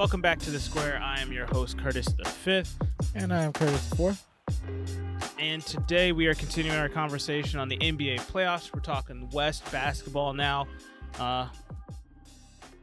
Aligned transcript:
Welcome 0.00 0.22
back 0.22 0.38
to 0.38 0.50
the 0.50 0.58
Square. 0.58 0.98
I 1.04 1.20
am 1.20 1.30
your 1.30 1.44
host, 1.44 1.76
Curtis 1.76 2.06
the 2.06 2.24
Fifth, 2.24 2.74
And 3.14 3.34
I 3.34 3.42
am 3.42 3.52
Curtis 3.52 3.86
the 3.90 3.96
Fourth. 3.96 4.26
and 5.38 5.62
today 5.62 6.12
we 6.12 6.26
are 6.26 6.32
continuing 6.32 6.78
our 6.78 6.88
conversation 6.88 7.60
on 7.60 7.68
the 7.68 7.76
NBA 7.76 8.20
playoffs. 8.20 8.72
We're 8.72 8.80
talking 8.80 9.28
West 9.34 9.70
basketball 9.70 10.32
now. 10.32 10.68
Uh, 11.18 11.48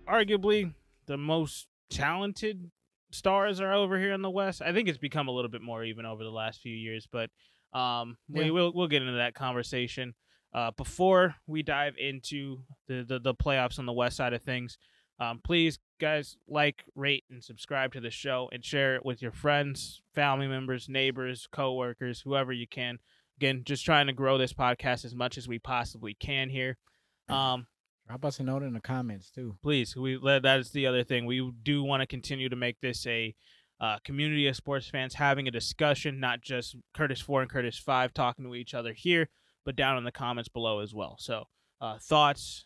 arguably, 0.07 0.75
the 1.07 1.17
most 1.17 1.65
talented 1.89 2.69
stars 3.09 3.61
are 3.61 3.73
over 3.73 3.97
here 3.97 4.13
in 4.13 4.21
the 4.21 4.29
West. 4.29 4.61
I 4.61 4.71
think 4.71 4.87
it's 4.87 4.99
become 4.99 5.27
a 5.27 5.31
little 5.31 5.49
bit 5.49 5.63
more 5.63 5.83
even 5.83 6.05
over 6.05 6.23
the 6.23 6.29
last 6.29 6.61
few 6.61 6.75
years, 6.75 7.07
but 7.11 7.31
um, 7.73 8.15
we, 8.29 8.51
will 8.51 8.71
we'll 8.75 8.87
get 8.87 9.01
into 9.01 9.17
that 9.17 9.33
conversation. 9.33 10.13
Uh, 10.53 10.69
before 10.77 11.33
we 11.47 11.63
dive 11.63 11.95
into 11.97 12.59
the, 12.87 13.03
the 13.07 13.19
the 13.19 13.33
playoffs 13.33 13.79
on 13.79 13.87
the 13.87 13.91
West 13.91 14.17
side 14.17 14.33
of 14.33 14.43
things, 14.43 14.77
um, 15.19 15.41
please 15.43 15.79
guys 15.99 16.37
like, 16.47 16.83
rate, 16.95 17.23
and 17.29 17.43
subscribe 17.43 17.93
to 17.93 17.99
the 17.99 18.11
show 18.11 18.49
and 18.51 18.63
share 18.63 18.95
it 18.95 19.05
with 19.05 19.21
your 19.21 19.31
friends, 19.31 20.01
family 20.13 20.47
members, 20.47 20.87
neighbors, 20.87 21.47
coworkers, 21.51 22.21
whoever 22.21 22.53
you 22.53 22.67
can. 22.67 22.99
Again, 23.37 23.63
just 23.65 23.85
trying 23.85 24.07
to 24.07 24.13
grow 24.13 24.37
this 24.37 24.53
podcast 24.53 25.05
as 25.05 25.15
much 25.15 25.37
as 25.37 25.47
we 25.47 25.59
possibly 25.59 26.13
can 26.13 26.49
here. 26.49 26.77
Um, 27.29 27.67
Drop 28.07 28.23
us 28.23 28.39
a 28.39 28.43
note 28.43 28.63
in 28.63 28.71
the 28.71 28.79
comments 28.79 29.29
too. 29.29 29.57
please 29.61 29.93
we 29.97 30.15
let 30.15 30.43
that 30.43 30.61
is 30.61 30.71
the 30.71 30.87
other 30.87 31.03
thing 31.03 31.25
we 31.25 31.51
do 31.61 31.83
want 31.83 31.99
to 31.99 32.07
continue 32.07 32.47
to 32.47 32.55
make 32.55 32.79
this 32.79 33.05
a 33.05 33.35
uh, 33.81 33.97
community 34.05 34.47
of 34.47 34.55
sports 34.55 34.87
fans 34.87 35.15
having 35.15 35.45
a 35.45 35.51
discussion 35.51 36.21
not 36.21 36.39
just 36.41 36.77
curtis 36.93 37.19
4 37.19 37.41
and 37.41 37.51
curtis 37.51 37.77
5 37.77 38.13
talking 38.13 38.45
to 38.45 38.55
each 38.55 38.73
other 38.73 38.93
here 38.93 39.27
but 39.65 39.75
down 39.75 39.97
in 39.97 40.05
the 40.05 40.11
comments 40.13 40.47
below 40.47 40.79
as 40.79 40.93
well 40.93 41.17
so 41.19 41.43
uh, 41.81 41.97
thoughts 42.01 42.63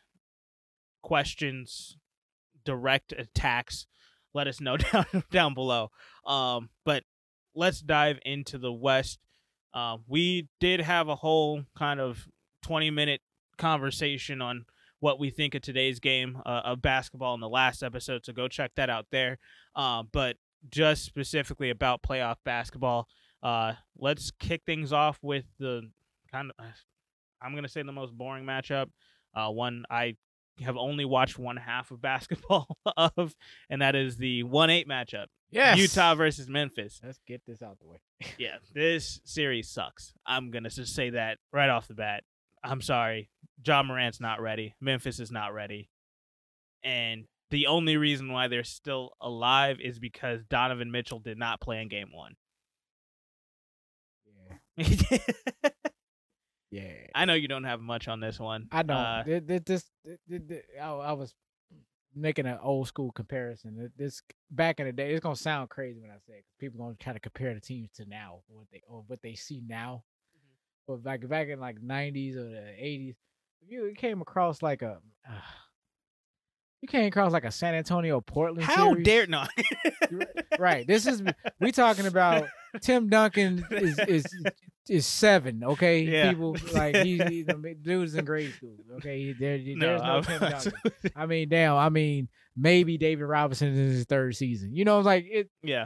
questions 1.01 1.97
direct 2.65 3.13
attacks 3.17 3.87
let 4.33 4.47
us 4.47 4.61
know 4.61 4.77
down 4.91 5.05
down 5.31 5.53
below 5.53 5.89
um, 6.25 6.69
but 6.85 7.03
let's 7.55 7.81
dive 7.81 8.19
into 8.25 8.57
the 8.57 8.71
west 8.71 9.19
um, 9.73 10.03
we 10.07 10.47
did 10.59 10.81
have 10.81 11.07
a 11.07 11.15
whole 11.15 11.63
kind 11.77 11.99
of 11.99 12.27
20 12.63 12.89
minute 12.91 13.21
conversation 13.57 14.41
on 14.41 14.65
what 14.99 15.19
we 15.19 15.29
think 15.29 15.55
of 15.55 15.61
today's 15.61 15.99
game 15.99 16.41
uh, 16.45 16.61
of 16.63 16.81
basketball 16.81 17.33
in 17.33 17.41
the 17.41 17.49
last 17.49 17.81
episode. 17.83 18.25
So 18.25 18.33
go 18.33 18.47
check 18.47 18.71
that 18.75 18.89
out 18.89 19.07
there. 19.11 19.39
Uh, 19.75 20.03
but 20.11 20.37
just 20.69 21.05
specifically 21.05 21.69
about 21.69 22.03
playoff 22.03 22.35
basketball, 22.45 23.07
uh, 23.41 23.73
let's 23.97 24.31
kick 24.39 24.61
things 24.65 24.93
off 24.93 25.17
with 25.21 25.45
the 25.57 25.89
kind 26.31 26.51
of, 26.57 26.65
I'm 27.41 27.59
to 27.61 27.69
say 27.69 27.81
the 27.81 27.91
most 27.91 28.15
boring 28.15 28.45
matchup. 28.45 28.87
Uh, 29.33 29.49
one 29.49 29.85
I 29.89 30.17
have 30.61 30.77
only 30.77 31.05
watched 31.05 31.37
one 31.37 31.57
half 31.57 31.91
of 31.91 32.01
basketball 32.01 32.77
of, 32.97 33.35
and 33.69 33.81
that 33.81 33.95
is 33.95 34.17
the 34.17 34.43
1 34.43 34.69
8 34.69 34.87
matchup 34.87 35.27
Yes. 35.51 35.77
Utah 35.77 36.15
versus 36.15 36.47
Memphis. 36.47 37.01
Let's 37.03 37.19
get 37.27 37.41
this 37.45 37.61
out 37.61 37.77
the 37.79 37.87
way. 37.87 37.97
Yeah, 38.37 38.57
this 38.73 39.19
series 39.25 39.69
sucks. 39.69 40.13
I'm 40.25 40.49
going 40.51 40.63
to 40.63 40.69
just 40.69 40.95
say 40.95 41.11
that 41.11 41.37
right 41.51 41.69
off 41.69 41.87
the 41.87 41.93
bat. 41.93 42.23
I'm 42.63 42.81
sorry. 42.81 43.29
Ja 43.65 43.83
Morant's 43.83 44.21
not 44.21 44.41
ready. 44.41 44.75
Memphis 44.79 45.19
is 45.19 45.31
not 45.31 45.53
ready. 45.53 45.89
And 46.83 47.25
the 47.49 47.67
only 47.67 47.97
reason 47.97 48.31
why 48.31 48.47
they're 48.47 48.63
still 48.63 49.11
alive 49.19 49.79
is 49.81 49.99
because 49.99 50.43
Donovan 50.45 50.91
Mitchell 50.91 51.19
did 51.19 51.37
not 51.37 51.59
play 51.59 51.81
in 51.81 51.89
game 51.89 52.09
one. 52.13 52.35
Yeah. 54.77 55.19
Yeah. 56.71 56.91
I 57.13 57.25
know 57.25 57.33
you 57.33 57.47
don't 57.49 57.65
have 57.65 57.81
much 57.81 58.07
on 58.07 58.19
this 58.21 58.39
one. 58.39 58.67
I 58.71 58.83
know. 58.83 58.93
Uh, 58.93 59.23
Th- 59.23 59.45
th- 59.47 59.65
this, 59.65 59.85
th- 60.05 60.19
th- 60.29 60.47
th- 60.47 60.63
I, 60.81 60.87
I 60.89 61.11
was 61.13 61.33
making 62.15 62.45
an 62.45 62.57
old 62.61 62.87
school 62.87 63.11
comparison. 63.11 63.91
This 63.97 64.21
back 64.49 64.79
in 64.79 64.85
the 64.85 64.93
day, 64.93 65.11
it's 65.11 65.21
gonna 65.21 65.35
sound 65.35 65.69
crazy 65.69 65.99
when 65.99 66.11
I 66.11 66.15
say 66.27 66.33
it. 66.39 66.45
people 66.59 66.79
gonna 66.79 66.95
try 66.99 67.13
to 67.13 67.19
compare 67.19 67.53
the 67.53 67.59
teams 67.59 67.89
to 67.95 68.05
now, 68.05 68.39
what 68.47 68.67
they 68.71 68.81
or 68.87 69.03
what 69.07 69.21
they 69.21 69.35
see 69.35 69.61
now. 69.67 70.03
But 70.87 71.03
back 71.03 71.27
back 71.27 71.49
in 71.49 71.59
like 71.59 71.79
'90s 71.81 72.35
or 72.37 72.43
the 72.43 72.55
'80s, 72.81 73.15
if 73.61 73.69
you 73.71 73.93
came 73.97 74.21
across 74.21 74.61
like 74.61 74.81
a, 74.81 74.99
uh, 75.29 75.31
you 76.81 76.87
came 76.87 77.05
across 77.05 77.31
like 77.33 77.45
a 77.45 77.51
San 77.51 77.75
Antonio 77.75 78.19
Portland. 78.21 78.63
how 78.63 78.89
series, 78.91 79.05
dare 79.05 79.27
not? 79.27 79.49
right. 80.59 80.87
This 80.87 81.05
is 81.05 81.21
we 81.59 81.71
talking 81.71 82.07
about 82.07 82.47
Tim 82.79 83.09
Duncan 83.09 83.65
is 83.71 83.99
is 83.99 84.25
is 84.89 85.05
seven. 85.05 85.63
Okay, 85.63 86.01
Yeah. 86.03 86.29
people 86.29 86.55
like 86.73 86.95
he, 86.97 87.17
he 87.17 87.43
the 87.43 87.75
dude's 87.81 88.15
in 88.15 88.25
grade 88.25 88.53
school. 88.53 88.75
Okay, 88.97 89.19
he- 89.25 89.33
there, 89.33 89.57
there's 89.57 90.01
no 90.01 90.07
I'm- 90.07 90.23
Tim 90.23 90.39
Duncan. 90.39 90.73
I 91.15 91.25
mean, 91.25 91.49
damn. 91.49 91.75
I 91.75 91.89
mean, 91.89 92.29
maybe 92.55 92.97
David 92.97 93.25
Robinson 93.25 93.69
is 93.75 93.93
his 93.97 94.05
third 94.05 94.35
season. 94.35 94.75
You 94.75 94.85
know, 94.85 94.99
like 94.99 95.25
it. 95.29 95.49
yeah. 95.63 95.85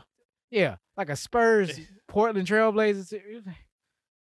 Yeah, 0.52 0.76
like 0.96 1.10
a 1.10 1.16
Spurs 1.16 1.78
Portland 2.08 2.48
Trailblazers. 2.48 3.12
it 3.12 3.24
was 3.34 3.46
like- 3.46 3.56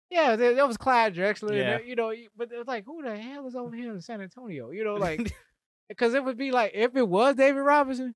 Yeah, 0.10 0.36
that, 0.36 0.68
was 0.68 0.76
Clyde 0.76 1.16
Drexler. 1.16 1.56
Yeah. 1.56 1.80
You 1.80 1.96
know, 1.96 2.12
but 2.36 2.52
it 2.52 2.58
was 2.58 2.68
like, 2.68 2.84
who 2.86 3.04
the 3.04 3.16
hell 3.16 3.48
is 3.48 3.56
over 3.56 3.76
here 3.76 3.94
in 3.94 4.02
San 4.02 4.20
Antonio? 4.20 4.72
You 4.72 4.84
know, 4.84 4.96
like 4.96 5.34
because 5.88 6.14
it 6.16 6.24
would 6.26 6.38
be 6.38 6.52
like 6.52 6.72
if 6.74 6.96
it 6.96 7.08
was 7.08 7.36
David 7.36 7.60
Robinson. 7.62 8.16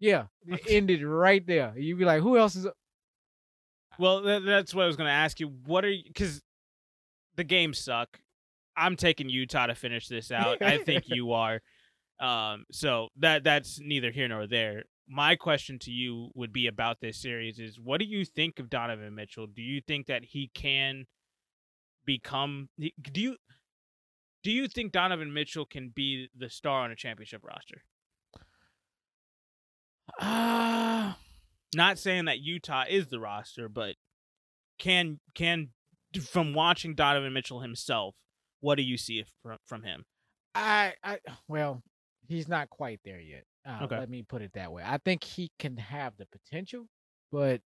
Yeah, 0.00 0.24
it 0.46 0.62
ended 0.68 1.02
right 1.02 1.44
there. 1.46 1.72
You'd 1.76 1.98
be 1.98 2.04
like, 2.04 2.22
who 2.22 2.36
else 2.36 2.56
is? 2.56 2.66
Well, 3.98 4.22
that, 4.22 4.44
that's 4.44 4.74
what 4.74 4.84
I 4.84 4.86
was 4.86 4.96
going 4.96 5.08
to 5.08 5.12
ask 5.12 5.40
you. 5.40 5.48
What 5.66 5.84
are 5.84 5.90
you? 5.90 6.02
Because 6.06 6.42
the 7.36 7.44
games 7.44 7.78
suck. 7.78 8.20
I'm 8.76 8.96
taking 8.96 9.28
Utah 9.28 9.66
to 9.66 9.74
finish 9.74 10.08
this 10.08 10.30
out. 10.32 10.60
I 10.62 10.78
think 10.84 11.04
you 11.06 11.32
are. 11.32 11.60
Um, 12.20 12.64
so 12.72 13.08
that 13.18 13.44
that's 13.44 13.80
neither 13.80 14.10
here 14.10 14.28
nor 14.28 14.46
there. 14.46 14.84
My 15.06 15.36
question 15.36 15.78
to 15.80 15.90
you 15.90 16.30
would 16.34 16.52
be 16.52 16.66
about 16.66 17.00
this 17.00 17.20
series: 17.20 17.58
is 17.58 17.78
what 17.78 18.00
do 18.00 18.06
you 18.06 18.24
think 18.24 18.58
of 18.58 18.70
Donovan 18.70 19.14
Mitchell? 19.14 19.46
Do 19.46 19.62
you 19.62 19.80
think 19.80 20.06
that 20.06 20.24
he 20.24 20.50
can 20.54 21.06
become? 22.04 22.68
Do 22.78 23.20
you 23.20 23.36
do 24.42 24.50
you 24.50 24.68
think 24.68 24.92
Donovan 24.92 25.32
Mitchell 25.32 25.64
can 25.64 25.88
be 25.88 26.28
the 26.36 26.50
star 26.50 26.82
on 26.82 26.90
a 26.90 26.96
championship 26.96 27.44
roster? 27.44 27.82
Ah, 30.20 31.18
Not 31.74 31.98
saying 31.98 32.26
that 32.26 32.40
Utah 32.40 32.84
is 32.88 33.08
the 33.08 33.18
roster, 33.20 33.68
but 33.68 33.96
can 34.78 35.20
can 35.34 35.70
from 36.22 36.54
watching 36.54 36.94
Donovan 36.94 37.32
Mitchell 37.32 37.60
himself, 37.60 38.14
what 38.60 38.76
do 38.76 38.82
you 38.82 38.96
see 38.96 39.24
from 39.42 39.58
from 39.64 39.82
him? 39.82 40.04
I, 40.54 40.94
I, 41.02 41.18
well, 41.48 41.82
he's 42.28 42.46
not 42.48 42.70
quite 42.70 43.00
there 43.04 43.18
yet. 43.20 43.44
Uh, 43.66 43.80
Okay. 43.84 43.98
Let 43.98 44.08
me 44.08 44.22
put 44.22 44.42
it 44.42 44.52
that 44.54 44.70
way. 44.70 44.82
I 44.86 44.98
think 44.98 45.24
he 45.24 45.50
can 45.58 45.76
have 45.78 46.12
the 46.16 46.26
potential, 46.26 46.86
but 47.32 47.60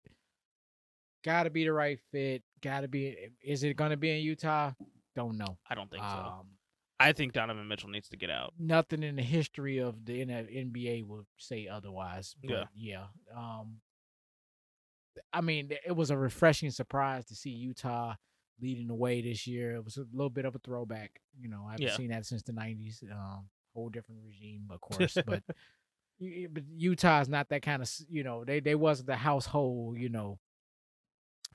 got 1.26 1.44
to 1.44 1.50
be 1.50 1.66
the 1.66 1.74
right 1.74 2.00
fit. 2.12 2.44
Got 2.62 2.82
to 2.82 2.88
be. 2.88 3.16
Is 3.42 3.64
it 3.64 3.76
going 3.76 3.92
to 3.92 3.98
be 3.98 4.12
in 4.12 4.24
Utah? 4.24 4.72
Don't 5.16 5.38
know. 5.38 5.58
I 5.70 5.76
don't 5.76 5.90
think 5.92 6.04
so. 6.04 6.46
I 7.00 7.14
think 7.14 7.34
Donovan 7.34 7.68
Mitchell 7.68 7.90
needs 7.90 8.10
to 8.10 8.18
get 8.18 8.30
out. 8.32 8.54
nothing 8.58 9.04
in 9.04 9.16
the 9.18 9.22
history 9.24 9.78
of 9.78 10.04
the 10.06 10.20
NBA 10.26 11.06
will 11.08 11.26
say 11.38 11.68
otherwise. 11.68 12.36
But 12.42 12.50
Yeah. 12.52 12.66
yeah. 12.76 13.06
Um 13.36 13.82
I 15.34 15.42
mean, 15.42 15.72
it 15.86 15.96
was 15.96 16.12
a 16.12 16.18
refreshing 16.18 16.70
surprise 16.72 17.26
to 17.26 17.36
see 17.36 17.50
Utah 17.50 18.16
leading 18.60 18.88
the 18.88 18.96
way 18.96 19.22
this 19.22 19.48
year. 19.48 19.76
It 19.76 19.84
was 19.84 19.98
a 19.98 20.06
little 20.12 20.30
bit 20.30 20.46
of 20.46 20.56
a 20.56 20.60
throwback. 20.60 21.22
You 21.40 21.50
know, 21.50 21.66
I 21.68 21.72
haven't 21.72 21.88
Yeah. 21.88 21.96
seen 21.96 22.10
that 22.10 22.26
since 22.26 22.44
the 22.44 22.54
nineties. 22.54 23.04
Um, 23.12 23.50
whole 23.74 23.90
different 23.90 24.22
regime, 24.24 24.68
of 24.72 24.82
course. 24.82 25.18
but 25.26 25.44
but 26.20 26.64
Utah 26.68 27.22
is 27.22 27.30
not 27.30 27.50
that 27.50 27.62
kind 27.62 27.82
of 27.84 27.92
you 28.10 28.24
know, 28.24 28.44
they 28.44 28.60
they 28.60 28.76
wasn't 28.76 29.08
the 29.08 29.16
household, 29.16 29.98
you 30.00 30.10
know, 30.10 30.40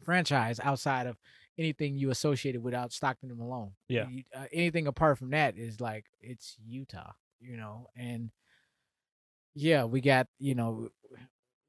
franchise 0.04 0.58
outside 0.60 1.06
of 1.06 1.16
anything 1.58 1.96
you 1.96 2.10
associated 2.10 2.62
without 2.62 2.92
Stockton 2.92 3.30
and 3.30 3.38
Malone. 3.38 3.72
Yeah. 3.88 4.08
You- 4.08 4.24
uh, 4.34 4.46
anything 4.52 4.86
apart 4.86 5.18
from 5.18 5.30
that 5.30 5.56
is 5.56 5.80
like 5.80 6.06
it's 6.20 6.56
Utah, 6.66 7.12
you 7.40 7.56
know, 7.56 7.88
and 7.96 8.30
yeah, 9.54 9.84
we 9.84 10.00
got 10.00 10.28
you 10.38 10.54
know, 10.54 10.88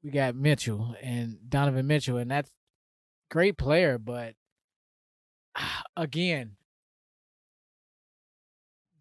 we 0.02 0.10
got 0.10 0.34
Mitchell 0.34 0.94
and 1.02 1.38
Donovan 1.48 1.86
Mitchell, 1.86 2.16
and 2.18 2.30
that's 2.30 2.50
great 3.30 3.56
player, 3.58 3.98
but 3.98 4.34
again, 5.96 6.56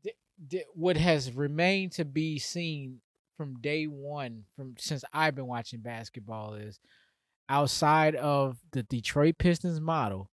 th- 0.03 0.15
th- 0.49 0.65
what 0.73 0.97
has 0.97 1.31
remained 1.31 1.93
to 1.93 2.05
be 2.05 2.39
seen 2.39 2.99
from 3.37 3.55
day 3.61 3.85
one, 3.85 4.43
from 4.55 4.75
since 4.77 5.03
I've 5.13 5.35
been 5.35 5.47
watching 5.47 5.79
basketball, 5.79 6.53
is 6.55 6.79
outside 7.49 8.15
of 8.15 8.57
the 8.71 8.83
Detroit 8.83 9.37
Pistons 9.37 9.81
model, 9.81 10.29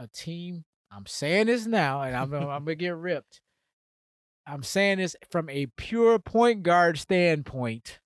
a 0.00 0.08
team. 0.08 0.64
I'm 0.90 1.06
saying 1.06 1.46
this 1.46 1.66
now, 1.66 2.02
and 2.02 2.16
I'm 2.16 2.32
I'm 2.34 2.64
gonna 2.64 2.74
get 2.74 2.96
ripped. 2.96 3.40
I'm 4.46 4.62
saying 4.62 4.98
this 4.98 5.14
from 5.30 5.48
a 5.48 5.66
pure 5.66 6.18
point 6.18 6.62
guard 6.64 6.98
standpoint, 6.98 8.00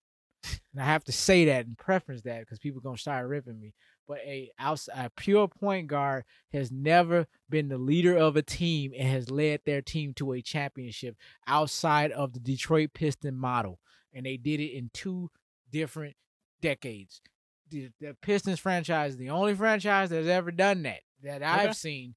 and 0.73 0.82
I 0.82 0.85
have 0.85 1.05
to 1.05 1.12
say 1.12 1.46
that 1.46 1.67
and 1.67 1.79
preference 1.79 2.23
that 2.23 2.41
because 2.41 2.58
people 2.58 2.81
gonna 2.82 2.99
start 2.99 3.26
ripping 3.29 3.58
me. 3.58 3.73
But 4.06 4.19
a 4.19 4.50
outside 4.58 5.06
a 5.06 5.11
pure 5.19 5.49
point 5.49 5.87
guard 5.87 6.25
has 6.52 6.70
never 6.70 7.26
been 7.49 7.69
the 7.69 7.79
leader 7.79 8.17
of 8.17 8.37
a 8.37 8.43
team 8.43 8.93
and 8.94 9.08
has 9.08 9.31
led 9.31 9.61
their 9.64 9.81
team 9.81 10.12
to 10.14 10.32
a 10.32 10.43
championship 10.43 11.17
outside 11.47 12.12
of 12.12 12.35
the 12.35 12.40
Detroit 12.40 12.90
Piston 12.93 13.37
model, 13.37 13.79
and 14.12 14.26
they 14.26 14.37
did 14.37 14.61
it 14.61 14.76
in 14.76 14.90
two 14.93 15.31
different 15.70 16.17
decades. 16.61 17.23
The, 17.70 17.88
the 17.99 18.14
Pistons 18.20 18.61
franchise 18.61 19.12
is 19.12 19.17
the 19.17 19.31
only 19.31 19.55
franchise 19.55 20.11
that's 20.11 20.29
ever 20.29 20.50
done 20.50 20.82
that 20.82 21.00
that 21.22 21.43
I've 21.43 21.64
Okay. 21.70 21.72
seen, 21.75 22.14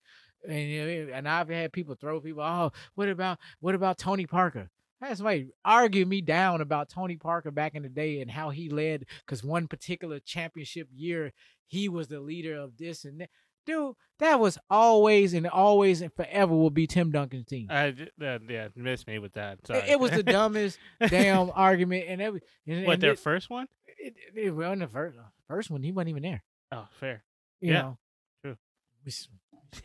and 0.47 1.09
and 1.09 1.27
I've 1.27 1.49
had 1.49 1.73
people 1.73 1.95
throw 1.95 2.19
people. 2.19 2.43
Oh, 2.43 2.71
what 2.95 3.09
about 3.09 3.39
what 3.59 3.75
about 3.75 3.97
Tony 3.97 4.25
Parker? 4.25 4.69
I 5.01 5.09
had 5.09 5.17
somebody 5.17 5.49
argue 5.63 6.05
me 6.05 6.21
down 6.21 6.61
about 6.61 6.89
Tony 6.89 7.17
Parker 7.17 7.51
back 7.51 7.75
in 7.75 7.83
the 7.83 7.89
day 7.89 8.19
and 8.19 8.31
how 8.31 8.49
he 8.49 8.67
led 8.69 9.05
because 9.25 9.43
one 9.43 9.67
particular 9.67 10.19
championship 10.19 10.87
year 10.91 11.33
he 11.67 11.87
was 11.87 12.07
the 12.07 12.19
leader 12.19 12.55
of 12.55 12.77
this 12.77 13.05
and 13.05 13.21
that. 13.21 13.29
Dude, 13.67 13.95
that 14.19 14.39
was 14.39 14.57
always 14.69 15.33
and 15.33 15.45
always 15.45 16.01
and 16.01 16.13
forever 16.13 16.55
will 16.55 16.69
be 16.69 16.87
Tim 16.87 17.11
Duncan's 17.11 17.47
team. 17.47 17.67
I, 17.69 17.89
uh, 18.23 18.39
yeah, 18.47 18.69
missed 18.77 19.07
me 19.07 19.19
with 19.19 19.33
that. 19.33 19.59
It-. 19.69 19.89
It, 19.89 19.99
was 19.99 20.11
the 20.11 20.23
dumbest 20.23 20.79
damn 21.09 21.51
argument 21.53 22.05
and 22.07 22.21
every. 22.21 22.39
And, 22.65 22.85
what 22.85 22.93
and 22.93 23.01
their 23.01 23.11
it, 23.11 23.19
first 23.19 23.49
one? 23.49 23.67
it, 23.85 24.15
it, 24.33 24.51
well, 24.51 24.71
in 24.71 24.79
the 24.79 24.87
first 24.87 25.17
first 25.49 25.69
one, 25.69 25.83
he 25.83 25.91
wasn't 25.91 26.11
even 26.11 26.23
there. 26.23 26.43
Oh, 26.71 26.87
fair. 26.97 27.25
You 27.59 27.73
Yeah, 27.73 27.81
know, 27.81 27.97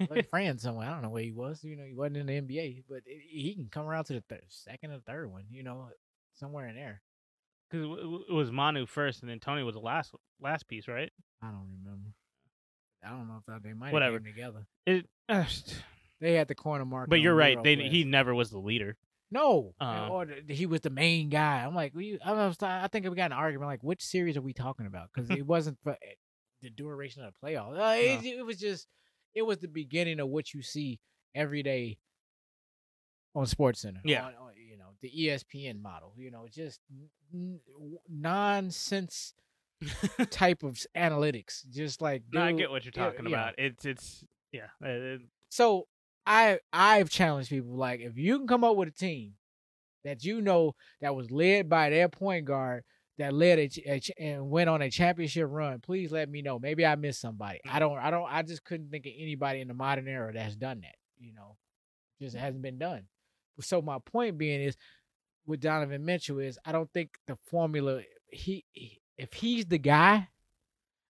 We 0.01 0.07
like 0.11 0.31
friends 0.31 0.63
somewhere. 0.63 0.89
I 0.89 0.93
don't 0.93 1.03
know 1.03 1.11
where 1.11 1.23
he 1.23 1.33
was. 1.33 1.63
You 1.65 1.77
know, 1.77 1.85
he 1.85 1.95
wasn't 1.95 2.19
in 2.19 2.27
the 2.27 2.41
NBA, 2.41 2.85
but 2.89 2.99
it, 3.07 3.21
he 3.29 3.55
can 3.55 3.69
come 3.71 3.87
around 3.87 4.05
to 4.05 4.15
the 4.15 4.23
third, 4.29 4.43
second 4.49 4.93
or 4.93 5.01
third 5.01 5.31
one. 5.31 5.45
You 5.51 5.63
know, 5.63 5.89
somewhere 6.35 6.69
in 6.69 6.77
there. 6.77 7.03
Because 7.71 7.87
it 8.29 8.33
was 8.33 8.51
Manu 8.51 8.87
first, 8.87 9.23
and 9.23 9.31
then 9.31 9.41
Tony 9.41 9.63
was 9.63 9.75
the 9.75 9.81
last 9.81 10.15
last 10.41 10.69
piece, 10.69 10.87
right? 10.89 11.11
I 11.43 11.47
don't 11.47 11.81
remember. 11.85 12.11
I 13.05 13.11
don't 13.11 13.27
know 13.29 13.39
if 13.41 13.47
that- 13.47 13.63
they 13.63 13.73
might 13.73 13.93
Whatever. 13.93 14.21
together. 14.21 14.67
It, 14.87 15.07
uh, 15.29 15.45
They 16.21 16.35
had 16.35 16.47
the 16.47 16.55
corner 16.55 16.85
mark. 16.85 17.09
but 17.11 17.21
you're 17.21 17.35
right. 17.35 17.61
They 17.63 17.75
he 17.75 18.05
never 18.05 18.33
was 18.35 18.51
the 18.51 18.59
leader. 18.61 18.97
no, 19.33 19.75
Uh, 19.81 20.09
or 20.11 20.27
he 20.49 20.67
was 20.67 20.83
the 20.83 20.91
main 20.91 21.29
guy. 21.31 21.65
I'm 21.65 21.75
like, 21.75 21.95
we, 21.95 22.19
I, 22.25 22.33
was, 22.33 22.63
I 22.63 22.87
think 22.89 23.09
we 23.09 23.17
got 23.17 23.33
an 23.33 23.39
argument. 23.39 23.69
Like, 23.69 23.83
which 23.83 24.03
series 24.05 24.37
are 24.37 24.43
we 24.43 24.53
talking 24.53 24.87
about? 24.87 25.09
Because 25.13 25.31
it 25.31 25.45
wasn't 25.45 25.79
for 25.83 25.93
eh, 25.95 26.15
the 26.61 26.71
duration 26.71 27.25
of 27.25 27.33
the 27.41 27.45
playoffs. 27.47 27.77
Uh, 27.77 27.97
it, 27.99 28.25
it 28.39 28.47
was 28.47 28.59
just, 28.59 28.87
it 29.35 29.43
was 29.43 29.59
the 29.59 29.69
beginning 29.69 30.21
of 30.21 30.29
what 30.29 30.53
you 30.55 30.63
see 30.63 31.01
every 31.35 31.63
day 31.63 31.99
on 33.35 33.47
Sports 33.47 33.81
Center. 33.81 34.01
Yeah. 34.05 34.27
on- 34.27 34.35
on, 34.35 34.53
you 34.57 34.77
know 34.77 34.91
the 35.01 35.11
ESPN 35.11 35.81
model. 35.83 36.13
You 36.17 36.31
know, 36.31 36.47
just 36.51 36.81
n- 37.35 37.61
nonsense 38.09 39.35
type 40.31 40.63
of 40.63 40.79
analytics. 40.97 41.69
Just 41.71 42.01
like, 42.01 42.23
No, 42.33 42.43
I 42.43 42.53
get 42.53 42.71
what 42.71 42.85
you're 42.85 42.93
talking 42.93 43.27
yeah. 43.27 43.29
about. 43.33 43.55
It's 43.59 43.85
it's 43.85 44.25
yeah. 44.53 44.67
it- 44.81 45.23
So 45.49 45.87
I 46.27 46.59
I've 46.73 47.11
challenged 47.11 47.51
people 47.51 47.75
like 47.75 48.01
if 48.01 48.17
you 48.17 48.39
can 48.39 48.47
come 48.47 48.65
up 48.65 48.77
with 48.77 48.89
a 48.89 48.93
team 48.93 49.35
that 50.05 50.25
you 50.25 50.41
know 50.41 50.75
that 51.01 51.15
was 51.15 51.31
led 51.31 51.69
by 51.69 51.91
their 51.91 52.09
point 52.09 52.45
guard 52.45 52.85
that 53.19 53.33
led 53.33 53.59
a, 53.59 53.71
a 53.87 54.01
and 54.19 54.51
went 54.51 54.71
on 54.71 54.83
a 54.83 54.91
championship 54.91 55.49
run, 55.51 55.81
please 55.81 56.13
let 56.13 56.29
me 56.29 56.43
know. 56.43 56.59
Maybe 56.59 56.85
I 56.87 56.97
missed 56.97 57.21
somebody. 57.21 57.61
I 57.65 57.69
mm-hmm. 57.69 57.79
don't 57.81 57.99
I 57.99 58.11
don't 58.11 58.27
I 58.31 58.43
just 58.43 58.65
couldn't 58.65 58.91
think 58.91 59.07
of 59.07 59.13
anybody 59.17 59.61
in 59.61 59.69
the 59.69 59.75
modern 59.75 60.09
era 60.09 60.33
that's 60.33 60.57
done 60.57 60.81
that. 60.81 60.97
You 61.19 61.35
know, 61.35 61.57
just 62.21 62.35
mm-hmm. 62.35 62.45
hasn't 62.45 62.63
been 62.63 62.79
done. 62.79 63.05
So 63.61 63.83
my 63.83 63.99
point 63.99 64.39
being 64.39 64.63
is 64.63 64.77
with 65.47 65.61
Donovan 65.61 66.05
Mitchell 66.05 66.39
is 66.39 66.59
I 66.65 66.73
don't 66.73 66.91
think 66.93 67.11
the 67.27 67.37
formula 67.51 68.03
he 68.29 68.65
if 69.19 69.33
he's 69.33 69.67
the 69.67 69.79
guy. 69.79 70.29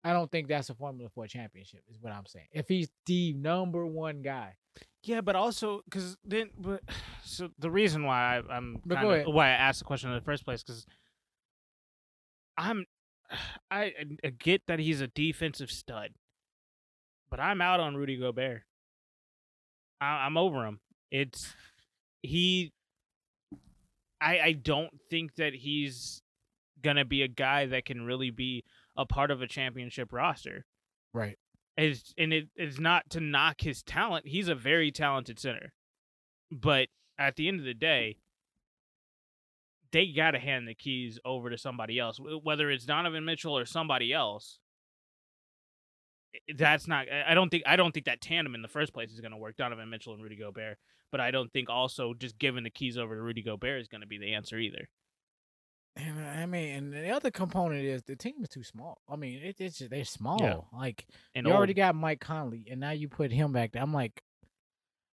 I 0.04 0.12
don't 0.12 0.31
think 0.31 0.46
that's 0.46 0.70
a 0.70 0.75
formula 0.75 1.10
for 1.12 1.25
a 1.25 1.28
championship. 1.28 1.82
Is 1.90 2.00
what 2.00 2.12
I'm 2.12 2.26
saying. 2.26 2.46
If 2.52 2.69
he's 2.69 2.88
the 3.06 3.32
number 3.32 3.84
one 3.84 4.22
guy, 4.22 4.54
yeah, 5.02 5.20
but 5.20 5.37
also 5.37 5.82
because 5.84 6.16
then, 6.25 6.50
but 6.58 6.82
so 7.25 7.48
the 7.58 7.70
reason 7.70 8.04
why 8.04 8.37
I, 8.37 8.54
I'm 8.54 8.81
But 8.84 8.96
kind 8.96 9.26
of- 9.26 9.34
why 9.34 9.48
I 9.48 9.52
asked 9.52 9.81
the 9.81 9.84
question 9.84 10.10
in 10.10 10.16
the 10.16 10.22
first 10.22 10.44
place 10.44 10.62
because 10.62 10.87
I'm 12.56 12.85
I, 13.70 13.81
I 13.81 13.93
uh, 14.25 14.31
get 14.38 14.62
that 14.67 14.79
he's 14.79 15.00
a 15.00 15.08
defensive 15.08 15.70
stud, 15.70 16.12
but 17.31 17.41
I'm 17.41 17.61
out 17.61 17.81
on 17.81 17.97
Rudy 17.97 18.17
Gobert. 18.17 18.62
I, 20.00 20.26
I'm 20.26 20.37
over 20.37 20.64
him. 20.64 20.81
It's 21.11 21.55
he. 22.23 22.73
I 24.20 24.41
I 24.41 24.53
don't 24.53 24.91
think 25.11 25.37
that 25.37 25.55
he's 25.55 26.23
gonna 26.82 27.05
be 27.05 27.23
a 27.23 27.29
guy 27.29 27.67
that 27.67 27.85
can 27.85 28.03
really 28.03 28.31
be 28.31 28.64
a 28.97 29.06
part 29.06 29.31
of 29.31 29.43
a 29.43 29.47
championship 29.47 30.12
roster. 30.12 30.64
right? 31.12 31.38
is 31.76 32.14
and 32.17 32.32
it 32.32 32.49
is 32.56 32.81
not 32.81 33.11
to 33.11 33.20
knock 33.20 33.61
his 33.61 33.82
talent. 33.82 34.26
He's 34.26 34.49
a 34.49 34.55
very 34.55 34.91
talented 34.91 35.38
center. 35.38 35.73
But 36.50 36.88
at 37.19 37.37
the 37.37 37.49
end 37.49 37.61
of 37.61 37.67
the 37.67 37.75
day, 37.75 38.19
they 39.92 40.12
got 40.12 40.32
to 40.32 40.38
hand 40.38 40.68
the 40.68 40.74
keys 40.74 41.18
over 41.24 41.50
to 41.50 41.58
somebody 41.58 41.98
else, 41.98 42.18
whether 42.42 42.70
it's 42.70 42.84
Donovan 42.84 43.24
Mitchell 43.24 43.56
or 43.56 43.64
somebody 43.64 44.12
else. 44.12 44.58
That's 46.54 46.86
not. 46.86 47.06
I 47.10 47.34
don't 47.34 47.48
think. 47.48 47.62
I 47.66 47.76
don't 47.76 47.92
think 47.92 48.06
that 48.06 48.20
tandem 48.20 48.54
in 48.54 48.62
the 48.62 48.68
first 48.68 48.92
place 48.92 49.10
is 49.10 49.20
going 49.20 49.30
to 49.30 49.38
work. 49.38 49.56
Donovan 49.56 49.88
Mitchell 49.88 50.14
and 50.14 50.22
Rudy 50.22 50.36
Gobert. 50.36 50.76
But 51.10 51.20
I 51.20 51.30
don't 51.30 51.50
think 51.52 51.70
also 51.70 52.14
just 52.14 52.38
giving 52.38 52.64
the 52.64 52.70
keys 52.70 52.98
over 52.98 53.14
to 53.14 53.22
Rudy 53.22 53.42
Gobert 53.42 53.80
is 53.80 53.88
going 53.88 54.00
to 54.02 54.06
be 54.06 54.18
the 54.18 54.34
answer 54.34 54.58
either. 54.58 54.88
And 55.96 56.20
I 56.20 56.44
mean, 56.44 56.74
and 56.74 56.92
the 56.92 57.10
other 57.10 57.30
component 57.30 57.82
is 57.84 58.02
the 58.02 58.16
team 58.16 58.34
is 58.42 58.50
too 58.50 58.62
small. 58.62 58.98
I 59.08 59.16
mean, 59.16 59.40
it, 59.42 59.56
it's 59.58 59.78
just, 59.78 59.90
they're 59.90 60.04
small. 60.04 60.68
Like 60.72 61.06
And 61.34 61.46
you 61.46 61.52
already 61.52 61.72
got 61.74 61.94
Mike 61.94 62.20
Conley, 62.20 62.66
and 62.70 62.80
now 62.80 62.90
you 62.90 63.08
put 63.08 63.32
him 63.32 63.52
back 63.52 63.72
there. 63.72 63.82
I'm 63.82 63.94
like, 63.94 64.22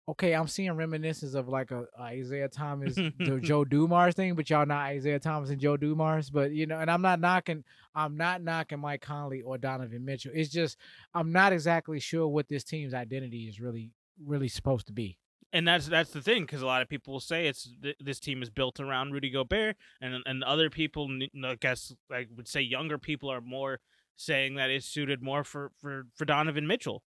okay, 0.10 0.34
I'm 0.34 0.48
seeing 0.48 0.72
reminiscences 0.74 1.36
of 1.36 1.48
like 1.48 1.72
a, 1.72 1.86
a 1.98 2.02
Isaiah 2.02 2.50
Thomas, 2.50 2.98
Joe 3.42 3.66
Dumars 3.66 4.16
thing, 4.16 4.36
but 4.36 4.50
y'all 4.50 4.66
not 4.66 4.86
Isaiah 4.88 5.20
Thomas 5.20 5.50
and 5.50 5.60
Joe 5.60 5.78
Dumars. 5.78 6.30
But 6.30 6.52
you 6.52 6.66
know, 6.66 6.78
and 6.80 6.90
I'm 6.90 7.02
not 7.02 7.20
knocking, 7.20 7.64
I'm 7.96 8.18
not 8.18 8.42
knocking 8.42 8.80
Mike 8.80 9.02
Conley 9.02 9.42
or 9.42 9.58
Donovan 9.58 10.04
Mitchell. 10.06 10.32
It's 10.34 10.50
just 10.50 10.78
I'm 11.14 11.32
not 11.32 11.54
exactly 11.54 12.00
sure 12.00 12.28
what 12.28 12.48
this 12.48 12.64
team's 12.64 12.94
identity 12.94 13.48
is 13.48 13.60
really, 13.60 13.92
really 14.26 14.48
supposed 14.48 14.88
to 14.88 14.94
be. 14.94 15.18
and 15.54 15.68
that's 15.68 15.88
that's 15.88 16.12
the 16.12 16.22
thing 16.22 16.44
because 16.44 16.62
a 16.62 16.66
lot 16.66 16.82
of 16.82 16.90
people 16.90 17.14
will 17.14 17.20
say 17.20 17.48
it's 17.48 17.70
th- 17.82 17.96
this 18.00 18.20
team 18.20 18.42
is 18.44 18.50
built 18.50 18.80
around 18.80 19.12
Rudy 19.14 19.30
Gobert, 19.30 19.76
and 20.02 20.22
and 20.26 20.44
other 20.44 20.70
people, 20.70 21.10
I 21.44 21.56
guess, 21.56 21.94
I 22.12 22.28
would 22.36 22.48
say 22.48 22.62
younger 22.62 22.98
people 22.98 23.32
are 23.32 23.42
more 23.42 23.80
saying 24.16 24.56
that 24.56 24.70
it's 24.70 24.86
suited 24.86 25.22
more 25.22 25.44
for 25.44 25.72
for 25.82 26.06
for 26.16 26.26
Donovan 26.26 26.68
Mitchell, 26.68 27.02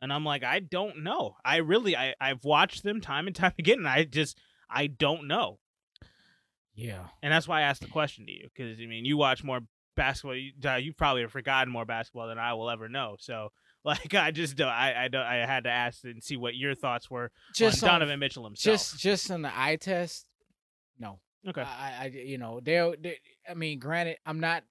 and 0.00 0.12
I'm 0.12 0.24
like, 0.24 0.44
I 0.44 0.60
don't 0.60 1.02
know. 1.02 1.36
I 1.44 1.56
really, 1.58 1.96
I 1.96 2.14
I've 2.20 2.44
watched 2.44 2.82
them 2.82 3.00
time 3.00 3.26
and 3.26 3.34
time 3.36 3.52
again, 3.58 3.78
and 3.78 3.88
I 3.88 4.04
just 4.04 4.38
I 4.70 4.86
don't 4.88 5.26
know, 5.28 5.58
Yeah. 6.74 7.06
and 7.22 7.32
that's 7.32 7.48
why 7.48 7.58
I 7.60 7.62
asked 7.62 7.82
the 7.82 7.88
question 7.88 8.26
to 8.26 8.32
you 8.32 8.48
because 8.54 8.78
I 8.80 8.86
mean, 8.86 9.04
you 9.04 9.16
watch 9.16 9.42
more 9.44 9.60
basketball. 9.96 10.36
You, 10.36 10.52
uh, 10.64 10.74
you 10.76 10.92
probably 10.92 11.22
have 11.22 11.32
forgotten 11.32 11.72
more 11.72 11.84
basketball 11.84 12.28
than 12.28 12.38
I 12.38 12.54
will 12.54 12.70
ever 12.70 12.88
know. 12.88 13.16
So. 13.18 13.52
Like 13.86 14.14
I 14.14 14.32
just 14.32 14.56
don't 14.56 14.66
I 14.66 15.04
I 15.04 15.06
don't 15.06 15.22
I 15.24 15.46
had 15.46 15.62
to 15.62 15.70
ask 15.70 16.02
and 16.02 16.20
see 16.20 16.36
what 16.36 16.56
your 16.56 16.74
thoughts 16.74 17.08
were 17.08 17.30
Just 17.54 17.84
on 17.84 17.90
on- 17.90 18.00
Donovan 18.00 18.18
Mitchell 18.18 18.42
himself. 18.42 18.74
Just 18.74 18.98
just 18.98 19.30
on 19.30 19.42
the 19.42 19.52
eye 19.56 19.76
test, 19.76 20.26
no. 20.98 21.20
okay. 21.46 21.60
I, 21.62 21.92
I 22.00 22.06
you 22.12 22.36
know 22.36 22.58
they're, 22.60 22.96
they 23.00 23.18
I 23.48 23.54
mean, 23.54 23.78
granted, 23.78 24.16
I'm 24.26 24.40
not, 24.40 24.64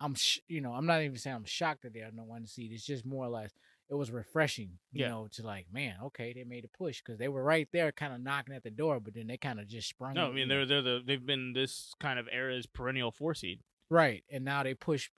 I'm 0.00 0.14
sh- 0.14 0.38
you 0.48 0.62
know 0.62 0.72
I'm 0.72 0.86
not 0.86 1.02
even 1.02 1.18
saying 1.18 1.36
I'm 1.36 1.44
shocked 1.44 1.82
that 1.82 1.92
they're 1.92 2.08
no 2.14 2.22
one 2.24 2.46
seed. 2.46 2.72
It's 2.72 2.86
just 2.86 3.04
more 3.04 3.26
or 3.26 3.28
less 3.28 3.50
it 3.92 3.96
was 3.96 4.10
refreshing, 4.10 4.78
you 4.90 5.02
Yeah. 5.02 5.08
know, 5.10 5.28
to 5.32 5.42
like 5.46 5.66
man, 5.70 5.96
okay, 6.06 6.32
they 6.32 6.44
made 6.44 6.64
a 6.64 6.68
push 6.78 7.02
because 7.04 7.18
they 7.18 7.28
were 7.28 7.44
right 7.44 7.68
there, 7.72 7.92
kind 7.92 8.14
of 8.14 8.20
knocking 8.22 8.54
at 8.54 8.62
the 8.64 8.70
door, 8.70 8.98
but 9.00 9.12
then 9.14 9.26
they 9.26 9.36
kind 9.36 9.60
of 9.60 9.68
just 9.68 9.88
sprung. 9.90 10.14
No, 10.14 10.28
I 10.28 10.32
mean 10.32 10.48
they're 10.48 10.64
they're 10.66 10.80
the 10.82 11.02
they've 11.06 11.24
been 11.24 11.52
this 11.52 11.92
kind 12.00 12.18
of 12.18 12.26
era's 12.32 12.66
perennial 12.66 13.12
four 13.12 13.34
seed. 13.34 13.60
right, 13.90 14.24
and 14.32 14.44
now 14.44 14.62
they 14.62 14.74
push. 14.74 15.10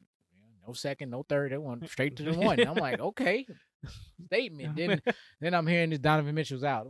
No 0.67 0.73
second, 0.73 1.11
no 1.11 1.23
third. 1.23 1.53
They 1.53 1.59
went 1.59 1.89
straight 1.91 2.17
to 2.17 2.23
the 2.25 2.33
one. 2.33 2.59
I'm 2.67 2.75
like, 2.75 2.99
okay, 2.99 3.47
statement. 4.27 4.77
Then, 4.77 5.01
then 5.41 5.55
I'm 5.55 5.67
hearing 5.67 5.91
this 5.91 5.99
Donovan 5.99 6.35
Mitchell's 6.35 6.65
out. 6.65 6.89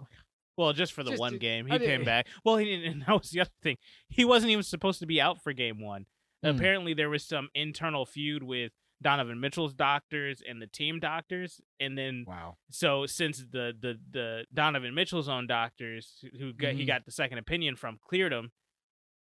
Well, 0.57 0.73
just 0.73 0.93
for 0.93 1.03
the 1.03 1.11
Just 1.11 1.21
one 1.21 1.39
game, 1.39 1.67
he 1.67 1.77
came 1.81 2.05
back. 2.05 2.29
Well, 2.45 2.57
he 2.57 2.65
didn't, 2.67 2.93
and 2.93 3.03
that 3.03 3.11
was 3.19 3.31
the 3.31 3.41
other 3.41 3.51
thing. 3.63 3.77
He 4.09 4.25
wasn't 4.25 4.53
even 4.53 4.63
supposed 4.63 5.01
to 5.01 5.07
be 5.07 5.21
out 5.21 5.43
for 5.43 5.53
game 5.53 5.81
one. 5.81 6.07
Mm. 6.45 6.55
Apparently, 6.57 6.95
there 6.95 7.11
was 7.11 7.25
some 7.25 7.49
internal 7.55 8.07
feud 8.07 8.45
with 8.45 8.71
Donovan 9.05 9.39
Mitchell's 9.39 9.75
doctors 9.75 10.43
and 10.49 10.61
the 10.61 10.67
team 10.67 10.99
doctors, 10.99 11.61
and 11.79 11.97
then 11.97 12.25
Wow. 12.27 12.57
so 12.71 13.07
since 13.07 13.39
the 13.39 13.73
the 13.79 14.01
the 14.11 14.47
Donovan 14.53 14.95
Mitchell's 14.95 15.29
own 15.29 15.47
doctors, 15.47 16.25
who 16.39 16.53
got, 16.53 16.73
he 16.75 16.83
Mhm. 16.83 16.87
got 16.89 17.05
the 17.05 17.13
second 17.13 17.39
opinion 17.39 17.77
from, 17.77 17.99
cleared 18.03 18.33
him. 18.33 18.51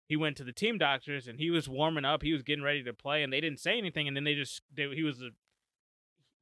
He 0.09 0.15
went 0.17 0.37
to 0.37 0.45
the 0.45 0.53
team 0.53 0.77
doctors 0.79 1.27
and 1.27 1.39
he 1.41 1.51
was 1.51 1.69
warming 1.69 2.05
up. 2.05 2.23
He 2.23 2.33
was 2.35 2.43
getting 2.43 2.63
ready 2.63 2.83
to 2.85 2.93
play, 2.93 3.23
and 3.23 3.33
they 3.33 3.41
didn't 3.41 3.61
say 3.61 3.79
anything. 3.79 4.07
And 4.07 4.17
then 4.17 4.25
they 4.25 4.35
just 4.35 4.61
they, 4.73 4.95
he 4.95 5.03
was 5.03 5.23
a, 5.23 5.31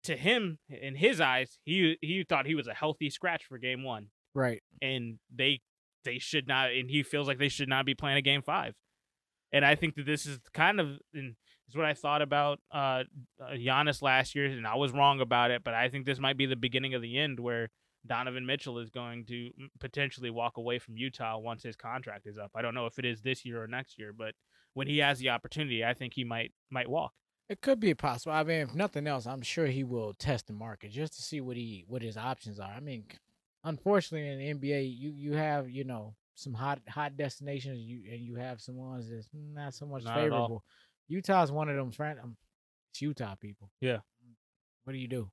to 0.04 0.16
him 0.16 0.58
in 0.68 0.96
his 0.96 1.20
eyes, 1.20 1.58
he 1.64 1.96
he 2.00 2.25
thought 2.25 2.46
he 2.46 2.54
was 2.54 2.66
a 2.66 2.75
healthy 2.75 3.10
scratch 3.10 3.44
for 3.44 3.58
game 3.58 3.84
one, 3.84 4.10
Right. 4.34 4.62
and 4.82 5.18
they 5.32 5.60
they 6.04 6.18
should 6.18 6.49
not. 6.49 6.72
And 6.72 6.90
he 6.90 7.02
feels 7.02 7.28
like 7.28 7.38
they 7.38 7.49
should 7.50 7.68
not 7.68 7.84
be 7.87 7.94
playing 7.94 8.16
a 8.16 8.22
game 8.22 8.42
five. 8.42 8.75
And 9.52 9.64
I 9.64 9.75
think 9.75 9.94
that 9.96 10.06
this 10.06 10.26
is 10.26 10.38
kind 10.52 10.80
of 10.80 10.99
and 11.14 11.37
is 11.70 11.76
what 11.76 11.86
I 11.86 11.94
thought 11.94 12.22
about 12.22 12.60
uh, 12.72 13.04
uh 13.40 13.52
Giannis 13.54 14.02
last 14.02 14.34
year, 14.34 14.46
and 14.46 14.66
I 14.66 14.76
was 14.76 14.92
wrong 14.92 15.20
about 15.20 15.50
it. 15.50 15.64
But 15.64 15.74
I 15.74 15.88
think 15.88 16.06
this 16.06 16.18
might 16.18 16.36
be 16.36 16.46
the 16.46 16.56
beginning 16.56 16.94
of 16.94 17.02
the 17.02 17.18
end 17.18 17.40
where 17.40 17.70
Donovan 18.06 18.46
Mitchell 18.46 18.78
is 18.78 18.90
going 18.90 19.24
to 19.26 19.34
mm, 19.34 19.68
potentially 19.78 20.30
walk 20.30 20.56
away 20.56 20.78
from 20.78 20.96
Utah 20.96 21.38
once 21.38 21.62
his 21.62 21.76
contract 21.76 22.26
is 22.26 22.38
up. 22.38 22.50
I 22.54 22.62
don't 22.62 22.74
know 22.74 22.86
if 22.86 22.98
it 22.98 23.04
is 23.04 23.22
this 23.22 23.44
year 23.44 23.62
or 23.62 23.66
next 23.66 23.98
year, 23.98 24.12
but 24.12 24.34
when 24.74 24.86
he 24.86 24.98
has 24.98 25.18
the 25.18 25.30
opportunity, 25.30 25.84
I 25.84 25.94
think 25.94 26.14
he 26.14 26.24
might 26.24 26.52
might 26.70 26.88
walk. 26.88 27.12
It 27.48 27.60
could 27.60 27.80
be 27.80 27.94
possible. 27.94 28.32
I 28.32 28.44
mean, 28.44 28.60
if 28.60 28.74
nothing 28.74 29.06
else, 29.06 29.26
I'm 29.26 29.42
sure 29.42 29.66
he 29.66 29.82
will 29.82 30.14
test 30.14 30.46
the 30.46 30.52
market 30.52 30.92
just 30.92 31.14
to 31.14 31.22
see 31.22 31.40
what 31.40 31.56
he 31.56 31.84
what 31.88 32.02
his 32.02 32.16
options 32.16 32.60
are. 32.60 32.70
I 32.70 32.80
mean, 32.80 33.04
unfortunately, 33.64 34.28
in 34.28 34.60
the 34.60 34.68
NBA, 34.68 34.96
you 34.96 35.10
you 35.10 35.32
have 35.32 35.68
you 35.68 35.84
know 35.84 36.14
some 36.34 36.54
hot 36.54 36.80
hot 36.88 37.16
destinations, 37.16 37.80
you 37.80 38.02
and 38.10 38.20
you 38.20 38.36
have 38.36 38.60
some 38.60 38.76
ones 38.76 39.10
that's 39.10 39.28
not 39.34 39.74
so 39.74 39.86
much 39.86 40.04
Not 40.04 40.14
favorable. 40.14 40.64
Utah's 41.10 41.50
one 41.50 41.68
of 41.68 41.76
them. 41.76 41.90
Friend, 41.90 42.18
um, 42.22 42.36
it's 42.92 43.02
Utah 43.02 43.34
people. 43.34 43.70
Yeah. 43.80 43.98
What 44.84 44.92
do 44.92 44.98
you 44.98 45.08
do? 45.08 45.30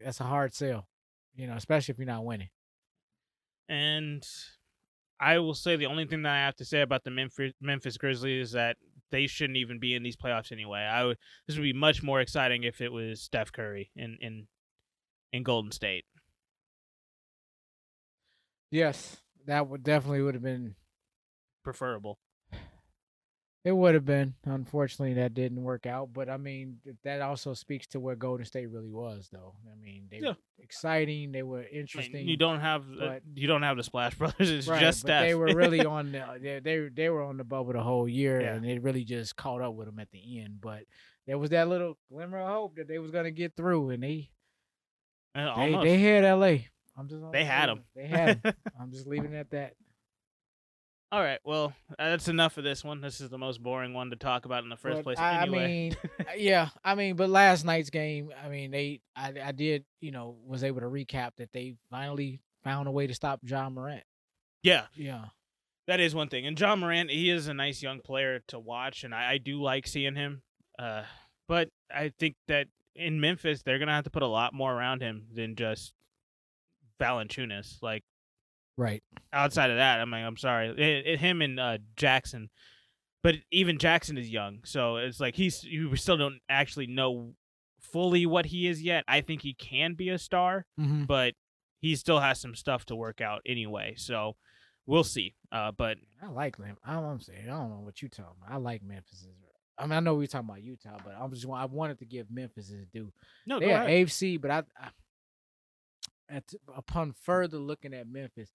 That's 0.00 0.20
a 0.20 0.24
hard 0.24 0.54
sell, 0.54 0.88
you 1.36 1.46
know, 1.46 1.54
especially 1.54 1.92
if 1.92 1.98
you're 1.98 2.06
not 2.06 2.24
winning. 2.24 2.48
And 3.68 4.26
I 5.20 5.38
will 5.38 5.54
say 5.54 5.76
the 5.76 5.86
only 5.86 6.06
thing 6.06 6.22
that 6.22 6.32
I 6.32 6.38
have 6.38 6.56
to 6.56 6.64
say 6.64 6.80
about 6.80 7.04
the 7.04 7.10
Memphis, 7.10 7.52
Memphis 7.60 7.98
Grizzlies 7.98 8.48
is 8.48 8.52
that 8.52 8.78
they 9.10 9.26
shouldn't 9.26 9.58
even 9.58 9.78
be 9.78 9.94
in 9.94 10.02
these 10.02 10.16
playoffs 10.16 10.50
anyway. 10.50 10.80
I 10.80 11.04
would 11.04 11.18
this 11.46 11.56
would 11.56 11.62
be 11.62 11.74
much 11.74 12.02
more 12.02 12.20
exciting 12.20 12.64
if 12.64 12.80
it 12.80 12.90
was 12.90 13.20
Steph 13.20 13.52
Curry 13.52 13.90
in 13.94 14.16
in 14.20 14.48
in 15.32 15.42
Golden 15.42 15.70
State. 15.70 16.06
Yes, 18.70 19.18
that 19.46 19.68
would 19.68 19.82
definitely 19.82 20.22
would 20.22 20.34
have 20.34 20.42
been. 20.42 20.76
Preferable. 21.62 22.18
It 23.64 23.70
would 23.70 23.94
have 23.94 24.04
been. 24.04 24.34
Unfortunately, 24.44 25.14
that 25.14 25.34
didn't 25.34 25.62
work 25.62 25.86
out. 25.86 26.12
But 26.12 26.28
I 26.28 26.36
mean, 26.36 26.78
that 27.04 27.20
also 27.22 27.54
speaks 27.54 27.86
to 27.88 28.00
where 28.00 28.16
Golden 28.16 28.44
State 28.44 28.68
really 28.68 28.90
was, 28.90 29.28
though. 29.32 29.54
I 29.70 29.76
mean, 29.80 30.08
they 30.10 30.18
Yeah. 30.18 30.30
were 30.30 30.36
exciting. 30.58 31.30
They 31.30 31.44
were 31.44 31.60
I 31.60 31.62
mean, 31.70 31.70
interesting. 31.72 32.26
you 32.28 32.36
don't 32.36 32.58
have 32.58 32.84
uh, 33.00 33.20
you 33.34 33.46
don't 33.46 33.62
have 33.62 33.76
the 33.76 33.84
Splash 33.84 34.16
Brothers. 34.16 34.50
It's 34.50 34.66
right, 34.66 34.80
just 34.80 35.02
but 35.02 35.08
Steph. 35.08 35.22
they 35.22 35.34
were 35.36 35.54
really 35.54 35.86
on 35.86 36.10
the 36.10 36.24
they, 36.42 36.58
they 36.60 36.88
they 36.92 37.08
were 37.08 37.22
on 37.22 37.36
the 37.36 37.44
bubble 37.44 37.72
the 37.72 37.80
whole 37.82 38.08
year, 38.08 38.40
Yeah. 38.40 38.54
and 38.54 38.66
it 38.66 38.82
really 38.82 39.04
just 39.04 39.36
caught 39.36 39.60
up 39.62 39.74
with 39.74 39.86
them 39.86 40.00
at 40.00 40.10
the 40.10 40.40
end. 40.40 40.60
But 40.60 40.82
there 41.28 41.38
was 41.38 41.50
that 41.50 41.68
little 41.68 41.96
glimmer 42.10 42.40
of 42.40 42.48
hope 42.48 42.76
that 42.76 42.88
they 42.88 42.98
was 42.98 43.12
gonna 43.12 43.30
get 43.30 43.54
through, 43.56 43.90
and 43.90 44.02
they 44.02 44.30
Uh, 45.36 45.54
they, 45.56 45.72
they 45.84 45.98
had 46.00 46.24
L.A. 46.24 46.66
I'm 46.96 47.08
just 47.08 47.22
They 47.32 47.44
had 47.44 47.68
them. 47.68 47.84
They 47.94 48.06
had 48.08 48.40
'em. 48.44 48.52
I'm 48.80 48.90
just 48.92 49.06
leaving 49.06 49.32
it 49.32 49.38
at 49.38 49.50
that. 49.52 49.74
All 51.12 51.22
right. 51.22 51.38
Well, 51.44 51.74
that's 51.98 52.28
enough 52.28 52.56
of 52.56 52.64
this 52.64 52.82
one. 52.82 53.02
This 53.02 53.20
is 53.20 53.28
the 53.28 53.36
most 53.36 53.62
boring 53.62 53.92
one 53.92 54.08
to 54.10 54.16
talk 54.16 54.46
about 54.46 54.64
in 54.64 54.70
the 54.70 54.78
first 54.78 54.96
But 54.96 55.04
place. 55.04 55.18
I, 55.18 55.42
anyway. 55.42 55.64
I 55.64 55.66
mean, 55.66 55.96
uh, 56.20 56.24
yeah, 56.38 56.70
I 56.82 56.94
mean, 56.94 57.16
but 57.16 57.28
last 57.28 57.66
night's 57.66 57.90
game, 57.90 58.30
I 58.42 58.48
mean, 58.48 58.70
they, 58.70 59.02
I, 59.14 59.34
I 59.44 59.52
did, 59.52 59.84
you 60.00 60.10
know, 60.10 60.36
was 60.46 60.64
able 60.64 60.80
to 60.80 60.86
recap 60.86 61.32
that 61.36 61.52
they 61.52 61.74
finally 61.90 62.40
found 62.64 62.88
a 62.88 62.90
way 62.90 63.06
to 63.06 63.12
stop 63.12 63.40
Ja 63.44 63.68
Morant. 63.68 64.04
yeah, 64.62 64.86
Yeah, 64.96 65.26
that 65.86 66.00
is 66.00 66.14
one 66.14 66.28
thing. 66.28 66.46
And 66.46 66.58
Ja 66.58 66.74
Morant, 66.76 67.10
he 67.10 67.28
is 67.28 67.46
a 67.46 67.52
nice 67.52 67.82
young 67.82 68.00
player 68.00 68.40
to 68.48 68.58
watch, 68.58 69.04
and 69.04 69.14
I, 69.14 69.32
I 69.32 69.38
do 69.38 69.60
like 69.60 69.86
seeing 69.86 70.14
him. 70.14 70.40
Uh, 70.78 71.02
but 71.46 71.68
I 71.94 72.10
think 72.18 72.36
that 72.48 72.68
in 72.96 73.20
Memphis, 73.20 73.62
they're 73.62 73.78
gonna 73.78 73.92
have 73.92 74.04
to 74.04 74.10
put 74.10 74.22
a 74.22 74.26
lot 74.26 74.54
more 74.54 74.72
around 74.72 75.02
him 75.02 75.26
than 75.34 75.56
just 75.56 75.92
Valanciunas. 76.98 77.82
Like 77.82 78.02
right. 78.76 79.02
outside 79.32 79.70
of 79.70 79.76
that, 79.76 80.00
I 80.00 80.04
mean, 80.04 80.24
I'm 80.24 80.36
sorry, 80.36 80.68
it, 80.68 81.06
it- 81.06 81.18
him 81.20 81.42
and 81.42 81.58
uh, 81.60 81.78
Jackson. 81.96 82.50
But 83.22 83.36
even 83.52 83.78
Jackson 83.78 84.18
is 84.18 84.28
young, 84.28 84.58
so 84.64 84.96
it's 84.96 85.20
like 85.20 85.36
he's 85.36 85.62
you 85.62 85.94
still 85.94 86.16
don't 86.16 86.40
actually 86.48 86.88
know 86.88 87.34
fully 87.80 88.26
what 88.26 88.46
he 88.46 88.66
is 88.66 88.82
yet. 88.82 89.04
I 89.06 89.20
think 89.20 89.42
he 89.42 89.54
can 89.54 89.94
be 89.94 90.08
a 90.08 90.18
star, 90.18 90.66
Mm-hmm. 90.80 91.04
but 91.04 91.34
he 91.80 91.94
still 91.94 92.18
has 92.20 92.40
some 92.40 92.54
stuff 92.56 92.84
to 92.86 92.96
work 92.96 93.20
out 93.20 93.40
anyway. 93.46 93.94
So 93.96 94.34
we'll 94.86 95.04
see. 95.04 95.34
Uh, 95.52 95.70
but 95.70 95.98
I 96.20 96.26
like 96.30 96.56
them. 96.56 96.76
I'm, 96.84 97.04
I'm 97.04 97.20
saying, 97.20 97.44
I 97.44 97.50
don't 97.50 97.70
know 97.70 97.80
what 97.84 98.02
you 98.02 98.08
talking 98.08 98.32
about. 98.42 98.52
I 98.54 98.56
like 98.58 98.82
Memphis. 98.82 99.26
I 99.78 99.86
mean, 99.86 99.92
I 99.92 100.00
know 100.00 100.14
we're 100.14 100.26
talking 100.26 100.48
about 100.48 100.62
Utah, 100.62 100.98
but 101.04 101.14
I'm 101.18 101.32
just, 101.32 101.46
I 101.48 101.64
wanted 101.66 101.98
to 102.00 102.04
give 102.04 102.26
Memphis 102.30 102.68
his 102.68 102.86
due. 102.92 103.12
no, 103.46 103.58
They 103.60 103.66
go 103.66 103.72
are 103.72 103.82
ahead. 103.84 104.06
AFC, 104.06 104.40
but 104.40 104.50
I, 104.50 104.58
I 104.76 104.88
at, 106.32 106.44
upon 106.76 107.12
further 107.12 107.58
looking 107.58 107.94
at 107.94 108.08
Memphis, 108.08 108.50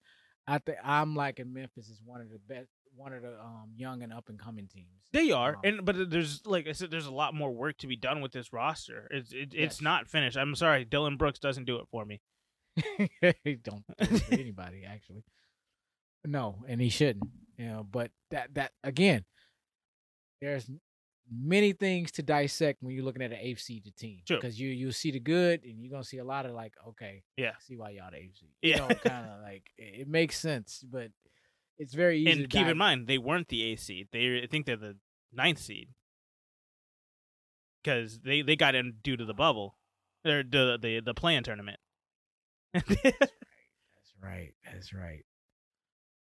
I 0.46 0.58
think 0.58 0.78
I'm 0.82 1.14
liking 1.14 1.52
Memphis 1.52 1.88
is 1.88 2.00
one 2.04 2.20
of 2.20 2.28
the 2.30 2.38
best, 2.38 2.68
one 2.96 3.12
of 3.12 3.22
the 3.22 3.38
um 3.40 3.70
young 3.76 4.02
and 4.02 4.12
up 4.12 4.28
and 4.28 4.38
coming 4.38 4.66
teams. 4.66 4.88
They 5.12 5.30
are, 5.30 5.54
Um, 5.56 5.60
and 5.64 5.84
but 5.84 6.10
there's 6.10 6.44
like 6.46 6.66
I 6.66 6.72
said, 6.72 6.90
there's 6.90 7.06
a 7.06 7.12
lot 7.12 7.34
more 7.34 7.50
work 7.50 7.78
to 7.78 7.86
be 7.86 7.96
done 7.96 8.20
with 8.20 8.32
this 8.32 8.52
roster. 8.52 9.06
It's 9.10 9.32
it, 9.32 9.52
it's 9.54 9.80
not 9.80 10.08
finished. 10.08 10.36
I'm 10.36 10.54
sorry, 10.54 10.84
Dillon 10.84 11.16
Brooks 11.16 11.38
doesn't 11.38 11.64
do 11.66 11.76
it 11.76 11.86
for 11.90 12.04
me. 12.04 12.20
He 13.44 13.56
don't 13.56 13.84
do 14.00 14.14
it 14.14 14.22
for 14.22 14.34
anybody 14.34 14.84
actually. 14.86 15.24
No, 16.24 16.64
and 16.68 16.80
he 16.80 16.88
shouldn't. 16.88 17.28
You 17.56 17.66
know, 17.66 17.86
but 17.90 18.10
that 18.30 18.54
that 18.54 18.72
again, 18.84 19.24
there's 20.40 20.70
many 21.30 21.72
things 21.72 22.10
to 22.12 22.22
dissect 22.22 22.82
when 22.82 22.94
you're 22.94 23.04
looking 23.04 23.22
at 23.22 23.32
an 23.32 23.38
AFC 23.38 23.82
to 23.84 23.90
team. 23.92 24.20
Sure. 24.26 24.38
Because 24.38 24.58
you 24.58 24.68
you 24.70 24.92
see 24.92 25.10
the 25.10 25.20
good 25.20 25.62
and 25.64 25.80
you're 25.82 25.90
gonna 25.90 26.04
see 26.04 26.18
a 26.18 26.24
lot 26.24 26.46
of 26.46 26.52
like, 26.52 26.74
okay, 26.88 27.22
Yeah. 27.36 27.50
I 27.50 27.60
see 27.60 27.76
why 27.76 27.90
y'all 27.90 28.10
the 28.10 28.16
AFC. 28.18 28.42
You 28.62 28.70
Yeah. 28.70 28.76
know, 28.78 28.88
kind 28.94 29.26
of 29.30 29.40
like 29.42 29.70
it, 29.76 30.00
it 30.02 30.08
makes 30.08 30.38
sense, 30.38 30.84
but 30.90 31.10
it's 31.78 31.94
very 31.94 32.20
easy. 32.20 32.34
to 32.34 32.40
and 32.42 32.50
keep 32.50 32.62
dive- 32.62 32.70
in 32.70 32.78
mind, 32.78 33.06
they 33.06 33.18
weren't 33.18 33.48
the 33.48 33.62
eighth 33.62 33.80
seed. 33.80 34.08
They 34.12 34.42
I 34.42 34.46
think 34.46 34.66
they're 34.66 34.76
the 34.76 34.96
ninth 35.32 35.58
seed 35.60 35.88
because 37.82 38.20
they 38.20 38.42
they 38.42 38.56
got 38.56 38.74
in 38.74 38.94
due 39.02 39.16
to 39.16 39.24
the 39.24 39.34
bubble, 39.34 39.76
or 40.24 40.42
the 40.42 40.78
the 40.80 41.00
the 41.04 41.14
play-in 41.14 41.44
tournament. 41.44 41.78
That's 42.74 42.84
right. 44.22 44.52
That's 44.64 44.92
right. 44.92 45.24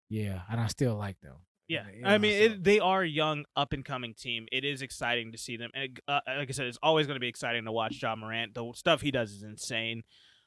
Yeah, 0.08 0.42
and 0.50 0.60
I 0.60 0.66
still 0.68 0.96
like 0.96 1.20
them. 1.20 1.36
Yeah, 1.68 1.84
You 1.92 2.06
I 2.06 2.18
mean, 2.18 2.32
so- 2.38 2.44
it, 2.54 2.64
they 2.64 2.78
are 2.80 3.02
a 3.02 3.08
young, 3.08 3.44
up 3.56 3.72
and 3.72 3.84
coming 3.84 4.14
team. 4.14 4.46
It 4.52 4.64
is 4.64 4.82
exciting 4.82 5.32
to 5.32 5.38
see 5.38 5.56
them. 5.56 5.70
And 5.74 5.98
uh, 6.06 6.20
like 6.26 6.48
I 6.48 6.52
said, 6.52 6.66
it's 6.66 6.78
always 6.82 7.06
going 7.06 7.16
to 7.16 7.20
be 7.20 7.28
exciting 7.28 7.64
to 7.64 7.72
watch 7.72 8.00
Ja 8.00 8.14
Morant. 8.16 8.54
The 8.54 8.72
stuff 8.74 9.00
he 9.00 9.10
does 9.10 9.32
is 9.32 9.42
insane. 9.42 10.02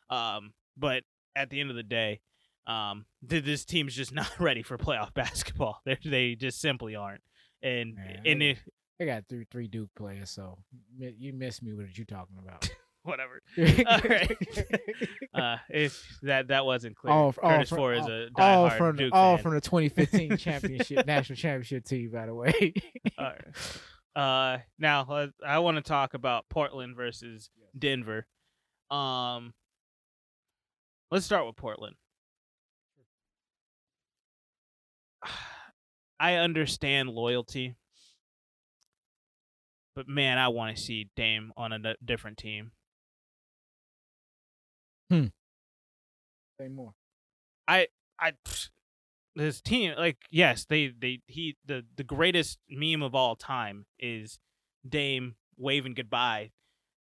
Um, 0.09 0.53
but 0.77 1.03
at 1.35 1.49
the 1.49 1.59
end 1.59 1.69
of 1.69 1.75
the 1.75 1.83
day, 1.83 2.21
um, 2.67 3.05
th- 3.29 3.43
this 3.43 3.65
team's 3.65 3.95
just 3.95 4.13
not 4.13 4.31
ready 4.39 4.63
for 4.63 4.77
playoff 4.77 5.13
basketball. 5.13 5.81
They 5.85 5.97
they 6.03 6.35
just 6.35 6.61
simply 6.61 6.95
aren't. 6.95 7.21
And 7.61 7.95
Man, 7.95 8.21
and 8.25 8.41
it, 8.43 8.57
They 8.97 9.05
got 9.05 9.25
three 9.27 9.45
three 9.51 9.67
Duke 9.67 9.89
players, 9.97 10.29
so 10.29 10.57
you 10.97 11.33
missed 11.33 11.61
me. 11.61 11.73
What 11.73 11.85
are 11.85 11.89
you 11.93 12.05
talking 12.05 12.37
about? 12.41 12.69
whatever. 13.15 13.41
All 13.87 13.99
right. 14.09 14.37
Uh, 15.31 15.57
if 15.69 16.03
that 16.23 16.47
that 16.47 16.65
wasn't 16.65 16.95
clear, 16.95 17.13
all, 17.13 17.33
all 17.41 17.63
from, 17.63 17.77
Four 17.77 17.93
is 17.93 18.05
a 18.07 18.29
all 18.35 18.69
from 18.71 18.95
the, 18.97 19.03
Duke 19.03 19.13
all 19.13 19.35
fan. 19.37 19.43
from 19.43 19.53
the 19.53 19.61
2015 19.61 20.37
championship 20.37 21.05
national 21.05 21.35
championship 21.37 21.85
team, 21.85 22.09
by 22.11 22.25
the 22.25 22.33
way. 22.33 22.73
All 23.17 23.25
right. 23.25 23.45
Uh, 24.15 24.57
now 24.79 25.05
let- 25.07 25.29
I 25.45 25.59
want 25.59 25.77
to 25.77 25.83
talk 25.83 26.15
about 26.15 26.49
Portland 26.49 26.95
versus 26.97 27.49
Denver. 27.77 28.25
Um, 28.89 29.53
let's 31.11 31.25
start 31.25 31.45
with 31.45 31.55
Portland. 31.55 31.95
I 36.19 36.35
understand 36.35 37.09
loyalty, 37.09 37.75
but 39.95 40.07
man, 40.07 40.37
I 40.37 40.49
want 40.49 40.75
to 40.75 40.81
see 40.81 41.09
Dame 41.15 41.53
on 41.55 41.71
a 41.71 41.95
different 42.03 42.37
team. 42.37 42.71
Hmm. 45.09 45.25
Say 46.59 46.67
more. 46.67 46.93
I 47.67 47.87
I 48.19 48.33
this 49.35 49.61
team 49.61 49.93
like 49.97 50.17
yes 50.29 50.65
they 50.65 50.87
they 50.87 51.21
he 51.27 51.55
the 51.65 51.85
the 51.95 52.03
greatest 52.03 52.59
meme 52.69 53.01
of 53.01 53.15
all 53.15 53.35
time 53.35 53.85
is 53.97 54.39
Dame 54.87 55.35
waving 55.57 55.93
goodbye 55.93 56.51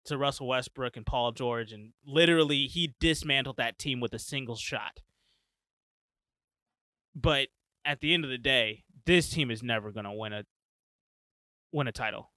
to 0.06 0.18
Russell 0.18 0.48
Westbrook 0.48 0.96
and 0.98 1.06
Paul 1.06 1.32
George 1.32 1.72
and 1.72 1.94
literally 2.06 2.68
he 2.68 2.96
dismantled 3.00 3.58
that 3.58 3.80
team 3.80 4.00
with 4.00 4.14
a 4.14 4.20
single 4.20 4.56
shot. 4.56 5.02
But 7.16 7.50
at 7.84 8.02
the 8.02 8.14
end 8.14 8.24
of 8.24 8.30
the 8.30 8.38
day, 8.38 8.84
this 9.06 9.30
team 9.30 9.50
is 9.50 9.64
never 9.64 9.92
going 9.92 10.06
to 10.06 10.12
win 10.14 10.34
a 10.34 10.46
win 11.72 11.88
a 11.88 11.92
title. 11.92 12.32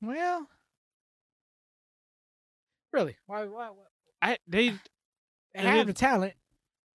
Well, 0.00 0.48
really? 2.92 3.16
Why? 3.26 3.44
Why? 3.44 3.68
why? 3.68 3.84
I 4.20 4.36
they 4.46 4.74
They 5.54 5.62
have 5.62 5.86
the 5.86 5.92
talent. 5.92 6.34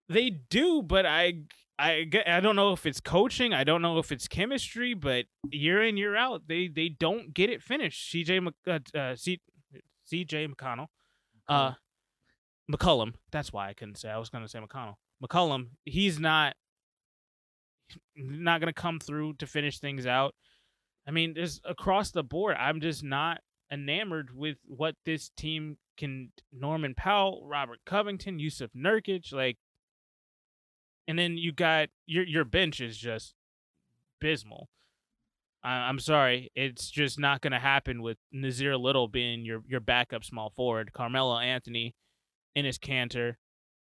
They 0.08 0.30
do, 0.30 0.82
but 0.82 1.04
I 1.04 1.42
I 1.78 2.08
I 2.26 2.40
don't 2.40 2.56
know 2.56 2.72
if 2.72 2.86
it's 2.86 3.00
coaching. 3.00 3.52
I 3.52 3.64
don't 3.64 3.82
know 3.82 3.98
if 3.98 4.10
it's 4.10 4.26
chemistry. 4.26 4.94
But 4.94 5.26
year 5.50 5.82
in 5.82 5.96
year 5.96 6.16
out, 6.16 6.48
they 6.48 6.68
they 6.68 6.88
don't 6.88 7.34
get 7.34 7.50
it 7.50 7.62
finished. 7.62 8.12
CJ 8.12 8.42
Mc, 8.42 8.54
uh, 8.66 8.98
uh, 8.98 9.14
C, 9.14 9.40
CJ 10.10 10.52
McConnell, 10.52 10.86
uh, 11.48 11.72
McCollum. 12.70 13.14
That's 13.30 13.52
why 13.52 13.68
I 13.68 13.74
couldn't 13.74 13.96
say. 13.96 14.08
I 14.08 14.18
was 14.18 14.30
gonna 14.30 14.48
say 14.48 14.60
McConnell. 14.60 14.94
McCollum. 15.22 15.68
He's 15.84 16.18
not 16.18 16.56
not 18.16 18.60
gonna 18.60 18.72
come 18.72 18.98
through 18.98 19.34
to 19.34 19.46
finish 19.46 19.78
things 19.78 20.06
out. 20.06 20.34
I 21.06 21.10
mean, 21.10 21.34
there's 21.34 21.60
across 21.64 22.10
the 22.10 22.22
board. 22.24 22.56
I'm 22.58 22.80
just 22.80 23.04
not 23.04 23.40
enamored 23.72 24.30
with 24.34 24.58
what 24.66 24.94
this 25.04 25.30
team 25.36 25.78
can. 25.96 26.32
Norman 26.52 26.94
Powell, 26.94 27.42
Robert 27.46 27.80
Covington, 27.84 28.38
Jusuf 28.38 28.70
Nurkic, 28.76 29.32
like 29.32 29.58
and 31.08 31.18
then 31.18 31.36
you 31.36 31.50
got 31.50 31.88
your 32.06 32.24
your 32.24 32.44
bench 32.44 32.80
is 32.80 32.96
just 32.96 33.34
abysmal. 34.20 34.68
I, 35.64 35.70
I'm 35.70 35.98
sorry, 35.98 36.52
it's 36.54 36.90
just 36.90 37.18
not 37.18 37.40
going 37.40 37.52
to 37.52 37.58
happen 37.58 38.02
with 38.02 38.18
Nassir 38.32 38.78
Little 38.78 39.08
being 39.08 39.44
your 39.44 39.62
your 39.66 39.80
backup 39.80 40.22
small 40.22 40.52
forward, 40.54 40.92
Carmelo 40.92 41.38
Anthony, 41.38 41.96
Enes 42.56 42.78
Kanter, 42.78 43.34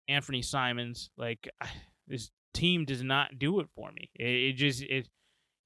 Anthony 0.08 0.42
Simons. 0.42 1.10
Like 1.16 1.48
this 2.08 2.30
team 2.54 2.86
does 2.86 3.02
not 3.02 3.38
do 3.38 3.60
it 3.60 3.68
for 3.76 3.92
me. 3.92 4.10
It, 4.14 4.26
it 4.26 4.52
just 4.54 4.82
it 4.82 5.08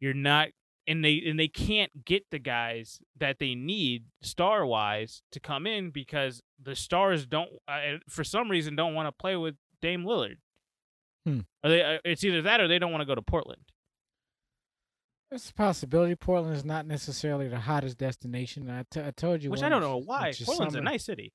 you're 0.01 0.15
not 0.15 0.49
and 0.87 1.05
they 1.05 1.23
and 1.27 1.39
they 1.39 1.49
can't 1.49 2.05
get 2.05 2.31
the 2.31 2.39
guys 2.39 3.01
that 3.19 3.39
they 3.39 3.55
need 3.55 4.05
star 4.23 4.65
wise 4.65 5.23
to 5.33 5.41
come 5.41 5.67
in 5.67 5.91
because 5.91 6.43
the 6.63 6.77
stars 6.77 7.27
don't 7.27 7.51
uh, 7.69 7.99
for 8.09 8.25
some 8.25 8.51
reason 8.51 8.77
don't 8.77 8.95
want 8.95 9.07
to 9.09 9.13
play 9.13 9.37
with 9.37 9.57
Dame 9.83 10.05
Lillard. 10.05 10.37
Hmm. 11.25 11.41
Or 11.65 11.71
they, 11.71 11.83
uh, 11.83 11.99
it's 12.05 12.23
either 12.25 12.43
that 12.43 12.61
or 12.61 12.69
they 12.69 12.79
don't 12.79 12.93
want 12.93 13.03
to 13.03 13.07
go 13.07 13.15
to 13.15 13.23
Portland. 13.23 13.63
It's 15.33 15.51
a 15.51 15.55
possibility. 15.55 16.15
Portland 16.15 16.57
is 16.57 16.65
not 16.65 16.87
necessarily 16.87 17.49
the 17.49 17.59
hottest 17.59 17.99
destination. 17.99 18.71
I, 18.71 18.85
t- 18.89 19.01
I 19.01 19.11
told 19.11 19.43
you, 19.43 19.51
Which 19.51 19.63
I 19.63 19.69
don't 19.69 19.81
know 19.81 19.97
why. 19.97 20.33
Portland's 20.45 20.75
summer. 20.75 20.87
a 20.87 20.91
nice 20.91 21.05
city. 21.05 21.33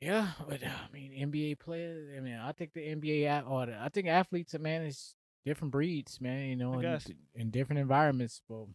Yeah, 0.00 0.28
but 0.48 0.62
uh, 0.62 0.68
I 0.68 0.90
mean, 0.90 1.12
NBA 1.12 1.58
players. 1.58 2.08
I 2.16 2.20
mean, 2.20 2.36
I 2.42 2.52
think 2.52 2.72
the 2.72 2.80
NBA 2.80 3.46
or 3.46 3.66
the, 3.66 3.78
I 3.78 3.90
think 3.90 4.08
athletes, 4.08 4.58
man, 4.58 4.82
is 4.82 5.14
different 5.44 5.72
breeds, 5.72 6.20
man. 6.20 6.48
You 6.48 6.56
know, 6.56 6.74
in, 7.34 7.50
different 7.50 7.80
environments. 7.80 8.42
But 8.48 8.66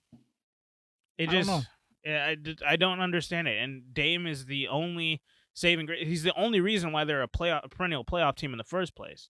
It 1.18 1.30
I 1.30 1.32
don't 1.32 1.34
just 1.34 1.50
know. 1.50 1.62
yeah, 2.04 2.26
I, 2.28 2.36
d- 2.36 2.58
I 2.66 2.76
don't 2.76 3.00
understand 3.00 3.48
it. 3.48 3.58
And 3.62 3.94
Dame 3.94 4.28
is 4.28 4.46
the 4.46 4.68
only 4.68 5.22
saving 5.54 5.86
grace. 5.86 6.08
He's 6.08 6.24
the 6.24 6.38
only 6.38 6.60
reason 6.62 6.92
why 6.92 7.06
they're 7.06 7.24
a 7.24 7.28
playoff 7.28 7.66
a 7.66 7.70
perennial 7.70 8.06
playoff 8.06 8.36
team 8.36 8.52
in 8.52 8.58
the 8.58 8.64
first 8.64 8.96
place. 8.96 9.30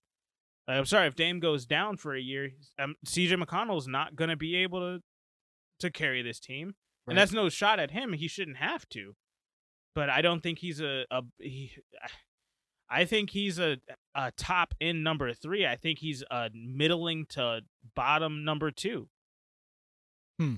Like, 0.66 0.78
I'm 0.78 0.86
sorry 0.86 1.06
if 1.06 1.14
Dame 1.14 1.38
goes 1.38 1.64
down 1.64 1.96
for 1.96 2.14
a 2.14 2.20
year, 2.20 2.50
um, 2.78 2.96
CJ 3.06 3.40
McConnell's 3.42 3.86
not 3.86 4.16
going 4.16 4.30
to 4.30 4.36
be 4.36 4.56
able 4.56 4.80
to 4.80 5.02
to 5.80 5.90
carry 5.90 6.22
this 6.22 6.40
team. 6.40 6.74
Right. 7.06 7.12
And 7.12 7.18
that's 7.18 7.32
no 7.32 7.48
shot 7.48 7.78
at 7.78 7.92
him. 7.92 8.14
He 8.14 8.26
shouldn't 8.28 8.56
have 8.56 8.88
to. 8.90 9.14
But 9.94 10.10
I 10.10 10.20
don't 10.22 10.42
think 10.42 10.58
he's 10.58 10.80
a, 10.80 11.04
a 11.10 11.22
he, 11.38 11.72
I 12.88 13.04
think 13.04 13.30
he's 13.30 13.58
a 13.58 13.78
a 14.14 14.32
top 14.36 14.74
end 14.80 15.02
number 15.04 15.32
3. 15.32 15.66
I 15.66 15.76
think 15.76 15.98
he's 15.98 16.22
a 16.30 16.50
middling 16.54 17.26
to 17.30 17.62
bottom 17.94 18.44
number 18.44 18.70
2. 18.70 19.08
Hmm. 20.38 20.54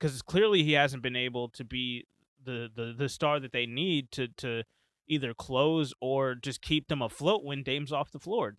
Cuz 0.00 0.22
clearly 0.22 0.62
he 0.62 0.72
hasn't 0.72 1.02
been 1.02 1.16
able 1.16 1.48
to 1.50 1.64
be 1.64 2.06
the, 2.44 2.70
the 2.74 2.94
the 2.96 3.08
star 3.08 3.40
that 3.40 3.52
they 3.52 3.66
need 3.66 4.10
to 4.12 4.28
to 4.28 4.64
either 5.08 5.34
close 5.34 5.92
or 6.00 6.34
just 6.34 6.60
keep 6.60 6.88
them 6.88 7.00
afloat 7.02 7.44
when 7.44 7.62
Dame's 7.62 7.92
off 7.92 8.10
the 8.10 8.18
floor. 8.18 8.56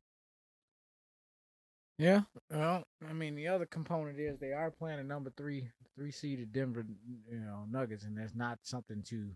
yeah, 1.97 2.21
well, 2.51 2.83
I 3.09 3.13
mean, 3.13 3.35
the 3.35 3.47
other 3.47 3.65
component 3.65 4.19
is 4.19 4.37
they 4.37 4.53
are 4.53 4.71
playing 4.71 4.99
a 4.99 5.03
number 5.03 5.31
three, 5.35 5.69
three 5.95 6.11
seeded 6.11 6.53
Denver, 6.53 6.85
you 7.29 7.39
know, 7.39 7.65
Nuggets, 7.69 8.03
and 8.03 8.17
that's 8.17 8.35
not 8.35 8.59
something 8.63 9.03
to. 9.09 9.31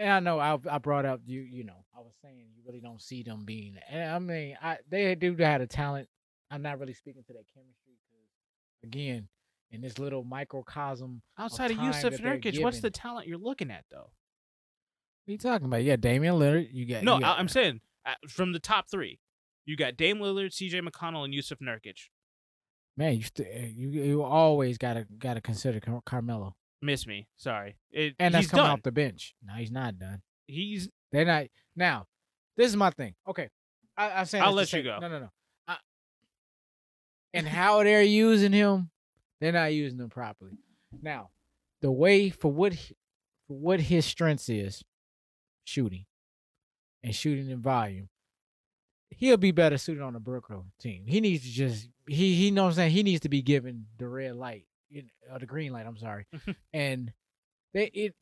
And 0.00 0.10
I 0.10 0.18
know 0.20 0.38
I 0.40 0.58
I 0.68 0.78
brought 0.78 1.04
up 1.04 1.20
you 1.26 1.40
you 1.42 1.62
know 1.64 1.84
I 1.94 2.00
was 2.00 2.14
saying 2.22 2.36
you 2.56 2.62
really 2.66 2.80
don't 2.80 3.00
see 3.02 3.22
them 3.22 3.44
being. 3.44 3.76
And 3.90 4.10
I 4.10 4.18
mean 4.18 4.56
I 4.60 4.78
they 4.88 5.14
do 5.14 5.36
have 5.36 5.60
a 5.60 5.66
talent. 5.66 6.08
I'm 6.50 6.62
not 6.62 6.78
really 6.80 6.94
speaking 6.94 7.22
to 7.26 7.32
that 7.34 7.44
chemistry 7.54 7.94
because 8.08 8.26
again 8.82 9.28
in 9.70 9.80
this 9.82 9.98
little 9.98 10.24
microcosm. 10.24 11.22
Outside 11.38 11.70
of, 11.70 11.76
time 11.76 11.92
Jusuf 11.92 12.18
Nurkic, 12.20 12.60
what's 12.62 12.80
the 12.80 12.90
talent 12.90 13.28
you're 13.28 13.38
looking 13.38 13.70
at 13.70 13.84
though? 13.90 14.10
What 15.26 15.28
are 15.28 15.32
you 15.32 15.38
talking 15.38 15.66
about? 15.66 15.84
Yeah, 15.84 15.96
Damian 15.96 16.34
Lillard. 16.36 16.68
You 16.72 16.86
got 16.86 17.04
No, 17.04 17.16
you 17.16 17.20
got- 17.20 17.38
I'm 17.38 17.48
saying 17.48 17.80
uh, 18.06 18.14
from 18.28 18.52
the 18.52 18.58
top 18.58 18.90
three, 18.90 19.20
you 19.66 19.76
got 19.76 19.96
Dame 19.96 20.18
Lillard, 20.18 20.52
C.J. 20.54 20.80
McConnell, 20.80 21.24
and 21.24 21.34
Jusuf 21.34 21.58
Nurkic. 21.60 22.08
man, 22.96 23.16
you 23.16 23.22
st- 23.22 23.48
eh, 23.50 23.68
you 23.72 23.90
you 23.90 24.22
always 24.22 24.78
gotta 24.78 25.06
gotta 25.18 25.40
consider 25.42 25.78
Car- 25.78 26.00
Carmelo, 26.06 26.56
Miss 26.82 27.06
me, 27.06 27.28
sorry. 27.36 27.76
It, 27.90 28.14
and 28.18 28.34
that's 28.34 28.44
he's 28.44 28.50
coming 28.50 28.64
done. 28.64 28.72
off 28.72 28.82
the 28.82 28.92
bench. 28.92 29.34
No, 29.44 29.54
he's 29.54 29.70
not 29.70 29.98
done. 29.98 30.22
He's 30.46 30.88
They're 31.12 31.24
not 31.24 31.46
now. 31.76 32.06
This 32.56 32.68
is 32.68 32.76
my 32.76 32.90
thing. 32.90 33.14
Okay, 33.28 33.48
I, 33.96 34.10
I'm 34.10 34.26
saying 34.26 34.44
I'll 34.44 34.52
let 34.52 34.72
you 34.72 34.82
go. 34.82 34.98
No, 34.98 35.08
no, 35.08 35.18
no. 35.20 35.30
I, 35.68 35.76
and 37.34 37.46
how 37.46 37.82
they're 37.82 38.02
using 38.02 38.52
him, 38.52 38.90
they're 39.40 39.52
not 39.52 39.72
using 39.72 39.98
him 39.98 40.08
properly. 40.08 40.52
Now, 41.02 41.30
the 41.82 41.90
way 41.90 42.30
for 42.30 42.50
what 42.50 42.74
for 42.74 43.58
what 43.58 43.80
his 43.80 44.04
strengths 44.04 44.48
is, 44.48 44.82
shooting, 45.64 46.06
and 47.02 47.14
shooting 47.14 47.50
in 47.50 47.60
volume. 47.60 48.08
He'll 49.10 49.36
be 49.36 49.50
better 49.50 49.76
suited 49.76 50.02
on 50.02 50.12
the 50.12 50.20
Brooklyn 50.20 50.72
team. 50.80 51.04
He 51.06 51.20
needs 51.20 51.42
to 51.42 51.50
just 51.50 51.88
he 52.06 52.34
he 52.34 52.50
knows 52.50 52.62
what 52.62 52.68
I'm 52.68 52.74
saying. 52.74 52.92
He 52.92 53.02
needs 53.02 53.20
to 53.22 53.28
be 53.28 53.42
given 53.42 53.86
the 53.98 54.08
red 54.08 54.36
light, 54.36 54.66
you 54.90 55.02
know, 55.02 55.08
or 55.30 55.36
uh, 55.36 55.38
the 55.38 55.46
green 55.46 55.72
light. 55.72 55.86
I'm 55.86 55.96
sorry, 55.96 56.26
and 56.72 57.12
they 57.74 57.84
it 57.94 58.14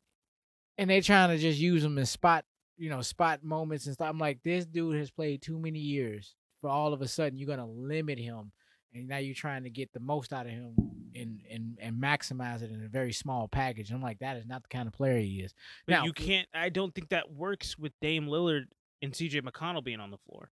and 0.77 0.89
they 0.91 1.01
trying 1.01 1.31
to 1.31 1.39
just 1.39 1.59
use 1.59 1.83
him 1.85 1.99
in 1.99 2.07
spot, 2.07 2.45
you 2.77 2.91
know, 2.91 3.03
spot 3.03 3.43
moments 3.43 3.87
and 3.87 3.95
stuff. 3.95 4.09
I'm 4.09 4.19
like, 4.19 4.41
this 4.45 4.67
dude 4.67 4.97
has 4.97 5.11
played 5.11 5.43
too 5.43 5.59
many 5.59 5.79
years 5.81 6.35
for 6.61 6.71
all 6.71 6.93
of 6.93 7.03
a 7.03 7.09
sudden 7.09 7.39
you're 7.39 7.49
gonna 7.49 7.67
limit 7.67 8.19
him, 8.19 8.53
and 8.95 9.09
now 9.09 9.19
you're 9.19 9.35
trying 9.35 9.65
to 9.65 9.71
get 9.71 9.93
the 9.93 10.01
most 10.01 10.33
out 10.33 10.47
of 10.47 10.53
him 10.53 10.75
and 11.15 11.41
and 11.51 11.79
and 11.81 12.03
maximize 12.03 12.63
it 12.63 12.71
in 12.71 12.85
a 12.85 12.89
very 12.89 13.13
small 13.13 13.49
package. 13.49 13.91
I'm 13.91 14.03
like, 14.03 14.19
that 14.21 14.37
is 14.37 14.47
not 14.47 14.63
the 14.63 14.69
kind 14.69 14.87
of 14.87 14.93
player 14.95 15.19
he 15.19 15.41
is. 15.41 15.55
but 15.87 15.93
Now- 15.95 16.05
you 16.05 16.13
can't. 16.13 16.47
I 16.55 16.69
don't 16.69 16.95
think 16.95 17.09
that 17.09 17.31
works 17.33 17.79
with 17.79 17.93
Dame 18.01 18.27
Lillard 18.27 18.65
and 19.01 19.15
C.J. 19.15 19.41
McConnell 19.43 19.83
being 19.85 20.01
on 20.01 20.11
the 20.11 20.19
floor, 20.19 20.51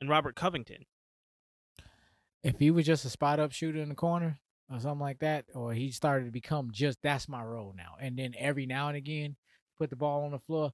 and 0.00 0.10
Robert 0.10 0.36
Covington. 0.36 0.84
If 2.42 2.58
he 2.60 2.70
was 2.70 2.86
just 2.86 3.04
a 3.04 3.08
spot 3.10 3.40
up 3.40 3.50
shooter 3.52 3.80
in 3.80 3.88
the 3.88 3.94
corner 3.96 4.38
or 4.70 4.80
something 4.80 5.00
like 5.00 5.18
that, 5.20 5.44
or 5.54 5.72
he 5.72 5.90
started 5.90 6.24
to 6.26 6.30
become 6.32 6.70
just 6.72 6.98
that's 7.02 7.28
my 7.28 7.42
role 7.42 7.72
now, 7.76 7.94
and 8.00 8.18
then 8.18 8.34
every 8.38 8.66
now 8.66 8.88
and 8.88 8.96
again 8.96 9.36
put 9.78 9.90
the 9.90 9.96
ball 9.96 10.24
on 10.24 10.30
the 10.32 10.38
floor. 10.40 10.72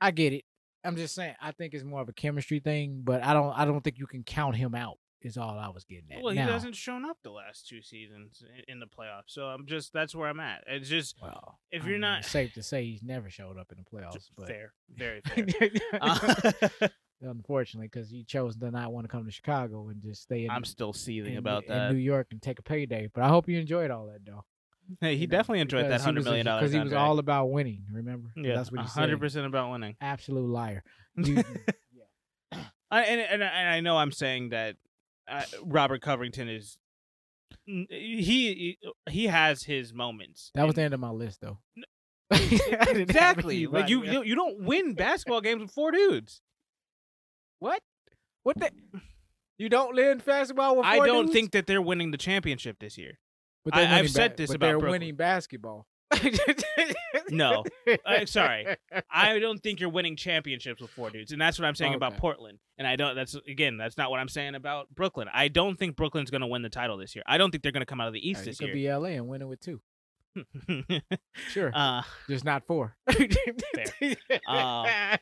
I 0.00 0.10
get 0.10 0.32
it. 0.32 0.44
I'm 0.84 0.96
just 0.96 1.14
saying. 1.14 1.34
I 1.40 1.52
think 1.52 1.74
it's 1.74 1.84
more 1.84 2.00
of 2.00 2.08
a 2.08 2.12
chemistry 2.12 2.58
thing, 2.60 3.02
but 3.04 3.22
I 3.22 3.32
don't. 3.34 3.52
I 3.56 3.64
don't 3.64 3.82
think 3.82 3.98
you 3.98 4.06
can 4.06 4.24
count 4.24 4.56
him 4.56 4.74
out. 4.74 4.98
Is 5.24 5.36
all 5.36 5.56
I 5.56 5.68
was 5.68 5.84
getting 5.84 6.10
at. 6.10 6.20
Well, 6.20 6.32
he 6.32 6.40
Now- 6.40 6.48
hasn't 6.50 6.74
shown 6.74 7.04
up 7.04 7.16
the 7.22 7.30
last 7.30 7.68
two 7.68 7.80
seasons 7.80 8.42
in 8.66 8.80
the 8.80 8.86
playoffs, 8.86 9.28
so 9.28 9.42
I'm 9.44 9.66
just 9.66 9.92
that's 9.92 10.16
where 10.16 10.28
I'm 10.28 10.40
at. 10.40 10.64
It's 10.66 10.88
just 10.88 11.14
Well, 11.22 11.60
if 11.70 11.84
you're 11.84 11.92
mean, 11.92 12.00
not- 12.00 12.24
safe 12.24 12.54
to 12.54 12.62
say 12.64 12.84
he's 12.84 13.04
never 13.04 13.30
showed 13.30 13.56
up 13.56 13.70
in 13.70 13.78
the 13.78 13.84
playoffs. 13.84 14.28
But 14.36 14.48
fair, 14.48 14.72
very 14.92 15.20
fair. 15.24 15.70
Uh, 16.00 16.88
unfortunately, 17.22 17.88
because 17.88 18.12
you 18.12 18.24
chose 18.24 18.56
to 18.56 18.70
not 18.70 18.92
want 18.92 19.04
to 19.04 19.08
come 19.08 19.24
to 19.24 19.30
Chicago 19.30 19.88
and 19.88 20.02
just 20.02 20.22
stay 20.22 20.44
in. 20.44 20.50
I'm 20.50 20.64
still 20.64 20.92
seething 20.92 21.32
in, 21.32 21.38
about 21.38 21.64
in 21.64 21.70
that. 21.70 21.92
New 21.92 21.98
York 21.98 22.28
and 22.30 22.42
take 22.42 22.58
a 22.58 22.62
payday. 22.62 23.08
But 23.12 23.24
I 23.24 23.28
hope 23.28 23.48
you 23.48 23.58
enjoyed 23.58 23.90
all 23.90 24.06
that, 24.06 24.24
though. 24.24 24.44
Hey, 25.00 25.14
he 25.14 25.22
you 25.22 25.26
know, 25.28 25.38
definitely 25.38 25.60
enjoyed 25.60 25.86
that 25.90 26.00
hundred 26.00 26.26
was 26.26 26.44
dollar 26.44 26.60
because 26.60 26.72
he 26.72 26.80
was 26.80 26.92
all 26.92 27.18
about 27.18 27.46
winning. 27.46 27.84
Remember? 27.92 28.30
yeah, 28.36 28.56
that's 28.56 28.70
what 28.70 28.82
he 28.82 28.86
hundred 28.88 29.14
said. 29.14 29.20
percent 29.20 29.46
about 29.46 29.70
winning. 29.70 29.96
Absolute 30.00 30.48
liar. 30.48 30.82
You- 31.16 31.42
I, 32.90 33.04
and, 33.04 33.20
and 33.22 33.42
and 33.42 33.68
I 33.68 33.80
know 33.80 33.96
I'm 33.96 34.12
saying 34.12 34.50
that 34.50 34.76
uh, 35.26 35.44
Robert 35.64 36.02
Covington 36.02 36.50
is 36.50 36.76
he 37.64 38.78
he 39.08 39.26
has 39.28 39.62
his 39.62 39.94
moments. 39.94 40.50
that 40.54 40.66
was 40.66 40.74
the 40.74 40.82
end 40.82 40.92
of 40.92 41.00
my 41.00 41.10
list, 41.10 41.40
though. 41.40 41.58
Exactly 42.90 43.66
like 43.66 43.90
you, 43.90 44.04
you 44.04 44.22
you 44.22 44.34
don't 44.34 44.64
win 44.64 44.94
basketball 44.94 45.42
games 45.42 45.60
with 45.60 45.70
four 45.70 45.90
dudes. 45.90 46.40
What? 47.62 47.80
What 48.42 48.58
the? 48.58 48.70
You 49.58 49.68
don't 49.68 49.94
live 49.94 50.24
basketball 50.24 50.76
with 50.78 50.86
I 50.86 50.96
four 50.96 51.06
don't 51.06 51.22
dudes? 51.26 51.32
think 51.34 51.52
that 51.52 51.68
they're 51.68 51.82
winning 51.82 52.10
the 52.10 52.16
championship 52.18 52.78
this 52.80 52.98
year. 52.98 53.20
But 53.64 53.76
I, 53.76 53.82
I've 53.82 53.90
winning 53.90 54.08
said 54.08 54.36
this 54.36 54.48
but 54.48 54.56
about 54.56 54.66
they're 54.66 54.78
Brooklyn. 54.78 55.00
winning 55.02 55.14
basketball. 55.14 55.86
No. 57.30 57.62
Uh, 58.04 58.26
sorry. 58.26 58.66
I 59.10 59.38
don't 59.38 59.62
think 59.62 59.78
you're 59.78 59.88
winning 59.90 60.16
championships 60.16 60.80
with 60.82 60.90
four 60.90 61.10
dudes, 61.10 61.30
and 61.32 61.40
that's 61.40 61.58
what 61.58 61.66
I'm 61.66 61.74
saying 61.74 61.94
about 61.94 62.16
Portland. 62.16 62.58
And 62.78 62.86
I 62.88 62.96
don't. 62.96 63.14
That's 63.14 63.36
again, 63.46 63.76
that's 63.76 63.96
not 63.96 64.10
what 64.10 64.18
I'm 64.18 64.28
saying 64.28 64.54
about 64.54 64.88
Brooklyn. 64.94 65.28
I 65.32 65.48
don't 65.48 65.78
think 65.78 65.94
Brooklyn's 65.96 66.30
going 66.30 66.40
to 66.40 66.46
win 66.46 66.62
the 66.62 66.68
title 66.68 66.96
this 66.96 67.14
year. 67.14 67.22
I 67.26 67.38
don't 67.38 67.50
think 67.50 67.62
they're 67.62 67.72
going 67.72 67.82
to 67.82 67.86
come 67.86 68.00
out 68.00 68.08
of 68.08 68.14
the 68.14 68.28
East 68.28 68.44
this 68.44 68.60
year. 68.60 68.70
It 68.70 68.72
this 68.72 68.74
could 68.74 68.78
year. 68.80 68.98
be 68.98 69.00
LA 69.00 69.08
and 69.16 69.28
win 69.28 69.42
it 69.42 69.46
with 69.46 69.60
two. 69.60 69.80
Sure. 71.50 71.70
uh, 71.74 72.02
Just 72.28 72.44
not 72.44 72.66
four. 72.66 72.96
Uh, 74.48 75.16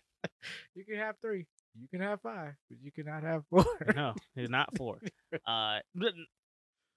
you 0.74 0.84
can 0.84 0.96
have 0.96 1.16
three. 1.20 1.46
You 1.80 1.88
can 1.90 2.00
have 2.00 2.20
five, 2.20 2.54
but 2.68 2.78
you 2.82 2.90
cannot 2.92 3.22
have 3.22 3.44
four. 3.50 3.64
no, 3.94 4.14
it's 4.36 4.50
not 4.50 4.76
four. 4.76 4.98
Uh, 5.46 5.78
but 5.94 6.12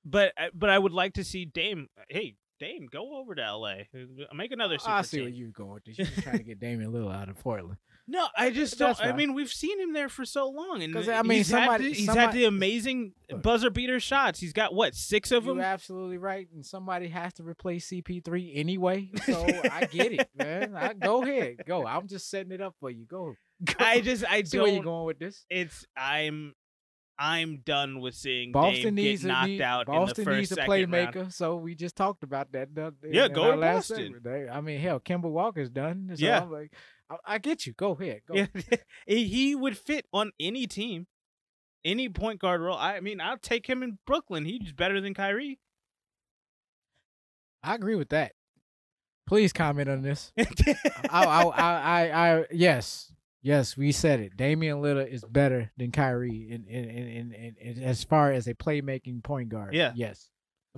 but 0.06 0.34
I- 0.38 0.50
but 0.54 0.70
I 0.70 0.78
would 0.80 0.92
like 0.92 1.14
to 1.14 1.24
see 1.24 1.46
Dame. 1.46 1.88
Hey, 2.10 2.36
Dame, 2.60 2.88
go 2.92 3.18
over 3.18 3.36
to 3.36 3.42
LA. 3.58 3.70
Uh, 3.94 4.34
make 4.36 4.52
another 4.52 4.78
super 4.78 4.92
I 4.92 5.02
see 5.02 5.18
team. 5.18 5.26
where 5.26 5.34
you're 5.34 5.52
going. 5.52 5.82
You're 5.86 6.08
trying 6.22 6.38
to 6.38 6.44
get 6.44 6.60
Damian 6.60 6.92
Lillard 6.92 7.16
out 7.16 7.30
of 7.30 7.40
Portland. 7.40 7.78
No, 8.06 8.28
I 8.38 8.50
just 8.52 8.78
don't. 8.78 9.00
I 9.02 9.14
mean, 9.14 9.34
we've 9.34 9.52
seen 9.52 9.80
him 9.80 9.94
there 9.94 10.10
for 10.10 10.26
so 10.26 10.50
long, 10.50 10.84
and 10.84 10.96
I 11.10 11.22
mean, 11.24 11.38
he's 11.38 11.48
somebody- 11.48 11.86
had 11.86 11.94
the, 11.94 11.98
he's 11.98 12.14
had 12.14 12.32
the 12.34 12.46
amazing 12.46 13.14
buzzer 13.42 13.70
beater 13.70 14.00
shots. 14.02 14.42
He's 14.42 14.52
got 14.52 14.74
what 14.74 14.94
six 14.94 15.32
of 15.32 15.46
You're 15.46 15.56
them. 15.56 15.64
absolutely 15.64 16.18
right, 16.18 16.48
and 16.54 16.66
somebody 16.66 17.08
has 17.08 17.34
to 17.36 17.44
replace 17.44 17.90
CP3 17.90 18.52
anyway. 18.56 19.10
So 19.26 19.46
I 19.72 19.86
get 19.86 20.12
it, 20.12 20.30
man. 20.36 20.76
I, 20.76 20.94
go 20.94 21.24
ahead, 21.24 21.64
go. 21.66 21.88
I'm 21.88 22.08
just 22.08 22.30
setting 22.30 22.52
it 22.52 22.62
up 22.62 22.76
for 22.82 22.90
you. 22.90 23.06
Go. 23.06 23.36
go. 23.64 23.74
I 23.80 24.02
just 24.02 24.26
I 24.30 24.44
see 24.44 24.58
don't, 24.58 24.64
where 24.66 24.74
you're 24.74 24.84
going 24.84 25.06
with 25.06 25.20
this. 25.20 25.46
It's 25.50 25.86
I'm 25.96 26.54
I'm 27.26 27.62
done 27.66 28.02
with 28.02 28.16
seeing 28.16 28.52
Boston 28.52 28.96
Dame 28.96 28.96
needs 28.96 29.22
get 29.22 29.30
a 29.30 29.34
knocked 29.34 29.48
need, 29.48 29.62
out 29.62 29.86
Boston 29.88 30.22
in 30.22 30.26
the 30.26 30.32
first 30.32 30.40
needs 30.40 30.52
a 30.52 30.56
playmaker. 30.70 31.16
round. 31.16 31.34
So 31.34 31.56
we 31.56 31.74
just 31.74 31.96
talked 31.96 32.24
about 32.24 32.52
that. 32.52 32.70
Uh, 32.78 32.92
in- 33.02 33.14
Yeah, 33.14 33.26
in 33.26 33.34
go 33.34 33.52
to 33.52 33.58
last 33.58 33.90
Boston. 33.90 34.14
segment. 34.24 34.50
I 34.52 34.60
mean, 34.62 34.80
hell, 34.80 35.00
Kemba 35.00 35.32
Walker's 35.32 35.70
done. 35.70 36.12
So 36.16 36.26
Yeah. 36.26 36.42
I'm 36.42 36.52
like, 36.52 36.74
I, 37.10 37.16
I 37.26 37.38
get 37.38 37.66
you. 37.66 37.74
Go 37.74 37.92
ahead. 37.92 38.22
Go. 38.28 38.34
Yeah, 38.36 38.48
he 39.08 39.26
he 39.28 39.56
would 39.56 39.78
fit 39.78 40.06
on 40.12 40.32
any 40.40 40.68
team, 40.68 41.08
any 41.86 42.10
point 42.10 42.40
guard 42.42 42.60
role. 42.62 42.78
I 42.78 43.00
mean, 43.00 43.22
I'll 43.22 43.38
take 43.38 43.68
him 43.68 43.84
in 43.84 44.00
Brooklyn. 44.06 44.44
He's 44.46 44.74
better 44.74 45.00
than 45.00 45.14
Kyrie. 45.14 45.60
I 47.64 47.76
agree 47.76 47.96
with 47.96 48.10
that. 48.10 48.34
Please 49.26 49.54
comment 49.54 49.88
on 49.90 50.02
this. 50.02 50.34
I, 50.38 51.24
I, 51.26 51.44
I, 51.56 52.32
I, 52.40 52.46
yes, 52.52 53.14
yes, 53.44 53.78
we 53.78 53.92
said 53.92 54.20
it. 54.20 54.36
Damian 54.36 54.82
Lillard 54.82 55.14
is 55.14 55.24
better 55.24 55.72
than 55.78 55.92
Kyrie 55.92 56.48
in, 56.50 56.66
in, 56.66 56.90
in, 56.90 57.34
in, 57.34 57.56
in, 57.60 57.84
as 57.84 58.04
far 58.04 58.32
as 58.32 58.48
a 58.48 58.56
playmaking 58.56 59.24
point 59.24 59.50
guard. 59.50 59.76
Yeah. 59.76 59.92
Yes. 59.96 60.30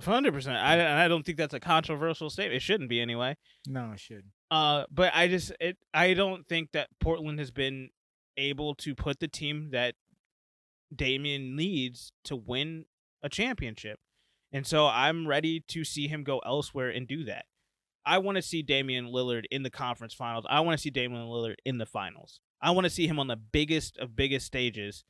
Hundred 0.04 0.34
percent. 0.34 0.58
I 0.58 1.06
I 1.06 1.08
don't 1.08 1.24
think 1.24 1.38
that's 1.38 1.54
a 1.54 1.60
controversial 1.60 2.28
statement. 2.28 2.56
It 2.56 2.60
shouldn't 2.60 2.90
be 2.90 3.00
anyway. 3.00 3.34
No, 3.66 3.92
it 3.92 4.00
shouldn't. 4.00 4.26
Uh, 4.50 4.84
but 4.90 5.10
I 5.14 5.26
just 5.28 5.52
it 5.58 5.78
I 5.94 6.12
don't 6.12 6.46
think 6.46 6.72
that 6.72 6.88
Portland 7.00 7.38
has 7.38 7.50
been 7.50 7.88
able 8.36 8.74
to 8.74 8.94
put 8.94 9.20
the 9.20 9.28
team 9.28 9.70
that 9.70 9.94
Damian 10.94 11.56
needs 11.56 12.12
to 12.24 12.36
win 12.36 12.84
a 13.22 13.30
championship. 13.30 13.98
And 14.52 14.66
so 14.66 14.86
I'm 14.86 15.26
ready 15.26 15.64
to 15.68 15.82
see 15.82 16.08
him 16.08 16.24
go 16.24 16.40
elsewhere 16.40 16.90
and 16.90 17.08
do 17.08 17.24
that. 17.24 17.46
I 18.04 18.18
want 18.18 18.36
to 18.36 18.42
see 18.42 18.62
Damian 18.62 19.06
Lillard 19.06 19.46
in 19.50 19.62
the 19.62 19.70
conference 19.70 20.14
finals. 20.14 20.44
I 20.48 20.60
want 20.60 20.78
to 20.78 20.82
see 20.82 20.90
Damian 20.90 21.26
Lillard 21.26 21.56
in 21.64 21.78
the 21.78 21.86
finals. 21.86 22.40
I 22.66 22.70
want 22.70 22.84
to 22.84 22.90
see 22.90 23.06
him 23.06 23.20
on 23.20 23.28
the 23.28 23.36
biggest 23.36 23.96
of 23.98 24.16
biggest 24.16 24.44
stages 24.44 25.04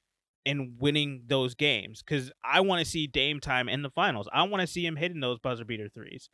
and 0.45 0.75
winning 0.79 1.23
those 1.27 1.55
games 1.55 2.03
because 2.03 2.31
I 2.45 2.61
want 2.61 2.85
to 2.85 2.91
see 2.91 3.07
Dame 3.07 3.41
time 3.41 3.67
in 3.67 3.81
the 3.81 3.89
finals. 3.89 4.29
I 4.31 4.43
want 4.43 4.61
to 4.61 4.67
see 4.67 4.85
him 4.85 4.95
hitting 4.97 5.21
those 5.21 5.39
buzzer 5.39 5.65
beater 5.65 5.89
threes. 5.89 6.29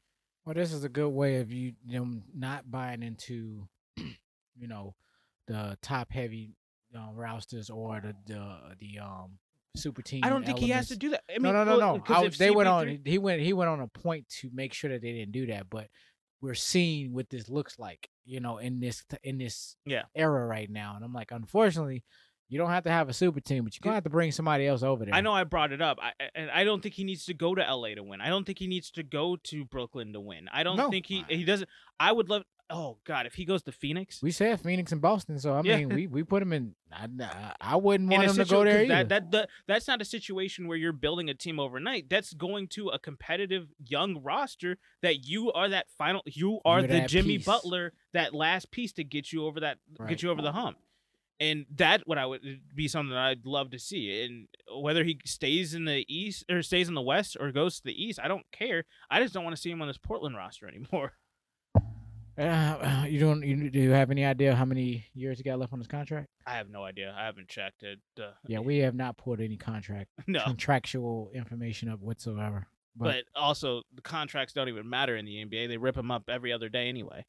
Well, 0.44 0.56
this 0.56 0.72
is 0.72 0.82
a 0.82 0.88
good 0.88 1.10
way 1.10 1.36
of 1.36 1.52
you 1.52 1.74
them 1.86 2.24
not 2.34 2.68
buying 2.68 3.04
into, 3.04 3.68
you 3.96 4.66
know, 4.66 4.96
the 5.46 5.78
top 5.80 6.10
heavy 6.10 6.56
um, 6.96 7.14
rosters 7.14 7.70
or 7.70 8.00
the 8.00 8.16
the 8.26 8.56
the 8.80 8.98
um 8.98 9.38
super 9.76 10.02
team. 10.02 10.22
I 10.24 10.28
don't 10.28 10.44
think 10.44 10.58
he 10.58 10.70
has 10.70 10.88
to 10.88 10.96
do 10.96 11.10
that. 11.10 11.22
I 11.30 11.38
no, 11.38 11.42
mean, 11.44 11.52
no, 11.52 11.64
no, 11.64 11.78
well, 11.78 11.94
no. 11.94 12.00
'cause 12.02 12.24
I- 12.24 12.28
they 12.36 12.50
went 12.50 12.68
CP3 12.68 12.72
on. 12.72 12.98
He 13.04 13.18
went. 13.18 13.42
He 13.42 13.52
went 13.52 13.70
on 13.70 13.80
a 13.80 13.86
point 13.86 14.28
to 14.40 14.50
make 14.52 14.74
sure 14.74 14.90
that 14.90 15.00
they 15.00 15.12
didn't 15.12 15.30
do 15.32 15.46
that. 15.46 15.70
But 15.70 15.86
we're 16.42 16.54
seeing 16.54 17.12
what 17.14 17.30
this 17.30 17.48
looks 17.48 17.78
like, 17.78 18.10
you 18.26 18.40
know, 18.40 18.58
in 18.58 18.80
this 18.80 19.04
in 19.22 19.38
this 19.38 19.76
Yeah. 19.86 20.02
era 20.14 20.44
right 20.44 20.68
now. 20.68 20.94
And 20.96 21.04
I'm 21.04 21.12
like, 21.14 21.30
unfortunately, 21.30 22.02
you 22.48 22.58
don't 22.58 22.68
have 22.70 22.84
to 22.84 22.90
have 22.90 23.08
a 23.08 23.12
super 23.14 23.40
team, 23.40 23.64
but 23.64 23.74
you're 23.74 23.80
gonna 23.84 23.94
have 23.94 24.04
to 24.04 24.10
bring 24.10 24.32
somebody 24.32 24.66
else 24.66 24.82
over 24.82 25.04
there. 25.06 25.14
I 25.14 25.20
know 25.22 25.32
I 25.32 25.44
brought 25.44 25.72
it 25.72 25.80
up, 25.80 25.98
I, 26.02 26.12
and 26.34 26.50
I 26.50 26.64
don't 26.64 26.82
think 26.82 26.94
he 26.96 27.04
needs 27.04 27.24
to 27.26 27.34
go 27.34 27.54
to 27.54 27.62
LA 27.62 27.94
to 27.94 28.02
win. 28.02 28.20
I 28.20 28.28
don't 28.28 28.44
think 28.44 28.58
he 28.58 28.66
needs 28.66 28.90
to 28.92 29.02
go 29.02 29.36
to 29.44 29.64
Brooklyn 29.64 30.12
to 30.12 30.20
win. 30.20 30.48
I 30.52 30.62
don't 30.64 30.76
No. 30.76 30.90
think 30.90 31.06
he 31.06 31.24
he 31.28 31.44
doesn't. 31.44 31.70
I 31.98 32.12
would 32.12 32.28
love. 32.28 32.42
Oh 32.74 32.96
God, 33.04 33.26
if 33.26 33.34
he 33.34 33.44
goes 33.44 33.62
to 33.64 33.72
Phoenix, 33.72 34.22
We 34.22 34.30
said 34.30 34.58
Phoenix 34.58 34.92
and 34.92 35.00
Boston, 35.02 35.38
so 35.38 35.52
I 35.52 35.60
Yeah. 35.62 35.76
mean, 35.76 35.90
we 35.90 36.06
we 36.06 36.22
put 36.24 36.42
him 36.42 36.54
in. 36.54 36.74
I, 36.90 37.06
I- 37.60 37.76
wouldn't 37.76 38.08
want 38.10 38.24
him 38.24 38.36
to 38.36 38.44
go 38.46 38.64
there 38.64 38.78
either. 38.84 38.88
that, 39.04 39.08
that 39.10 39.30
that 39.32 39.48
that's 39.66 39.86
not 39.86 40.00
a 40.00 40.04
situation 40.06 40.66
where 40.66 40.78
you're 40.78 40.92
building 40.94 41.28
a 41.28 41.34
team 41.34 41.60
overnight. 41.60 42.08
That's 42.08 42.32
going 42.32 42.68
to 42.68 42.88
a 42.88 42.98
competitive 42.98 43.68
young 43.86 44.22
roster 44.22 44.78
that 45.02 45.26
you 45.28 45.52
are 45.52 45.68
that 45.68 45.90
final. 45.98 46.22
You 46.26 46.60
are 46.64 46.78
You're 46.80 46.88
the 46.88 47.00
Jimmy 47.02 47.36
piece. 47.36 47.46
Butler, 47.46 47.92
that 48.14 48.32
last 48.34 48.70
piece 48.70 48.92
to 48.94 49.04
get 49.04 49.32
you 49.32 49.44
over 49.44 49.60
that 49.60 49.78
Right. 49.98 50.08
get 50.08 50.22
you 50.22 50.30
over 50.30 50.40
the 50.40 50.52
hump. 50.52 50.78
And 51.40 51.66
that 51.74 52.02
what 52.06 52.18
I 52.18 52.26
would 52.26 52.60
be 52.74 52.86
something 52.88 53.10
that 53.10 53.18
I'd 53.18 53.44
love 53.46 53.70
to 53.72 53.78
see. 53.78 54.22
And 54.24 54.46
whether 54.80 55.02
he 55.02 55.18
stays 55.24 55.74
in 55.74 55.86
the 55.86 56.04
east 56.08 56.44
or 56.48 56.62
stays 56.62 56.88
in 56.88 56.94
the 56.94 57.02
west 57.02 57.36
or 57.40 57.50
goes 57.50 57.78
to 57.78 57.84
the 57.84 58.00
east, 58.00 58.20
I 58.22 58.28
don't 58.28 58.46
care. 58.52 58.84
I 59.10 59.20
just 59.20 59.34
don't 59.34 59.42
want 59.44 59.56
to 59.56 59.60
see 59.60 59.70
him 59.70 59.82
on 59.82 59.88
this 59.88 59.98
Portland 59.98 60.36
roster 60.36 60.68
anymore. 60.68 61.12
Uh, 62.38 63.04
you 63.08 63.20
don't. 63.20 63.42
You, 63.42 63.68
do 63.70 63.78
you 63.80 63.90
have 63.90 64.10
any 64.10 64.24
idea 64.24 64.54
how 64.54 64.64
many 64.64 65.04
years 65.14 65.38
he 65.38 65.44
got 65.44 65.58
left 65.58 65.72
on 65.72 65.78
his 65.78 65.86
contract? 65.88 66.28
I 66.46 66.52
have 66.54 66.70
no 66.70 66.82
idea. 66.84 67.14
I 67.16 67.26
haven't 67.26 67.48
checked 67.48 67.82
it. 67.82 67.98
Uh, 68.18 68.30
Yeah, 68.46 68.60
we 68.60 68.78
have 68.78 68.94
not 68.94 69.16
pulled 69.18 69.40
any 69.40 69.56
contract 69.56 70.08
no. 70.26 70.40
contractual 70.44 71.30
information 71.34 71.88
up 71.88 72.00
whatsoever. 72.00 72.66
But, 72.96 73.04
But 73.34 73.40
also, 73.40 73.82
the 73.94 74.02
contracts 74.02 74.52
don't 74.54 74.68
even 74.68 74.88
matter 74.88 75.16
in 75.16 75.24
the 75.24 75.44
NBA. 75.44 75.68
They 75.68 75.76
rip 75.76 75.94
them 75.94 76.10
up 76.10 76.24
every 76.28 76.52
other 76.52 76.68
day 76.68 76.88
anyway. 76.88 77.24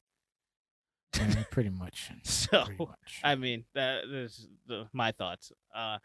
yeah, 1.16 1.42
pretty 1.50 1.70
much. 1.70 2.10
So 2.24 2.64
pretty 2.64 2.84
much. 2.84 3.20
I 3.22 3.34
mean, 3.34 3.64
that 3.74 4.04
is 4.04 4.48
the 4.66 4.86
my 4.92 5.12
thoughts. 5.12 5.52
Uh, 5.74 5.98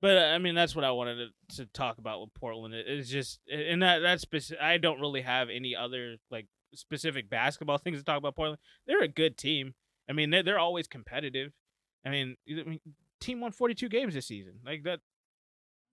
but 0.00 0.16
uh, 0.18 0.20
I 0.34 0.38
mean, 0.38 0.54
that's 0.54 0.74
what 0.76 0.84
I 0.84 0.90
wanted 0.90 1.28
to, 1.50 1.56
to 1.56 1.66
talk 1.66 1.98
about 1.98 2.20
with 2.20 2.34
Portland. 2.34 2.74
It- 2.74 2.86
It's 2.88 3.08
just, 3.08 3.40
and 3.50 3.82
that 3.82 3.98
that's 4.00 4.24
speci- 4.24 4.60
I 4.60 4.78
don't 4.78 5.00
really 5.00 5.22
have 5.22 5.48
any 5.48 5.74
other 5.76 6.16
like 6.30 6.46
specific 6.76 7.28
basketball 7.30 7.78
things 7.78 7.98
to 7.98 8.04
talk 8.04 8.18
about 8.18 8.36
Portland. 8.36 8.60
They're 8.86 9.02
a 9.02 9.08
good 9.08 9.36
team. 9.36 9.74
I 10.08 10.12
mean, 10.12 10.30
they're 10.30 10.42
they're 10.42 10.58
always 10.58 10.86
competitive. 10.86 11.52
I 12.04 12.10
mean, 12.10 12.36
I 12.48 12.62
mean, 12.64 12.80
team 13.20 13.40
won 13.40 13.52
forty 13.52 13.74
two 13.74 13.88
games 13.88 14.14
this 14.14 14.26
season. 14.26 14.60
Like 14.64 14.82
that, 14.84 15.00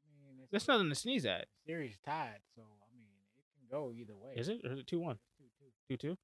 I 0.05 0.09
mean, 0.25 0.39
it's 0.43 0.51
that's 0.51 0.67
nothing 0.67 0.89
to 0.89 0.95
sneeze 0.95 1.25
at. 1.25 1.45
series 1.65 1.97
tied, 2.05 2.39
so 2.55 2.61
I 2.61 2.93
mean, 2.95 3.05
it 3.37 3.43
can 3.57 3.67
go 3.79 3.91
either 3.93 4.15
way. 4.15 4.33
Is 4.35 4.49
it? 4.49 4.59
Or 4.65 4.71
is 4.73 4.79
it 4.79 4.87
two 4.87 4.99
one? 4.99 5.17
Two, 5.37 5.45
two. 5.59 5.97
Two 5.97 5.97
two. 6.09 6.17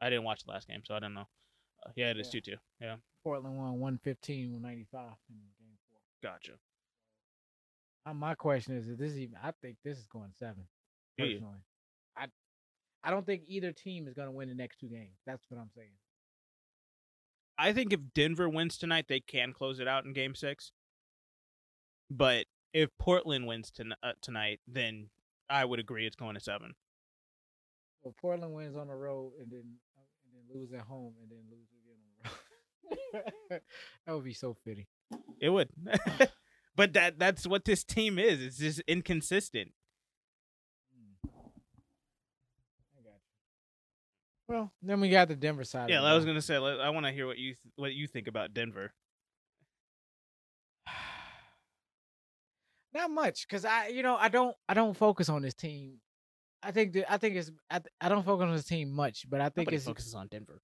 I 0.00 0.10
didn't 0.10 0.24
watch 0.24 0.44
the 0.44 0.50
last 0.50 0.66
game, 0.66 0.82
so 0.84 0.94
I 0.94 0.98
don't 0.98 1.14
know. 1.14 1.28
Uh, 1.86 1.90
yeah, 1.96 2.10
it 2.10 2.18
is 2.18 2.26
Yeah. 2.26 2.32
two 2.32 2.40
two. 2.40 2.56
Yeah, 2.80 2.96
Portland 3.22 3.56
won 3.56 3.78
115 3.78 4.52
195 4.52 5.00
in 5.30 5.36
game 5.60 5.76
four. 5.88 5.98
gotcha. 6.22 6.52
Uh, 8.04 8.14
my 8.14 8.34
question 8.34 8.76
is, 8.76 8.88
is 8.88 8.98
this 8.98 9.12
even? 9.16 9.36
I 9.42 9.52
think 9.62 9.76
this 9.84 9.98
is 9.98 10.06
going 10.08 10.32
seven. 10.36 10.64
Personally, 11.16 11.58
I 13.04 13.10
don't 13.10 13.26
think 13.26 13.42
either 13.46 13.72
team 13.72 14.06
is 14.06 14.14
going 14.14 14.28
to 14.28 14.32
win 14.32 14.48
the 14.48 14.54
next 14.54 14.78
two 14.78 14.88
games. 14.88 15.18
That's 15.26 15.44
what 15.48 15.60
I'm 15.60 15.70
saying. 15.74 15.92
I 17.58 17.72
think 17.72 17.92
if 17.92 18.00
Denver 18.14 18.48
wins 18.48 18.78
tonight, 18.78 19.06
they 19.08 19.20
can 19.20 19.52
close 19.52 19.80
it 19.80 19.88
out 19.88 20.04
in 20.04 20.12
Game 20.12 20.34
Six. 20.34 20.72
But 22.10 22.46
if 22.72 22.90
Portland 22.98 23.46
wins 23.46 23.70
ton- 23.70 23.94
uh, 24.02 24.12
tonight, 24.20 24.60
then 24.66 25.08
I 25.48 25.64
would 25.64 25.78
agree 25.78 26.06
it's 26.06 26.16
going 26.16 26.34
to 26.34 26.40
seven. 26.40 26.74
Well, 28.02 28.14
Portland 28.20 28.54
wins 28.54 28.76
on 28.76 28.88
the 28.88 28.94
road 28.94 29.32
and 29.40 29.50
then 29.50 29.64
uh, 29.96 30.02
and 30.24 30.34
then 30.34 30.60
lose 30.60 30.72
at 30.72 30.80
home 30.80 31.14
and 31.22 31.30
then 31.30 31.38
lose 31.50 31.68
again 31.82 31.98
on 32.04 32.32
the 33.50 33.50
road. 33.50 33.60
that 34.06 34.14
would 34.14 34.24
be 34.24 34.34
so 34.34 34.56
fitting. 34.64 34.86
It 35.40 35.50
would. 35.50 35.68
but 36.76 36.92
that 36.94 37.18
that's 37.18 37.46
what 37.46 37.64
this 37.64 37.84
team 37.84 38.18
is. 38.18 38.42
It's 38.42 38.58
just 38.58 38.80
inconsistent. 38.86 39.72
Mm. 40.96 41.30
I 42.98 43.02
got 43.02 43.14
you. 43.14 44.41
Well, 44.52 44.70
then 44.82 45.00
we 45.00 45.08
got 45.08 45.28
the 45.28 45.34
Denver 45.34 45.64
side. 45.64 45.88
Yeah, 45.88 46.00
of 46.00 46.04
I 46.04 46.14
was 46.14 46.26
gonna 46.26 46.42
say. 46.42 46.56
I 46.56 46.90
want 46.90 47.06
to 47.06 47.12
hear 47.12 47.26
what 47.26 47.38
you 47.38 47.54
th- 47.54 47.72
what 47.76 47.94
you 47.94 48.06
think 48.06 48.28
about 48.28 48.52
Denver. 48.52 48.92
Not 52.94 53.10
much, 53.10 53.48
cause 53.48 53.64
I, 53.64 53.86
you 53.86 54.02
know, 54.02 54.14
I 54.14 54.28
don't, 54.28 54.54
I 54.68 54.74
don't 54.74 54.94
focus 54.94 55.30
on 55.30 55.40
this 55.40 55.54
team. 55.54 55.94
I 56.62 56.70
think 56.70 56.92
that 56.92 57.10
I 57.10 57.16
think 57.16 57.36
it's, 57.36 57.50
I, 57.70 57.80
I 57.98 58.10
don't 58.10 58.26
focus 58.26 58.44
on 58.44 58.54
this 58.54 58.66
team 58.66 58.92
much, 58.92 59.24
but 59.26 59.40
I 59.40 59.44
think 59.44 59.68
Nobody 59.68 59.76
it's, 59.78 59.86
focuses 59.86 60.14
on 60.14 60.26
Denver. 60.26 60.60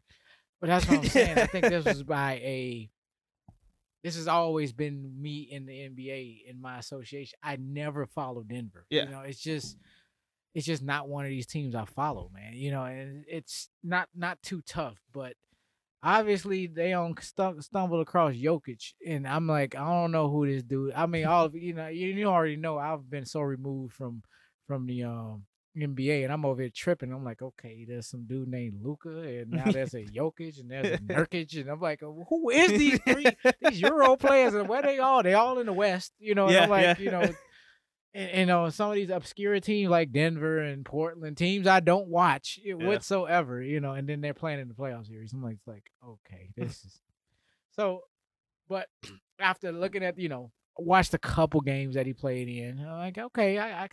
but 0.61 0.67
that's 0.67 0.87
what 0.87 0.99
I'm 0.99 1.05
saying. 1.07 1.39
I 1.39 1.47
think 1.47 1.69
this 1.69 1.87
was 1.87 2.03
by 2.05 2.35
a. 2.35 2.91
This 4.05 4.17
has 4.17 4.29
always 4.29 4.75
been 4.75 5.11
me 5.19 5.49
in 5.51 5.65
the 5.65 5.73
NBA 5.73 6.43
in 6.47 6.61
my 6.61 6.79
association. 6.79 7.39
I 7.43 7.57
never 7.57 8.05
follow 8.07 8.43
Denver. 8.43 8.85
Yeah. 8.91 9.05
you 9.05 9.11
know, 9.11 9.21
it's 9.23 9.41
just, 9.41 9.79
it's 10.55 10.67
just 10.67 10.83
not 10.83 11.09
one 11.09 11.25
of 11.25 11.31
these 11.31 11.47
teams 11.47 11.75
I 11.75 11.85
follow, 11.85 12.31
man. 12.35 12.55
You 12.55 12.71
know, 12.71 12.85
and 12.85 13.25
it's 13.29 13.69
not 13.83 14.09
not 14.15 14.43
too 14.43 14.63
tough, 14.67 14.97
but 15.13 15.35
obviously 16.03 16.67
they 16.67 16.93
on 16.93 17.15
stum- 17.15 17.63
stumbled 17.63 18.01
across 18.01 18.35
Jokic, 18.35 18.93
and 19.07 19.27
I'm 19.27 19.47
like, 19.47 19.75
I 19.75 19.85
don't 19.91 20.13
know 20.13 20.29
who 20.31 20.47
this 20.47 20.63
dude. 20.63 20.93
I 20.95 21.07
mean, 21.07 21.27
all 21.27 21.47
of 21.47 21.55
you 21.55 21.75
know, 21.75 21.89
you, 21.89 22.09
you 22.09 22.27
already 22.27 22.57
know 22.57 22.79
I've 22.79 23.09
been 23.09 23.27
so 23.27 23.41
removed 23.41 23.95
from 23.95 24.23
from 24.67 24.87
the 24.87 25.05
um 25.05 25.45
NBA, 25.77 26.25
and 26.25 26.33
I'm 26.33 26.45
over 26.45 26.63
here 26.63 26.71
tripping. 26.75 27.13
I'm 27.13 27.25
like, 27.25 27.43
okay, 27.43 27.85
there's 27.89 28.09
some 28.09 28.25
dude 28.27 28.49
named 28.49 28.81
Luka, 28.83 29.11
and 29.11 29.51
now 29.51 29.71
there's 29.71 29.95
a 29.95 30.05
Jokic, 30.05 30.61
and 30.61 30.71
there's 30.71 30.95
a 30.95 30.99
Nurkic, 31.03 31.61
and 31.61 31.71
I'm 31.71 31.81
like, 31.81 32.01
who 32.01 32.51
is 32.51 32.71
these 32.71 33.01
three 33.07 33.27
these 33.63 33.81
Euro 33.83 34.17
players, 34.17 34.55
and 34.55 34.69
where 34.69 34.83
they 34.83 34.99
all? 34.99 35.23
They 35.23 35.35
all 35.35 35.59
in 35.59 35.67
the 35.67 35.73
West, 35.73 36.13
you 36.19 36.35
know. 36.35 36.47
and 36.47 36.55
Yeah, 36.55 36.63
I'm 36.65 36.71
like, 36.71 36.83
yeah. 36.83 36.99
you 36.99 37.11
know. 37.11 37.33
And, 38.19 38.31
and 38.33 38.51
uh, 38.51 38.71
some 38.71 38.91
of 38.91 38.97
these 38.97 39.11
obscure 39.11 39.61
teams 39.61 39.91
like 39.91 40.11
Denver 40.11 40.59
and 40.59 40.85
Portland 40.85 41.37
teams 41.37 41.69
I 41.69 41.79
don't 41.79 42.09
watch 42.09 42.59
Yeah. 42.65 42.75
whatsoever, 42.75 43.63
you 43.63 43.79
know, 43.79 43.93
and 43.93 44.09
then 44.09 44.21
they're 44.21 44.35
playing 44.35 44.59
in 44.59 44.67
the 44.67 44.75
playoff 44.75 45.07
series. 45.07 45.33
I'm 45.33 45.43
like, 45.43 45.55
it's 45.55 45.69
like, 45.69 45.85
okay, 46.05 46.51
this 46.57 46.85
is 46.85 47.01
so. 47.77 48.01
But 48.69 48.89
after 49.39 49.71
looking 49.71 50.03
at, 50.03 50.19
you 50.19 50.29
know, 50.29 50.51
watched 50.77 51.15
a 51.15 51.19
couple 51.19 51.61
games 51.61 51.95
that 51.95 52.07
he 52.07 52.13
played 52.13 52.49
in, 52.49 52.81
I'm 52.81 52.99
like, 52.99 53.19
okay, 53.19 53.57
I, 53.57 53.85
I, 53.85 53.89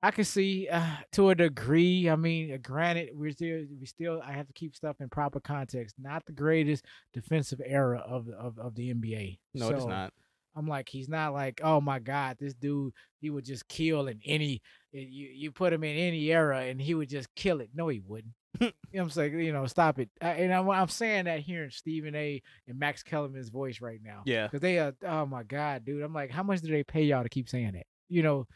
I 0.00 0.10
can 0.12 0.24
see 0.24 0.68
uh, 0.68 0.86
to 1.12 1.30
a 1.30 1.34
degree. 1.34 2.08
I 2.08 2.14
mean, 2.14 2.54
uh, 2.54 2.58
granted, 2.62 3.10
we're 3.14 3.32
still, 3.32 3.64
we 3.80 3.86
still, 3.86 4.22
I 4.24 4.30
have 4.32 4.46
to 4.46 4.52
keep 4.52 4.76
stuff 4.76 5.00
in 5.00 5.08
proper 5.08 5.40
context. 5.40 5.96
Not 5.98 6.24
the 6.24 6.32
greatest 6.32 6.84
defensive 7.12 7.60
era 7.64 7.98
of 7.98 8.28
of, 8.28 8.58
of 8.60 8.76
the 8.76 8.94
NBA. 8.94 9.38
No, 9.54 9.70
it's 9.70 9.86
not. 9.86 10.12
I'm 10.56 10.66
like, 10.66 10.88
he's 10.88 11.08
not 11.08 11.32
like, 11.34 11.60
oh 11.62 11.80
my 11.80 11.98
god, 11.98 12.36
this 12.38 12.54
dude, 12.54 12.92
he 13.20 13.30
would 13.30 13.44
just 13.44 13.68
kill 13.68 14.08
in 14.08 14.20
any. 14.24 14.60
You 14.92 15.28
you 15.32 15.52
put 15.52 15.72
him 15.72 15.84
in 15.84 15.96
any 15.96 16.26
era 16.32 16.60
and 16.62 16.80
he 16.80 16.94
would 16.94 17.08
just 17.08 17.28
kill 17.36 17.60
it. 17.60 17.70
No, 17.74 17.88
he 17.88 18.00
wouldn't. 18.04 18.32
you 18.60 18.72
know 18.94 19.02
I'm 19.02 19.10
saying? 19.10 19.38
You 19.38 19.52
know, 19.52 19.66
stop 19.66 19.98
it. 19.98 20.08
I, 20.20 20.30
and 20.30 20.52
I'm, 20.52 20.68
I'm 20.70 20.88
saying 20.88 21.26
that 21.26 21.40
hearing 21.40 21.70
Stephen 21.70 22.14
A. 22.14 22.42
and 22.66 22.78
Max 22.78 23.02
Kellerman's 23.02 23.50
voice 23.50 23.80
right 23.80 24.00
now. 24.02 24.22
Yeah. 24.24 24.46
Because 24.46 24.60
they 24.60 24.78
are, 24.78 24.94
oh 25.06 25.26
my 25.26 25.42
God, 25.44 25.84
dude. 25.84 26.02
I'm 26.02 26.14
like, 26.14 26.30
how 26.30 26.42
much 26.42 26.60
do 26.62 26.68
they 26.70 26.82
pay 26.82 27.02
y'all 27.02 27.22
to 27.22 27.28
keep 27.28 27.48
saying 27.48 27.72
that? 27.72 27.86
You 28.08 28.22
know, 28.22 28.46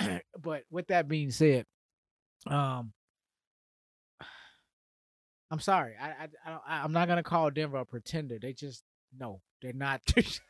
but 0.42 0.64
with 0.70 0.88
that 0.88 1.08
being 1.08 1.30
said, 1.30 1.64
um, 2.46 2.92
I'm 5.50 5.60
sorry. 5.60 5.94
I, 6.00 6.08
I, 6.44 6.50
I- 6.66 6.82
I'm 6.84 6.92
not 6.92 7.08
gonna 7.08 7.22
call 7.22 7.50
Denver 7.50 7.78
a 7.78 7.86
pretender. 7.86 8.38
They 8.40 8.52
just 8.52 8.82
no, 9.18 9.40
they're 9.62 9.72
not. 9.72 10.02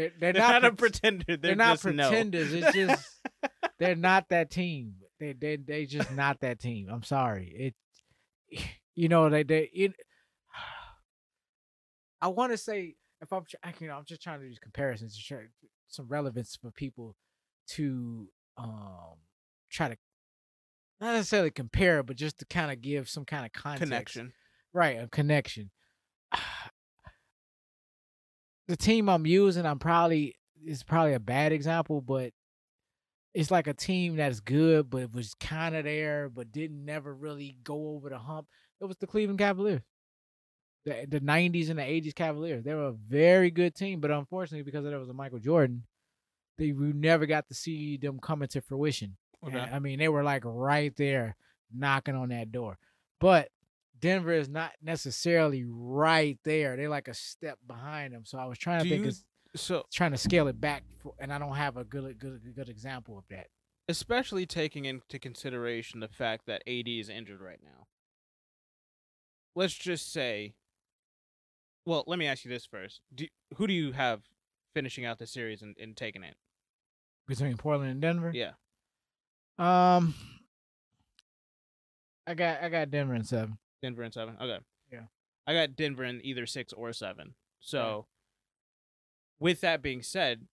They're, 0.00 0.12
they're, 0.18 0.32
They're 0.32 0.42
not, 0.42 0.62
not, 0.62 0.72
a 0.72 0.74
pretender. 0.74 1.24
They're, 1.28 1.36
They're 1.36 1.56
not 1.56 1.74
just 1.82 1.94
no. 1.94 2.08
pretenders. 2.08 2.54
It's 2.54 2.72
just 2.72 3.18
they're 3.78 3.94
not 3.94 4.30
that 4.30 4.50
team. 4.50 4.94
They 5.18 5.34
they 5.34 5.56
they 5.56 5.84
just 5.84 6.10
not 6.12 6.40
that 6.40 6.58
team. 6.58 6.88
I'm 6.90 7.02
sorry. 7.02 7.74
It, 8.50 8.64
you 8.94 9.10
know 9.10 9.28
they 9.28 9.42
they 9.42 9.68
it. 9.74 9.92
I 12.22 12.28
want 12.28 12.52
to 12.52 12.56
say 12.56 12.94
if 13.20 13.30
I'm 13.30 13.44
tr- 13.44 13.56
I 13.62 13.72
can, 13.72 13.84
you 13.84 13.90
know 13.90 13.98
I'm 13.98 14.06
just 14.06 14.22
trying 14.22 14.40
to 14.40 14.46
use 14.46 14.58
comparisons 14.58 15.18
to 15.18 15.22
try 15.22 15.42
some 15.88 16.06
relevance 16.08 16.56
for 16.56 16.70
people 16.70 17.14
to 17.72 18.26
um 18.56 19.18
try 19.70 19.88
to 19.88 19.98
not 20.98 21.12
necessarily 21.12 21.50
compare, 21.50 22.02
but 22.02 22.16
just 22.16 22.38
to 22.38 22.46
kind 22.46 22.72
of 22.72 22.80
give 22.80 23.06
some 23.10 23.26
kind 23.26 23.44
of 23.44 23.52
context 23.52 23.82
connection. 23.82 24.32
right 24.72 24.98
a 24.98 25.08
connection 25.08 25.70
the 28.70 28.76
team 28.76 29.08
i'm 29.08 29.26
using 29.26 29.66
i'm 29.66 29.78
probably 29.78 30.36
is 30.64 30.82
probably 30.82 31.14
a 31.14 31.20
bad 31.20 31.52
example 31.52 32.00
but 32.00 32.32
it's 33.32 33.50
like 33.50 33.66
a 33.66 33.74
team 33.74 34.16
that's 34.16 34.40
good 34.40 34.88
but 34.90 35.12
was 35.12 35.34
kind 35.34 35.74
of 35.74 35.84
there 35.84 36.28
but 36.28 36.52
didn't 36.52 36.84
never 36.84 37.14
really 37.14 37.56
go 37.62 37.90
over 37.90 38.08
the 38.08 38.18
hump 38.18 38.46
it 38.80 38.84
was 38.84 38.96
the 38.98 39.06
cleveland 39.06 39.38
cavaliers 39.38 39.82
the, 40.84 41.04
the 41.08 41.20
90s 41.20 41.68
and 41.68 41.78
the 41.78 41.82
80s 41.82 42.14
cavaliers 42.14 42.64
they 42.64 42.74
were 42.74 42.88
a 42.88 42.92
very 42.92 43.50
good 43.50 43.74
team 43.74 44.00
but 44.00 44.10
unfortunately 44.10 44.62
because 44.62 44.84
there 44.84 44.98
was 44.98 45.10
a 45.10 45.14
michael 45.14 45.38
jordan 45.38 45.84
they 46.58 46.72
we 46.72 46.92
never 46.92 47.26
got 47.26 47.48
to 47.48 47.54
see 47.54 47.96
them 47.96 48.18
come 48.18 48.42
into 48.42 48.60
fruition 48.60 49.16
Okay. 49.42 49.56
and, 49.56 49.74
I 49.74 49.78
mean, 49.78 49.98
they 49.98 50.08
were 50.08 50.22
like 50.22 50.42
right 50.44 50.94
there 50.96 51.36
knocking 51.74 52.14
on 52.14 52.28
that 52.28 52.52
door. 52.52 52.78
But 53.20 53.48
Denver 54.00 54.32
is 54.32 54.48
not 54.48 54.72
necessarily 54.82 55.64
right 55.68 56.38
there. 56.44 56.76
They're 56.76 56.88
like 56.88 57.08
a 57.08 57.14
step 57.14 57.58
behind 57.66 58.14
them. 58.14 58.24
So 58.24 58.38
I 58.38 58.46
was 58.46 58.58
trying 58.58 58.82
to 58.82 58.84
Do 58.84 58.90
think, 58.90 59.04
you- 59.04 59.10
of, 59.10 59.16
So, 59.60 59.84
trying 59.92 60.12
to 60.12 60.16
scale 60.18 60.48
it 60.48 60.60
back, 60.60 60.84
for, 61.02 61.12
and 61.18 61.32
I 61.32 61.38
don't 61.38 61.54
have 61.56 61.76
a 61.76 61.84
good, 61.84 62.18
good, 62.18 62.40
good 62.54 62.68
example 62.68 63.18
of 63.18 63.24
that. 63.30 63.48
especially 63.88 64.46
taking 64.46 64.84
into 64.84 65.18
consideration 65.18 65.98
the 66.00 66.08
fact 66.08 66.46
that 66.46 66.62
AD 66.66 66.86
is 67.00 67.08
injured 67.08 67.40
right 67.40 67.58
now. 67.62 67.86
Let's 69.56 69.74
just 69.74 70.12
say. 70.12 70.54
Well, 71.86 72.04
let 72.06 72.18
me 72.18 72.26
ask 72.26 72.44
you 72.44 72.50
this 72.50 72.66
first: 72.66 73.00
do, 73.12 73.26
Who 73.56 73.66
do 73.66 73.72
you 73.72 73.90
have 73.92 74.22
finishing 74.74 75.04
out 75.04 75.18
the 75.18 75.26
series 75.26 75.62
and, 75.62 75.76
and 75.80 75.96
taking 75.96 76.22
it? 76.22 76.36
Between 77.26 77.56
Portland 77.56 77.90
and 77.90 78.00
Denver, 78.00 78.30
Yeah, 78.34 78.52
um, 79.58 80.14
I 82.26 82.34
got, 82.34 82.62
I 82.62 82.68
got 82.68 82.90
Denver 82.90 83.14
in 83.14 83.24
seven. 83.24 83.58
Denver 83.82 84.02
and 84.02 84.12
seven. 84.14 84.36
Okay. 84.40 84.58
Yeah. 84.92 85.04
I 85.46 85.54
got 85.54 85.76
Denver 85.76 86.04
in 86.04 86.20
either 86.24 86.46
six 86.46 86.72
or 86.72 86.92
seven. 86.92 87.34
So, 87.60 88.06
with 89.38 89.60
that 89.62 89.82
being 89.82 90.02
said, 90.02 90.46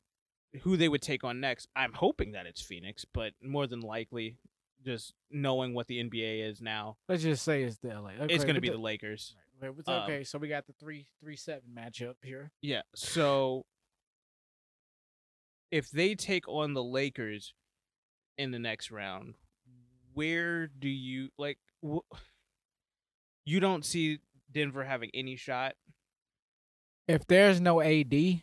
who 0.62 0.78
they 0.78 0.88
would 0.90 1.02
take 1.02 1.24
on 1.24 1.40
next, 1.40 1.68
I'm 1.76 1.94
hoping 1.94 2.32
that 2.32 2.46
it's 2.46 2.62
Phoenix, 2.62 3.06
but 3.14 3.34
more 3.44 3.68
than 3.68 3.82
likely, 3.82 4.38
just 4.86 5.14
knowing 5.30 5.74
what 5.74 5.88
the 5.88 6.00
NBA 6.04 6.48
is 6.50 6.62
now, 6.62 6.98
Let's 7.10 7.24
just 7.24 7.44
say 7.44 7.64
it's 7.64 7.78
the 7.78 7.90
LA. 7.90 8.12
it's 8.30 8.44
going 8.44 8.56
to 8.56 8.62
be 8.62 8.70
the- 8.70 8.76
the 8.76 8.82
Lakers. 8.82 9.36
Right, 9.60 9.70
um, 9.88 10.04
okay, 10.04 10.24
so 10.24 10.38
we 10.38 10.48
got 10.48 10.68
the 10.68 10.74
three, 10.74 11.08
three, 11.20 11.36
seven 11.36 11.64
matchup 11.76 12.16
here. 12.24 12.52
Yeah. 12.62 12.84
So 12.96 13.66
if 15.72 15.90
they 15.90 16.16
take 16.16 16.48
on 16.48 16.74
the 16.74 16.84
Lakers 16.84 17.54
in 18.38 18.52
the 18.52 18.60
next 18.60 18.92
round, 18.92 19.36
where 20.14 20.68
do 20.68 20.88
you 20.90 21.30
like 21.38 21.58
wh- 21.86 22.06
you 23.48 23.60
don't 23.60 23.86
see 23.86 24.20
Denver 24.52 24.84
having 24.84 25.10
any 25.14 25.36
shot? 25.36 25.76
If 27.08 27.26
there's 27.28 27.62
no 27.62 27.82
AD, 27.82 28.42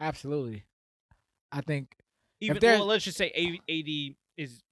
absolutely. 0.00 0.64
I 1.50 1.60
think 1.60 1.96
Even 2.40 2.58
well, 2.62 2.86
let's 2.86 3.04
just 3.04 3.18
say 3.18 3.30
AD 3.68 4.16
is 4.36 4.62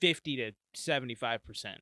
50 0.00 0.36
to 0.36 0.52
75%. 0.76 1.76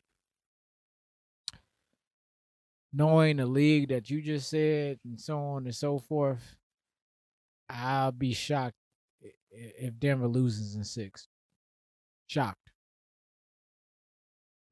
knowing 2.93 3.37
the 3.37 3.45
league 3.45 3.89
that 3.91 4.09
you 4.09 4.23
just 4.23 4.49
said 4.49 4.99
and 5.05 5.21
so 5.21 5.39
on 5.39 5.67
and 5.67 5.75
so 5.75 5.99
forth, 5.99 6.57
I'll 7.69 8.13
be 8.13 8.33
shocked 8.33 8.77
if 9.51 9.99
Denver 9.99 10.29
loses 10.29 10.75
in 10.77 10.85
six. 10.85 11.29
Shocked 12.27 12.73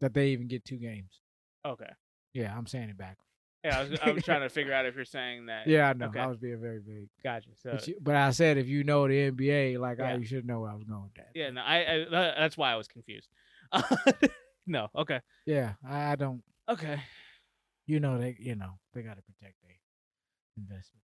that 0.00 0.14
they 0.14 0.28
even 0.28 0.48
get 0.48 0.64
two 0.64 0.78
games. 0.78 1.20
Okay. 1.66 1.90
Yeah, 2.34 2.54
I'm 2.56 2.66
saying 2.66 2.90
it 2.90 2.98
back. 2.98 3.16
Yeah, 3.64 3.78
I 3.78 3.82
was, 3.82 3.98
I 4.02 4.10
was 4.10 4.24
trying 4.24 4.42
to 4.42 4.50
figure 4.50 4.74
out 4.74 4.84
if 4.84 4.94
you're 4.94 5.06
saying 5.06 5.46
that. 5.46 5.66
Yeah, 5.66 5.88
I 5.88 5.92
know. 5.94 6.06
okay. 6.06 6.20
I 6.20 6.26
was 6.26 6.36
being 6.36 6.60
very 6.60 6.80
big. 6.80 7.08
Gotcha. 7.22 7.48
So 7.62 7.70
But, 7.72 7.88
you, 7.88 7.94
but 8.02 8.14
I 8.14 8.30
said 8.30 8.58
if 8.58 8.66
you 8.66 8.84
know 8.84 9.08
the 9.08 9.30
NBA, 9.30 9.78
like 9.78 10.00
I, 10.00 10.16
you 10.16 10.26
should 10.26 10.46
know 10.46 10.60
where 10.60 10.70
I 10.70 10.74
was 10.74 10.84
going 10.84 11.04
with 11.04 11.14
that. 11.14 11.28
yeah, 11.34 11.48
no, 11.48 11.62
I, 11.62 12.04
I 12.04 12.06
that's 12.38 12.58
why 12.58 12.72
I 12.72 12.76
was 12.76 12.88
confused. 12.88 13.28
no, 14.66 14.88
okay. 14.94 15.20
Yeah, 15.46 15.72
I, 15.88 16.12
I 16.12 16.16
don't. 16.16 16.42
Okay. 16.68 17.00
You 17.86 18.00
know 18.00 18.18
they. 18.18 18.36
You 18.38 18.54
know 18.54 18.78
they 18.92 19.02
got 19.02 19.16
to 19.16 19.22
protect 19.22 19.56
their 19.62 19.76
investment. 20.58 21.00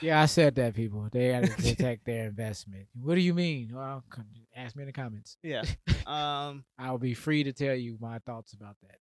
Yeah, 0.00 0.20
I 0.20 0.26
said 0.26 0.56
that 0.56 0.74
people 0.74 1.08
they 1.12 1.30
got 1.30 1.44
to 1.44 1.50
protect 1.62 2.04
their 2.06 2.26
investment. 2.26 2.86
What 3.00 3.14
do 3.14 3.20
you 3.20 3.34
mean? 3.34 3.70
Well, 3.72 4.02
ask 4.56 4.74
me 4.74 4.82
in 4.82 4.86
the 4.88 4.92
comments. 4.92 5.36
Yeah. 5.42 5.62
Um 6.06 6.64
I'll 6.78 6.98
be 6.98 7.14
free 7.14 7.44
to 7.44 7.54
tell 7.54 7.74
you 7.74 7.96
my 7.98 8.18
thoughts 8.26 8.52
about 8.52 8.76
that. 8.82 8.98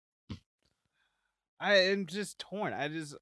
I 1.62 1.76
am 1.91 2.08
just 2.08 2.39
torn. 2.39 2.74
I 2.74 2.88
just, 2.88 3.15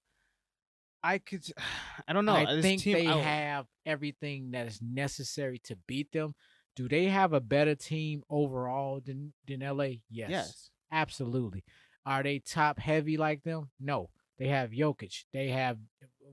I 1.04 1.17
could, 1.17 1.45
I 2.08 2.13
don't 2.13 2.25
know. 2.25 2.34
I 2.36 2.56
This 2.56 2.62
think 2.63 2.82
team- 2.82 2.93
they 2.95 3.08
I- 3.08 3.17
have 3.19 3.65
everything 3.86 4.52
that 4.52 4.67
is 4.67 4.82
necessary 4.82 5.60
to 5.65 5.75
beat 5.88 6.12
them. 6.12 6.34
Do 6.75 6.88
they 6.88 7.06
have 7.06 7.34
a 7.34 7.41
better 7.41 7.75
team 7.75 8.23
overall 8.30 9.02
than 9.06 9.34
than 9.45 9.60
LA? 9.60 9.99
Yes, 10.10 10.30
Yes. 10.30 10.69
absolutely. 10.91 11.63
Are 12.06 12.23
they 12.23 12.39
top 12.39 12.80
heavy 12.80 13.17
like 13.17 13.43
them? 13.43 13.69
No. 13.80 14.10
They 14.38 14.47
have 14.47 14.69
Jokic. 14.71 15.25
They 15.34 15.49
have 15.49 15.78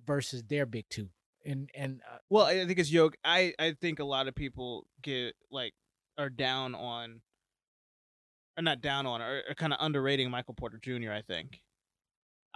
versus 0.07 0.45
their 0.45 0.65
big 0.65 0.85
two, 0.89 1.09
and 1.45 1.69
and 1.75 2.01
uh, 2.09 2.19
Well, 2.31 2.45
I 2.47 2.65
think 2.65 2.79
it's 2.79 2.93
yoke. 2.93 3.17
I 3.25 3.53
I 3.59 3.73
think 3.73 3.99
a 3.99 4.05
lot 4.05 4.29
of 4.29 4.37
people 4.37 4.87
get 5.03 5.35
like 5.51 5.75
are 6.17 6.31
down 6.31 6.77
on, 6.77 7.23
or 8.57 8.63
not 8.63 8.81
down 8.81 9.07
on, 9.07 9.21
or, 9.21 9.43
or 9.49 9.55
kind 9.55 9.73
of 9.73 9.79
underrating 9.83 10.31
Michael 10.31 10.55
Porter 10.55 10.79
Jr. 10.81 11.11
I 11.11 11.23
think. 11.23 11.61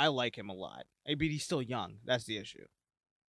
I 0.00 0.08
like 0.08 0.36
him 0.36 0.48
a 0.48 0.54
lot. 0.54 0.84
But 1.06 1.18
he's 1.20 1.44
still 1.44 1.60
young. 1.62 1.98
That's 2.04 2.24
the 2.24 2.38
issue. 2.38 2.64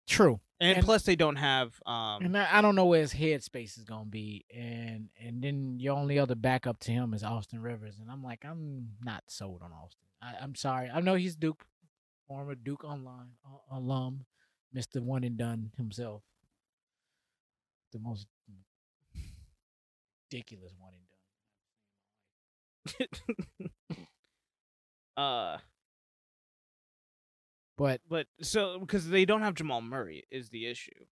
true. 0.09 0.41
And, 0.61 0.79
And- 0.79 0.85
plus, 0.85 1.03
they 1.05 1.17
don't 1.17 1.37
have. 1.37 1.81
um 1.87 2.25
And 2.25 2.37
I, 2.37 2.59
I 2.59 2.61
don't 2.63 2.75
know 2.77 2.87
where 2.87 3.01
his 3.01 3.13
headspace 3.15 3.79
is 3.79 3.85
gonna 3.85 4.05
be, 4.07 4.45
and 4.55 5.11
and 5.21 5.43
then 5.43 5.79
your 5.79 5.95
only 5.97 6.19
other 6.19 6.35
backup 6.35 6.79
to 6.81 6.91
him 6.93 7.13
is 7.15 7.23
Austin 7.23 7.61
Rivers, 7.61 7.99
and 8.01 8.11
I'm 8.11 8.23
like, 8.23 8.45
I'm 8.45 8.89
not 9.03 9.23
sold 9.29 9.63
on 9.63 9.73
Austin. 9.73 10.07
I, 10.23 10.35
I'm 10.43 10.55
sorry. 10.55 10.89
I 10.91 11.01
know 11.01 11.15
he's 11.15 11.37
Duke, 11.37 11.65
former 12.27 12.55
Duke 12.55 12.85
online 12.85 13.33
uh, 13.45 13.77
alum, 13.77 14.25
Mister 14.73 15.01
One 15.03 15.25
and 15.25 15.37
Done 15.37 15.73
himself. 15.77 16.23
The 17.93 17.99
most 18.01 18.27
ridiculous 20.33 20.73
one 20.79 20.93
and 22.97 23.09
done. 23.59 23.69
uh, 25.17 25.59
But 27.77 28.01
but 28.09 28.27
so 28.41 28.79
because 28.79 29.09
they 29.09 29.25
don't 29.25 29.43
have 29.43 29.55
Jamal 29.55 29.83
Murray 29.83 30.25
is 30.31 30.49
the 30.49 30.67
issue. 30.67 31.05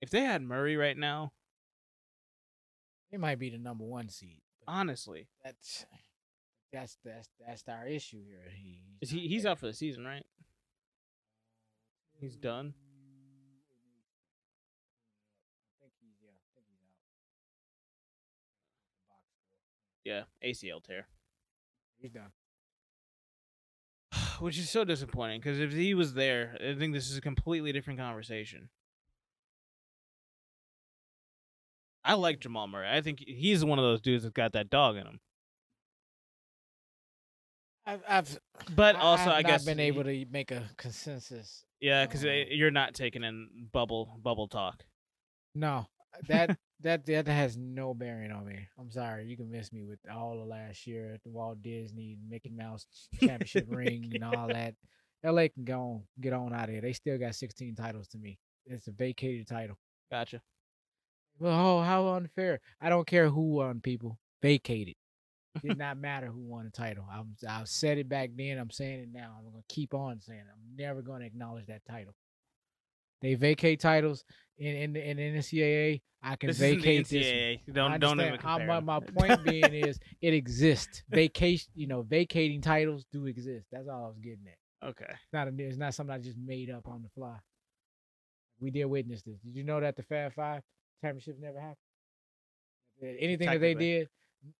If 0.00 0.10
they 0.10 0.22
had 0.22 0.42
Murray 0.42 0.76
right 0.76 0.96
now, 0.96 1.32
it 3.12 3.20
might 3.20 3.38
be 3.38 3.50
the 3.50 3.58
number 3.58 3.84
one 3.84 4.08
seed. 4.08 4.40
Honestly, 4.66 5.28
that's 5.44 5.86
that's 6.72 6.98
that's 7.04 7.28
that's 7.46 7.62
our 7.68 7.86
issue 7.86 8.22
here. 8.24 8.50
He, 8.56 8.80
is 9.00 9.10
he 9.10 9.28
he's 9.28 9.44
there. 9.44 9.52
out 9.52 9.58
for 9.58 9.66
the 9.66 9.72
season, 9.72 10.04
right? 10.04 10.24
He's 12.18 12.36
done. 12.36 12.74
I 15.78 15.86
think 15.86 15.92
he's 16.00 16.16
yeah, 16.22 16.30
I 16.56 16.60
think 16.66 16.78
he's 20.04 20.16
out. 20.18 20.24
Yeah, 20.42 20.48
ACL 20.48 20.82
tear. 20.82 21.06
He's 21.98 22.12
done. 22.12 22.32
which 24.44 24.58
is 24.58 24.70
so 24.70 24.84
disappointing 24.84 25.40
because 25.40 25.58
if 25.58 25.72
he 25.72 25.94
was 25.94 26.14
there, 26.14 26.56
I 26.60 26.74
think 26.74 26.94
this 26.94 27.10
is 27.10 27.16
a 27.16 27.20
completely 27.20 27.72
different 27.72 27.98
conversation. 27.98 28.68
I 32.04 32.14
like 32.14 32.40
Jamal 32.40 32.66
Murray. 32.66 32.88
I 32.90 33.02
think 33.02 33.22
he's 33.26 33.64
one 33.64 33.78
of 33.78 33.84
those 33.84 34.00
dudes 34.00 34.22
that's 34.24 34.32
got 34.32 34.52
that 34.52 34.70
dog 34.70 34.96
in 34.96 35.06
him. 35.06 35.20
I've, 37.86 38.02
I've 38.08 38.40
but 38.74 38.96
also 38.96 39.30
I've 39.30 39.38
I 39.38 39.42
guess 39.42 39.64
been 39.64 39.80
able 39.80 40.04
to 40.04 40.24
make 40.30 40.50
a 40.50 40.62
consensus. 40.76 41.64
Yeah, 41.80 42.06
because 42.06 42.24
um, 42.24 42.30
uh, 42.30 42.44
you're 42.50 42.70
not 42.70 42.94
taking 42.94 43.24
in 43.24 43.48
bubble 43.72 44.18
bubble 44.22 44.48
talk. 44.48 44.84
No, 45.54 45.86
that 46.28 46.56
that 46.82 47.06
that 47.06 47.26
has 47.26 47.56
no 47.56 47.94
bearing 47.94 48.32
on 48.32 48.46
me. 48.46 48.58
I'm 48.78 48.90
sorry. 48.90 49.26
You 49.26 49.36
can 49.36 49.50
miss 49.50 49.72
me 49.72 49.82
with 49.84 49.98
all 50.12 50.38
the 50.38 50.44
last 50.44 50.86
year 50.86 51.12
at 51.14 51.22
the 51.22 51.30
Walt 51.30 51.62
Disney 51.62 52.16
Mickey 52.28 52.50
Mouse 52.50 52.86
Championship 53.18 53.66
ring 53.68 54.12
and 54.14 54.24
all 54.24 54.48
that. 54.48 54.74
LA 55.22 55.48
can 55.52 55.64
go 55.64 55.80
on, 55.80 56.02
get 56.20 56.32
on 56.32 56.54
out 56.54 56.64
of 56.64 56.70
here. 56.70 56.80
They 56.80 56.94
still 56.94 57.18
got 57.18 57.34
16 57.34 57.74
titles 57.74 58.08
to 58.08 58.18
me. 58.18 58.38
It's 58.66 58.86
a 58.86 58.92
vacated 58.92 59.46
title. 59.46 59.76
Gotcha. 60.10 60.40
Well, 61.38 61.78
oh, 61.78 61.82
how 61.82 62.08
unfair! 62.08 62.60
I 62.80 62.88
don't 62.90 63.06
care 63.06 63.28
who 63.28 63.54
won, 63.54 63.80
people. 63.80 64.18
Vacated. 64.42 64.94
It 65.56 65.62
did 65.62 65.78
not 65.78 65.96
matter 65.96 66.26
who 66.26 66.40
won 66.40 66.66
the 66.66 66.70
title. 66.70 67.04
I'm, 67.10 67.34
I 67.48 67.62
said 67.64 67.98
it 67.98 68.08
back 68.08 68.30
then. 68.36 68.58
I'm 68.58 68.70
saying 68.70 69.00
it 69.00 69.08
now. 69.12 69.36
I'm 69.38 69.50
gonna 69.50 69.62
keep 69.68 69.94
on 69.94 70.20
saying 70.20 70.40
it. 70.40 70.46
I'm 70.52 70.76
never 70.76 71.02
gonna 71.02 71.24
acknowledge 71.24 71.66
that 71.66 71.84
title. 71.88 72.14
They 73.22 73.34
vacate 73.34 73.80
titles 73.80 74.24
in 74.58 74.74
in 74.76 74.92
the, 74.92 75.10
in 75.10 75.16
the 75.16 75.22
NCAA. 75.38 76.00
I 76.22 76.36
can 76.36 76.48
This 76.48 76.58
vacate 76.58 77.08
this. 77.08 77.58
Don't 77.72 77.98
don't 77.98 78.20
even 78.20 78.38
compare. 78.38 78.66
my, 78.66 78.80
my 78.80 79.00
point 79.16 79.42
being 79.44 79.72
is 79.72 79.98
it 80.20 80.34
exists. 80.34 81.02
Vacation, 81.08 81.70
you 81.74 81.86
know, 81.86 82.02
vacating 82.02 82.60
titles 82.60 83.04
do 83.12 83.26
exist. 83.26 83.66
That's 83.72 83.88
all 83.88 84.04
I 84.04 84.08
was 84.08 84.18
getting 84.18 84.44
at. 84.46 84.88
okay. 84.90 85.06
It's 85.08 85.32
not 85.32 85.48
a, 85.48 85.52
it's 85.58 85.78
not 85.78 85.94
something 85.94 86.14
I 86.14 86.18
just 86.18 86.36
made 86.36 86.70
up 86.70 86.86
on 86.88 87.02
the 87.02 87.08
fly. 87.10 87.36
We 88.60 88.70
did 88.70 88.84
witness 88.84 89.22
this. 89.22 89.38
Did 89.40 89.54
you 89.54 89.64
know 89.64 89.80
that 89.80 89.96
the 89.96 90.02
Fab 90.02 90.34
Five 90.34 90.62
championships 91.02 91.38
never 91.40 91.58
happened? 91.58 91.76
Anything 93.02 93.48
that 93.48 93.60
they 93.60 93.72
did, 93.74 94.08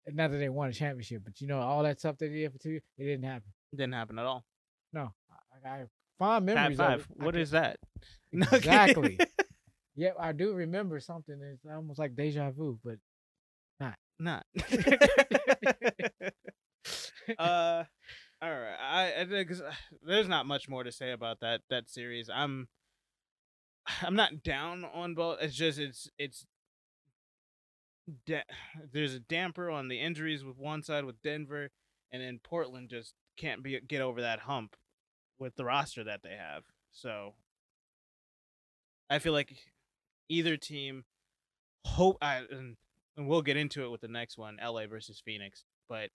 not 0.09 0.31
that 0.31 0.39
they 0.39 0.49
won 0.49 0.71
a 0.71 0.73
championship, 0.73 1.23
but 1.25 1.39
you 1.43 1.47
know 1.47 1.61
all 1.61 1.83
that 1.83 1.99
stuff 1.99 2.17
they 2.17 2.29
did 2.31 2.51
for 2.53 2.59
two 2.59 2.71
years, 2.71 2.83
it 2.97 3.05
didn't 3.05 3.25
happen. 3.25 3.53
Didn't 3.73 3.93
happen 3.93 4.19
at 4.19 4.25
all. 4.25 4.45
No, 4.95 5.13
I, 5.31 5.69
I 5.69 5.77
have 5.79 5.89
fond 6.19 6.47
Fab 6.49 6.57
memories. 6.57 6.79
five. 6.79 7.01
Of 7.01 7.07
it. 7.11 7.17
I 7.21 7.25
What 7.27 7.35
can- 7.35 7.43
is 7.43 7.51
that? 7.51 7.79
Exactly? 8.33 9.19
yeah, 9.97 10.11
I 10.19 10.33
do 10.33 10.53
remember 10.55 11.01
something. 11.01 11.41
It's 11.53 11.65
almost 11.67 11.99
like 11.99 12.15
deja 12.17 12.51
vu, 12.51 12.79
but 12.85 12.97
not. 13.81 13.97
Not. 14.19 14.47
uh, 17.39 17.85
all 18.43 18.51
right. 18.51 18.77
I, 18.81 19.15
I 19.21 19.25
think 19.27 19.49
'cause, 19.49 19.61
uh, 19.61 19.73
there's 20.03 20.29
not 20.29 20.47
much 20.47 20.69
more 20.69 20.85
to 20.85 20.93
say 20.93 21.13
about 21.13 21.41
that 21.41 21.63
that 21.71 21.89
series. 21.91 22.29
I'm 22.33 22.69
I'm 24.03 24.15
not 24.15 24.43
down 24.43 24.85
on 24.85 25.15
both. 25.15 25.39
It's 25.41 25.55
just 25.55 25.79
it's 25.79 26.09
it's 26.19 26.47
da- 28.27 28.45
there's 28.93 29.15
a 29.15 29.21
damper 29.21 29.71
on 29.71 29.89
the 29.89 30.01
injuries 30.01 30.45
with 30.45 30.57
one 30.57 30.83
side 30.83 31.05
with 31.05 31.21
Denver, 31.23 31.71
and 32.13 32.23
then 32.23 32.41
Portland 32.43 32.89
just 32.91 33.15
can't 33.37 33.63
be 33.63 33.79
get 33.81 34.01
over 34.03 34.21
that 34.23 34.41
hump 34.41 34.77
with 35.39 35.55
the 35.57 35.65
roster 35.65 36.05
that 36.05 36.23
they 36.23 36.37
have. 36.37 36.65
So 36.93 37.35
I 39.11 39.19
feel 39.19 39.33
like 39.33 39.57
either 40.29 40.57
team 40.57 41.05
hope 41.85 42.17
I 42.23 42.43
and, 42.51 42.77
and 43.17 43.29
we'll 43.29 43.43
get 43.43 43.57
into 43.57 43.85
it 43.85 43.91
with 43.91 44.01
the 44.01 44.09
next 44.09 44.39
one, 44.39 44.59
LA 44.65 44.87
versus 44.87 45.21
Phoenix, 45.25 45.65
but 45.89 46.11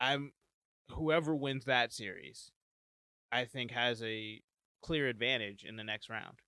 I'm 0.00 0.32
whoever 0.90 1.34
wins 1.34 1.64
that 1.64 1.92
series, 1.92 2.52
I 3.32 3.44
think 3.44 3.72
has 3.72 4.02
a 4.02 4.40
clear 4.82 5.08
advantage 5.08 5.64
in 5.64 5.76
the 5.76 5.84
next 5.84 6.08
round 6.08 6.38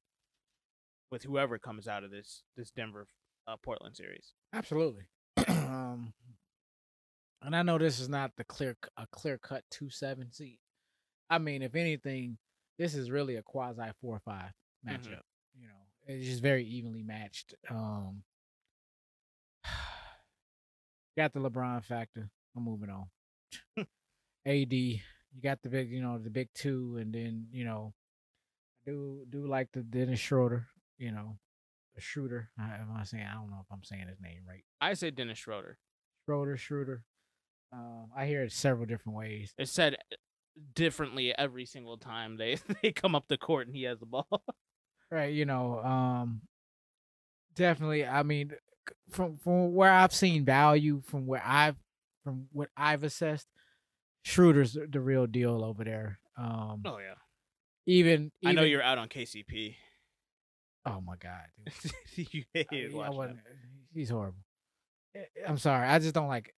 with 1.10 1.24
whoever 1.24 1.58
comes 1.58 1.88
out 1.88 2.04
of 2.04 2.10
this 2.10 2.44
this 2.56 2.70
Denver 2.70 3.06
uh, 3.46 3.56
Portland 3.62 3.96
series. 3.96 4.34
Absolutely. 4.52 5.04
um, 5.48 6.12
and 7.42 7.56
I 7.56 7.62
know 7.62 7.78
this 7.78 7.98
is 7.98 8.08
not 8.08 8.32
the 8.36 8.44
clear 8.44 8.76
a 8.96 9.06
clear 9.10 9.38
cut 9.38 9.64
two 9.70 9.90
seven 9.90 10.32
seed. 10.32 10.58
I 11.30 11.38
mean, 11.38 11.62
if 11.62 11.74
anything, 11.74 12.38
this 12.78 12.94
is 12.94 13.10
really 13.10 13.36
a 13.36 13.42
quasi 13.42 13.82
four 14.00 14.16
or 14.16 14.20
five 14.20 14.52
matchup. 14.86 15.20
You 15.54 15.66
know, 15.66 15.86
it's 16.06 16.26
just 16.26 16.42
very 16.42 16.64
evenly 16.64 17.02
matched. 17.02 17.54
Um, 17.70 18.22
got 21.16 21.32
the 21.32 21.40
LeBron 21.40 21.84
factor. 21.84 22.30
I'm 22.56 22.64
moving 22.64 22.90
on. 22.90 23.06
AD, 24.46 24.72
you 24.72 25.00
got 25.42 25.60
the 25.62 25.68
big, 25.68 25.90
you 25.90 26.00
know, 26.00 26.18
the 26.18 26.30
big 26.30 26.48
two, 26.54 26.96
and 27.00 27.12
then 27.12 27.46
you 27.52 27.64
know, 27.64 27.92
I 28.86 28.90
do 28.90 29.26
do 29.28 29.46
like 29.46 29.68
the 29.72 29.82
Dennis 29.82 30.20
Schroeder. 30.20 30.66
You 30.96 31.12
know, 31.12 31.38
Schroeder. 31.98 32.50
I, 32.58 32.76
am 32.76 32.96
I 32.96 33.04
saying? 33.04 33.26
I 33.28 33.34
don't 33.34 33.50
know 33.50 33.60
if 33.60 33.72
I'm 33.72 33.84
saying 33.84 34.06
his 34.08 34.20
name 34.20 34.42
right. 34.48 34.64
I 34.80 34.94
say 34.94 35.10
Dennis 35.10 35.38
Schroeder. 35.38 35.78
Schroeder, 36.24 36.56
Schroeder. 36.56 37.02
Um, 37.72 38.08
I 38.16 38.26
hear 38.26 38.42
it 38.42 38.52
several 38.52 38.86
different 38.86 39.18
ways. 39.18 39.52
It 39.58 39.68
said 39.68 39.96
differently 40.74 41.36
every 41.36 41.64
single 41.66 41.96
time 41.98 42.36
they 42.36 42.56
they 42.82 42.92
come 42.92 43.14
up 43.14 43.24
the 43.28 43.38
court 43.38 43.66
and 43.66 43.74
he 43.76 43.84
has 43.84 43.98
the 43.98 44.06
ball. 44.06 44.26
Right, 45.10 45.32
you 45.32 45.46
know, 45.46 45.78
um, 45.82 46.42
definitely. 47.54 48.04
I 48.04 48.22
mean, 48.22 48.52
from 49.10 49.38
from 49.38 49.72
where 49.72 49.90
I've 49.90 50.12
seen 50.14 50.44
value, 50.44 51.00
from 51.00 51.26
where 51.26 51.42
I've 51.42 51.76
from 52.24 52.46
what 52.52 52.68
I've 52.76 53.04
assessed, 53.04 53.46
Schroeder's 54.22 54.74
the- 54.90 55.00
real 55.00 55.26
deal 55.26 55.64
over 55.64 55.82
there. 55.82 56.18
Um, 56.36 56.82
oh 56.84 56.98
yeah. 56.98 57.14
even, 57.86 58.30
I 58.44 58.52
know 58.52 58.64
you're 58.64 58.82
out 58.82 58.98
on 58.98 59.08
KCP. 59.08 59.76
Oh 60.84 61.00
my 61.00 61.16
god, 61.16 61.46
you 62.14 62.44
hated 62.52 62.92
I 62.92 62.94
watching 62.94 63.16
wasn't- 63.16 63.36
him. 63.38 63.44
he's 63.94 64.10
horrible. 64.10 64.44
Eh, 65.16 65.20
I'm 65.46 65.56
sorry, 65.56 65.88
I 65.88 65.98
just 66.00 66.14
don't 66.14 66.28
like. 66.28 66.52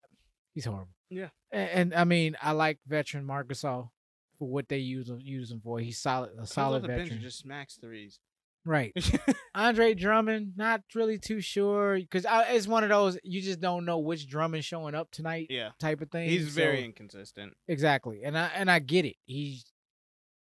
He's 0.53 0.65
horrible. 0.65 0.93
Yeah. 1.09 1.29
and, 1.51 1.69
and 1.69 1.93
I 1.93 2.03
mean, 2.03 2.37
I 2.41 2.51
like 2.51 2.79
veteran 2.87 3.25
Marcus 3.25 3.63
all 3.63 3.91
for 4.39 4.47
what 4.47 4.69
they 4.69 4.77
use 4.77 5.09
him 5.09 5.19
use 5.21 5.51
him 5.51 5.61
for. 5.63 5.79
He's 5.79 5.99
solid, 5.99 6.31
a 6.39 6.47
solid 6.47 6.85
veteran. 6.85 7.21
just 7.21 7.39
smacks 7.39 7.77
threes. 7.79 8.19
Right. 8.63 8.93
Andre 9.55 9.93
Drummond, 9.93 10.53
not 10.55 10.81
really 10.93 11.17
too 11.17 11.41
sure 11.41 11.95
because 11.95 12.25
it's 12.29 12.67
one 12.67 12.83
of 12.83 12.89
those 12.89 13.17
you 13.23 13.41
just 13.41 13.59
don't 13.59 13.85
know 13.85 13.99
which 13.99 14.27
Drummond 14.27 14.63
showing 14.63 14.95
up 14.95 15.09
tonight 15.11 15.47
yeah. 15.49 15.69
type 15.79 16.01
of 16.01 16.11
thing. 16.11 16.29
He's 16.29 16.47
very 16.49 16.83
inconsistent. 16.85 17.53
exactly, 17.67 18.23
and 18.23 18.37
I 18.37 18.51
and 18.55 18.69
I 18.69 18.79
get 18.79 19.05
it. 19.05 19.15
He's 19.25 19.65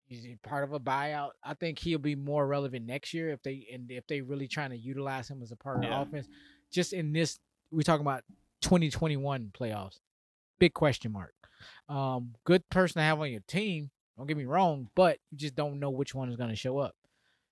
he's 0.06 0.26
part 0.42 0.64
of 0.64 0.72
a 0.72 0.80
buyout. 0.80 1.30
I 1.44 1.54
think 1.54 1.78
he'll 1.78 1.98
be 1.98 2.14
more 2.14 2.46
relevant 2.46 2.86
next 2.86 3.12
year 3.12 3.30
if 3.30 3.42
they 3.42 3.66
and 3.72 3.90
if 3.90 4.06
they 4.06 4.22
really 4.22 4.48
trying 4.48 4.70
to 4.70 4.78
utilize 4.78 5.28
him 5.28 5.42
as 5.42 5.52
a 5.52 5.56
part 5.56 5.76
of 5.76 5.82
the 5.82 6.00
offense. 6.00 6.28
Just 6.72 6.92
in 6.92 7.12
this, 7.12 7.38
we're 7.70 7.82
talking 7.82 8.06
about 8.06 8.24
2021 8.62 9.50
playoffs. 9.58 9.98
Big 10.58 10.74
question 10.74 11.12
mark. 11.12 11.34
Um, 11.88 12.34
good 12.44 12.68
person 12.70 13.00
to 13.00 13.04
have 13.04 13.20
on 13.20 13.30
your 13.30 13.42
team. 13.48 13.90
Don't 14.16 14.26
get 14.26 14.36
me 14.36 14.44
wrong, 14.44 14.88
but 14.94 15.18
you 15.30 15.38
just 15.38 15.54
don't 15.54 15.78
know 15.78 15.90
which 15.90 16.14
one 16.14 16.28
is 16.28 16.36
going 16.36 16.50
to 16.50 16.56
show 16.56 16.78
up. 16.78 16.94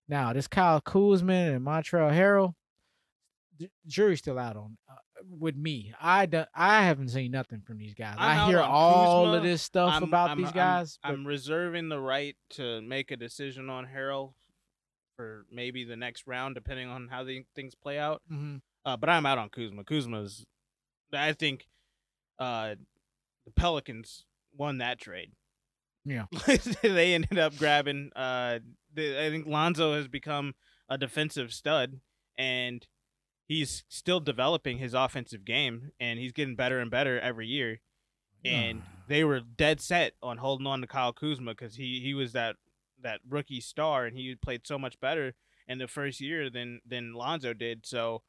Now, 0.09 0.33
this 0.33 0.47
Kyle 0.49 0.81
Kuzma 0.81 1.33
and 1.33 1.65
Montrezl 1.67 2.13
Harrell, 2.13 2.55
the 3.59 3.69
jury's 3.87 4.19
still 4.19 4.39
out 4.39 4.57
on 4.57 4.77
uh, 4.91 4.95
with 5.39 5.57
me. 5.57 5.93
I 6.01 6.27
do, 6.27 6.45
I 6.55 6.83
haven't 6.85 7.09
seen 7.09 7.31
nothing 7.33 7.63
from 7.67 7.79
these 7.79 7.95
guys. 7.95 8.17
I'm 8.19 8.41
I 8.41 8.47
hear 8.49 8.61
all 8.61 9.25
Kuzma. 9.27 9.37
of 9.39 9.43
this 9.45 9.63
stuff 9.63 9.93
I'm- 9.93 10.03
about 10.05 10.29
I'm- 10.31 10.39
these 10.43 10.53
guys. 10.53 10.99
I'm 11.03 11.27
reserving 11.27 11.89
the 11.89 12.01
right 12.01 12.37
to 12.51 12.81
make 12.83 13.11
a 13.11 13.17
decision 13.17 13.71
on 13.71 13.87
Harrell 13.87 14.35
for 15.17 15.47
maybe 15.51 15.85
the 15.85 15.97
next 15.97 16.27
round, 16.27 16.55
depending 16.55 16.89
on 16.89 17.09
how 17.09 17.25
the 17.25 17.45
things 17.55 17.75
play 17.75 17.99
out. 17.99 18.21
Mhm. 18.31 18.61
Uh, 18.85 18.97
but 18.97 19.09
I'm 19.09 19.25
out 19.27 19.39
on 19.39 19.49
Kuzma. 19.49 19.83
Kuzma's, 19.85 20.45
I 21.13 21.33
think, 21.33 21.67
uh, 22.39 22.75
the 23.45 23.53
Pelicans 23.53 24.25
won 24.57 24.79
that 24.79 25.01
trade. 25.01 25.33
Yeah. 26.05 26.27
they 26.83 27.15
ended 27.15 27.39
up 27.39 27.57
grabbing. 27.57 28.11
Uh, 28.15 28.61
the, 28.95 29.25
I 29.25 29.31
think 29.31 29.47
Lonzo 29.47 29.95
has 29.95 30.09
become 30.09 30.55
a 30.89 30.97
defensive 30.97 31.53
stud, 31.53 32.01
and 32.39 32.87
he's 33.47 33.85
still 33.89 34.21
developing 34.21 34.79
his 34.79 34.95
offensive 34.95 35.45
game, 35.45 35.91
and 35.99 36.19
he's 36.19 36.33
getting 36.33 36.57
better 36.57 36.79
and 36.79 36.91
better 36.91 37.19
every 37.19 37.47
year. 37.47 37.81
And 38.45 38.83
they 39.09 39.25
were 39.25 39.41
dead 39.41 39.81
set 39.81 40.13
on 40.23 40.39
holding 40.39 40.69
on 40.69 40.81
to 40.81 40.87
Kyle 40.87 41.13
Kuzma 41.13 41.53
because 41.53 41.75
he 41.75 42.01
he 42.01 42.15
was 42.15 42.33
that 42.33 42.55
that 43.03 43.21
rookie 43.29 43.61
star, 43.61 44.07
and 44.07 44.17
he 44.17 44.37
played 44.37 44.67
so 44.67 44.79
much 44.79 45.01
better 45.01 45.35
in 45.67 45.79
the 45.79 45.89
first 45.89 46.21
year 46.21 46.49
than 46.49 46.81
than 46.87 47.13
Lonzo 47.13 47.53
did. 47.53 47.87
So. 47.87 48.23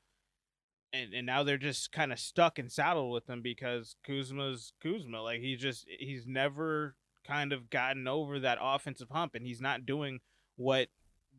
And, 0.93 1.13
and 1.13 1.25
now 1.25 1.43
they're 1.43 1.57
just 1.57 1.91
kind 1.91 2.11
of 2.13 2.19
stuck 2.19 2.57
and 2.57 2.71
saddled 2.71 3.11
with 3.11 3.29
him 3.29 3.41
because 3.41 3.95
Kuzma's 4.05 4.73
Kuzma. 4.81 5.21
Like 5.21 5.41
he's 5.41 5.59
just 5.59 5.85
he's 5.99 6.25
never 6.25 6.95
kind 7.25 7.51
of 7.51 7.69
gotten 7.69 8.07
over 8.07 8.39
that 8.39 8.57
offensive 8.61 9.09
hump, 9.11 9.35
and 9.35 9.45
he's 9.45 9.61
not 9.61 9.85
doing 9.85 10.19
what 10.55 10.87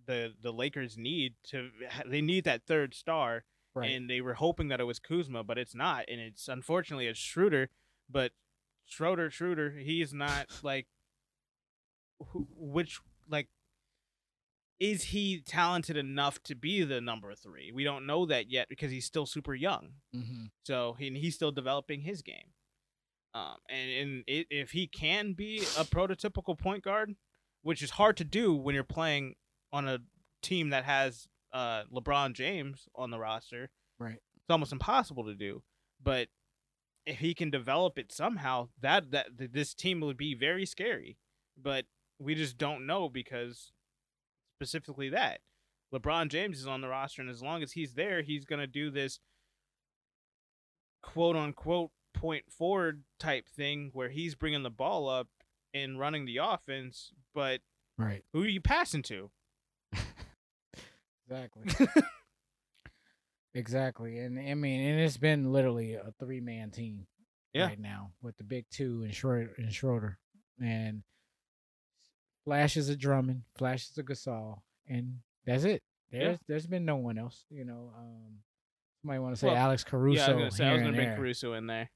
the 0.07 0.34
the 0.40 0.53
Lakers 0.53 0.96
need 0.96 1.34
to. 1.44 1.70
They 2.07 2.20
need 2.20 2.44
that 2.44 2.66
third 2.66 2.94
star, 2.94 3.44
right. 3.74 3.90
and 3.90 4.09
they 4.09 4.20
were 4.20 4.34
hoping 4.34 4.68
that 4.68 4.80
it 4.80 4.84
was 4.84 4.99
Kuzma, 4.99 5.44
but 5.44 5.59
it's 5.59 5.74
not, 5.74 6.05
and 6.09 6.20
it's 6.20 6.49
unfortunately 6.49 7.07
it's 7.07 7.18
Schroeder. 7.18 7.70
But 8.11 8.32
Schroeder, 8.86 9.30
Schroeder, 9.30 9.70
he's 9.70 10.12
not 10.12 10.46
like 10.62 10.86
who, 12.32 12.49
which 12.57 13.01
like 13.28 13.49
is 14.81 15.05
he 15.05 15.41
talented 15.41 15.97
enough 15.97 16.43
to 16.45 16.55
be 16.55 16.85
the 16.85 17.01
number 17.01 17.35
three? 17.35 17.72
We 17.72 17.85
don't 17.85 18.07
know 18.07 18.26
that 18.26 18.51
yet 18.51 18.68
because 18.68 18.91
he's 18.91 19.05
still 19.05 19.26
super 19.26 19.55
young. 19.55 19.89
Mm-hmm. 20.14 20.45
So 20.64 20.95
he, 20.99 21.11
he's 21.18 21.35
still 21.35 21.51
developing 21.53 22.03
his 22.03 22.22
game. 22.22 22.53
Um, 23.35 23.57
and 23.68 23.91
and 23.91 24.24
it, 24.26 24.47
if 24.51 24.70
he 24.70 24.87
can 24.87 25.33
be 25.35 25.59
a 25.76 25.85
prototypical 25.85 26.59
point 26.59 26.83
guard, 26.85 27.14
which 27.62 27.83
is 27.83 27.91
hard 27.91 28.16
to 28.18 28.24
do 28.24 28.55
when 28.55 28.74
you're 28.74 28.85
playing 28.85 29.35
on 29.72 29.87
a 29.89 29.99
team 30.43 30.70
that 30.70 30.85
has 30.85 31.26
uh, 31.53 31.83
LeBron 31.93 32.33
James 32.35 32.89
on 32.95 33.11
the 33.11 33.18
roster, 33.18 33.70
Right. 33.99 34.14
it's 34.37 34.51
almost 34.51 34.72
impossible 34.72 35.24
to 35.24 35.35
do. 35.35 35.62
But 36.03 36.29
if 37.05 37.18
he 37.18 37.35
can 37.35 37.51
develop 37.51 37.99
it 37.99 38.12
somehow, 38.12 38.68
that 38.81 39.11
that 39.11 39.26
this 39.37 39.74
team 39.74 40.01
would 40.01 40.16
be 40.16 40.35
very 40.35 40.64
scary. 40.64 41.18
But 41.61 41.85
we 42.18 42.35
just 42.35 42.57
don't 42.59 42.87
know 42.87 43.09
because 43.09 43.72
specifically 44.62 45.09
that 45.11 45.40
LeBron 45.94 46.28
James 46.28 46.59
is 46.59 46.66
on 46.66 46.80
the 46.80 46.88
roster, 46.88 47.22
and 47.22 47.30
as 47.30 47.40
long 47.42 47.62
as 47.62 47.72
he's 47.72 47.94
there, 47.94 48.22
he's 48.22 48.44
gonna 48.44 48.66
do 48.66 48.90
this 48.90 49.20
quote 51.02 51.36
unquote 51.36 51.90
point 52.12 52.44
forward 52.50 53.04
type 53.20 53.46
thing 53.48 53.90
where 53.92 54.09
he's 54.09 54.34
bringing 54.34 54.64
the 54.64 54.70
ball 54.70 55.09
up 55.09 55.28
and 55.72 55.98
running 55.98 56.24
the 56.24 56.38
offense. 56.38 57.12
But 57.34 57.61
Right. 57.96 58.24
who 58.32 58.42
are 58.42 58.48
you 58.48 58.61
passing 58.61 59.02
to? 59.04 59.30
Exactly. 61.30 61.86
exactly. 63.54 64.18
And 64.18 64.38
I 64.38 64.54
mean, 64.54 64.80
and 64.80 65.00
it's 65.00 65.16
been 65.18 65.52
literally 65.52 65.94
a 65.94 66.12
three 66.18 66.40
man 66.40 66.70
team 66.70 67.06
Yeah. 67.52 67.66
right 67.66 67.78
now 67.78 68.12
with 68.22 68.36
the 68.38 68.44
big 68.44 68.66
two 68.70 69.02
and 69.04 69.14
Schroeder 69.14 69.54
and 69.59 69.72
Schroeder. 69.72 70.18
And 70.61 71.02
flashes 72.49 72.88
of 72.88 72.99
Drummond, 72.99 73.42
flashes 73.57 73.96
of 73.99 74.07
Gasol, 74.07 74.61
and 74.88 75.18
that's 75.44 75.64
it. 75.64 75.82
Yeah. 76.11 76.18
There's 76.24 76.38
there's 76.49 76.66
been 76.66 76.84
no 76.86 76.96
one 76.96 77.18
else. 77.18 77.44
You 77.51 77.64
know, 77.66 77.92
um 77.96 78.38
somebody 79.03 79.18
want 79.20 79.34
to 79.34 79.40
say 79.40 79.49
Well, 79.49 79.57
Alex 79.57 79.84
Caruso. 79.84 80.16
yeah, 80.20 80.26
I 80.26 80.34
was 80.34 80.38
gonna 80.40 80.51
say 80.51 80.66
I 80.66 80.72
was 80.72 80.82
gonna 80.82 80.94
bring 80.96 81.09
there. 81.09 81.16
Caruso 81.16 81.53
in 81.53 81.66
there. 81.66 81.90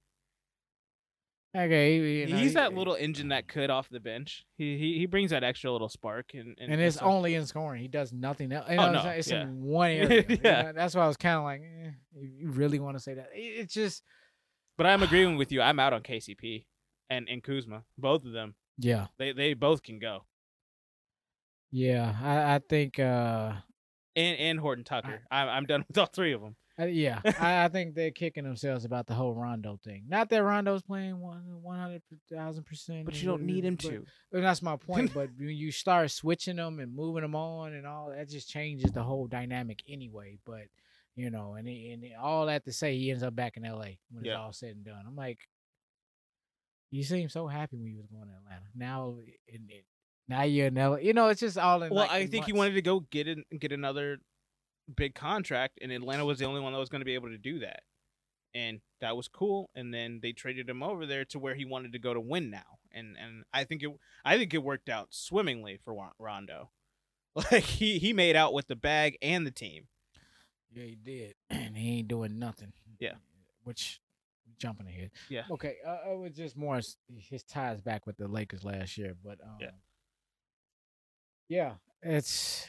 Okay, 1.55 1.97
you 1.97 2.27
know, 2.29 2.37
he's 2.37 2.49
he- 2.51 2.55
that 2.55 2.73
little 2.75 2.95
engine 2.95 3.29
that 3.29 3.47
could 3.47 3.69
off 3.71 3.89
the 3.91 4.01
bench. 4.01 4.47
He 4.57 4.79
he, 4.79 4.99
he 4.99 5.07
brings 5.07 5.31
that 5.33 5.45
extra 5.45 5.71
little 5.71 5.89
spark, 5.91 6.31
and 6.35 6.57
and, 6.59 6.73
and 6.73 6.81
it's 6.81 6.97
only 6.99 7.35
in 7.35 7.45
scoring. 7.47 7.83
He 7.83 7.89
does 7.89 8.11
nothing 8.13 8.53
else. 8.53 8.69
You 8.71 8.77
Oh, 8.79 8.91
no, 8.93 8.99
it's, 9.09 9.19
it's 9.19 9.31
yeah. 9.31 9.43
in 9.43 9.63
one 9.65 9.91
area. 9.91 10.25
you 10.29 10.39
Yeah. 10.43 10.63
know, 10.63 10.73
that's 10.73 10.95
why 10.95 11.05
I 11.05 11.07
was 11.09 11.19
kind 11.19 11.37
of 11.37 11.45
like, 11.45 11.61
eh, 11.63 11.91
you 12.15 12.29
you 12.41 12.51
really 12.53 12.79
want 12.79 12.97
to 12.97 13.03
say 13.03 13.15
that? 13.15 13.29
It's 13.35 13.75
just, 13.75 14.03
But 14.79 14.87
I'm 14.87 15.03
agreeing 15.03 15.37
with 15.43 15.53
you. 15.53 15.61
I'm 15.61 15.79
out 15.79 15.93
on 15.93 16.03
KCP 16.03 16.65
and 17.11 17.29
and 17.29 17.43
Kuzma. 17.43 17.85
Both 17.99 18.25
of 18.25 18.33
them. 18.33 18.55
yeah, 18.79 19.09
They 19.19 19.33
they 19.33 19.53
both 19.53 19.83
can 19.83 19.99
go. 19.99 20.25
Yeah. 21.73 22.15
I, 22.23 22.55
I 22.55 22.59
think, 22.61 22.99
uh, 22.99 23.53
And 24.15 24.39
and 24.39 24.61
Horton 24.61 24.85
Tucker. 24.85 25.23
I'm 25.31 25.49
I'm 25.49 25.65
done 25.67 25.85
with 25.89 25.99
all 25.99 26.07
three 26.07 26.33
of 26.33 26.41
them. 26.43 26.55
uh, 26.79 26.85
yeah, 26.85 27.21
I, 27.41 27.65
I 27.65 27.69
think 27.69 27.95
they're 27.95 28.11
kicking 28.13 28.45
themselves 28.45 28.85
about 28.85 29.07
the 29.07 29.15
whole 29.15 29.35
Rondo 29.35 29.79
thing. 29.85 30.05
Not 30.09 30.29
that 30.31 30.43
Rondo's 30.43 30.83
playing 30.83 31.19
one 31.19 31.43
one 31.63 31.79
hundred 31.79 32.03
thousand 32.33 32.65
percent, 32.65 33.05
But 33.07 33.21
you 33.21 33.29
don't 33.29 33.43
need 33.43 33.65
him 33.65 33.77
to. 33.79 34.05
And 34.33 34.45
that's 34.45 34.63
my 34.63 34.77
point. 34.77 35.13
but 35.15 35.31
when 35.39 35.49
you 35.51 35.73
start 35.73 36.11
switching 36.11 36.57
them 36.57 36.79
and 36.79 36.95
moving 36.95 37.23
them 37.23 37.35
on 37.35 37.73
and 37.75 37.87
all, 37.87 38.11
that 38.15 38.29
just 38.29 38.49
changes 38.49 38.93
the 38.93 39.03
whole 39.03 39.27
dynamic 39.27 39.83
anyway. 39.89 40.39
But 40.47 40.65
you 41.15 41.29
know, 41.31 41.55
and 41.55 41.69
he, 41.69 41.91
and 41.93 42.05
all 42.19 42.47
that 42.47 42.65
to 42.65 42.73
say, 42.73 42.97
he 42.97 43.11
ends 43.11 43.23
up 43.23 43.35
back 43.37 43.57
in 43.59 43.65
L.A. 43.67 43.99
when 44.11 44.25
Yeah. 44.25 44.33
it's 44.33 44.39
all 44.39 44.53
said 44.53 44.77
and 44.77 44.85
done. 44.85 45.05
I'm 45.07 45.15
like, 45.17 45.41
you 46.91 47.03
seem 47.03 47.29
so 47.29 47.47
happy 47.47 47.77
when 47.77 47.87
you 47.91 47.99
was 47.99 48.07
going 48.07 48.29
to 48.29 48.35
Atlanta. 48.35 48.67
Now, 48.75 49.17
in, 49.47 49.69
now 50.29 50.43
you're 50.43 50.71
L.A. 50.77 51.01
You 51.01 51.13
know, 51.13 51.29
it's 51.29 51.41
just 51.41 51.59
all 51.59 51.83
in. 51.83 51.91
Well, 51.91 52.01
like, 52.05 52.11
I 52.11 52.19
in 52.21 52.29
think 52.29 52.47
he 52.47 52.53
wanted 52.53 52.75
to 52.75 52.83
go 52.83 53.01
get 53.01 53.29
in, 53.29 53.45
get 53.59 53.73
another 53.73 54.19
big 54.95 55.15
contract, 55.15 55.79
and 55.83 55.93
Atlanta 55.93 56.25
was 56.25 56.39
the 56.39 56.45
only 56.47 56.61
one 56.61 56.73
that 56.73 56.79
was 56.79 56.89
going 56.89 57.01
to 57.01 57.07
be 57.07 57.15
able 57.15 57.29
to 57.29 57.39
do 57.39 57.61
that, 57.61 57.83
and 58.55 58.81
that 59.01 59.17
was 59.17 59.29
cool. 59.29 59.71
And 59.75 59.93
then 59.93 60.21
they 60.23 60.33
traded 60.33 60.69
him 60.69 60.83
over 60.83 61.07
there 61.07 61.25
to 61.27 61.39
where 61.39 61.55
he 61.55 61.65
wanted 61.65 61.93
to 61.93 61.99
go 61.99 62.15
to 62.15 62.21
win 62.21 62.51
now, 62.51 62.79
and 62.93 63.17
and 63.21 63.45
I 63.53 63.65
think 63.65 63.83
it 63.83 63.91
I 64.25 64.39
think 64.39 64.55
it 64.55 64.63
worked 64.63 64.89
out 64.89 65.09
swimmingly 65.11 65.79
for 65.85 65.95
Rondo. 66.19 66.71
Like 67.51 67.65
he 67.65 67.99
he 67.99 68.13
made 68.13 68.37
out 68.37 68.53
with 68.53 68.67
the 68.69 68.77
bag 68.77 69.17
and 69.23 69.47
the 69.47 69.51
team. 69.51 69.87
Yeah, 70.71 70.85
he 70.85 70.97
did, 70.97 71.35
and 71.51 71.75
he 71.75 72.01
ain't 72.01 72.09
doing 72.09 72.39
nothing. 72.39 72.75
Yeah. 72.99 73.15
which 73.65 74.03
jumping 74.59 74.87
ahead. 74.87 75.11
Yeah. 75.31 75.45
Okay, 75.51 75.77
uh, 75.87 76.13
it 76.13 76.19
was 76.19 76.33
just 76.37 76.59
more 76.59 76.77
his, 76.77 76.97
his 77.17 77.43
ties 77.43 77.81
back 77.81 78.07
with 78.07 78.19
the 78.19 78.29
Lakers 78.29 78.65
last 78.65 78.99
year, 78.99 79.17
but 79.25 79.41
um, 79.43 79.57
Yeah. 79.61 79.71
Yeah, 81.53 81.73
it's 82.03 82.67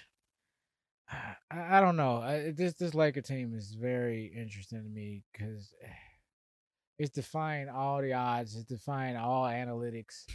I, 1.09 1.77
I 1.77 1.79
don't 1.79 1.95
know. 1.95 2.17
I, 2.17 2.51
this 2.51 2.73
this 2.73 2.93
Laker 2.93 3.21
team 3.21 3.55
is 3.55 3.75
very 3.79 4.25
interesting 4.35 4.83
to 4.83 4.89
me 4.89 5.23
because 5.31 5.71
it's 6.99 7.11
defying 7.11 7.69
all 7.69 8.01
the 8.01 8.11
odds. 8.11 8.55
It's 8.55 8.65
defying 8.65 9.15
all 9.15 9.45
analytics. 9.45 10.25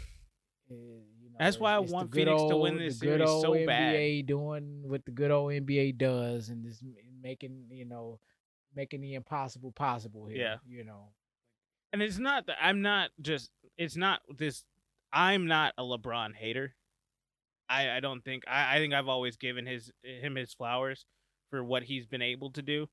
Uh, 0.70 0.74
you 1.20 1.30
know, 1.30 1.36
That's 1.38 1.59
why 1.59 1.74
I 1.74 1.78
want 1.78 2.14
Phoenix 2.14 2.42
to 2.49 2.57
win 2.57 2.78
this 2.78 2.96
good 2.99 3.20
series 3.20 3.28
old 3.28 3.42
so 3.42 3.51
NBA 3.53 3.66
bad. 3.66 4.26
doing 4.26 4.82
what 4.86 5.05
the 5.05 5.11
good 5.11 5.30
old 5.30 5.53
NBA 5.53 5.99
does, 5.99 6.49
and 6.49 6.64
just 6.64 6.82
making 7.22 7.66
you 7.70 7.84
know 7.84 8.18
making 8.74 9.03
the 9.03 9.12
impossible 9.12 9.72
possible 9.72 10.26
here. 10.26 10.38
Yeah. 10.38 10.57
you 10.66 10.84
know. 10.84 11.11
And 11.92 12.01
it's 12.01 12.18
not 12.18 12.46
that 12.46 12.57
I'm 12.62 12.80
not 12.80 13.11
just 13.20 13.51
it's 13.76 13.96
not 13.96 14.22
this 14.38 14.64
I'm 15.12 15.46
not 15.46 15.74
a 15.76 15.82
LeBron 15.82 16.34
hater. 16.34 16.74
I 17.68 17.96
I 17.96 18.00
don't 18.00 18.24
think 18.24 18.44
I, 18.48 18.76
I 18.76 18.78
think 18.78 18.94
I've 18.94 19.08
always 19.08 19.36
given 19.36 19.66
his 19.66 19.90
him 20.02 20.36
his 20.36 20.52
flowers 20.52 21.06
for 21.50 21.62
what 21.64 21.84
he's 21.84 22.06
been 22.06 22.22
able 22.22 22.50
to 22.52 22.62
do. 22.62 22.88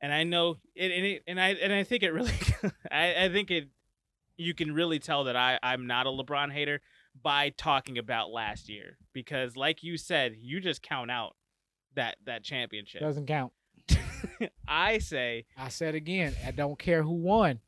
And 0.00 0.12
I 0.12 0.22
know 0.24 0.58
it 0.74 0.92
and 0.92 1.06
it, 1.06 1.22
and 1.26 1.40
I 1.40 1.50
and 1.50 1.72
I 1.72 1.84
think 1.84 2.02
it 2.02 2.12
really 2.12 2.32
I, 2.90 3.24
I 3.24 3.28
think 3.28 3.50
it 3.50 3.68
you 4.36 4.54
can 4.54 4.72
really 4.72 4.98
tell 4.98 5.24
that 5.24 5.36
I 5.36 5.58
I'm 5.62 5.86
not 5.86 6.06
a 6.06 6.10
LeBron 6.10 6.52
hater 6.52 6.80
by 7.20 7.50
talking 7.50 7.98
about 7.98 8.30
last 8.30 8.68
year 8.68 8.98
because 9.12 9.56
like 9.56 9.82
you 9.82 9.96
said, 9.96 10.36
you 10.38 10.60
just 10.60 10.82
count 10.82 11.10
out 11.10 11.34
that 11.94 12.16
that 12.26 12.44
championship. 12.44 13.00
Doesn't 13.00 13.26
count. 13.26 13.52
I 14.68 14.98
say 14.98 15.46
I 15.56 15.68
said 15.68 15.94
again, 15.94 16.34
I 16.46 16.52
don't 16.52 16.78
care 16.78 17.02
who 17.02 17.14
won. 17.14 17.60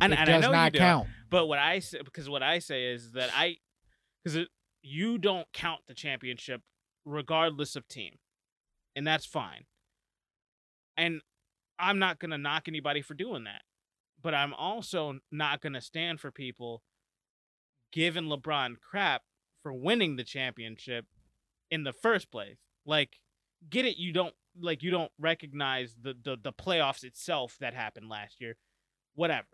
and, 0.00 0.12
it 0.12 0.18
and 0.18 0.26
does 0.26 0.36
I 0.36 0.46
know 0.46 0.52
not 0.52 0.72
count. 0.74 1.08
But 1.30 1.46
what 1.46 1.58
I 1.58 1.78
say, 1.78 2.00
because 2.04 2.28
what 2.28 2.42
I 2.42 2.58
say 2.58 2.92
is 2.92 3.12
that 3.12 3.30
I, 3.34 3.56
because 4.22 4.46
you 4.82 5.18
don't 5.18 5.46
count 5.52 5.80
the 5.86 5.94
championship 5.94 6.62
regardless 7.04 7.76
of 7.76 7.88
team, 7.88 8.18
and 8.94 9.06
that's 9.06 9.26
fine. 9.26 9.64
And 10.96 11.20
I'm 11.78 11.98
not 11.98 12.18
gonna 12.18 12.38
knock 12.38 12.68
anybody 12.68 13.02
for 13.02 13.14
doing 13.14 13.44
that, 13.44 13.62
but 14.22 14.34
I'm 14.34 14.54
also 14.54 15.18
not 15.30 15.60
gonna 15.60 15.80
stand 15.80 16.20
for 16.20 16.30
people 16.30 16.82
giving 17.92 18.24
LeBron 18.24 18.80
crap 18.80 19.22
for 19.62 19.72
winning 19.72 20.16
the 20.16 20.24
championship 20.24 21.06
in 21.70 21.84
the 21.84 21.92
first 21.92 22.30
place. 22.30 22.58
Like, 22.84 23.18
get 23.68 23.84
it? 23.84 23.96
You 23.96 24.12
don't 24.12 24.34
like 24.60 24.82
you 24.82 24.90
don't 24.90 25.12
recognize 25.18 25.96
the 26.00 26.14
the, 26.22 26.36
the 26.42 26.52
playoffs 26.52 27.04
itself 27.04 27.56
that 27.60 27.74
happened 27.74 28.08
last 28.08 28.40
year, 28.40 28.56
whatever. 29.14 29.46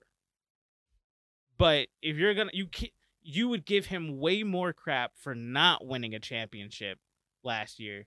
But 1.58 1.88
if 2.02 2.16
you're 2.16 2.34
gonna 2.34 2.50
you 2.52 2.66
ca- 2.74 2.92
you 3.28 3.48
would 3.48 3.64
give 3.66 3.86
him 3.86 4.18
way 4.18 4.42
more 4.44 4.72
crap 4.72 5.12
for 5.16 5.34
not 5.34 5.84
winning 5.84 6.14
a 6.14 6.20
championship 6.20 6.98
last 7.42 7.80
year 7.80 8.06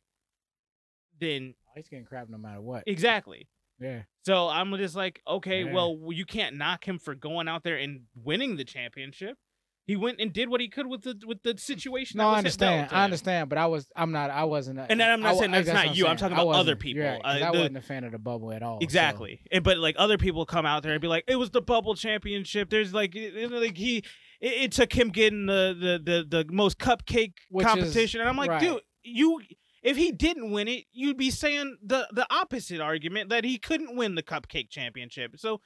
than 1.20 1.56
He's 1.76 1.88
getting 1.90 2.06
crap 2.06 2.30
no 2.30 2.38
matter 2.38 2.62
what. 2.62 2.84
exactly. 2.88 3.48
Yeah. 3.80 4.02
So 4.26 4.48
I'm 4.50 4.76
just 4.78 4.96
like, 4.96 5.22
okay, 5.28 5.64
Yeah. 5.64 5.74
well, 5.74 5.98
you 6.12 6.26
can't 6.26 6.56
knock 6.56 6.88
him 6.88 7.00
for 7.00 7.16
going 7.16 7.48
out 7.48 7.64
there 7.64 7.78
and 7.78 8.02
winning 8.16 8.56
the 8.58 8.64
championship. 8.66 9.38
He 9.86 9.96
went 9.96 10.20
and 10.22 10.32
did 10.32 10.50
what 10.50 10.62
he 10.62 10.68
could 10.70 10.86
with 10.86 11.02
the 11.02 11.20
with 11.26 11.42
the 11.42 11.58
situation. 11.58 12.20
No, 12.20 12.28
I 12.30 12.38
understand. 12.38 12.90
I 12.92 13.04
understand, 13.06 13.50
but 13.50 13.58
I 13.58 13.66
was 13.66 13.90
I'm 13.96 14.12
not 14.12 14.30
I 14.30 14.44
wasn't 14.44 14.78
a, 14.78 14.84
And 14.90 15.00
then 15.00 15.10
I'm 15.10 15.20
not 15.22 15.34
I 15.36 15.40
saying 15.40 15.52
that's 15.52 15.66
that's 15.66 15.76
not 15.76 15.88
what 15.88 15.98
you, 15.98 16.06
I'm 16.06 16.16
talking 16.16 16.38
about 16.38 16.50
other 16.50 16.76
people. 16.76 17.04
right, 17.04 17.20
Uh, 17.24 17.46
I 17.48 17.50
wasn't 17.50 17.78
a 17.78 17.82
fan 17.82 18.04
of 18.04 18.12
the 18.12 18.20
bubble 18.20 18.52
at 18.52 18.62
all. 18.62 18.80
so- 18.80 18.84
Exactly. 18.84 19.42
And 19.52 19.64
but 19.64 19.80
like 19.80 19.96
other 19.98 20.18
people 20.20 20.46
come 20.46 20.66
out 20.68 20.84
there 20.84 20.92
and 20.92 21.02
be 21.02 21.08
like, 21.08 21.24
it 21.28 21.38
was 21.38 21.50
the 21.50 21.62
bubble 21.62 21.96
championship. 21.96 22.70
There's 22.70 22.94
like, 22.94 23.16
like 23.16 23.78
he, 23.78 24.04
it, 24.42 24.54
it 24.64 24.72
took 24.72 24.94
him 24.94 25.10
getting 25.10 25.46
the 25.46 25.76
the 25.80 26.24
the, 26.30 26.44
the 26.44 26.54
most 26.54 26.78
cupcake 26.80 27.34
Which 27.50 27.66
is- 27.66 27.74
competition. 27.74 28.20
and 28.22 28.30
I'm 28.30 28.38
like, 28.38 28.50
right. 28.50 28.62
dude, 28.62 28.82
you. 29.04 29.42
If 29.82 29.96
he 29.96 30.12
didn't 30.12 30.52
win 30.52 30.68
it, 30.68 30.84
you'd 30.92 31.16
be 31.16 31.32
saying 31.32 31.78
the 31.82 32.06
the 32.12 32.28
opposite 32.30 32.82
argument 32.82 33.30
that 33.30 33.46
he 33.46 33.58
couldn't 33.58 33.96
win 33.96 34.16
the 34.16 34.24
cupcake 34.24 34.70
championship. 34.70 35.36
So 35.38 35.62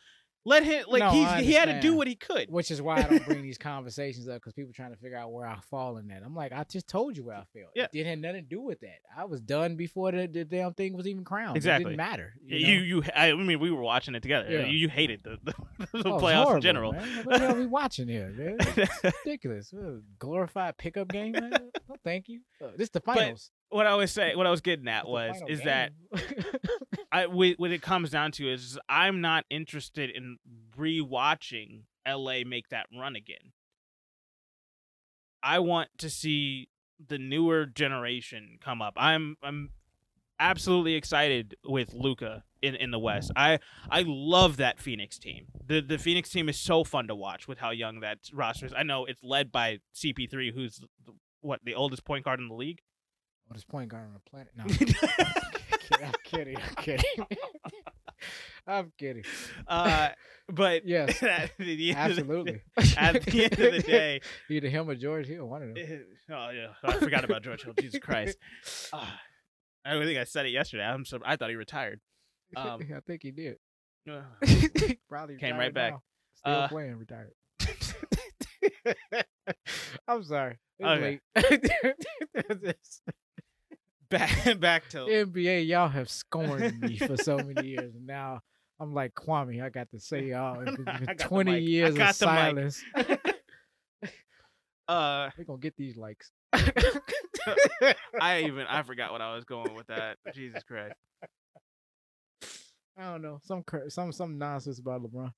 Let 0.45 0.63
him 0.63 0.83
like 0.89 0.99
No, 0.99 1.11
he 1.11 1.45
he 1.45 1.53
had 1.53 1.65
to 1.65 1.79
do 1.79 1.95
what 1.95 2.07
he 2.07 2.15
could. 2.15 2.49
Which 2.51 2.69
is 2.69 2.81
why 2.81 2.97
I 2.97 3.03
don't 3.03 3.25
bring 3.25 3.41
these 3.41 3.57
conversations 3.73 4.27
up 4.27 4.35
because 4.35 4.53
people 4.53 4.73
trying 4.73 4.91
to 4.91 4.97
figure 4.97 5.17
out 5.17 5.31
where 5.31 5.47
I 5.47 5.57
fall 5.69 5.97
in 5.97 6.07
that. 6.09 6.21
I'm 6.25 6.35
like, 6.35 6.51
I 6.51 6.63
just 6.65 6.87
told 6.87 7.15
you 7.15 7.23
where 7.23 7.35
I 7.37 7.43
fell. 7.53 7.69
Yeah. 7.75 7.87
It 7.93 8.05
had 8.05 8.19
nothing 8.19 8.43
to 8.43 8.49
do 8.49 8.59
with 8.61 8.81
that. 8.81 8.97
I 9.17 9.23
was 9.25 9.39
done 9.39 9.75
before 9.77 10.11
the, 10.11 10.27
the 10.27 10.43
damn 10.43 10.73
thing 10.73 10.93
was 10.97 11.07
even 11.07 11.23
crowned. 11.23 11.55
It 11.55 11.59
Exactly. 11.59 11.91
didn't 11.91 11.97
matter. 11.97 12.33
You 12.45 12.57
You, 12.57 12.79
you? 12.81 13.03
I 13.15 13.31
mean 13.33 13.59
we 13.59 13.71
were 13.71 13.81
watching 13.81 14.15
it 14.15 14.21
together. 14.21 14.49
Yeah. 14.51 14.65
You, 14.65 14.77
you 14.77 14.89
hated 14.89 15.23
the 15.23 15.37
the, 15.43 15.53
the 16.03 16.09
Oh, 16.09 16.19
playoffs 16.19 16.55
in 16.55 16.61
general. 16.61 16.91
Man. 16.91 17.07
What 17.23 17.33
the 17.35 17.39
hell 17.39 17.55
are 17.55 17.59
we 17.59 17.65
watching 17.81 18.07
here, 18.09 18.29
man? 18.35 18.57
It's 18.59 19.03
ridiculous. 19.25 19.71
A 19.73 19.99
glorified 20.19 20.77
pickup 20.77 21.07
game, 21.07 21.31
man. 21.33 21.51
No, 21.87 21.95
thank 22.03 22.27
you. 22.27 22.41
Uh, 22.61 22.67
this 22.77 22.87
is 22.87 22.89
the 22.91 22.99
finals. 23.01 23.51
What 23.73 23.87
I 23.87 23.95
was 23.95 24.11
saying, 24.11 24.37
what 24.37 24.45
I 24.45 24.51
was 24.51 24.61
getting 24.61 24.87
at 24.87 25.07
was 25.07 25.41
is 25.47 25.61
that 25.63 25.91
game. 26.15 26.43
I 27.11 27.23
wh- 27.25 27.59
what 27.59 27.71
it 27.71 27.81
comes 27.81 28.09
down 28.11 28.31
to 28.33 28.51
is 28.51 28.77
I'm 28.87 29.19
not 29.21 29.45
interested 29.49 30.09
in 30.09 30.37
rewatching 30.77 31.83
LA 32.07 32.43
make 32.45 32.69
that 32.69 32.87
run 32.97 33.15
again. 33.15 33.51
I 35.41 35.59
want 35.59 35.89
to 35.97 36.09
see 36.09 36.69
the 37.05 37.17
newer 37.17 37.65
generation 37.65 38.57
come 38.61 38.81
up. 38.81 38.93
I'm 38.95 39.37
I'm 39.41 39.71
absolutely 40.39 40.95
excited 40.95 41.55
with 41.65 41.93
Luka 41.93 42.43
in, 42.61 42.75
in 42.75 42.91
the 42.91 42.99
West. 42.99 43.31
I 43.35 43.59
I 43.89 44.03
love 44.05 44.57
that 44.57 44.79
Phoenix 44.79 45.17
team. 45.17 45.47
The 45.65 45.81
the 45.81 45.97
Phoenix 45.97 46.29
team 46.29 46.47
is 46.47 46.59
so 46.59 46.83
fun 46.83 47.07
to 47.07 47.15
watch 47.15 47.47
with 47.47 47.59
how 47.59 47.71
young 47.71 47.99
that 48.01 48.19
roster 48.33 48.65
is. 48.65 48.73
I 48.75 48.83
know 48.83 49.05
it's 49.05 49.23
led 49.23 49.51
by 49.51 49.79
CP3 49.95 50.53
who's 50.53 50.77
the, 51.05 51.13
what 51.41 51.59
the 51.63 51.75
oldest 51.75 52.05
point 52.05 52.23
guard 52.25 52.39
in 52.39 52.47
the 52.47 52.55
league. 52.55 52.81
Oldest 53.53 53.67
point 53.67 53.89
guard 53.89 54.05
on 54.07 54.13
the 54.15 54.19
planet. 54.31 54.51
No, 54.57 54.63
I'm 56.07 56.13
kidding. 56.23 56.57
I'm 56.57 56.75
kidding. 56.83 57.25
I'm 58.65 58.91
kidding. 58.97 59.23
uh, 59.67 60.09
but 60.51 60.83
Yes, 60.87 61.21
at 61.21 61.51
the 61.59 61.91
end 61.91 61.99
of 62.19 62.27
the- 62.27 62.31
absolutely. 62.31 62.61
at 62.97 63.21
the 63.23 63.43
end 63.43 63.53
of 63.53 63.73
the 63.73 63.83
day, 63.85 64.21
either 64.49 64.69
him 64.69 64.89
or 64.89 64.95
George 64.95 65.27
Hill, 65.27 65.45
one 65.47 65.61
of 65.61 65.75
them. 65.75 66.03
oh 66.31 66.49
yeah, 66.49 66.69
I 66.83 66.93
forgot 66.97 67.25
about 67.25 67.43
George 67.43 67.63
Hill. 67.63 67.73
Jesus 67.79 67.99
Christ! 67.99 68.39
Ah, 68.91 69.19
I 69.85 70.03
think 70.03 70.17
I 70.17 70.23
said 70.23 70.47
it 70.47 70.49
yesterday. 70.49 70.83
I'm 70.83 71.05
so 71.05 71.19
I 71.23 71.35
thought 71.35 71.51
he 71.51 71.55
retired. 71.55 71.99
Um, 72.55 72.81
I 72.95 73.01
think 73.05 73.21
he 73.21 73.29
did. 73.29 73.57
Ugh. 74.09 74.23
Probably 75.07 75.37
Came 75.37 75.57
right 75.57 75.71
back. 75.73 75.91
now. 75.93 76.01
Still 76.33 76.53
Uh, 76.53 76.67
playing, 76.69 76.95
retired. 76.97 77.33
I'm 80.07 80.23
sorry. 80.23 80.57
Okay. 80.83 81.19
Back 84.09 84.59
back 84.59 84.89
to 84.89 84.97
NBA, 84.99 85.67
y'all 85.67 85.87
have 85.87 86.09
scorned 86.09 86.79
me 86.79 86.97
for 86.97 87.17
so 87.17 87.37
many 87.37 87.67
years, 87.67 87.93
and 87.95 88.05
now 88.05 88.41
I'm 88.79 88.93
like 88.93 89.13
Kwame. 89.13 89.63
I 89.63 89.69
got 89.69 89.89
to 89.91 89.99
say 89.99 90.23
y'all 90.29 90.61
I 90.61 90.65
got 90.75 91.05
the 91.05 91.15
20 91.15 91.59
years 91.59 91.97
of 91.97 92.15
silence. 92.15 92.83
uh. 94.87 95.29
We're 95.37 95.43
gonna 95.45 95.59
get 95.59 95.75
these 95.77 95.97
likes. 95.97 96.31
I 98.21 98.43
even 98.45 98.65
I 98.67 98.83
forgot 98.83 99.11
what 99.11 99.21
I 99.21 99.35
was 99.35 99.45
going 99.45 99.73
with 99.75 99.87
that. 99.87 100.17
Jesus 100.33 100.63
Christ! 100.63 100.95
I 102.97 103.11
don't 103.11 103.21
know 103.21 103.39
some 103.43 103.63
some 103.89 104.11
some 104.11 104.37
nonsense 104.37 104.79
about 104.79 105.01
LeBron. 105.01 105.31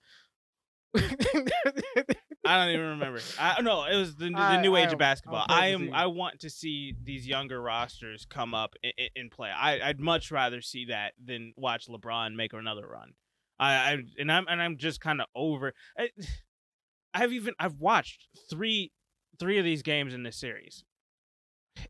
I 2.46 2.58
don't 2.58 2.70
even 2.74 2.86
remember. 2.90 3.20
I 3.40 3.62
no, 3.62 3.86
it 3.86 3.96
was 3.98 4.16
the, 4.16 4.30
the 4.30 4.38
I- 4.38 4.62
new 4.62 4.76
age 4.76 4.94
of 4.94 5.00
basketball. 5.00 5.46
I 5.50 5.68
am. 5.68 5.92
I 5.94 6.06
want 6.08 6.42
to 6.42 6.50
see 6.50 6.94
these 7.04 7.28
younger 7.28 7.62
rosters 7.62 8.26
come 8.30 8.54
up 8.54 8.76
in, 8.84 8.92
in 9.16 9.30
play. 9.30 9.50
I, 9.50 9.90
I'd 9.90 10.00
much 10.00 10.32
rather 10.32 10.62
see 10.62 10.86
that 10.86 11.14
than 11.24 11.54
watch 11.58 11.88
LeBron 11.88 12.36
make 12.36 12.54
another 12.54 12.88
run. 12.88 13.14
I, 13.60 13.74
I 13.74 13.98
and 14.20 14.32
I'm 14.32 14.46
and 14.48 14.62
I'm 14.62 14.78
just 14.78 15.02
kind 15.02 15.22
of 15.22 15.28
over. 15.36 15.74
I, 15.98 16.10
I've 17.14 17.32
even 17.34 17.54
I've 17.60 17.80
watched 17.80 18.28
three 18.50 18.92
three 19.40 19.58
of 19.58 19.66
these 19.66 19.82
games 19.82 20.14
in 20.14 20.24
this 20.24 20.40
series. 20.40 20.84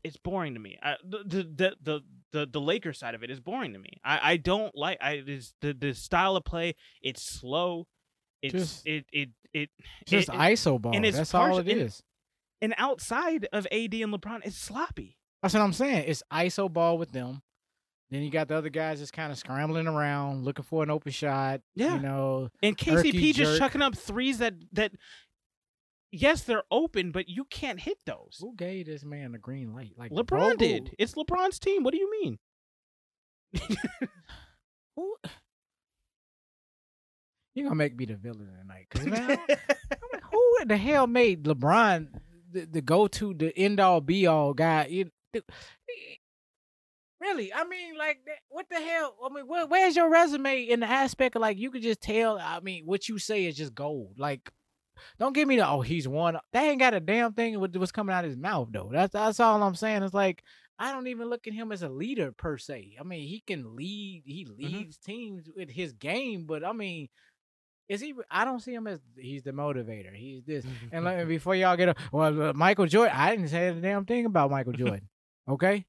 It's 0.02 0.16
boring 0.16 0.54
to 0.54 0.60
me. 0.60 0.78
I, 0.82 0.96
the, 1.04 1.18
the 1.18 1.42
the 1.42 1.76
the 1.82 2.00
the 2.32 2.46
the 2.52 2.60
Lakers 2.60 2.98
side 2.98 3.14
of 3.14 3.22
it 3.22 3.30
is 3.30 3.40
boring 3.40 3.72
to 3.72 3.78
me. 3.78 4.00
I, 4.04 4.32
I 4.32 4.36
don't 4.36 4.74
like 4.76 4.98
I 5.00 5.22
is 5.26 5.54
the 5.60 5.72
the 5.72 5.94
style 5.94 6.36
of 6.36 6.44
play. 6.44 6.74
It's 7.02 7.22
slow. 7.22 7.86
It's 8.46 8.52
Just- 8.54 8.86
it 8.86 9.06
it 9.12 9.28
it 9.52 9.70
Just 10.06 10.28
it- 10.28 10.34
ISO 10.34 10.80
ball. 10.80 10.94
and 10.94 11.04
it's 11.06 11.16
That's 11.16 11.34
all 11.34 11.42
partial- 11.46 11.58
it 11.60 11.68
and- 11.68 11.80
is. 11.82 12.02
and 12.60 12.74
outside 12.78 13.46
of 13.52 13.66
AD 13.70 13.94
and 14.02 14.12
LeBron, 14.12 14.44
it's 14.44 14.56
sloppy. 14.58 15.16
That's 15.42 15.54
what 15.54 15.62
I'm 15.62 15.72
saying. 15.72 16.04
It's 16.08 16.22
ISO 16.32 16.72
ball 16.72 16.98
with 16.98 17.12
them. 17.12 17.42
Then 18.10 18.22
you 18.22 18.30
got 18.30 18.48
the 18.48 18.54
other 18.56 18.68
guys 18.70 19.00
just 19.00 19.12
kind 19.12 19.32
of 19.32 19.38
scrambling 19.38 19.86
around, 19.88 20.44
looking 20.44 20.64
for 20.64 20.82
an 20.82 20.90
open 20.90 21.10
shot. 21.12 21.60
Yeah. 21.74 21.96
You 21.96 22.00
know, 22.02 22.48
And 22.62 22.76
KCP 22.78 23.32
just 23.34 23.52
jerk. 23.52 23.58
chucking 23.58 23.82
up 23.82 23.96
threes 23.96 24.38
that 24.38 24.54
that 24.72 24.92
yes, 26.12 26.42
they're 26.44 26.62
open, 26.70 27.10
but 27.12 27.28
you 27.28 27.44
can't 27.46 27.80
hit 27.80 27.98
those. 28.06 28.38
who 28.40 28.54
gave 28.54 28.86
this 28.86 29.04
man 29.04 29.32
the 29.32 29.38
green 29.38 29.74
light? 29.74 29.92
Like 29.96 30.12
LeBron 30.12 30.56
did. 30.56 30.94
It's 30.98 31.14
LeBron's 31.14 31.58
team. 31.58 31.82
What 31.82 31.92
do 31.92 31.98
you 31.98 32.10
mean? 32.22 32.38
Who? 34.96 35.16
You 37.56 37.62
gonna 37.62 37.74
make 37.74 37.96
me 37.96 38.04
the 38.04 38.16
villain 38.16 38.50
tonight? 38.60 38.86
Cause 38.90 39.06
I'm 39.06 39.38
like, 40.12 40.22
who 40.30 40.64
the 40.66 40.76
hell 40.76 41.06
made 41.06 41.44
LeBron 41.44 42.08
the, 42.52 42.66
the 42.66 42.82
go 42.82 43.06
to 43.06 43.32
the 43.32 43.56
end 43.58 43.80
all 43.80 44.02
be 44.02 44.26
all 44.26 44.52
guy? 44.52 44.86
You, 44.90 45.10
really? 47.18 47.54
I 47.54 47.64
mean, 47.64 47.96
like, 47.96 48.18
what 48.50 48.66
the 48.68 48.76
hell? 48.76 49.16
I 49.24 49.32
mean, 49.32 49.46
where, 49.46 49.66
where's 49.66 49.96
your 49.96 50.10
resume 50.10 50.64
in 50.64 50.80
the 50.80 50.86
aspect 50.86 51.34
of 51.34 51.40
like 51.40 51.56
you 51.56 51.70
could 51.70 51.80
just 51.80 52.02
tell? 52.02 52.38
I 52.38 52.60
mean, 52.60 52.84
what 52.84 53.08
you 53.08 53.18
say 53.18 53.46
is 53.46 53.56
just 53.56 53.74
gold. 53.74 54.18
Like, 54.18 54.52
don't 55.18 55.32
give 55.32 55.48
me 55.48 55.56
the 55.56 55.66
oh 55.66 55.80
he's 55.80 56.06
one. 56.06 56.36
That 56.52 56.62
ain't 56.62 56.80
got 56.80 56.92
a 56.92 57.00
damn 57.00 57.32
thing 57.32 57.58
with 57.58 57.74
what's 57.76 57.90
coming 57.90 58.14
out 58.14 58.24
of 58.24 58.30
his 58.30 58.38
mouth 58.38 58.68
though. 58.70 58.90
That's 58.92 59.14
that's 59.14 59.40
all 59.40 59.62
I'm 59.62 59.74
saying. 59.74 60.02
It's 60.02 60.14
like. 60.14 60.42
I 60.78 60.92
don't 60.92 61.06
even 61.06 61.30
look 61.30 61.46
at 61.46 61.54
him 61.54 61.72
as 61.72 61.82
a 61.82 61.88
leader 61.88 62.32
per 62.32 62.58
se. 62.58 62.96
I 63.00 63.02
mean, 63.02 63.26
he 63.26 63.42
can 63.46 63.76
lead. 63.76 64.24
He 64.26 64.44
mm-hmm. 64.44 64.62
leads 64.62 64.98
teams 64.98 65.48
with 65.56 65.70
his 65.70 65.94
game, 65.94 66.44
but 66.44 66.62
I 66.62 66.72
mean, 66.72 67.08
is 67.88 68.00
he? 68.00 68.14
I 68.30 68.44
don't 68.44 68.60
see 68.60 68.74
him 68.74 68.86
as 68.86 69.00
he's 69.16 69.42
the 69.42 69.52
motivator. 69.52 70.14
He's 70.14 70.42
this. 70.44 70.64
And 70.92 71.04
let 71.04 71.18
me 71.18 71.24
before 71.24 71.54
y'all 71.54 71.76
get 71.76 71.90
a 71.90 71.94
well, 72.12 72.50
uh, 72.50 72.52
Michael 72.52 72.86
Jordan. 72.86 73.14
I 73.16 73.30
didn't 73.30 73.48
say 73.48 73.68
a 73.68 73.74
damn 73.74 74.04
thing 74.04 74.26
about 74.26 74.50
Michael 74.50 74.72
Jordan. 74.84 75.08
Okay, 75.48 75.84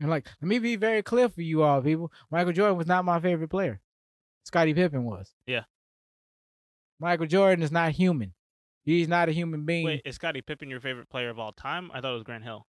and 0.00 0.10
like 0.10 0.26
let 0.40 0.48
me 0.48 0.58
be 0.58 0.76
very 0.76 1.02
clear 1.02 1.28
for 1.28 1.42
you 1.42 1.62
all, 1.62 1.80
people. 1.80 2.12
Michael 2.30 2.52
Jordan 2.52 2.76
was 2.76 2.86
not 2.86 3.04
my 3.04 3.20
favorite 3.20 3.48
player. 3.48 3.80
Scottie 4.44 4.74
Pippen 4.74 5.04
was. 5.04 5.32
Yeah. 5.46 5.64
Michael 7.00 7.26
Jordan 7.26 7.62
is 7.62 7.70
not 7.70 7.92
human. 7.92 8.34
He's 8.84 9.06
not 9.08 9.28
a 9.28 9.32
human 9.32 9.64
being. 9.66 9.84
Wait, 9.84 10.02
is 10.04 10.14
Scottie 10.16 10.40
Pippen 10.40 10.70
your 10.70 10.80
favorite 10.80 11.10
player 11.10 11.28
of 11.28 11.38
all 11.38 11.52
time? 11.52 11.90
I 11.92 12.00
thought 12.00 12.12
it 12.12 12.14
was 12.14 12.22
Grant 12.24 12.44
Hill. 12.44 12.66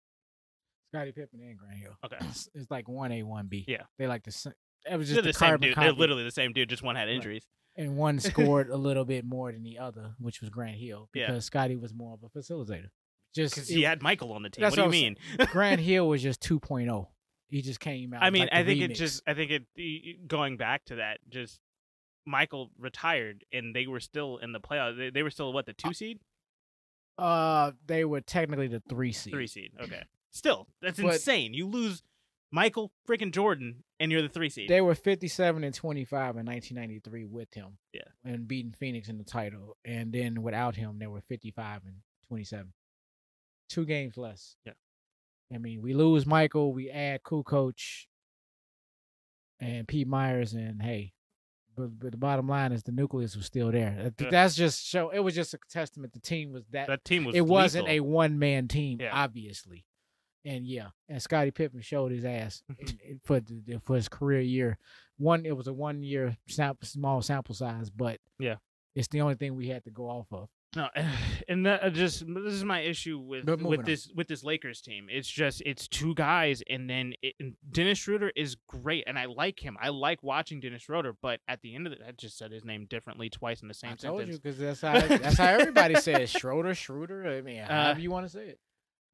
Scottie 0.92 1.12
Pippen 1.12 1.40
and 1.40 1.56
Grant 1.58 1.78
Hill. 1.78 1.92
Okay. 2.04 2.16
It's, 2.28 2.48
it's 2.54 2.70
like 2.70 2.88
one 2.88 3.10
A, 3.12 3.22
one 3.22 3.46
B. 3.46 3.64
Yeah. 3.66 3.84
they 3.98 4.06
like 4.06 4.24
the. 4.24 4.54
It 4.90 4.96
was 4.96 5.08
just 5.08 5.22
the 5.24 5.32
same 5.32 5.58
dude. 5.58 5.76
They're 5.76 5.88
copy. 5.88 5.90
literally 5.98 6.24
the 6.24 6.30
same 6.30 6.52
dude. 6.52 6.68
Just 6.68 6.82
one 6.82 6.96
had 6.96 7.08
Right. 7.08 7.16
injuries. 7.16 7.46
and 7.76 7.96
one 7.96 8.18
scored 8.20 8.68
a 8.70 8.76
little 8.76 9.04
bit 9.04 9.24
more 9.24 9.50
than 9.52 9.62
the 9.62 9.78
other, 9.78 10.14
which 10.18 10.40
was 10.40 10.50
Grant 10.50 10.76
Hill, 10.76 11.08
Yeah. 11.14 11.26
because 11.28 11.44
Scottie 11.44 11.76
was 11.76 11.94
more 11.94 12.14
of 12.14 12.22
a 12.22 12.28
facilitator. 12.38 12.88
Just 13.34 13.54
Because 13.54 13.68
he 13.68 13.82
had 13.82 14.02
Michael 14.02 14.32
on 14.32 14.42
the 14.42 14.50
team. 14.50 14.64
What 14.64 14.74
do 14.74 14.82
you 14.82 14.88
mean? 14.88 15.16
Grant 15.52 15.80
Hill 15.80 16.08
was 16.08 16.20
just 16.22 16.40
2.0. 16.42 17.06
He 17.48 17.62
just 17.62 17.78
came 17.80 18.12
out. 18.12 18.22
I 18.22 18.30
mean, 18.30 18.42
like 18.42 18.50
I 18.52 18.64
think 18.64 18.80
it 18.80 18.94
just. 18.94 19.22
I 19.26 19.34
think 19.34 19.50
it. 19.76 20.26
Going 20.28 20.56
back 20.56 20.84
to 20.86 20.96
that, 20.96 21.18
just 21.28 21.60
Michael 22.26 22.70
retired, 22.78 23.44
and 23.52 23.74
they 23.74 23.86
were 23.86 24.00
still 24.00 24.38
in 24.38 24.52
the 24.52 24.60
playoffs. 24.60 24.96
They, 24.96 25.10
they 25.10 25.22
were 25.22 25.30
still 25.30 25.52
what 25.52 25.66
the 25.66 25.72
two 25.72 25.92
seed, 25.92 26.18
uh 27.18 27.72
they 27.86 28.04
were 28.04 28.20
technically 28.20 28.68
the 28.68 28.82
three 28.88 29.12
seed. 29.12 29.32
three 29.32 29.46
seed. 29.46 29.72
Okay. 29.80 30.02
Still, 30.30 30.68
that's 30.80 31.00
But- 31.00 31.14
insane. 31.14 31.54
You 31.54 31.66
lose 31.66 32.02
Michael 32.52 32.90
freaking 33.08 33.32
Jordan, 33.32 33.84
and 34.00 34.10
you're 34.10 34.22
the 34.22 34.28
three 34.28 34.50
seed. 34.50 34.68
They 34.68 34.80
were 34.80 34.94
57 34.94 35.62
and 35.62 35.74
25 35.74 36.36
in 36.36 36.46
1993 36.46 37.24
with 37.26 37.54
him. 37.54 37.78
Yeah. 37.92 38.02
And 38.24 38.48
beating 38.48 38.72
Phoenix 38.72 39.08
in 39.08 39.18
the 39.18 39.24
title. 39.24 39.76
And 39.84 40.12
then 40.12 40.42
without 40.42 40.74
him, 40.76 40.98
they 40.98 41.06
were 41.06 41.20
55 41.20 41.82
and 41.86 41.96
27. 42.28 42.72
Two 43.68 43.84
games 43.84 44.16
less. 44.16 44.56
Yeah. 44.64 44.72
I 45.54 45.58
mean, 45.58 45.82
we 45.82 45.94
lose 45.94 46.26
Michael, 46.26 46.72
we 46.72 46.90
add 46.90 47.22
Kukoc 47.22 48.06
and 49.60 49.86
Pete 49.86 50.08
Myers, 50.08 50.52
and 50.52 50.80
hey, 50.80 51.12
but, 51.76 51.98
but 51.98 52.10
the 52.12 52.16
bottom 52.16 52.48
line 52.48 52.72
is 52.72 52.82
the 52.82 52.92
nucleus 52.92 53.36
was 53.36 53.46
still 53.46 53.70
there. 53.70 54.12
Yeah. 54.20 54.28
That's 54.30 54.54
just 54.54 54.84
show. 54.84 55.10
It 55.10 55.20
was 55.20 55.34
just 55.34 55.54
a 55.54 55.58
testament. 55.70 56.12
The 56.12 56.20
team 56.20 56.52
was 56.52 56.64
that. 56.70 56.88
that 56.88 57.04
team 57.04 57.24
was. 57.24 57.34
it 57.34 57.46
wasn't 57.46 57.88
a 57.88 58.00
one 58.00 58.38
man 58.38 58.68
team, 58.68 58.98
Yeah. 59.00 59.10
obviously. 59.12 59.84
And 60.44 60.66
yeah, 60.66 60.88
and 61.08 61.20
Scottie 61.20 61.50
Pippen 61.50 61.80
showed 61.82 62.12
his 62.12 62.24
ass 62.24 62.62
in- 62.78 62.98
in- 63.06 63.20
for 63.24 63.40
the, 63.40 63.80
for 63.84 63.96
his 63.96 64.08
career 64.08 64.40
year. 64.40 64.78
One, 65.18 65.44
it 65.44 65.56
was 65.56 65.66
a 65.66 65.72
one 65.72 66.02
year 66.02 66.36
sample, 66.48 66.86
small 66.88 67.20
sample 67.20 67.54
size, 67.54 67.90
but 67.90 68.20
Yeah. 68.38 68.56
it's 68.94 69.08
the 69.08 69.20
only 69.20 69.34
thing 69.34 69.54
we 69.54 69.68
had 69.68 69.84
to 69.84 69.90
go 69.90 70.04
off 70.08 70.26
of. 70.32 70.48
No, 70.76 70.88
and 71.48 71.66
that 71.66 71.82
uh, 71.82 71.90
just 71.90 72.20
this 72.26 72.52
is 72.54 72.64
my 72.64 72.80
issue 72.80 73.18
with 73.18 73.44
But 73.44 73.58
moving 73.58 73.66
with 73.70 73.78
on. 73.80 73.84
this 73.86 74.08
with 74.14 74.28
this 74.28 74.42
Lakers 74.44 74.80
team. 74.80 75.08
It's 75.10 75.28
just 75.28 75.60
it's 75.66 75.88
two 75.88 76.14
guys, 76.14 76.62
and 76.70 76.88
then 76.88 77.12
it, 77.22 77.34
and 77.40 77.54
Dennis 77.70 77.98
Schroeder 77.98 78.30
is 78.36 78.56
great, 78.68 79.04
and 79.08 79.18
I 79.18 79.26
like 79.26 79.58
him. 79.58 79.76
I 79.82 79.88
like 79.88 80.22
watching 80.22 80.60
Dennis 80.60 80.82
Schroeder, 80.82 81.16
but 81.20 81.40
at 81.48 81.60
the 81.60 81.74
end 81.74 81.86
of 81.88 81.92
it, 81.92 82.00
I 82.06 82.12
just 82.12 82.38
said 82.38 82.52
his 82.52 82.64
name 82.64 82.86
differently 82.88 83.28
twice 83.28 83.60
in 83.62 83.68
the 83.68 83.74
same 83.74 83.90
I 83.90 83.94
told 83.96 84.20
sentence. 84.20 84.36
you 84.36 84.40
because 84.40 84.58
that's 84.58 84.80
how 84.80 84.92
that's 85.18 85.36
how 85.36 85.46
everybody 85.48 85.96
says 85.96 86.30
Schroeder, 86.30 86.74
Schroeder. 86.74 87.26
I 87.28 87.40
mean, 87.42 87.58
however 87.58 88.00
you 88.00 88.10
want 88.12 88.26
to 88.26 88.32
say 88.32 88.44
it. 88.46 88.60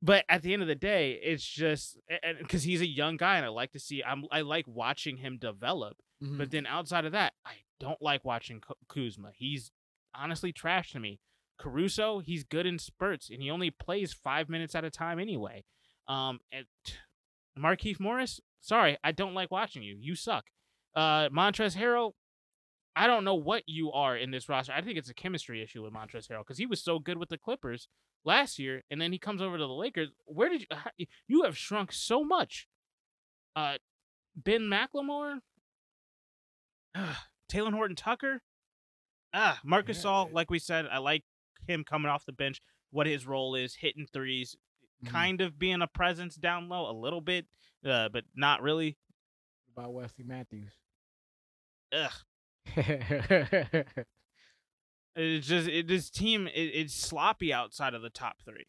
But 0.06 0.24
at 0.28 0.42
the 0.42 0.52
end 0.52 0.62
of 0.62 0.68
the 0.68 0.74
day, 0.76 1.18
it's 1.22 1.44
just 1.44 1.98
because 2.38 2.62
he's 2.62 2.80
a 2.80 2.86
young 2.86 3.16
guy, 3.16 3.36
and 3.36 3.44
I 3.44 3.48
like 3.48 3.72
to 3.72 3.80
see. 3.80 4.02
I'm 4.04 4.24
I 4.30 4.42
like 4.42 4.64
watching 4.68 5.16
him 5.16 5.36
develop. 5.38 5.96
Mhm. 6.22 6.38
But 6.38 6.50
then 6.50 6.64
outside 6.66 7.04
of 7.04 7.12
that, 7.12 7.32
I 7.44 7.54
don't 7.80 8.00
like 8.00 8.24
watching 8.24 8.60
Kuzma. 8.88 9.32
He's 9.34 9.72
honestly 10.14 10.52
trash 10.52 10.92
to 10.92 11.00
me. 11.00 11.18
Caruso, 11.58 12.20
he's 12.20 12.44
good 12.44 12.66
in 12.66 12.78
spurts, 12.78 13.30
and 13.30 13.42
he 13.42 13.50
only 13.50 13.70
plays 13.70 14.12
five 14.12 14.48
minutes 14.48 14.74
at 14.74 14.84
a 14.84 14.90
time 14.90 15.18
anyway. 15.18 15.64
Um, 16.06 16.38
and 16.52 16.66
Markieff 17.58 17.98
Morris, 17.98 18.40
sorry, 18.60 18.96
I 19.02 19.12
don't 19.12 19.34
like 19.34 19.50
watching 19.50 19.82
you. 19.82 19.96
You 19.98 20.14
suck. 20.14 20.44
Uh, 20.94 21.28
Montrezl 21.30 21.76
Harrell, 21.78 22.12
I 22.96 23.06
don't 23.06 23.24
know 23.24 23.34
what 23.34 23.62
you 23.66 23.92
are 23.92 24.16
in 24.16 24.30
this 24.30 24.48
roster. 24.48 24.72
I 24.72 24.80
think 24.80 24.96
it's 24.98 25.10
a 25.10 25.14
chemistry 25.14 25.62
issue 25.62 25.82
with 25.82 25.92
Montrezl 25.92 26.28
Harrell 26.30 26.38
because 26.40 26.56
he 26.58 26.64
was 26.66 26.82
so 26.82 26.98
good 26.98 27.18
with 27.18 27.28
the 27.28 27.36
Clippers 27.38 27.88
last 28.24 28.58
year, 28.58 28.82
and 28.90 28.98
then 29.00 29.12
he 29.12 29.18
comes 29.18 29.42
over 29.42 29.58
to 29.58 29.62
the 29.62 29.68
Lakers. 29.72 30.08
Where 30.24 30.48
did 30.48 30.62
you? 30.62 30.66
how- 30.70 30.90
You 31.28 31.42
have 31.42 31.56
shrunk 31.58 31.92
so 31.92 32.24
much. 32.24 32.66
Uh, 33.54 33.76
Ben 34.34 34.62
McLemore, 34.62 35.40
Talen 37.50 37.72
Horton 37.74 37.96
Tucker, 37.96 38.42
ah, 39.34 39.60
Marcus 39.64 40.02
Yeah, 40.04 40.22
it- 40.26 40.32
Like 40.32 40.50
we 40.50 40.58
said, 40.58 40.86
I 40.86 40.98
like 40.98 41.24
him 41.68 41.84
coming 41.84 42.10
off 42.10 42.24
the 42.24 42.32
bench. 42.32 42.60
What 42.90 43.06
his 43.06 43.26
role 43.26 43.54
is, 43.54 43.74
hitting 43.74 44.06
threes, 44.06 44.56
Mhm. 45.04 45.08
kind 45.08 45.40
of 45.42 45.58
being 45.58 45.82
a 45.82 45.86
presence 45.86 46.36
down 46.36 46.68
low 46.68 46.90
a 46.90 46.92
little 46.96 47.20
bit, 47.20 47.46
uh, 47.84 48.08
but 48.08 48.24
not 48.34 48.62
really. 48.62 48.96
about 49.76 49.92
Wesley 49.92 50.24
Matthews. 50.24 50.72
Ugh. 51.92 52.10
It's 55.16 55.46
just 55.46 55.66
it, 55.66 55.88
this 55.88 56.10
team. 56.10 56.46
It, 56.46 56.70
it's 56.74 56.94
sloppy 56.94 57.52
outside 57.52 57.94
of 57.94 58.02
the 58.02 58.10
top 58.10 58.36
three. 58.44 58.66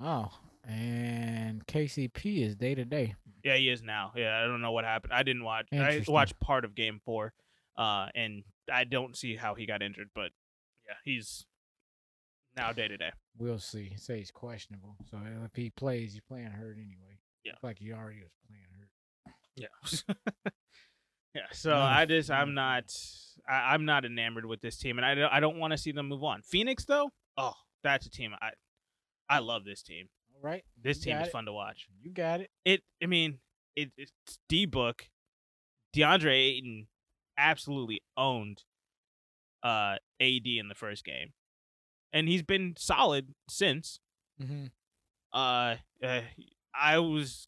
Oh, 0.00 0.30
and 0.66 1.64
KCP 1.66 2.44
is 2.44 2.56
day 2.56 2.74
to 2.74 2.84
day. 2.84 3.14
Yeah, 3.44 3.56
he 3.56 3.68
is 3.70 3.82
now. 3.82 4.12
Yeah, 4.16 4.42
I 4.42 4.46
don't 4.46 4.60
know 4.60 4.72
what 4.72 4.84
happened. 4.84 5.12
I 5.12 5.22
didn't 5.22 5.44
watch. 5.44 5.68
I 5.72 6.04
watched 6.08 6.40
part 6.40 6.64
of 6.64 6.74
Game 6.74 7.00
Four, 7.04 7.32
uh, 7.78 8.08
and 8.16 8.42
I 8.70 8.82
don't 8.82 9.16
see 9.16 9.36
how 9.36 9.54
he 9.54 9.64
got 9.64 9.80
injured. 9.80 10.10
But 10.12 10.32
yeah, 10.86 10.96
he's 11.04 11.46
now 12.56 12.72
day 12.72 12.88
to 12.88 12.96
day. 12.96 13.12
We'll 13.38 13.60
see. 13.60 13.92
Say 13.96 14.18
he's 14.18 14.32
questionable. 14.32 14.96
So 15.08 15.18
if 15.44 15.54
he 15.54 15.70
plays, 15.70 16.14
he's 16.14 16.22
playing 16.22 16.50
hurt 16.50 16.76
anyway. 16.76 17.20
Yeah. 17.44 17.52
Like 17.62 17.78
he 17.78 17.92
already 17.92 18.22
was 18.22 18.32
playing 18.48 18.64
hurt. 18.76 18.90
Yeah. 19.54 20.50
yeah. 21.34 21.42
So 21.52 21.74
I 21.76 22.06
just 22.06 22.30
I'm 22.30 22.54
not 22.54 22.92
I, 23.48 23.74
I'm 23.74 23.84
not 23.84 24.04
enamored 24.04 24.46
with 24.46 24.60
this 24.60 24.76
team, 24.78 24.98
and 24.98 25.04
I 25.04 25.14
don't 25.14 25.32
I 25.32 25.40
don't 25.40 25.58
want 25.58 25.72
to 25.72 25.78
see 25.78 25.92
them 25.92 26.08
move 26.08 26.24
on. 26.24 26.42
Phoenix 26.42 26.84
though, 26.84 27.10
oh, 27.36 27.54
that's 27.82 28.06
a 28.06 28.10
team 28.10 28.34
I 28.40 28.50
I 29.28 29.38
love 29.38 29.64
this 29.64 29.82
team. 29.82 30.08
All 30.34 30.48
right. 30.48 30.64
This 30.82 30.98
you 30.98 31.12
team 31.12 31.22
is 31.22 31.28
it. 31.28 31.32
fun 31.32 31.44
to 31.46 31.52
watch. 31.52 31.86
You 32.02 32.12
got 32.12 32.40
it. 32.40 32.50
It 32.64 32.82
I 33.02 33.06
mean 33.06 33.38
it 33.76 33.90
it's 33.96 34.12
D 34.48 34.66
book, 34.66 35.08
DeAndre 35.94 36.32
Ayton 36.32 36.86
absolutely 37.38 38.02
owned 38.16 38.64
uh 39.62 39.96
AD 40.20 40.46
in 40.46 40.68
the 40.68 40.74
first 40.74 41.04
game, 41.04 41.32
and 42.12 42.28
he's 42.28 42.42
been 42.42 42.74
solid 42.76 43.34
since. 43.48 44.00
Mm-hmm. 44.42 44.66
Uh, 45.32 45.76
uh, 46.02 46.22
I 46.74 46.98
was 46.98 47.46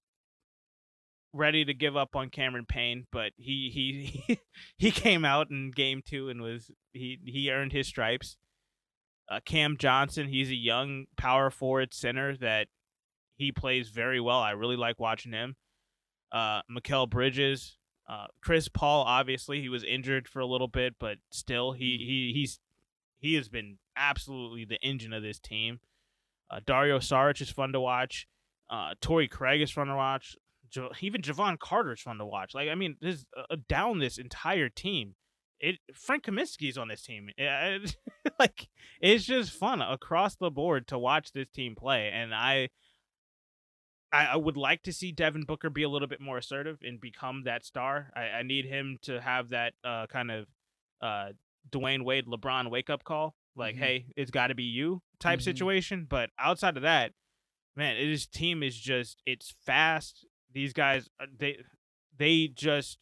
ready 1.33 1.65
to 1.65 1.75
give 1.75 1.97
up 1.97 2.15
on 2.15 2.31
Cameron 2.31 2.67
Payne, 2.67 3.07
but 3.11 3.33
he 3.37 3.71
he 4.27 4.39
he 4.77 4.91
came 4.91 5.25
out 5.25 5.51
in 5.51 5.71
game 5.71 6.03
two 6.05 6.29
and 6.29 6.41
was 6.43 6.71
he 6.93 7.19
he 7.25 7.51
earned 7.51 7.73
his 7.73 7.87
stripes. 7.87 8.37
Uh, 9.31 9.41
Cam 9.45 9.77
Johnson, 9.79 10.29
he's 10.29 10.51
a 10.51 10.57
young 10.57 11.07
power 11.17 11.49
forward 11.51 11.95
center 11.95 12.37
that 12.37 12.69
he 13.37 13.51
plays 13.53 13.89
very 13.89 14.21
well. 14.21 14.41
I 14.41 14.51
really 14.51 14.77
like 14.77 14.99
watching 14.99 15.33
him. 15.33 15.57
Uh, 16.31 16.61
Mikal 16.71 17.09
Bridges, 17.09 17.79
uh, 18.09 18.27
Chris 18.43 18.69
Paul, 18.69 19.05
obviously 19.05 19.61
he 19.61 19.69
was 19.69 19.85
injured 19.85 20.29
for 20.29 20.41
a 20.41 20.47
little 20.47 20.69
bit, 20.69 20.95
but 20.99 21.19
still 21.31 21.73
he 21.73 21.99
he 21.99 22.33
he's 22.39 22.61
he 23.19 23.35
has 23.35 23.49
been 23.49 23.79
absolutely 23.97 24.65
the 24.65 24.81
engine 24.83 25.13
of 25.13 25.23
this 25.23 25.39
team. 25.39 25.81
Uh, 26.51 26.61
Dario 26.65 26.99
Saric 26.99 27.41
is 27.41 27.51
fun 27.51 27.73
to 27.73 27.81
watch. 27.81 28.27
Uh, 28.69 28.95
Torrey 29.01 29.29
Craig 29.29 29.63
is 29.63 29.71
fun 29.71 29.87
to 29.87 29.95
watch. 29.97 30.37
Jo- 30.73 30.91
even 31.01 31.21
Jevon 31.23 31.59
Carter 31.59 31.93
is 31.93 32.01
fun 32.01 32.19
to 32.19 32.27
watch. 32.27 32.55
Like 32.55 32.69
I 32.69 32.75
mean, 32.75 32.97
this 33.01 33.25
uh, 33.37 33.57
down 33.69 33.99
this 33.99 34.19
entire 34.19 34.69
team. 34.69 35.15
It 35.61 35.77
Frank 35.95 36.25
Kaminsky 36.25 36.69
is 36.69 36.79
on 36.79 36.89
this 36.89 37.03
team. 37.03 37.29
It- 37.39 37.97
like 38.39 38.69
it's 39.01 39.25
just 39.25 39.53
fun 39.53 39.81
across 39.83 40.35
the 40.37 40.51
board 40.51 40.87
to 40.89 40.99
watch 40.99 41.33
this 41.33 41.49
team 41.55 41.75
play, 41.77 42.11
and 42.13 42.35
I. 42.35 42.71
I, 44.15 44.37
would 44.37 44.59
like 44.59 44.83
to 44.83 44.93
see 44.93 45.11
Devin 45.11 45.45
Booker 45.45 45.71
be 45.71 45.85
a 45.85 45.89
little 45.89 46.07
bit 46.07 46.21
more 46.21 46.37
assertive 46.37 46.77
and 46.83 47.01
become 47.01 47.45
that 47.45 47.65
star. 47.65 48.11
I, 48.15 48.25
I 48.25 48.43
need 48.43 48.67
him 48.67 48.99
to 49.05 49.19
have 49.23 49.49
that 49.51 49.73
uh, 49.83 50.07
kind 50.07 50.31
of 50.31 50.47
uh, 51.01 51.29
Dwyane 51.71 52.05
Wade, 52.05 52.27
LeBron 52.27 52.71
wake 52.71 52.91
up 52.91 53.05
call. 53.05 53.35
Like, 53.57 53.75
Mhm. 53.75 53.79
hey, 53.79 54.07
it's 54.15 54.31
got 54.31 54.49
to 54.49 54.55
be 54.55 54.65
you 54.65 55.01
type 55.19 55.39
Mhm. 55.39 55.45
situation. 55.45 56.07
But 56.07 56.29
outside 56.39 56.77
of 56.77 56.83
that, 56.83 57.13
man, 57.75 57.97
it, 57.97 58.07
his 58.07 58.27
team 58.27 58.63
is 58.63 58.79
just 58.79 59.23
it's 59.25 59.55
fast. 59.65 60.27
These 60.53 60.73
guys, 60.73 61.09
they 61.39 61.59
they 62.17 62.49
just 62.49 62.99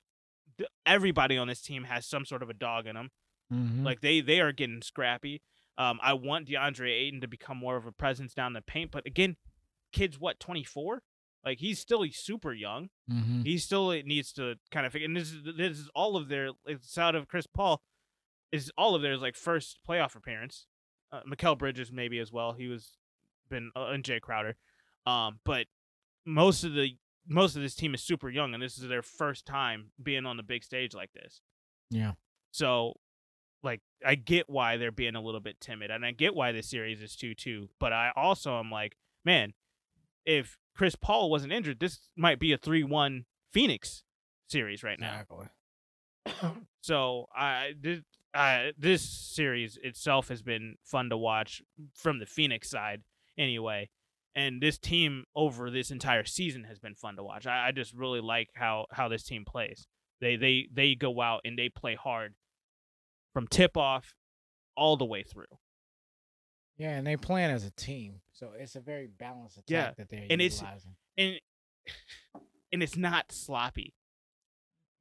everybody 0.86 1.36
on 1.36 1.48
this 1.48 1.62
team 1.62 1.84
has 1.84 2.07
some 2.07 2.24
sort 2.24 2.42
of 2.42 2.51
a 2.51 2.55
dog 2.55 2.86
in 2.86 2.94
them. 2.94 3.11
Mm-hmm. 3.53 3.84
Like 3.84 4.01
they 4.01 4.20
they 4.20 4.40
are 4.40 4.53
getting 4.53 4.82
scrappy. 4.82 5.42
Um, 5.78 5.98
I 6.03 6.12
want 6.12 6.48
DeAndre 6.48 6.90
Ayton 6.90 7.20
to 7.22 7.28
become 7.28 7.57
more 7.57 7.76
of 7.76 7.86
a 7.86 7.92
presence 7.92 8.34
down 8.34 8.53
the 8.53 8.61
paint, 8.61 8.90
but 8.90 9.07
again, 9.07 9.36
kid's 9.92 10.18
what 10.18 10.38
twenty 10.38 10.64
four. 10.64 11.03
Like 11.44 11.59
he's 11.59 11.80
still 11.80 12.05
super 12.12 12.53
young. 12.53 12.90
mm-hmm. 13.11 13.42
He 13.42 13.57
still 13.59 13.90
needs 13.90 14.32
to 14.34 14.57
kind 14.70 14.84
of 14.84 14.92
figure. 14.92 15.07
And 15.07 15.16
this 15.16 15.32
is 15.32 15.42
this 15.57 15.78
is 15.78 15.90
all 15.94 16.16
of 16.16 16.28
their. 16.28 16.51
It's 16.66 16.98
out 16.98 17.14
of 17.14 17.28
Chris 17.28 17.46
Paul. 17.46 17.82
Is 18.53 18.70
all 18.76 18.94
of 18.94 19.03
theirs 19.03 19.22
like 19.22 19.36
first 19.36 19.78
playoff 19.88 20.16
appearance. 20.16 20.66
Uh, 21.12 21.20
Mikal 21.28 21.57
Bridges 21.57 21.90
maybe 21.92 22.18
as 22.18 22.32
well. 22.32 22.53
He 22.53 22.68
was 22.68 22.98
been 23.48 23.70
uh, 23.74 23.86
and 23.86 24.05
Jae 24.05 24.20
Crowder. 24.20 24.57
Um, 25.07 25.38
but 25.44 25.66
most 26.26 26.62
of 26.64 26.74
the 26.74 26.96
most 27.26 27.56
of 27.56 27.62
this 27.62 27.74
team 27.74 27.94
is 27.94 28.02
super 28.02 28.30
young, 28.30 28.54
and 28.54 28.62
this 28.62 28.78
is 28.78 28.88
their 28.88 29.02
first 29.02 29.46
time 29.46 29.90
being 30.02 30.26
on 30.26 30.36
the 30.36 30.42
big 30.42 30.64
stage 30.64 30.94
like 30.94 31.12
this. 31.12 31.40
Yeah. 31.90 32.12
So, 32.50 32.94
like, 33.62 33.80
I 34.04 34.14
get 34.14 34.48
why 34.48 34.76
they're 34.76 34.92
being 34.92 35.16
a 35.16 35.20
little 35.20 35.40
bit 35.40 35.60
timid, 35.60 35.90
and 35.90 36.04
I 36.04 36.12
get 36.12 36.34
why 36.34 36.52
this 36.52 36.68
series 36.68 37.02
is 37.02 37.16
two 37.16 37.34
two. 37.34 37.68
But 37.78 37.92
I 37.92 38.12
also 38.16 38.58
am 38.58 38.70
like, 38.70 38.96
man, 39.24 39.52
if 40.24 40.58
Chris 40.74 40.96
Paul 40.96 41.30
wasn't 41.30 41.52
injured, 41.52 41.80
this 41.80 42.08
might 42.16 42.38
be 42.38 42.52
a 42.52 42.58
three 42.58 42.84
one 42.84 43.24
Phoenix 43.52 44.02
series 44.48 44.82
right 44.82 44.98
now. 44.98 45.20
Exactly. 45.20 45.46
So 46.82 47.26
I 47.36 47.74
this, 47.78 48.00
this 48.78 49.02
series 49.02 49.78
itself 49.82 50.28
has 50.28 50.40
been 50.40 50.76
fun 50.82 51.10
to 51.10 51.16
watch 51.18 51.60
from 51.94 52.18
the 52.18 52.26
Phoenix 52.26 52.70
side, 52.70 53.02
anyway. 53.36 53.90
And 54.34 54.62
this 54.62 54.78
team 54.78 55.24
over 55.34 55.70
this 55.70 55.90
entire 55.90 56.24
season 56.24 56.64
has 56.64 56.78
been 56.78 56.94
fun 56.94 57.16
to 57.16 57.22
watch. 57.24 57.46
I, 57.46 57.68
I 57.68 57.72
just 57.72 57.92
really 57.94 58.20
like 58.20 58.48
how 58.54 58.86
how 58.92 59.08
this 59.08 59.24
team 59.24 59.44
plays. 59.44 59.86
They 60.20 60.36
they 60.36 60.68
they 60.72 60.94
go 60.94 61.20
out 61.20 61.40
and 61.44 61.58
they 61.58 61.68
play 61.68 61.96
hard 61.96 62.34
from 63.32 63.46
tip 63.48 63.76
off 63.76 64.14
all 64.76 64.96
the 64.96 65.04
way 65.04 65.22
through. 65.24 65.46
Yeah, 66.76 66.92
and 66.96 67.06
they 67.06 67.16
plan 67.16 67.50
as 67.50 67.64
a 67.64 67.70
team, 67.72 68.20
so 68.32 68.50
it's 68.58 68.76
a 68.76 68.80
very 68.80 69.06
balanced 69.08 69.58
attack 69.58 69.66
Yeah, 69.68 69.90
that 69.98 70.08
they're 70.08 70.26
and 70.30 70.40
it's- 70.40 70.60
utilizing. 70.60 70.94
and 71.18 71.40
and 72.72 72.82
it's 72.82 72.96
not 72.96 73.32
sloppy. 73.32 73.94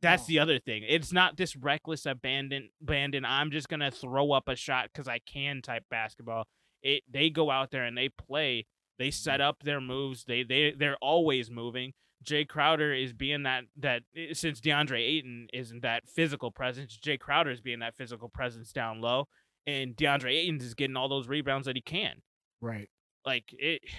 That's 0.01 0.23
No. 0.23 0.27
the 0.27 0.39
other 0.39 0.59
thing. 0.59 0.84
It's 0.88 1.11
not 1.13 1.38
this 1.38 1.55
reckless 1.55 2.05
abandon 2.05 2.69
abandon. 2.82 3.25
I'm 3.25 3.51
just 3.51 3.69
gonna 3.69 3.91
throw 3.91 4.32
up 4.32 4.47
a 4.47 4.55
shot 4.55 4.89
because 4.91 5.07
I 5.07 5.19
can 5.19 5.61
type 5.61 5.84
basketball. 5.91 6.47
It 6.82 7.03
they 7.09 7.30
go 7.30 7.51
out 7.51 7.69
there 7.71 7.86
and 7.86 7.97
they 7.97 8.09
play. 8.09 8.65
They 9.00 9.12
set 9.12 9.41
up 9.41 9.64
their 9.64 9.82
moves. 9.82 10.26
They 10.26 10.43
they 10.43 10.74
they're 10.78 10.97
always 11.02 11.50
moving. 11.50 11.93
Jae 12.24 12.47
Crowder 12.47 12.93
is 12.93 13.14
being 13.14 13.43
that 13.43 13.64
that 13.78 14.04
eh, 14.16 14.34
since 14.34 14.60
DeAndre 14.60 15.00
Ayton 15.00 15.47
isn't 15.54 15.82
that 15.82 16.08
physical 16.08 16.52
presence. 16.52 17.00
Jae 17.02 17.20
Crowder 17.20 17.50
is 17.50 17.62
being 17.62 17.80
that 17.80 17.95
physical 17.95 18.28
presence 18.28 18.74
down 18.74 19.00
low, 19.00 19.28
and 19.66 19.95
DeAndre 19.95 20.34
Ayton 20.34 20.58
is 20.58 20.74
getting 20.74 20.97
all 20.97 21.08
those 21.08 21.28
rebounds 21.28 21.66
that 21.66 21.76
he 21.76 21.82
can 21.82 22.22
right. 22.62 22.89
like 23.26 23.54
it 23.58 23.82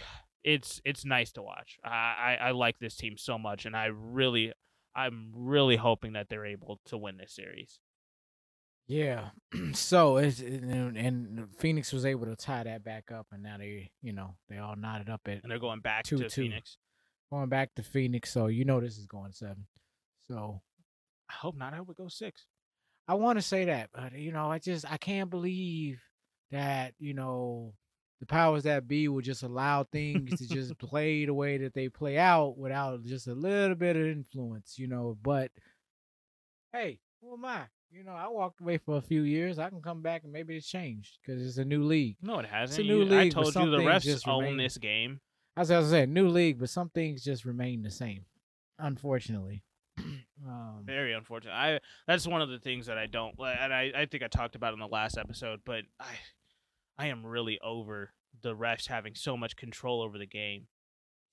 it's 0.42 0.80
it's 0.86 1.04
nice 1.04 1.32
to 1.32 1.42
watch 1.42 1.76
I, 1.84 2.38
I 2.40 2.46
i 2.46 2.50
like 2.52 2.78
this 2.78 2.96
team 2.96 3.18
so 3.18 3.36
much 3.36 3.66
and 3.66 3.76
i 3.76 3.90
really 3.92 4.54
i'm 4.96 5.32
really 5.34 5.76
hoping 5.76 6.14
that 6.14 6.30
they're 6.30 6.46
able 6.46 6.80
to 6.86 6.96
win 6.96 7.18
this 7.18 7.34
series 7.34 7.78
Yeah. 8.90 9.28
so 9.72 10.16
it's 10.16 10.40
and, 10.40 10.96
and 10.96 11.48
Phoenix 11.58 11.92
was 11.92 12.04
able 12.04 12.26
to 12.26 12.34
tie 12.34 12.64
that 12.64 12.82
back 12.82 13.12
up, 13.12 13.28
and 13.30 13.40
now 13.40 13.56
they, 13.56 13.92
you 14.02 14.12
know, 14.12 14.34
they 14.48 14.58
all 14.58 14.74
knotted 14.74 15.08
up 15.08 15.20
at 15.26 15.42
And 15.44 15.50
they're 15.50 15.60
going 15.60 15.78
back 15.78 16.02
Two, 16.04 16.18
to 16.18 16.28
two. 16.28 16.42
Phoenix. 16.42 16.76
going 17.30 17.48
back 17.48 17.72
to 17.76 17.84
Phoenix. 17.84 18.32
So 18.32 18.48
you 18.48 18.64
know 18.64 18.80
this 18.80 18.98
is 18.98 19.06
going 19.06 19.30
seven. 19.30 19.66
So 20.26 20.60
I 21.30 21.34
hope 21.34 21.56
not. 21.56 21.72
I 21.72 21.76
hope 21.76 21.90
it 21.90 21.98
goes 21.98 22.18
six. 22.18 22.46
I 23.06 23.14
want 23.14 23.38
to 23.38 23.42
say 23.42 23.66
that, 23.66 23.90
but 23.94 24.18
you 24.18 24.32
know, 24.32 24.50
I 24.50 24.58
just 24.58 24.84
I 24.90 24.96
can't 24.96 25.30
believe 25.30 26.00
that 26.50 26.94
you 26.98 27.14
know 27.14 27.74
the 28.18 28.26
powers 28.26 28.64
that 28.64 28.88
be 28.88 29.06
would 29.06 29.24
just 29.24 29.44
allow 29.44 29.84
things 29.84 30.36
to 30.38 30.48
just 30.48 30.76
play 30.78 31.26
the 31.26 31.34
way 31.34 31.58
that 31.58 31.74
they 31.74 31.88
play 31.88 32.18
out 32.18 32.58
without 32.58 33.04
just 33.04 33.28
a 33.28 33.34
little 33.34 33.76
bit 33.76 33.94
of 33.94 34.04
influence, 34.04 34.80
you 34.80 34.88
know. 34.88 35.16
But 35.22 35.52
hey, 36.72 36.98
who 37.20 37.34
am 37.34 37.44
I? 37.44 37.62
You 37.92 38.04
know, 38.04 38.12
I 38.12 38.28
walked 38.28 38.60
away 38.60 38.78
for 38.78 38.96
a 38.96 39.00
few 39.00 39.22
years. 39.22 39.58
I 39.58 39.68
can 39.68 39.82
come 39.82 40.00
back 40.00 40.22
and 40.24 40.32
maybe 40.32 40.56
it's 40.56 40.66
changed 40.68 41.18
because 41.20 41.44
it's 41.44 41.58
a 41.58 41.64
new 41.64 41.82
league. 41.82 42.16
No, 42.22 42.38
it 42.38 42.46
hasn't. 42.46 42.78
It's 42.78 42.88
a 42.88 42.88
new 42.92 43.02
You- 43.04 43.14
I 43.16 43.22
league, 43.24 43.34
but 43.34 43.42
told 43.52 43.54
you 43.56 43.70
the 43.70 43.78
refs 43.78 44.02
just 44.02 44.28
own 44.28 44.44
remain- 44.44 44.56
this 44.58 44.78
game. 44.78 45.20
As 45.56 45.70
I 45.70 45.82
said, 45.82 46.08
new 46.08 46.28
league, 46.28 46.58
but 46.60 46.70
some 46.70 46.88
things 46.90 47.24
just 47.24 47.44
remain 47.44 47.82
the 47.82 47.90
same, 47.90 48.24
unfortunately. 48.78 49.64
um, 49.98 50.82
Very 50.84 51.12
unfortunate. 51.12 51.52
I 51.52 51.80
that's 52.06 52.26
one 52.26 52.40
of 52.40 52.48
the 52.48 52.58
things 52.60 52.86
that 52.86 52.96
I 52.96 53.06
don't 53.06 53.34
and 53.38 53.74
I, 53.74 53.92
I 53.94 54.06
think 54.06 54.22
I 54.22 54.28
talked 54.28 54.54
about 54.54 54.72
in 54.72 54.78
the 54.78 54.86
last 54.88 55.18
episode, 55.18 55.60
but 55.66 55.82
I 55.98 56.14
I 56.96 57.06
am 57.08 57.26
really 57.26 57.58
over 57.60 58.12
the 58.42 58.54
refs 58.54 58.86
having 58.86 59.14
so 59.16 59.36
much 59.36 59.56
control 59.56 60.00
over 60.00 60.16
the 60.16 60.26
game. 60.26 60.68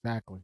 exactly. 0.04 0.42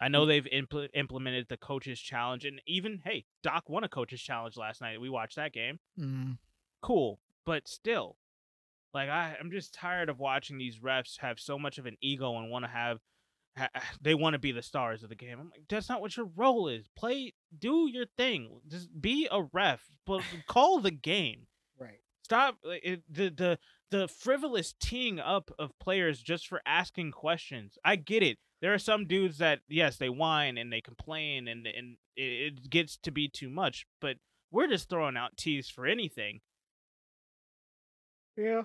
I 0.00 0.08
know 0.08 0.26
they've 0.26 0.46
impl- 0.52 0.88
implemented 0.94 1.46
the 1.48 1.56
coaches 1.56 2.00
challenge 2.00 2.44
and 2.44 2.60
even 2.66 3.00
hey, 3.04 3.24
Doc 3.42 3.68
won 3.68 3.84
a 3.84 3.88
coaches 3.88 4.20
challenge 4.20 4.56
last 4.56 4.80
night. 4.80 5.00
We 5.00 5.08
watched 5.10 5.36
that 5.36 5.52
game. 5.52 5.78
Mm, 5.98 6.38
Cool, 6.82 7.18
but 7.44 7.66
still 7.68 8.16
like 8.94 9.08
I 9.08 9.36
I'm 9.40 9.50
just 9.50 9.74
tired 9.74 10.08
of 10.08 10.18
watching 10.18 10.58
these 10.58 10.78
refs 10.78 11.18
have 11.20 11.38
so 11.40 11.58
much 11.58 11.78
of 11.78 11.86
an 11.86 11.96
ego 12.00 12.36
and 12.38 12.50
want 12.50 12.64
to 12.64 12.70
have 12.70 12.98
ha- 13.56 13.68
they 14.00 14.14
want 14.14 14.34
to 14.34 14.38
be 14.38 14.52
the 14.52 14.62
stars 14.62 15.02
of 15.02 15.08
the 15.08 15.14
game. 15.16 15.38
I'm 15.40 15.50
like, 15.50 15.64
that's 15.68 15.88
not 15.88 16.00
what 16.00 16.16
your 16.16 16.26
role 16.36 16.68
is. 16.68 16.86
Play, 16.96 17.34
do 17.58 17.88
your 17.90 18.06
thing. 18.16 18.60
Just 18.68 18.88
be 19.00 19.28
a 19.30 19.42
ref, 19.52 19.84
but 20.06 20.22
call 20.46 20.80
the 20.80 20.90
game. 20.92 21.46
right. 21.78 22.00
Stop 22.22 22.58
like, 22.64 22.82
it, 22.84 23.02
the 23.08 23.30
the 23.30 23.58
the 23.90 24.08
frivolous 24.08 24.74
teeing 24.80 25.20
up 25.20 25.50
of 25.58 25.78
players 25.78 26.20
just 26.20 26.46
for 26.48 26.60
asking 26.66 27.12
questions. 27.12 27.78
I 27.84 27.96
get 27.96 28.22
it. 28.22 28.38
There 28.60 28.72
are 28.72 28.78
some 28.78 29.06
dudes 29.06 29.38
that 29.38 29.60
yes, 29.68 29.96
they 29.96 30.08
whine 30.08 30.56
and 30.56 30.72
they 30.72 30.80
complain 30.80 31.48
and 31.48 31.66
and 31.66 31.96
it, 32.16 32.70
gets 32.70 32.96
to 32.98 33.10
be 33.10 33.28
too 33.28 33.50
much. 33.50 33.86
But 34.00 34.16
we're 34.50 34.68
just 34.68 34.88
throwing 34.88 35.16
out 35.16 35.36
teas 35.36 35.68
for 35.68 35.86
anything. 35.86 36.40
Yeah, 38.36 38.62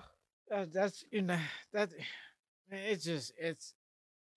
that, 0.48 0.72
that's 0.72 1.04
you 1.10 1.22
know 1.22 1.38
that 1.72 1.90
it's 2.70 3.04
just 3.04 3.32
it's 3.38 3.74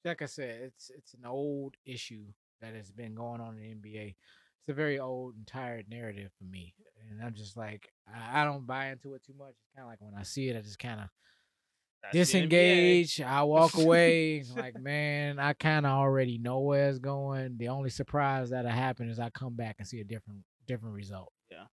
like 0.04 0.22
I 0.22 0.26
said, 0.26 0.62
it's 0.62 0.92
it's 0.96 1.14
an 1.14 1.26
old 1.26 1.76
issue 1.86 2.26
that 2.62 2.76
has 2.76 2.92
been 2.92 3.16
going 3.16 3.42
on 3.42 3.58
in 3.58 3.82
the 3.82 3.90
NBA. 3.90 4.08
It's 4.08 4.70
a 4.70 4.74
very 4.74 5.00
old 5.00 5.36
and 5.36 5.48
tired 5.48 5.86
narrative 5.90 6.32
for 6.38 6.46
me, 6.46 6.74
and 7.10 7.24
I'm 7.24 7.34
just 7.34 7.56
like 7.56 7.92
I, 8.14 8.42
I 8.42 8.46
don't 8.46 8.68
buy 8.68 8.88
into 8.88 9.14
it 9.14 9.24
too 9.24 9.36
much. 9.38 9.52
It's 9.52 9.76
kind 9.76 9.86
of 9.86 9.92
like 9.92 10.02
when 10.02 10.20
I 10.20 10.24
see 10.24 10.50
it, 10.50 10.58
I 10.58 10.62
just 10.62 10.80
kind 10.80 11.00
of. 11.00 11.08
Disengage. 12.12 13.22
I 13.22 13.44
walk 13.44 13.78
away. 13.78 14.44
Like 14.56 14.80
man, 14.80 15.40
I 15.40 15.54
kind 15.54 15.86
of 15.86 15.92
already 15.92 16.38
know 16.38 16.60
where 16.62 16.90
it's 16.90 17.00
going. 17.00 17.58
The 17.58 17.70
only 17.70 17.90
surprise 17.90 18.50
that'll 18.50 18.72
happen 18.72 19.10
is 19.10 19.20
I 19.20 19.30
come 19.30 19.56
back 19.56 19.78
and 19.80 19.88
see 19.88 20.00
a 20.00 20.04
different 20.04 20.42
different 20.68 20.96
result. 20.96 21.32
Yeah. 21.52 21.66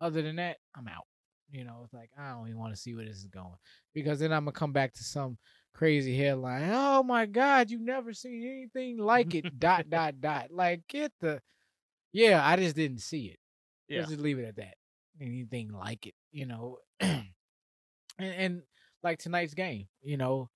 Other 0.00 0.22
than 0.22 0.36
that, 0.36 0.58
I'm 0.76 0.88
out. 0.88 1.04
You 1.50 1.64
know, 1.64 1.80
it's 1.84 1.92
like 1.92 2.10
I 2.18 2.30
don't 2.30 2.48
even 2.48 2.60
want 2.60 2.74
to 2.74 2.80
see 2.80 2.94
where 2.94 3.04
this 3.04 3.16
is 3.16 3.26
going 3.26 3.56
because 3.92 4.20
then 4.20 4.32
I'm 4.32 4.44
gonna 4.44 4.52
come 4.52 4.72
back 4.72 4.94
to 4.94 5.04
some 5.04 5.36
crazy 5.74 6.16
headline. 6.16 6.70
Oh 6.72 7.02
my 7.02 7.26
God, 7.26 7.70
you've 7.70 7.80
never 7.80 8.12
seen 8.12 8.46
anything 8.46 8.98
like 8.98 9.34
it. 9.34 9.58
dot 9.58 9.90
dot 9.90 10.20
dot. 10.20 10.48
Like 10.50 10.82
get 10.88 11.12
the. 11.20 11.40
Yeah, 12.12 12.44
I 12.44 12.56
just 12.56 12.76
didn't 12.76 13.00
see 13.00 13.26
it. 13.26 13.38
Yeah. 13.88 14.00
Let's 14.00 14.10
just 14.10 14.22
leave 14.22 14.38
it 14.38 14.46
at 14.46 14.56
that. 14.56 14.74
Anything 15.20 15.72
like 15.72 16.06
it, 16.06 16.14
you 16.32 16.46
know. 16.46 16.78
and, 17.00 17.24
and 18.18 18.62
like 19.02 19.18
tonight's 19.18 19.54
game, 19.54 19.86
you 20.02 20.16
know, 20.16 20.48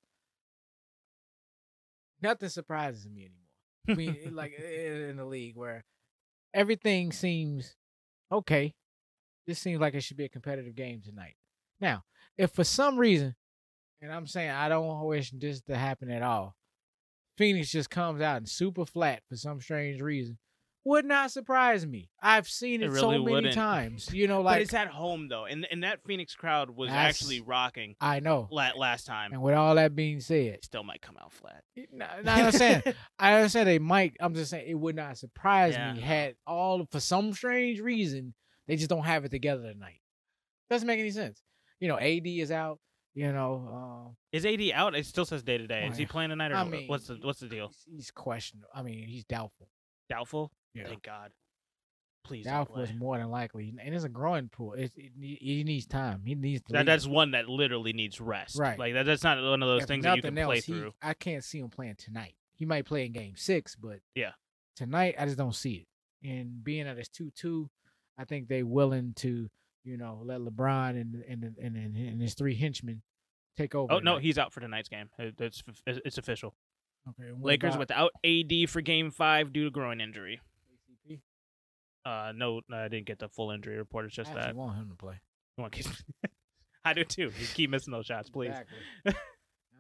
nothing 2.21 2.49
surprises 2.49 3.09
me 3.09 3.29
anymore. 3.29 3.41
I 3.89 3.95
mean, 3.95 4.35
like 4.35 4.53
in 4.59 5.17
the 5.17 5.25
league 5.25 5.57
where 5.57 5.85
everything 6.53 7.13
seems 7.13 7.77
okay. 8.31 8.75
This 9.47 9.59
seems 9.59 9.81
like 9.81 9.95
it 9.95 10.03
should 10.03 10.17
be 10.17 10.25
a 10.25 10.31
competitive 10.31 10.75
game 10.75 11.03
tonight. 11.05 11.35
Now, 11.81 12.05
if 12.39 12.53
for 12.53 12.65
some 12.65 12.97
reason, 12.97 13.35
and 14.01 14.11
I'm 14.11 14.27
saying 14.27 14.51
I 14.51 14.69
don't 14.71 15.05
wish 15.05 15.31
this 15.33 15.61
to 15.63 15.77
happen 15.77 16.11
at 16.11 16.23
all, 16.23 16.57
Phoenix 17.37 17.71
just 17.71 17.91
comes 17.91 18.23
out 18.23 18.39
and 18.39 18.49
super 18.49 18.87
flat 18.87 19.23
for 19.29 19.37
some 19.37 19.61
strange 19.61 20.01
reason, 20.01 20.39
would 20.85 21.05
not 21.05 21.31
surprise 21.31 21.87
me. 21.87 22.11
I've 22.21 22.49
seen 22.49 22.83
It 22.83 22.91
it, 22.91 22.97
so 22.97 23.11
many 23.11 23.23
wouldn't. 23.23 23.55
times. 23.55 24.13
You 24.13 24.29
know, 24.29 24.39
but 24.39 24.45
like 24.45 24.63
it's 24.63 24.75
at 24.75 24.89
home 24.89 25.29
though, 25.29 25.45
and 25.47 25.67
and 25.71 25.83
that 25.85 26.01
Phoenix 26.05 26.35
crowd 26.35 26.71
was 26.71 26.91
actually 26.91 27.41
rocking 27.41 27.95
I 28.01 28.21
know. 28.21 28.49
la- 28.51 28.73
last 28.77 29.07
time. 29.07 29.33
And 29.33 29.43
with 29.43 29.55
all 29.55 29.75
that 29.77 29.95
being 29.97 30.21
said, 30.21 30.65
Still 30.65 30.85
might 30.85 31.01
come 31.03 31.17
out 31.23 31.33
flat. 31.33 31.63
No, 31.93 32.07
no, 32.25 32.33
I 32.33 32.39
understand. 32.41 32.95
I 33.19 33.35
understand 33.35 33.69
they 33.69 33.79
might. 33.79 34.17
I'm 34.21 34.35
just 34.35 34.51
saying 34.51 34.67
it 34.69 34.75
would 34.75 34.97
not 34.97 35.17
surprise 35.19 35.75
Yeah. 35.75 35.95
me 35.95 36.01
had 36.01 36.35
all 36.47 36.87
for 36.91 37.01
some 37.01 37.33
strange 37.33 37.81
reason 37.81 38.35
they 38.67 38.77
just 38.77 38.91
don't 38.91 39.05
have 39.05 39.25
it 39.25 39.31
together 39.31 39.73
tonight. 39.73 40.01
Doesn't 40.71 40.87
make 40.87 40.99
any 41.01 41.11
sense. 41.11 41.43
You 41.81 41.89
know, 41.89 41.99
AD 41.99 42.27
is 42.27 42.51
out. 42.51 42.79
You 43.17 43.33
know, 43.33 44.17
Is 44.33 44.45
AD 44.45 44.61
out? 44.75 44.97
It 44.97 45.07
still 45.07 45.25
says 45.25 45.43
day 45.45 45.57
to 45.57 45.67
day. 45.69 45.87
Is 45.89 45.97
he 45.97 46.05
playing 46.05 46.31
tonight 46.31 46.51
or 46.51 46.57
I 46.57 46.65
mean, 46.65 46.89
what's 46.89 47.07
the 47.07 47.17
what's 47.23 47.39
the 47.39 47.47
uh, 47.47 47.51
deal? 47.51 47.69
He's, 47.69 47.85
he's 47.97 48.11
questionable. 48.11 48.69
I 48.75 48.83
mean, 48.83 49.07
he's 49.07 49.25
doubtful. 49.25 49.69
Doubtful. 50.09 50.53
Yeah, 50.75 50.89
Thank 50.89 51.03
God. 51.03 51.31
Please. 52.25 52.45
doubtful 52.47 52.79
is 52.81 52.93
more 52.95 53.19
than 53.19 53.29
likely, 53.31 53.75
and 53.79 53.95
it's 53.95 54.05
a 54.05 54.09
growing 54.09 54.49
pool. 54.49 54.73
It, 54.73 54.93
it, 54.97 55.13
he 55.19 55.63
needs 55.63 55.87
time. 55.87 56.23
He 56.25 56.35
needs 56.35 56.63
to. 56.63 56.73
That, 56.73 56.79
leave. 56.81 56.87
that's 56.87 57.07
one 57.07 57.33
that 57.33 57.49
literally 57.51 57.93
needs 57.93 58.19
rest. 58.19 58.59
Right. 58.59 58.79
Like 58.79 58.95
that, 58.95 59.05
that's 59.05 59.23
not 59.23 59.43
one 59.43 59.63
of 59.63 59.69
those 59.69 59.83
If 59.83 59.89
things 59.89 60.05
that 60.05 60.17
you 60.17 60.23
can 60.23 60.35
nothing 60.35 60.47
play 60.47 60.57
else, 60.57 60.65
he- 60.65 60.73
through. 60.73 60.95
I 61.03 61.13
can't 61.13 61.45
see 61.45 61.59
him 61.59 61.69
playing 61.69 61.97
tonight. 61.97 62.35
He 62.55 62.65
might 62.65 62.87
play 62.87 63.05
in 63.05 63.13
Game 63.13 63.35
Six, 63.37 63.77
but 63.77 63.99
Yeah. 64.15 64.31
tonight 64.75 65.17
I 65.19 65.27
just 65.27 65.37
don't 65.37 65.55
see 65.55 65.87
it. 66.23 66.29
And 66.29 66.65
being 66.65 66.85
that 66.87 66.97
it's 66.97 67.11
two 67.11 67.31
two, 67.37 67.69
I 68.17 68.25
think 68.25 68.49
they're 68.49 68.65
willing 68.65 69.13
to 69.17 69.51
you 69.85 69.97
know 69.99 70.23
let 70.25 70.41
LeBron 70.41 70.99
and 70.99 71.17
and 71.29 71.45
and, 71.45 71.77
and, 71.77 71.95
and 71.97 72.23
his 72.23 72.33
three 72.33 72.55
henchmen 72.55 73.03
take 73.59 73.75
over. 73.75 73.93
Oh 73.93 73.99
no, 73.99 74.17
he's 74.17 74.39
out 74.39 74.51
for 74.53 74.61
tonight's 74.61 74.89
game. 74.89 75.11
It- 75.19 75.35
It's 75.39 75.63
it's 75.87 76.17
official. 76.17 76.55
Okay. 77.09 77.29
and 77.29 77.43
Lakers 77.43 77.75
about 77.75 77.79
without 77.81 78.11
AD 78.25 78.71
for 78.71 78.81
Game 78.81 79.11
Five 79.11 79.53
due 79.53 79.65
to 79.65 79.71
groin 79.71 80.01
injury. 80.01 80.41
Uh, 82.05 82.33
no, 82.35 82.61
I 82.71 82.89
didn't 82.89 83.07
get 83.07 83.19
the 83.19 83.29
full 83.29 83.51
injury 83.51 83.79
report. 83.79 84.05
It's 84.05 84.19
I 84.19 84.23
just 84.23 84.31
actually 84.33 84.47
that. 84.49 84.57
want 84.57 84.77
him 84.77 84.91
to 84.91 84.95
play. 84.95 85.15
On, 85.59 85.71
keep- 85.71 85.87
I 86.85 86.93
do 86.93 87.05
too. 87.05 87.33
You 87.39 87.47
keep 87.55 87.71
missing 87.71 87.93
those 87.93 88.07
shots, 88.07 88.29
please. 88.29 88.49
Exactly. 88.51 88.79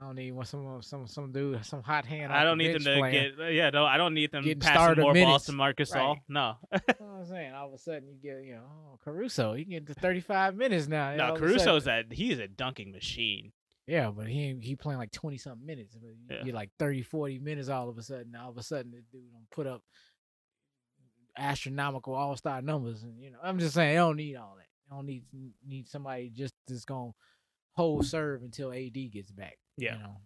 I 0.00 0.06
don't 0.06 0.16
need 0.16 0.32
one 0.32 0.44
some 0.44 0.82
some 0.82 1.06
some 1.06 1.32
dude 1.32 1.64
some 1.64 1.82
hot 1.82 2.04
hand. 2.04 2.32
I 2.32 2.42
don't 2.44 2.58
the 2.58 2.64
need 2.64 2.74
them 2.74 2.84
to 2.84 2.98
playing. 2.98 3.34
get. 3.38 3.52
Yeah, 3.52 3.70
no, 3.70 3.84
I 3.84 3.96
don't 3.96 4.14
need 4.14 4.32
them 4.32 4.42
Getting 4.42 4.60
passing 4.60 5.02
more 5.02 5.14
balls 5.14 5.46
to 5.46 5.52
Marcus 5.52 5.92
Right. 5.92 6.00
All. 6.00 6.16
No, 6.28 6.56
You 6.72 6.78
I'm 7.00 7.26
saying? 7.26 7.52
All 7.54 7.68
of 7.68 7.74
a 7.74 7.78
sudden 7.78 8.08
you 8.08 8.16
get 8.22 8.42
you 8.44 8.54
know 8.54 8.62
oh, 8.92 8.98
Caruso. 9.04 9.54
He 9.54 9.64
can 9.64 9.72
get 9.72 9.86
to 9.86 9.94
35 9.94 10.56
minutes 10.56 10.88
now. 10.88 11.14
no, 11.14 11.28
of 11.28 11.34
a 11.34 11.38
sudden- 11.38 11.48
Caruso's 11.48 11.84
that 11.84 12.12
he's 12.12 12.38
a 12.38 12.48
dunking 12.48 12.90
machine. 12.90 13.52
Yeah, 13.86 14.10
but 14.10 14.26
he 14.26 14.56
he 14.62 14.76
playing 14.76 14.98
like 14.98 15.12
20 15.12 15.36
something 15.36 15.66
minutes. 15.66 15.94
But 15.94 16.08
you 16.08 16.16
Yeah. 16.30 16.42
get 16.44 16.54
like 16.54 16.70
30, 16.78 17.02
40 17.02 17.38
minutes 17.38 17.68
all 17.68 17.88
of 17.88 17.98
a 17.98 18.02
sudden. 18.02 18.34
All 18.34 18.50
of 18.50 18.56
a 18.56 18.62
sudden, 18.62 18.92
this 18.92 19.04
dude 19.12 19.30
don't 19.30 19.50
put 19.50 19.66
up 19.66 19.82
astronomical 21.36 22.14
all 22.14 22.36
star 22.36 22.62
numbers. 22.62 23.02
And 23.02 23.20
you 23.20 23.30
know, 23.30 23.38
I'm 23.42 23.58
just 23.58 23.74
saying, 23.74 23.96
I 23.96 24.00
don't 24.00 24.16
need 24.16 24.36
all 24.36 24.56
that. 24.56 24.66
I 24.90 24.96
don't 24.96 25.06
need 25.06 25.24
need 25.66 25.88
somebody 25.88 26.30
just 26.30 26.54
that's 26.66 26.84
gonna 26.84 27.12
hold 27.72 28.06
serve 28.06 28.42
until 28.42 28.72
AD 28.72 29.10
gets 29.12 29.30
back. 29.30 29.58
Yeah. 29.76 29.94
You 29.96 30.02
know? 30.02 30.16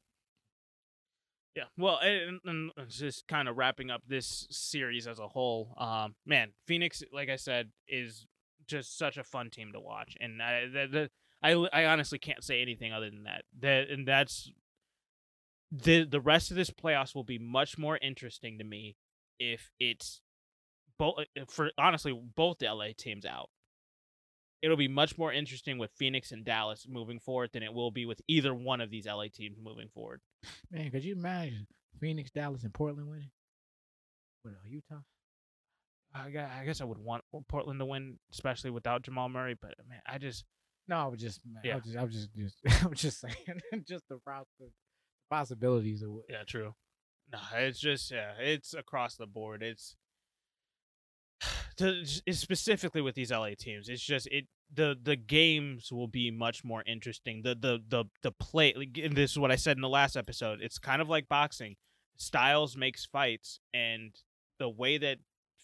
Yeah, 1.56 1.64
well, 1.76 1.98
and, 1.98 2.38
and 2.44 2.70
just 2.88 3.26
kind 3.26 3.48
of 3.48 3.56
wrapping 3.56 3.90
up 3.90 4.02
this 4.06 4.46
series 4.48 5.08
as 5.08 5.18
a 5.18 5.26
whole. 5.26 5.74
Um, 5.76 6.14
man, 6.24 6.52
Phoenix, 6.68 7.02
like 7.12 7.30
I 7.30 7.34
said, 7.34 7.70
is 7.88 8.26
just 8.68 8.96
such 8.96 9.16
a 9.16 9.24
fun 9.24 9.50
team 9.50 9.72
to 9.72 9.80
watch, 9.80 10.14
and 10.20 10.40
I, 10.40 10.66
the, 10.66 10.86
the, 10.86 11.10
I, 11.42 11.52
I 11.52 11.84
honestly 11.86 12.18
can't 12.18 12.42
say 12.42 12.62
anything 12.62 12.92
other 12.92 13.10
than 13.10 13.24
that. 13.24 13.44
That 13.60 13.90
and 13.90 14.06
that's 14.06 14.50
the 15.70 16.04
the 16.04 16.20
rest 16.20 16.50
of 16.50 16.56
this 16.56 16.70
playoffs 16.70 17.14
will 17.14 17.24
be 17.24 17.38
much 17.38 17.78
more 17.78 17.98
interesting 18.00 18.58
to 18.58 18.64
me 18.64 18.96
if 19.38 19.70
it's 19.78 20.20
both 20.98 21.16
for 21.48 21.70
honestly 21.78 22.12
both 22.34 22.58
the 22.58 22.72
LA 22.72 22.88
teams 22.96 23.24
out. 23.24 23.50
It'll 24.60 24.76
be 24.76 24.88
much 24.88 25.16
more 25.16 25.32
interesting 25.32 25.78
with 25.78 25.92
Phoenix 25.92 26.32
and 26.32 26.44
Dallas 26.44 26.86
moving 26.88 27.20
forward 27.20 27.50
than 27.52 27.62
it 27.62 27.72
will 27.72 27.92
be 27.92 28.06
with 28.06 28.20
either 28.26 28.52
one 28.52 28.80
of 28.80 28.90
these 28.90 29.06
LA 29.06 29.26
teams 29.32 29.58
moving 29.62 29.88
forward. 29.88 30.20
Man, 30.72 30.90
could 30.90 31.04
you 31.04 31.14
imagine 31.14 31.68
Phoenix, 32.00 32.32
Dallas, 32.32 32.64
and 32.64 32.74
Portland 32.74 33.08
winning? 33.08 33.30
What 34.42 34.54
uh, 34.54 34.68
Utah? 34.68 35.02
I 36.14 36.64
guess 36.64 36.80
I 36.80 36.84
would 36.84 36.98
want 36.98 37.22
Portland 37.48 37.78
to 37.78 37.84
win, 37.84 38.18
especially 38.32 38.70
without 38.70 39.02
Jamal 39.02 39.28
Murray. 39.28 39.54
But 39.60 39.74
man, 39.88 40.00
I 40.06 40.18
just 40.18 40.44
No, 40.88 40.96
I 40.96 41.06
was 41.06 41.20
just, 41.20 41.40
I 41.62 41.66
Yeah. 41.66 41.74
was 41.76 41.84
just, 41.84 41.96
I 41.98 42.04
was 42.04 42.14
just, 42.14 42.34
just 42.34 42.58
I 42.84 42.86
was 42.88 43.00
just 43.00 43.20
saying, 43.20 43.34
just 43.88 44.04
the 44.08 44.18
possibilities 45.30 46.02
of 46.02 46.10
what. 46.10 46.24
yeah, 46.28 46.42
true. 46.46 46.74
No, 47.30 47.38
it's 47.56 47.78
just 47.78 48.10
yeah, 48.10 48.32
it's 48.38 48.72
across 48.74 49.16
the 49.16 49.26
board. 49.26 49.62
It's 49.62 49.96
to, 51.76 52.02
it's 52.26 52.38
specifically 52.38 53.02
with 53.02 53.14
these 53.14 53.30
LA 53.30 53.50
teams. 53.58 53.88
It's 53.88 54.02
just 54.02 54.26
it 54.28 54.46
the 54.72 54.96
the 55.00 55.16
games 55.16 55.92
will 55.92 56.08
be 56.08 56.30
much 56.30 56.64
more 56.64 56.82
interesting. 56.86 57.42
The 57.42 57.54
the 57.54 57.78
the 57.86 58.04
the 58.22 58.32
play. 58.32 58.72
like, 58.74 58.94
This 59.14 59.32
is 59.32 59.38
what 59.38 59.50
I 59.52 59.56
said 59.56 59.76
in 59.76 59.82
the 59.82 59.88
last 59.88 60.16
episode. 60.16 60.60
It's 60.62 60.78
kind 60.78 61.02
of 61.02 61.08
like 61.08 61.28
boxing. 61.28 61.76
Styles 62.16 62.76
makes 62.76 63.04
fights, 63.06 63.60
and 63.72 64.14
the 64.58 64.68
way 64.68 64.98
that 64.98 65.18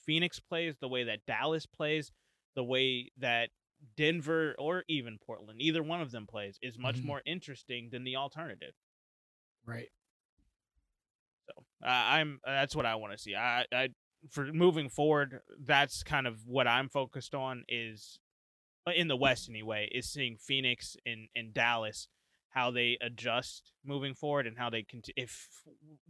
Phoenix 0.06 0.38
plays, 0.38 0.76
the 0.80 0.88
way 0.88 1.04
that 1.04 1.20
Dallas 1.26 1.66
plays, 1.66 2.12
the 2.54 2.62
way 2.62 3.10
that 3.18 3.48
Denver 3.96 4.54
or 4.58 4.84
even 4.88 5.18
Portland, 5.18 5.60
either 5.60 5.82
one 5.82 6.00
of 6.00 6.10
them 6.10 6.26
plays, 6.26 6.58
is 6.62 6.78
much 6.78 7.02
Mhm. 7.02 7.04
more 7.04 7.22
interesting 7.26 7.90
than 7.90 8.04
the 8.04 8.16
alternative. 8.16 8.74
Right. 9.66 9.90
So 11.46 11.64
uh, 11.84 11.88
I'm 11.88 12.40
that's 12.44 12.74
what 12.74 12.86
I 12.86 12.94
want 12.94 13.12
to 13.12 13.18
see. 13.18 13.34
I, 13.34 13.66
I 13.72 13.88
for 14.30 14.52
moving 14.52 14.88
forward, 14.88 15.40
that's 15.58 16.02
kind 16.02 16.26
of 16.26 16.46
what 16.46 16.66
I'm 16.66 16.88
focused 16.88 17.34
on 17.34 17.64
is 17.68 18.18
uh, 18.86 18.92
in 18.92 19.08
the 19.08 19.16
West 19.16 19.48
anyway. 19.48 19.88
Is 19.92 20.10
seeing 20.10 20.36
Phoenix 20.38 20.96
and 21.06 21.28
and 21.34 21.52
Dallas 21.54 22.08
how 22.50 22.70
they 22.70 22.96
adjust 23.00 23.72
moving 23.84 24.14
forward 24.14 24.46
and 24.46 24.56
how 24.56 24.70
they 24.70 24.82
can 24.84 25.02
if 25.16 25.48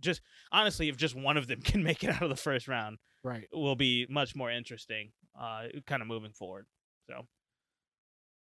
just 0.00 0.20
honestly 0.52 0.88
if 0.88 0.96
just 0.96 1.14
one 1.16 1.36
of 1.38 1.46
them 1.48 1.60
can 1.64 1.82
make 1.82 2.04
it 2.04 2.10
out 2.10 2.22
of 2.22 2.28
the 2.30 2.36
first 2.36 2.68
round 2.68 2.98
Right. 3.22 3.48
will 3.52 3.76
be 3.76 4.06
much 4.10 4.36
more 4.36 4.50
interesting 4.50 5.12
uh 5.40 5.64
kind 5.86 6.02
of 6.02 6.08
moving 6.08 6.32
forward 6.32 6.66
so 7.08 7.26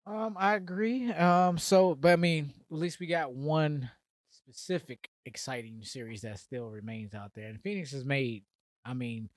Um, 0.07 0.37
I 0.39 0.55
agree. 0.55 1.13
Um, 1.13 1.59
so, 1.59 1.95
but 1.95 2.13
I 2.13 2.17
mean, 2.17 2.53
at 2.71 2.77
least 2.77 3.01
we 3.01 3.07
got 3.07 3.33
one 3.33 3.91
specific 4.31 5.11
exciting 5.25 5.83
series 5.83 6.23
that 6.23 6.39
still 6.39 6.69
remains 6.69 7.15
out 7.15 7.33
there, 7.35 7.49
and 7.49 7.61
Phoenix 7.63 7.93
has 7.93 8.05
made. 8.05 8.45
I 8.85 8.95
mean, 8.95 9.29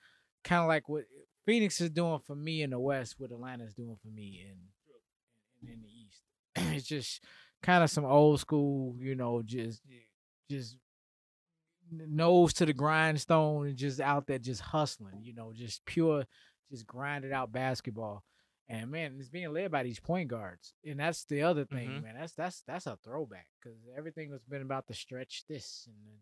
kind 0.43 0.61
of 0.61 0.67
like 0.67 0.87
what 0.87 1.03
Phoenix 1.45 1.81
is 1.81 1.89
doing 1.89 2.19
for 2.19 2.35
me 2.35 2.61
in 2.61 2.69
the 2.71 2.79
West, 2.79 3.15
what 3.17 3.31
Atlanta's 3.31 3.73
doing 3.73 3.97
for 4.01 4.07
me 4.07 4.45
in 4.45 5.67
in, 5.67 5.73
in 5.73 5.81
the 5.81 5.89
East. 5.89 6.21
it's 6.75 6.87
just 6.87 7.23
kind 7.61 7.83
of 7.83 7.89
some 7.89 8.05
old 8.05 8.39
school, 8.39 8.95
you 8.99 9.15
know, 9.15 9.41
just 9.43 9.81
just 10.49 10.77
nose 11.91 12.53
to 12.53 12.65
the 12.65 12.73
grindstone 12.73 13.67
and 13.67 13.77
just 13.77 13.99
out 13.99 14.25
there 14.27 14.39
just 14.39 14.61
hustling, 14.61 15.19
you 15.21 15.33
know, 15.33 15.51
just 15.53 15.85
pure, 15.85 16.23
just 16.71 16.87
grinded 16.87 17.31
out 17.31 17.51
basketball. 17.51 18.23
And 18.69 18.89
man, 18.91 19.17
it's 19.19 19.29
being 19.29 19.51
led 19.53 19.71
by 19.71 19.83
these 19.83 19.99
point 19.99 20.29
guards, 20.29 20.73
and 20.85 20.99
that's 20.99 21.25
the 21.25 21.41
other 21.41 21.65
thing, 21.65 21.89
Mhm. 21.89 22.03
man. 22.03 22.15
That's 22.17 22.33
that's 22.33 22.61
that's 22.61 22.87
a 22.87 22.95
throwback 23.03 23.47
because 23.61 23.77
everything 23.97 24.31
has 24.31 24.43
been 24.45 24.61
about 24.61 24.87
the 24.87 24.93
stretch 24.93 25.43
this 25.49 25.85
and 25.87 25.95
then 26.05 26.19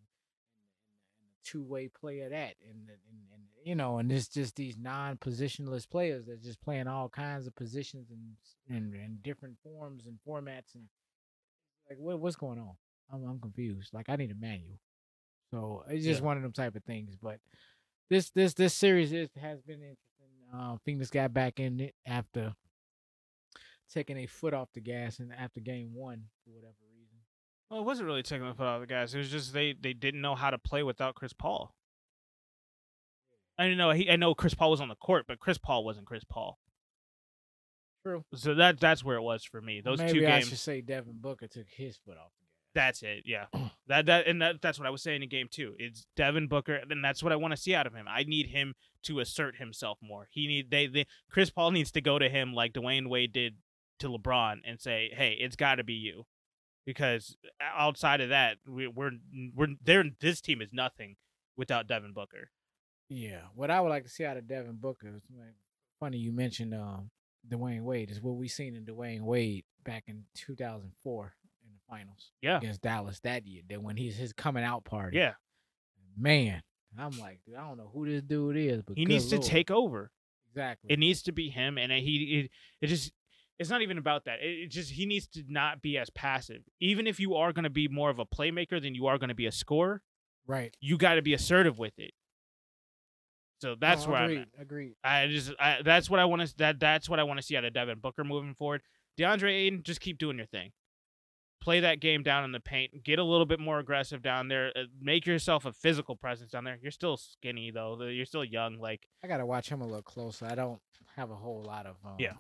two 1.43 1.63
way 1.63 1.87
play 1.87 2.19
of 2.21 2.31
that, 2.31 2.55
and, 2.67 2.89
and 2.89 2.99
and 3.33 3.43
you 3.63 3.75
know, 3.75 3.99
and 3.99 4.11
it's 4.11 4.27
just 4.27 4.55
these 4.55 4.75
non 4.77 5.17
positionless 5.17 5.87
players 5.87 6.25
that 6.25 6.41
just 6.41 6.61
playing 6.61 6.87
all 6.87 7.09
kinds 7.09 7.45
of 7.45 7.55
positions 7.55 8.09
and 8.09 8.35
and, 8.75 8.93
and 8.95 9.21
different 9.23 9.57
forms 9.63 10.07
and 10.07 10.17
formats 10.27 10.73
and 10.73 10.85
like 11.89 11.99
what 11.99 12.19
what's 12.19 12.35
going 12.35 12.57
on? 12.59 12.75
I'm 13.13 13.23
I'm 13.23 13.39
confused. 13.39 13.93
Like 13.93 14.09
I 14.09 14.15
need 14.15 14.31
a 14.31 14.35
manual. 14.35 14.79
So 15.51 15.83
it's 15.89 16.03
just 16.05 16.21
Yeah. 16.21 16.25
one 16.25 16.37
of 16.37 16.43
them 16.43 16.53
type 16.53 16.75
of 16.75 16.83
things. 16.85 17.15
But 17.21 17.39
this 18.09 18.29
this 18.31 18.53
this 18.55 18.73
series 18.73 19.13
is 19.13 19.29
has 19.39 19.61
been 19.61 19.75
interesting. 19.81 19.97
Uh, 20.53 20.75
Phoenix 20.83 21.09
got 21.09 21.33
back 21.33 21.59
in 21.59 21.79
it 21.79 21.95
after 22.05 22.53
taking 23.93 24.17
a 24.17 24.25
foot 24.25 24.53
off 24.53 24.69
the 24.73 24.81
gas 24.81 25.19
and 25.19 25.31
after 25.33 25.59
game 25.59 25.91
one 25.93 26.23
for 26.43 26.51
whatever 26.51 26.75
reason. 26.97 27.17
well 27.69 27.81
it 27.81 27.83
wasn't 27.85 28.05
really 28.05 28.23
taking 28.23 28.47
the 28.47 28.53
foot 28.53 28.65
off 28.65 28.79
the 28.81 28.87
gas 28.87 29.13
it 29.13 29.17
was 29.17 29.29
just 29.29 29.51
they 29.53 29.73
they 29.79 29.91
didn't 29.93 30.21
know 30.21 30.33
how 30.35 30.49
to 30.49 30.57
play 30.57 30.81
without 30.81 31.13
chris 31.13 31.33
paul 31.33 31.75
i 33.59 33.63
didn't 33.63 33.77
know 33.77 33.91
he, 33.91 34.09
i 34.09 34.15
know 34.15 34.33
chris 34.33 34.53
paul 34.53 34.71
was 34.71 34.79
on 34.79 34.87
the 34.87 34.95
court 34.95 35.25
but 35.27 35.39
chris 35.39 35.57
paul 35.57 35.83
wasn't 35.83 36.05
chris 36.05 36.23
paul 36.23 36.57
True. 38.05 38.23
so 38.33 38.55
that 38.55 38.79
that's 38.79 39.03
where 39.03 39.17
it 39.17 39.21
was 39.21 39.43
for 39.43 39.61
me 39.61 39.81
those 39.81 39.99
Maybe 39.99 40.19
two 40.21 40.25
I 40.25 40.29
games 40.39 40.47
should 40.47 40.57
say 40.57 40.79
Devin 40.81 41.17
Booker 41.19 41.47
took 41.47 41.67
his 41.69 41.97
foot 41.97 42.15
off. 42.17 42.31
That's 42.73 43.03
it. 43.03 43.23
Yeah. 43.25 43.45
that 43.87 44.05
that 44.05 44.27
and 44.27 44.41
that, 44.41 44.61
that's 44.61 44.79
what 44.79 44.87
I 44.87 44.91
was 44.91 45.01
saying 45.01 45.23
in 45.23 45.29
game 45.29 45.47
two. 45.49 45.75
It's 45.77 46.05
Devin 46.15 46.47
Booker, 46.47 46.81
and 46.89 47.03
that's 47.03 47.23
what 47.23 47.31
I 47.31 47.35
want 47.35 47.51
to 47.53 47.57
see 47.61 47.75
out 47.75 47.87
of 47.87 47.93
him. 47.93 48.05
I 48.09 48.23
need 48.23 48.47
him 48.47 48.75
to 49.03 49.19
assert 49.19 49.57
himself 49.57 49.97
more. 50.01 50.27
He 50.31 50.47
need 50.47 50.71
they, 50.71 50.87
they 50.87 51.05
Chris 51.29 51.49
Paul 51.49 51.71
needs 51.71 51.91
to 51.91 52.01
go 52.01 52.19
to 52.19 52.29
him 52.29 52.53
like 52.53 52.73
Dwyane 52.73 53.07
Wade 53.07 53.33
did 53.33 53.55
to 53.99 54.09
LeBron 54.09 54.59
and 54.65 54.79
say, 54.79 55.11
"Hey, 55.13 55.37
it's 55.39 55.55
got 55.55 55.75
to 55.75 55.83
be 55.83 55.93
you," 55.93 56.25
because 56.85 57.37
outside 57.61 58.21
of 58.21 58.29
that, 58.29 58.57
we, 58.67 58.87
we're 58.87 59.11
we're 59.55 59.75
there. 59.83 60.03
This 60.19 60.41
team 60.41 60.61
is 60.61 60.69
nothing 60.71 61.15
without 61.57 61.87
Devin 61.87 62.13
Booker. 62.13 62.49
Yeah. 63.09 63.41
What 63.55 63.69
I 63.69 63.81
would 63.81 63.89
like 63.89 64.03
to 64.03 64.09
see 64.09 64.23
out 64.23 64.37
of 64.37 64.47
Devin 64.47 64.77
Booker 64.79 65.09
is 65.15 65.21
funny 65.99 66.17
you 66.17 66.31
mentioned 66.31 66.73
um 66.73 67.11
Dwyane 67.47 67.83
Wade 67.83 68.09
is 68.09 68.21
what 68.21 68.35
we 68.35 68.47
seen 68.47 68.75
in 68.75 68.85
Dwyane 68.85 69.21
Wade 69.21 69.65
back 69.83 70.05
in 70.07 70.23
2004 70.35 71.25
in 71.25 71.29
the 71.40 71.40
finals 71.91 72.31
Yeah. 72.41 72.57
against 72.57 72.81
Dallas 72.81 73.19
that 73.19 73.45
year. 73.45 73.61
That 73.69 73.83
when 73.83 73.97
he's 73.97 74.15
his 74.17 74.33
coming 74.33 74.63
out 74.63 74.83
party. 74.85 75.17
Yeah, 75.17 75.33
Man, 76.17 76.61
I'm 76.97 77.11
like, 77.19 77.39
dude, 77.45 77.55
I 77.55 77.67
don't 77.67 77.77
know 77.77 77.89
who 77.93 78.05
this 78.09 78.21
dude 78.23 78.57
is, 78.57 78.81
but 78.81 78.97
he 78.97 79.05
needs 79.05 79.27
to 79.27 79.37
take 79.39 79.69
over. 79.69 80.09
exactly. 80.49 80.91
It 80.91 80.99
needs 80.99 81.21
to 81.23 81.31
be 81.31 81.49
him, 81.49 81.77
and 81.77 81.91
he 81.91 82.41
it, 82.41 82.51
it 82.81 82.87
just 82.87 83.11
it's 83.59 83.69
not 83.69 83.81
even 83.83 83.97
about 83.99 84.25
that. 84.25 84.39
It, 84.41 84.63
it 84.63 84.67
just 84.71 84.91
he 84.91 85.05
needs 85.05 85.27
to 85.29 85.43
not 85.47 85.81
be 85.81 85.97
as 85.97 86.09
passive. 86.09 86.63
Even 86.79 87.05
if 87.07 87.19
you 87.19 87.35
are 87.35 87.53
going 87.53 87.63
to 87.63 87.69
be 87.69 87.87
more 87.87 88.09
of 88.09 88.17
a 88.19 88.25
playmaker 88.25 88.81
than 88.81 88.95
you 88.95 89.05
are 89.07 89.17
going 89.19 89.29
to 89.29 89.35
be 89.35 89.45
a 89.45 89.51
scorer, 89.51 90.01
right. 90.47 90.75
you 90.81 90.97
got 90.97 91.15
to 91.15 91.21
be 91.21 91.33
assertive 91.33 91.77
with 91.77 91.93
it. 91.99 92.11
So 93.61 93.75
that's 93.79 94.05
No, 94.05 94.13
where 94.13 94.23
agreed, 94.23 94.37
I'm. 94.37 94.45
At. 94.57 94.61
Agreed. 94.61 94.93
I 95.03 95.27
just 95.27 95.53
I, 95.59 95.77
that's 95.85 96.09
what 96.09 96.19
I 96.19 96.25
want 96.25 96.41
to 96.47 96.57
that 96.57 96.79
that's 96.79 97.07
what 97.07 97.19
I 97.19 97.23
want 97.23 97.39
to 97.39 97.45
see 97.45 97.55
out 97.55 97.63
of 97.63 97.73
Devin 97.73 97.99
Booker 97.99 98.23
moving 98.23 98.55
forward. 98.55 98.81
DeAndre 99.19 99.51
Ayton, 99.53 99.83
just 99.83 100.01
keep 100.01 100.17
doing 100.17 100.37
your 100.37 100.47
thing. 100.47 100.71
Play 101.61 101.79
that 101.81 101.99
game 101.99 102.23
down 102.23 102.43
in 102.43 102.51
the 102.51 102.59
paint. 102.59 103.03
Get 103.03 103.19
a 103.19 103.23
little 103.23 103.45
bit 103.45 103.59
more 103.59 103.77
aggressive 103.79 104.21
down 104.23 104.47
there. 104.47 104.71
Uh, 104.75 104.83
make 104.99 105.27
yourself 105.27 105.63
a 105.65 105.71
physical 105.71 106.15
presence 106.15 106.49
down 106.51 106.63
there. 106.63 106.79
You're 106.81 106.91
still 106.91 107.17
skinny 107.17 107.69
though. 107.71 108.01
You're 108.01 108.25
still 108.25 108.43
young. 108.43 108.79
Like 108.79 109.07
I 109.23 109.27
gotta 109.27 109.45
watch 109.45 109.69
him 109.69 109.81
a 109.81 109.85
little 109.85 110.01
closer. 110.01 110.45
I 110.47 110.55
don't 110.55 110.79
have 111.15 111.29
a 111.29 111.35
whole 111.35 111.61
lot 111.63 111.85
of 111.85 111.97
um, 112.03 112.15
Yeah. 112.17 112.33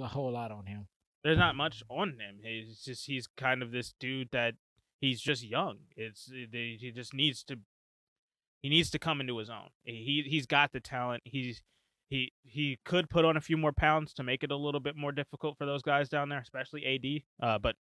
a 0.00 0.06
whole 0.08 0.32
lot 0.32 0.50
on 0.50 0.66
him. 0.66 0.88
there's 1.22 1.38
not 1.38 1.54
much 1.54 1.82
on 1.88 2.18
him. 2.18 2.40
He's 2.42 2.80
just 2.82 3.06
he's 3.06 3.28
kind 3.36 3.62
of 3.62 3.70
this 3.70 3.94
dude 4.00 4.30
that 4.32 4.54
he's 5.00 5.20
just 5.20 5.44
young. 5.44 5.78
It's 5.96 6.28
he 6.32 6.92
just 6.94 7.14
needs 7.14 7.44
to 7.44 7.58
he 8.62 8.68
needs 8.68 8.90
to 8.90 8.98
come 8.98 9.20
into 9.20 9.38
his 9.38 9.48
own. 9.50 9.68
He 9.84 10.24
he's 10.26 10.46
got 10.46 10.72
the 10.72 10.80
talent. 10.80 11.22
He's 11.24 11.62
he 12.08 12.32
he 12.42 12.78
could 12.84 13.08
put 13.10 13.24
on 13.24 13.36
a 13.36 13.40
few 13.40 13.56
more 13.56 13.72
pounds 13.72 14.12
to 14.14 14.22
make 14.24 14.42
it 14.42 14.50
a 14.50 14.56
little 14.56 14.80
bit 14.80 14.96
more 14.96 15.12
difficult 15.12 15.56
for 15.56 15.66
those 15.66 15.82
guys 15.82 16.08
down 16.08 16.28
there, 16.30 16.40
especially 16.40 16.84
AD. 16.84 17.48
Uh, 17.48 17.58
but 17.58 17.76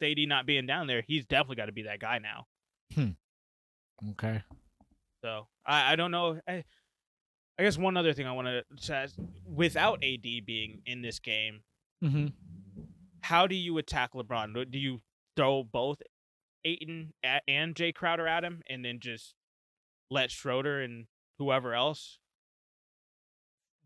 with 0.00 0.08
AD 0.08 0.18
not 0.28 0.46
being 0.46 0.66
down 0.66 0.86
there, 0.86 1.02
he's 1.06 1.24
definitely 1.26 1.56
got 1.56 1.66
to 1.66 1.72
be 1.72 1.82
that 1.82 2.00
guy 2.00 2.18
now. 2.18 2.46
Okay. 4.12 4.42
So 5.24 5.46
I, 5.66 5.92
I 5.92 5.96
don't 5.96 6.10
know. 6.10 6.38
I, 6.48 6.64
I 7.58 7.62
guess 7.62 7.78
one 7.78 7.96
other 7.96 8.12
thing 8.12 8.26
I 8.26 8.32
want 8.32 8.48
to 8.48 8.62
say 8.76 9.06
without 9.46 10.04
AD 10.04 10.22
being 10.46 10.82
in 10.86 11.02
this 11.02 11.18
game, 11.18 11.60
Mm-hmm. 12.04 12.26
how 13.22 13.46
do 13.46 13.54
you 13.54 13.78
attack 13.78 14.12
LeBron? 14.12 14.52
Do- 14.54 14.66
Do 14.66 14.78
you 14.78 15.00
throw 15.34 15.64
both 15.64 16.02
Ayton 16.62 17.14
and 17.48 17.74
Jae 17.74 17.94
Crowder 17.94 18.28
at 18.28 18.44
him, 18.44 18.60
and 18.68 18.84
then 18.84 18.98
just 19.00 19.32
let 20.10 20.30
Schroeder 20.30 20.82
and 20.82 21.06
whoever 21.38 21.74
else 21.74 22.18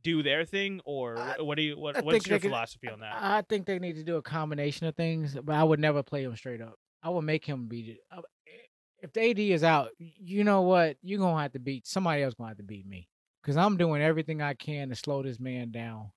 do 0.03 0.23
their 0.23 0.45
thing, 0.45 0.81
or 0.85 1.19
I- 1.19 1.41
what 1.43 1.57
do 1.57 1.63
you 1.63 1.79
what, 1.79 1.97
I 1.97 2.01
what's 2.01 2.27
your 2.27 2.39
could- 2.39 2.49
philosophy 2.49 2.89
on 2.89 3.01
that? 3.01 3.15
I 3.21 3.43
think 3.43 3.67
they 3.67 3.79
need 3.79 3.97
to 3.97 4.05
do 4.05 4.17
a 4.17 4.23
combination 4.23 4.87
of 4.87 4.97
things, 4.97 5.37
but 5.43 5.55
I 5.55 5.63
would 5.65 5.81
never 5.81 6.03
play 6.03 6.23
him 6.25 6.35
straight 6.37 6.61
up. 6.61 6.75
I 7.03 7.11
would 7.11 7.23
make 7.23 7.45
him 7.45 7.67
beat 7.67 7.89
it. 7.89 7.99
I- 8.11 8.21
If 9.03 9.13
the 9.15 9.23
AD 9.31 9.39
is 9.53 9.65
out, 9.65 9.91
you 9.99 10.45
know 10.45 10.61
what? 10.63 10.99
You're 11.03 11.19
gonna 11.21 11.41
have 11.41 11.53
to 11.53 11.59
beat 11.59 11.87
somebody 11.87 12.23
else. 12.23 12.35
Gonna 12.35 12.49
have 12.51 12.59
to 12.59 12.63
beat 12.63 12.87
me 12.87 13.09
because 13.43 13.57
I'm 13.57 13.79
doing 13.79 14.03
everything 14.03 14.43
I 14.43 14.53
can 14.55 14.91
to 14.91 14.95
slow 14.95 15.23
this 15.23 15.41
man 15.41 15.71
down 15.71 16.11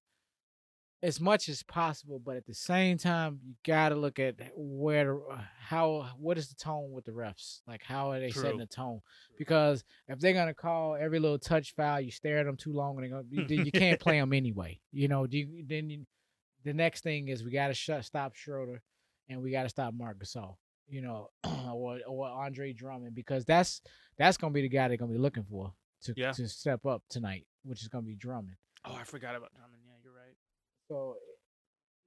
as 1.04 1.20
much 1.22 1.50
as 1.50 1.62
possible. 1.64 2.20
But 2.26 2.38
at 2.38 2.46
the 2.48 2.54
same 2.56 2.98
time, 2.98 3.40
you 3.46 3.54
gotta 3.64 3.94
look 3.96 4.18
at 4.18 4.36
where, 4.56 5.18
uh, 5.30 5.42
how, 5.60 6.10
what 6.18 6.38
is 6.38 6.48
the 6.50 6.56
tone 6.56 6.92
with 6.92 7.06
the 7.06 7.12
refs? 7.12 7.60
Like, 7.68 7.84
how 7.84 8.12
are 8.12 8.20
they 8.20 8.32
setting 8.32 8.58
the 8.58 8.66
tone? 8.66 9.02
Because 9.38 9.84
if 10.08 10.20
they're 10.20 10.34
gonna 10.34 10.54
call 10.54 10.96
every 10.96 11.20
little 11.20 11.38
touch 11.38 11.76
foul, 11.76 12.02
you 12.02 12.10
stare 12.10 12.40
at 12.40 12.46
them 12.46 12.58
too 12.58 12.74
long, 12.74 12.98
and 13.04 13.12
gonna, 13.12 13.24
you, 13.30 13.64
you 13.66 13.72
can't 13.72 14.00
play 14.00 14.20
them 14.20 14.34
anyway. 14.34 14.80
You 14.92 15.08
know, 15.10 15.28
do 15.28 15.38
you, 15.38 15.64
then 15.68 15.90
you, 15.90 16.06
the 16.64 16.74
next 16.74 17.02
thing 17.02 17.28
is 17.28 17.44
we 17.44 17.52
gotta 17.52 17.74
shut 17.74 18.06
stop 18.06 18.34
Schroeder, 18.36 18.82
and 19.30 19.42
we 19.44 19.52
gotta 19.52 19.70
stop 19.70 19.94
Marc 19.94 20.18
Gasol. 20.24 20.56
You 20.88 21.02
know, 21.02 21.30
or 21.74 22.00
or 22.08 22.28
Andre 22.28 22.74
Drummond 22.74 23.14
because 23.14 23.46
that's 23.46 23.82
that's 24.18 24.38
gonna 24.38 24.54
be 24.54 24.62
the 24.62 24.70
guy 24.70 24.88
they're 24.88 24.98
gonna 24.98 25.12
be 25.12 25.18
looking 25.18 25.44
for 25.44 25.74
to 26.04 26.14
Yeah. 26.16 26.32
to 26.34 26.48
step 26.48 26.86
up 26.86 27.04
tonight. 27.10 27.46
which 27.64 27.82
is 27.82 27.88
going 27.88 28.04
to 28.04 28.08
be 28.10 28.16
Drummond. 28.16 28.58
Oh, 28.84 28.94
I 29.00 29.04
forgot 29.06 29.36
about 29.38 29.54
Drummond. 29.56 29.73
Yeah, 30.94 31.00
you're 31.00 31.08
right. 31.08 31.16
So, 31.16 31.16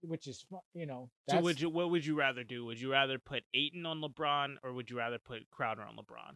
which 0.02 0.26
is 0.26 0.44
you 0.74 0.86
know, 0.86 1.10
So 1.30 1.40
would 1.40 1.60
you 1.60 1.70
what 1.70 1.90
would 1.90 2.04
you 2.06 2.16
rather 2.16 2.44
do? 2.44 2.64
Would 2.66 2.80
you 2.80 2.92
rather 2.92 3.18
put 3.18 3.42
Ayton 3.54 3.86
on 3.86 4.00
LeBron 4.00 4.56
or 4.62 4.72
would 4.72 4.90
you 4.90 4.98
rather 4.98 5.18
put 5.18 5.50
Crowder 5.50 5.82
on 5.82 5.96
LeBron? 5.96 6.34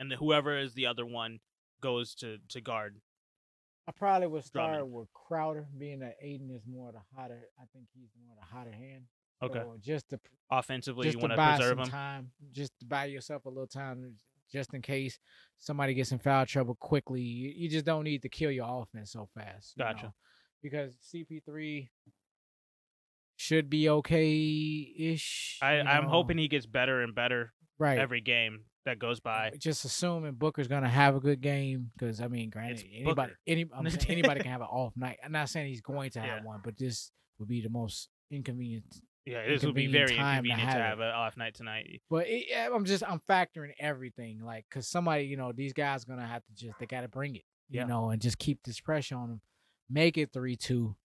And 0.00 0.10
the, 0.10 0.16
whoever 0.16 0.58
is 0.58 0.74
the 0.74 0.86
other 0.86 1.06
one 1.06 1.40
goes 1.80 2.14
to 2.16 2.38
to 2.48 2.60
guard. 2.60 2.96
I 3.86 3.92
probably 3.92 4.26
would 4.28 4.44
start 4.44 4.76
Drummond. 4.76 4.92
with 4.92 5.12
Crowder, 5.12 5.66
being 5.78 6.00
that 6.00 6.16
Ayton 6.22 6.50
is 6.50 6.62
more 6.66 6.90
the 6.92 7.00
hotter. 7.14 7.48
I 7.58 7.64
think 7.74 7.86
he's 7.94 8.08
more 8.26 8.34
the 8.38 8.56
hotter 8.56 8.72
hand. 8.72 9.04
Okay. 9.42 9.60
So 9.60 9.76
just 9.80 10.08
to 10.10 10.20
Offensively, 10.50 11.04
just 11.04 11.16
you 11.16 11.20
want 11.20 11.32
to 11.32 11.36
buy 11.36 11.56
preserve 11.56 11.70
some 11.70 11.78
him. 11.80 11.90
time, 11.90 12.30
just 12.52 12.72
to 12.80 12.86
buy 12.86 13.06
yourself 13.06 13.44
a 13.44 13.48
little 13.48 13.66
time, 13.66 14.14
just 14.50 14.72
in 14.72 14.80
case 14.82 15.18
somebody 15.58 15.94
gets 15.94 16.12
in 16.12 16.18
foul 16.18 16.46
trouble 16.46 16.76
quickly. 16.76 17.20
You, 17.20 17.52
you 17.56 17.68
just 17.68 17.84
don't 17.84 18.04
need 18.04 18.22
to 18.22 18.28
kill 18.28 18.50
your 18.50 18.82
offense 18.82 19.12
so 19.12 19.28
fast. 19.34 19.76
Gotcha. 19.76 20.06
know, 20.06 20.14
Because 20.64 20.96
CP3 21.14 21.90
should 23.36 23.68
be 23.68 23.86
okay 23.90 24.94
ish. 24.98 25.58
I, 25.60 25.80
I'm 25.80 26.04
hoping 26.08 26.38
he 26.38 26.48
gets 26.48 26.64
better 26.64 27.02
and 27.02 27.14
better 27.14 27.52
right 27.78 27.98
every 27.98 28.22
game 28.22 28.60
that 28.86 28.98
goes 28.98 29.20
by. 29.20 29.52
Just 29.58 29.84
assuming 29.84 30.32
Booker's 30.32 30.66
gonna 30.66 30.88
have 30.88 31.16
a 31.16 31.20
good 31.20 31.42
game 31.42 31.90
because 31.98 32.22
I 32.22 32.28
mean, 32.28 32.48
granted, 32.48 32.78
It's 32.78 32.84
anybody, 32.98 33.32
any, 33.46 33.66
anybody 34.08 34.40
can 34.40 34.50
have 34.50 34.62
an 34.62 34.68
off 34.68 34.94
night. 34.96 35.18
I'm 35.22 35.32
not 35.32 35.50
saying 35.50 35.66
he's 35.66 35.82
going 35.82 36.10
to 36.12 36.20
have 36.20 36.38
Yeah. 36.40 36.46
one, 36.46 36.60
but 36.64 36.78
this 36.78 37.10
would 37.38 37.48
be 37.48 37.60
the 37.60 37.68
most 37.68 38.08
inconvenient 38.30 38.84
Yeah, 39.26 39.46
this 39.46 39.64
would 39.64 39.74
be 39.74 39.84
inconvenient 39.84 40.08
very 40.08 40.16
time 40.16 40.44
to 40.44 40.48
inconvenient 40.48 40.70
to 40.70 40.78
have 40.78 40.88
have, 40.92 41.00
an 41.00 41.10
off 41.14 41.36
night 41.36 41.54
tonight. 41.54 42.00
But 42.08 42.24
it, 42.26 42.46
I'm 42.72 42.86
just 42.86 43.04
I'm 43.06 43.20
factoring 43.28 43.72
everything, 43.78 44.40
like, 44.42 44.64
cause 44.70 44.88
somebody, 44.88 45.24
you 45.24 45.36
know, 45.36 45.52
these 45.52 45.74
guys 45.74 46.04
gonna 46.06 46.26
have 46.26 46.42
to 46.46 46.54
just 46.54 46.78
they 46.78 46.86
gotta 46.86 47.08
bring 47.08 47.34
it, 47.36 47.44
you 47.68 47.80
Yeah. 47.80 47.86
know, 47.86 48.08
and 48.08 48.22
just 48.22 48.38
keep 48.38 48.62
this 48.64 48.80
pressure 48.80 49.16
on 49.16 49.28
them, 49.28 49.40
make 49.90 50.16
it 50.18 50.32
three 50.32 50.56
two, 50.56 50.96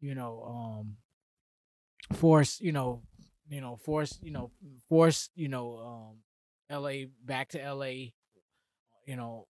you 0.00 0.14
know, 0.14 0.42
um, 0.42 0.96
force, 2.16 2.60
you 2.60 2.72
know, 2.72 3.02
you 3.48 3.60
know, 3.60 3.76
force, 3.76 4.18
you 4.22 4.30
know, 4.30 4.50
force, 4.88 5.30
you 5.34 5.48
know, 5.48 5.78
um, 5.78 6.16
L.A. 6.68 7.08
back 7.24 7.48
to 7.50 7.62
L.A. 7.62 8.14
You 9.06 9.16
know, 9.16 9.46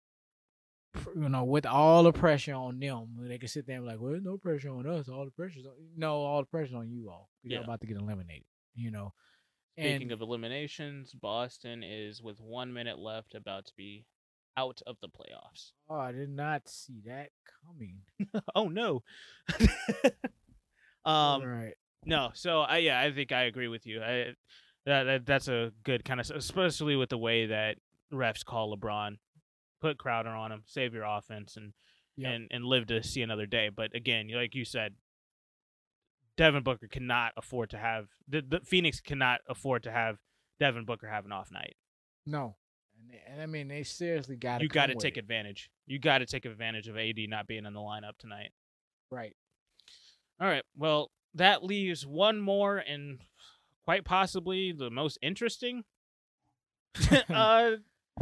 you 1.14 1.28
know, 1.28 1.44
with 1.44 1.66
all 1.66 2.02
the 2.02 2.12
pressure 2.12 2.54
on 2.54 2.78
them, 2.80 3.16
they 3.20 3.38
can 3.38 3.48
sit 3.48 3.66
there 3.66 3.76
and 3.76 3.84
be 3.84 3.90
like, 3.92 4.00
well, 4.00 4.12
there's 4.12 4.24
no 4.24 4.38
pressure 4.38 4.70
on 4.70 4.86
us, 4.86 5.08
all 5.08 5.24
the 5.24 5.30
pressure's 5.30 5.66
on 5.66 5.72
no, 5.96 6.14
all 6.22 6.40
the 6.40 6.46
pressure 6.46 6.76
on 6.76 6.90
you 6.90 7.10
all. 7.10 7.30
You're 7.42 7.58
Yeah. 7.60 7.64
about 7.64 7.80
to 7.82 7.86
get 7.86 7.96
eliminated, 7.98 8.44
you 8.74 8.90
know. 8.90 9.12
Speaking 9.78 10.02
And- 10.02 10.12
of 10.12 10.20
eliminations, 10.20 11.12
Boston 11.14 11.82
is 11.82 12.22
with 12.22 12.40
one 12.40 12.72
minute 12.72 12.98
left 12.98 13.34
about 13.34 13.66
to 13.66 13.72
be 13.76 14.06
out 14.60 14.80
of 14.86 14.96
the 15.00 15.08
playoffs. 15.08 15.72
Oh, 15.88 15.98
I 15.98 16.12
did 16.12 16.28
not 16.30 16.68
see 16.68 17.00
that 17.06 17.30
coming. 17.64 18.00
oh 18.54 18.68
no. 18.68 19.02
um 21.04 21.42
right. 21.42 21.74
no, 22.04 22.30
so 22.34 22.60
I 22.60 22.78
yeah, 22.78 23.00
I 23.00 23.12
think 23.12 23.32
I 23.32 23.44
agree 23.44 23.68
with 23.68 23.86
you. 23.86 24.02
I 24.02 24.34
that, 24.86 25.04
that 25.04 25.26
that's 25.26 25.48
a 25.48 25.72
good 25.84 26.04
kind 26.04 26.20
of 26.20 26.30
especially 26.30 26.96
with 26.96 27.08
the 27.10 27.18
way 27.18 27.46
that 27.46 27.76
refs 28.12 28.44
call 28.44 28.76
LeBron. 28.76 29.16
Put 29.80 29.96
Crowder 29.98 30.28
on 30.28 30.52
him, 30.52 30.62
save 30.66 30.92
your 30.94 31.04
offense 31.04 31.56
and 31.56 31.72
Yep. 32.16 32.32
and 32.34 32.48
and 32.50 32.64
live 32.64 32.86
to 32.88 33.02
see 33.02 33.22
another 33.22 33.46
day. 33.46 33.70
But 33.74 33.94
again, 33.94 34.28
like 34.34 34.54
you 34.54 34.66
said, 34.66 34.94
Devin 36.36 36.62
Booker 36.62 36.86
cannot 36.86 37.32
afford 37.36 37.70
to 37.70 37.78
have 37.78 38.08
the, 38.28 38.42
the 38.46 38.60
Phoenix 38.60 39.00
cannot 39.00 39.40
afford 39.48 39.84
to 39.84 39.90
have 39.90 40.18
Devin 40.58 40.84
Booker 40.84 41.08
have 41.08 41.24
an 41.24 41.32
off 41.32 41.50
night. 41.50 41.76
No. 42.26 42.56
And, 43.28 43.40
I 43.40 43.46
mean, 43.46 43.68
they 43.68 43.82
seriously 43.82 44.36
got 44.36 44.60
you 44.62 44.68
got 44.68 44.86
to 44.86 44.94
take 44.94 45.16
advantage. 45.16 45.70
You 45.86 45.98
got 45.98 46.18
to 46.18 46.26
take 46.26 46.44
advantage 46.44 46.88
of 46.88 46.96
AD 46.96 47.16
not 47.28 47.46
being 47.46 47.66
in 47.66 47.72
the 47.74 47.80
lineup 47.80 48.18
tonight. 48.18 48.50
Right. 49.10 49.34
All 50.40 50.48
right. 50.48 50.64
Well, 50.76 51.10
that 51.34 51.64
leaves 51.64 52.06
one 52.06 52.40
more 52.40 52.78
and 52.78 53.18
quite 53.84 54.04
possibly 54.04 54.72
the 54.72 54.90
most 54.90 55.18
interesting 55.22 55.84
uh 57.30 57.72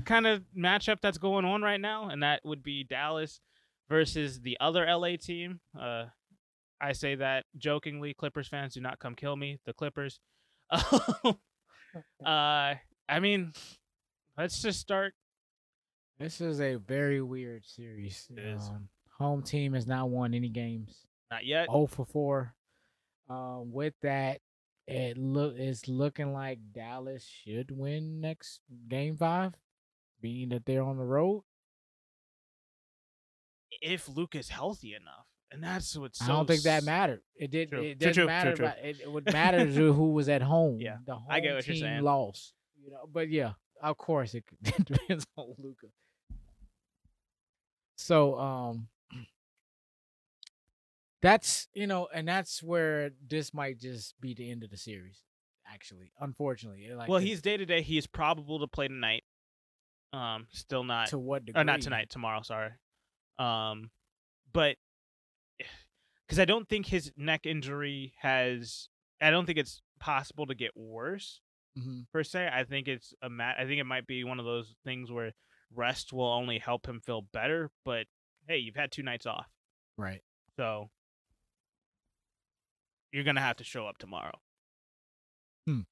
kind 0.05 0.26
of 0.26 0.44
matchup 0.57 1.01
that's 1.01 1.18
going 1.18 1.44
on 1.44 1.62
right 1.62 1.80
now 1.80 2.09
and 2.09 2.22
that 2.22 2.40
would 2.44 2.62
be 2.62 2.84
Dallas 2.84 3.40
versus 3.88 4.40
the 4.40 4.57
other 4.61 4.86
LA 4.86 5.16
team. 5.16 5.61
Uh 5.78 6.07
I 6.80 6.92
say 6.92 7.16
that 7.16 7.44
jokingly. 7.57 8.14
Clippers 8.14 8.46
fans 8.46 8.74
do 8.74 8.80
not 8.80 9.01
come 9.01 9.14
kill 9.14 9.36
me. 9.36 9.59
The 9.66 9.72
Clippers. 9.72 10.20
uh 10.70 11.34
I 12.24 13.20
mean, 13.20 13.53
let's 14.39 14.62
just 14.62 14.80
start 14.80 15.14
This 16.18 16.41
is 16.41 16.61
a 16.61 16.76
very 16.76 17.20
weird 17.20 17.64
series. 17.66 18.28
Um, 18.39 18.89
home 19.18 19.43
team 19.43 19.74
has 19.74 19.86
not 19.86 20.09
won 20.09 20.32
any 20.32 20.49
games. 20.49 21.07
not 21.30 21.45
yet. 21.45 21.68
0 21.70 21.86
for 21.89 22.07
4. 22.07 22.55
Um, 23.28 23.72
with 23.72 23.95
that, 24.03 24.41
it 24.86 25.18
look 25.18 25.55
it's 25.59 25.86
looking 25.86 26.32
like 26.32 26.59
Dallas 26.72 27.22
should 27.22 27.70
win 27.70 28.22
next 28.22 28.61
game 28.89 29.18
five, 29.18 29.53
being 30.22 30.49
that 30.49 30.64
they're 30.64 30.82
on 30.82 30.97
the 30.97 31.05
road. 31.05 31.43
If 33.82 34.09
Luke 34.09 34.34
is 34.34 34.49
healthy 34.49 34.95
enough. 34.95 35.26
And 35.51 35.62
that's 35.62 35.97
what's 35.97 36.18
so 36.18 36.24
I 36.24 36.28
don't 36.28 36.47
think 36.47 36.62
that 36.62 36.84
mattered. 36.84 37.20
It 37.36 37.51
did. 37.51 37.70
True. 37.70 37.82
It 37.82 37.99
didn't 37.99 38.14
true, 38.14 38.26
matter. 38.26 38.55
true. 38.55 38.66
About, 38.66 38.78
it, 38.78 39.01
it 39.03 39.11
would 39.11 39.30
matter 39.32 39.64
to 39.66 39.93
who 39.93 40.12
was 40.12 40.28
at 40.28 40.43
home. 40.55 40.78
Yeah, 40.80 40.97
the 41.07 41.14
home 41.14 41.26
I 41.28 41.41
get 41.41 41.55
what 41.55 41.66
you're 41.66 41.74
team 41.74 41.82
saying. 41.82 42.03
lost. 42.03 42.53
You 42.82 42.91
know, 42.93 43.09
but 43.11 43.28
yeah, 43.30 43.53
of 43.83 43.97
course 43.97 44.35
it 44.35 44.45
depends 44.62 45.26
on 45.37 45.55
Luka. 45.59 45.87
So 47.97 48.39
um, 48.39 48.89
that's 51.20 51.68
you 51.74 51.87
know, 51.87 52.09
and 52.14 52.26
that's 52.26 52.62
where 52.62 53.11
this 53.26 53.53
might 53.53 53.79
just 53.79 54.14
be 54.20 54.35
the 54.35 54.51
end 54.51 54.62
of 54.62 54.70
the 54.70 54.76
series. 54.76 55.22
Actually, 55.70 56.12
unfortunately, 56.20 56.89
like 56.95 57.09
well, 57.09 57.18
he's 57.18 57.43
day 57.43 57.57
to 57.57 57.66
day. 57.66 57.83
He 57.83 57.99
is 57.99 58.07
probable 58.07 58.61
to 58.61 58.66
play 58.66 58.89
tonight. 58.89 59.24
Um, 60.12 60.47
still 60.51 60.85
not, 60.85 61.09
to 61.09 61.18
what 61.18 61.45
degree? 61.45 61.61
or 61.61 61.64
not 61.64 61.83
tonight. 61.83 62.09
Tomorrow, 62.09 62.41
sorry. 62.43 62.70
Um, 63.39 63.91
but 64.53 64.76
because 66.26 66.39
I 66.39 66.47
don't 66.47 66.66
think 66.68 66.87
his 66.87 67.12
neck 67.16 67.45
injury 67.45 68.14
has, 68.20 68.89
I 69.20 69.31
don't 69.31 69.45
think 69.45 69.59
it's 69.59 69.83
possible 70.01 70.47
to 70.47 70.55
get 70.55 70.70
worse 70.74 71.41
Mhm. 71.79 72.07
per 72.12 72.22
se. 72.24 72.49
I 72.53 72.64
think 72.64 72.89
it's 72.89 73.14
a 73.22 73.31
mat. 73.31 73.57
I 73.59 73.64
think 73.66 73.81
it 73.81 73.85
might 73.85 74.07
be 74.07 74.24
one 74.24 74.39
of 74.39 74.45
those 74.45 74.74
things 74.85 75.11
where 75.11 75.33
rest 75.70 76.12
will 76.12 76.26
only 76.33 76.59
help 76.59 76.87
him 76.87 77.01
feel 77.01 77.22
better. 77.22 77.70
But 77.85 78.07
hey, 78.47 78.59
you've 78.59 78.76
had 78.76 78.91
two 78.93 79.03
nights 79.03 79.26
off, 79.26 79.49
Right. 79.97 80.22
so 80.57 80.91
you're 83.12 83.24
gonna 83.24 83.41
have 83.41 83.57
to 83.57 83.64
show 83.64 83.87
up 83.87 83.99
tomorrow. 83.99 84.41
Hmm. 85.66 85.83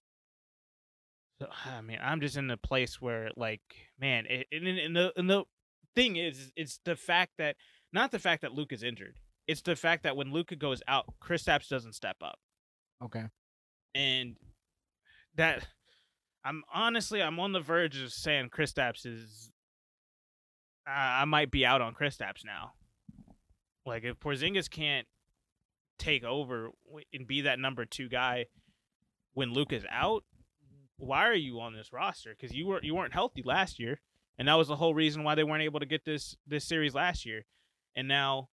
So 1.41 1.49
I 1.66 1.80
mean, 1.82 1.99
I'm 2.01 2.20
just 2.20 2.37
in 2.37 2.51
a 2.51 2.57
place 2.57 3.01
where, 3.01 3.30
like, 3.37 3.62
man, 3.99 4.26
it, 4.26 4.47
and, 4.53 4.66
and 4.66 4.97
the 4.97 5.12
and 5.16 5.28
the 5.28 5.45
thing 5.95 6.16
is, 6.16 6.53
it's 6.57 6.78
the 6.84 6.97
fact 6.97 7.32
that 7.39 7.57
not 7.93 8.11
the 8.11 8.18
fact 8.18 8.43
that 8.43 8.53
Luke 8.53 8.72
is 8.72 8.82
injured. 8.82 9.18
It's 9.47 9.62
the 9.62 9.76
fact 9.76 10.03
that 10.05 10.16
when 10.16 10.32
Luka 10.32 10.57
goes 10.57 10.82
out, 10.89 11.07
Kristaps 11.20 11.68
doesn't 11.68 11.93
step 11.93 12.16
up, 12.22 12.39
Okay. 13.03 13.26
and 13.95 14.37
that 15.34 15.68
I'm 16.47 16.62
honestly 16.72 17.20
I'm 17.20 17.40
on 17.40 17.53
the 17.53 17.61
verge 17.61 18.01
of 18.01 18.12
saying 18.12 18.51
Kristaps 18.51 19.05
is. 19.05 19.51
I 20.86 21.22
I 21.22 21.24
might 21.24 21.51
be 21.51 21.66
out 21.66 21.80
on 21.80 21.94
Kristaps 21.94 22.44
now. 22.44 22.72
Like 23.84 24.05
if 24.05 24.20
Porzingis 24.20 24.70
can't 24.70 25.07
take 25.99 26.22
over 26.22 26.70
and 27.12 27.26
be 27.26 27.42
that 27.42 27.59
number 27.59 27.84
two 27.84 28.09
guy 28.09 28.47
when 29.34 29.53
Luke 29.53 29.72
is 29.72 29.84
out, 29.90 30.22
why 30.99 31.26
are 31.26 31.34
you 31.34 31.61
on 31.61 31.74
this 31.74 31.92
roster? 31.92 32.30
Because 32.38 32.55
you 32.55 32.66
were 32.66 32.80
you 32.82 32.94
weren't 32.94 33.12
healthy 33.12 33.42
last 33.44 33.80
year, 33.80 34.01
and 34.38 34.47
that 34.47 34.55
was 34.55 34.68
the 34.68 34.76
whole 34.76 34.94
reason 34.94 35.24
why 35.24 35.34
they 35.34 35.44
weren't 35.44 35.64
able 35.64 35.80
to 35.80 35.86
get 35.86 36.05
this 36.05 36.36
this 36.47 36.64
series 36.64 36.94
last 36.94 37.26
year. 37.26 37.44
And 37.97 38.07
now 38.07 38.51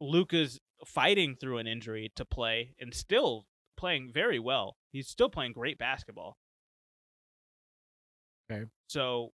Luka's 0.00 0.60
fighting 0.84 1.34
through 1.34 1.58
an 1.58 1.66
injury 1.66 2.12
to 2.14 2.24
play 2.24 2.74
and 2.78 2.94
still 2.94 3.46
playing 3.76 4.12
very 4.12 4.38
well. 4.38 4.76
He's 4.92 5.08
still 5.08 5.30
playing 5.30 5.52
great 5.52 5.78
basketball. 5.78 6.36
Okay. 8.50 8.64
So 8.88 9.32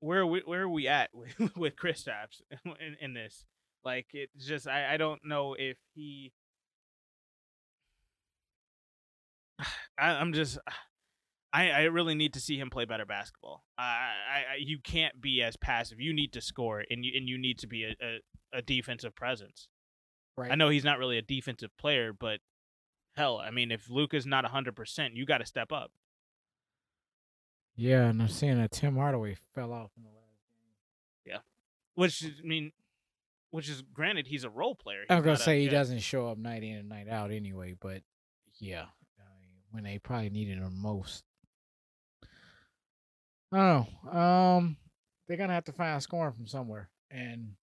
where 0.00 0.20
are 0.20 0.26
we, 0.26 0.42
where 0.44 0.62
are 0.62 0.68
we 0.68 0.88
at 0.88 1.10
with, 1.14 1.34
with 1.56 1.76
Kristaps 1.76 2.40
in, 2.64 2.96
in 3.00 3.14
this? 3.14 3.46
Like 3.84 4.06
it's 4.12 4.44
just 4.46 4.66
I, 4.66 4.94
I 4.94 4.96
don't 4.96 5.24
know 5.24 5.54
if 5.58 5.76
he 5.94 6.32
I, 9.98 10.10
I'm 10.10 10.32
just 10.32 10.58
I, 11.50 11.70
I 11.70 11.82
really 11.84 12.14
need 12.14 12.34
to 12.34 12.40
see 12.40 12.58
him 12.58 12.68
play 12.68 12.84
better 12.84 13.06
basketball. 13.06 13.64
I, 13.78 13.82
I, 13.82 14.36
I 14.36 14.56
you 14.58 14.78
can't 14.78 15.18
be 15.18 15.42
as 15.42 15.56
passive. 15.56 15.98
You 15.98 16.12
need 16.12 16.34
to 16.34 16.42
score 16.42 16.84
and 16.90 17.04
you 17.04 17.12
and 17.16 17.26
you 17.26 17.38
need 17.38 17.58
to 17.60 17.66
be 17.66 17.84
a, 17.84 17.96
a, 18.02 18.58
a 18.58 18.62
defensive 18.62 19.14
presence. 19.14 19.68
Right. 20.36 20.52
I 20.52 20.56
know 20.56 20.68
he's 20.68 20.84
not 20.84 20.98
really 20.98 21.16
a 21.16 21.22
defensive 21.22 21.70
player, 21.78 22.12
but 22.12 22.40
hell, 23.16 23.38
I 23.38 23.50
mean, 23.50 23.70
if 23.70 23.88
Luka's 23.88 24.26
not 24.26 24.44
hundred 24.44 24.76
percent, 24.76 25.14
you 25.14 25.24
got 25.24 25.38
to 25.38 25.46
step 25.46 25.72
up. 25.72 25.90
Yeah, 27.78 28.08
and 28.08 28.20
I'm 28.20 28.28
seeing 28.28 28.58
that 28.58 28.72
Tim 28.72 28.96
Hardaway 28.96 29.36
fell 29.54 29.72
off 29.72 29.92
in 29.96 30.02
the 30.02 30.08
last 30.08 30.42
game. 30.52 31.32
Yeah, 31.32 31.38
which 31.94 32.24
I 32.24 32.46
mean, 32.46 32.72
which 33.50 33.68
is 33.68 33.82
granted 33.94 34.26
he's 34.26 34.42
a 34.44 34.50
role 34.50 34.74
player. 34.74 35.04
I'm 35.08 35.18
gonna 35.20 35.32
not 35.32 35.40
a- 35.40 35.44
say 35.44 35.60
he 35.60 35.66
yeah. 35.66 35.70
doesn't 35.70 36.00
show 36.00 36.28
up 36.28 36.38
night 36.38 36.64
in 36.64 36.76
and 36.76 36.88
night 36.88 37.08
out 37.08 37.30
anyway, 37.30 37.74
but 37.80 38.02
yeah, 38.58 38.86
I 39.18 39.40
mean, 39.40 39.50
when 39.70 39.84
they 39.84 39.98
probably 39.98 40.30
needed 40.30 40.58
him 40.58 40.76
most. 40.82 41.24
I 43.52 43.56
don't 43.56 43.86
know. 44.12 44.20
Um, 44.20 44.76
they're 45.26 45.36
gonna 45.36 45.54
have 45.54 45.64
to 45.64 45.72
find 45.72 46.02
scoring 46.02 46.32
from 46.32 46.46
somewhere, 46.46 46.90
and 47.10 47.54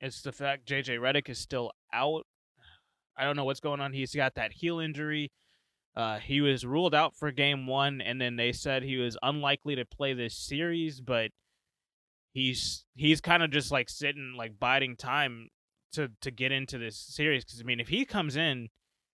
It's 0.00 0.22
the 0.22 0.32
fact 0.32 0.66
JJ 0.66 0.98
Redick 0.98 1.28
is 1.28 1.38
still 1.38 1.72
out. 1.92 2.26
I 3.16 3.24
don't 3.24 3.36
know 3.36 3.44
what's 3.44 3.60
going 3.60 3.80
on. 3.80 3.92
He's 3.92 4.14
got 4.14 4.34
that 4.36 4.52
heel 4.52 4.78
injury. 4.78 5.32
Uh, 5.96 6.18
he 6.18 6.40
was 6.40 6.66
ruled 6.66 6.94
out 6.94 7.14
for 7.16 7.30
game 7.30 7.66
one, 7.66 8.00
and 8.00 8.20
then 8.20 8.36
they 8.36 8.52
said 8.52 8.82
he 8.82 8.96
was 8.96 9.16
unlikely 9.22 9.76
to 9.76 9.84
play 9.84 10.12
this 10.12 10.34
series, 10.36 11.00
but 11.00 11.30
he's 12.32 12.84
he's 12.96 13.20
kind 13.20 13.42
of 13.42 13.50
just 13.50 13.70
like 13.70 13.88
sitting, 13.88 14.34
like 14.36 14.58
biding 14.58 14.96
time 14.96 15.50
to 15.92 16.10
to 16.20 16.30
get 16.30 16.50
into 16.50 16.78
this 16.78 16.96
series. 16.96 17.44
Because 17.44 17.60
I 17.60 17.64
mean, 17.64 17.78
if 17.80 17.88
he 17.88 18.04
comes 18.04 18.36
in 18.36 18.68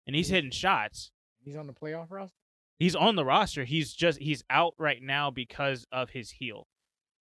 and 0.07 0.17
he's 0.17 0.29
hitting 0.29 0.51
shots, 0.51 1.13
he's 1.45 1.57
on 1.57 1.67
the 1.67 1.75
playoff 1.75 2.07
roster. 2.11 2.35
he's 2.79 2.97
on 2.97 3.15
the 3.17 3.27
roster. 3.27 3.65
He's 3.65 3.93
just 3.93 4.19
he's 4.19 4.43
out 4.49 4.73
right 4.79 5.03
now 5.03 5.31
because 5.31 5.87
of 5.93 6.11
his 6.11 6.31
heel, 6.31 6.67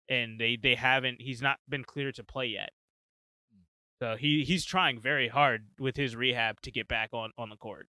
and 0.09 0.39
they 0.41 0.57
they 0.57 0.77
haven't. 0.77 1.21
He's 1.21 1.43
not 1.43 1.59
been 1.69 1.83
cleared 1.83 2.15
to 2.15 2.25
play 2.25 2.47
yet. 2.47 2.71
So 4.01 4.15
he 4.17 4.45
he's 4.45 4.65
trying 4.65 5.01
very 5.01 5.29
hard 5.29 5.67
with 5.81 5.97
his 5.97 6.15
rehab 6.15 6.61
to 6.63 6.71
get 6.71 6.87
back 6.87 7.11
on 7.13 7.33
on 7.37 7.51
the 7.51 7.57
court. 7.57 7.89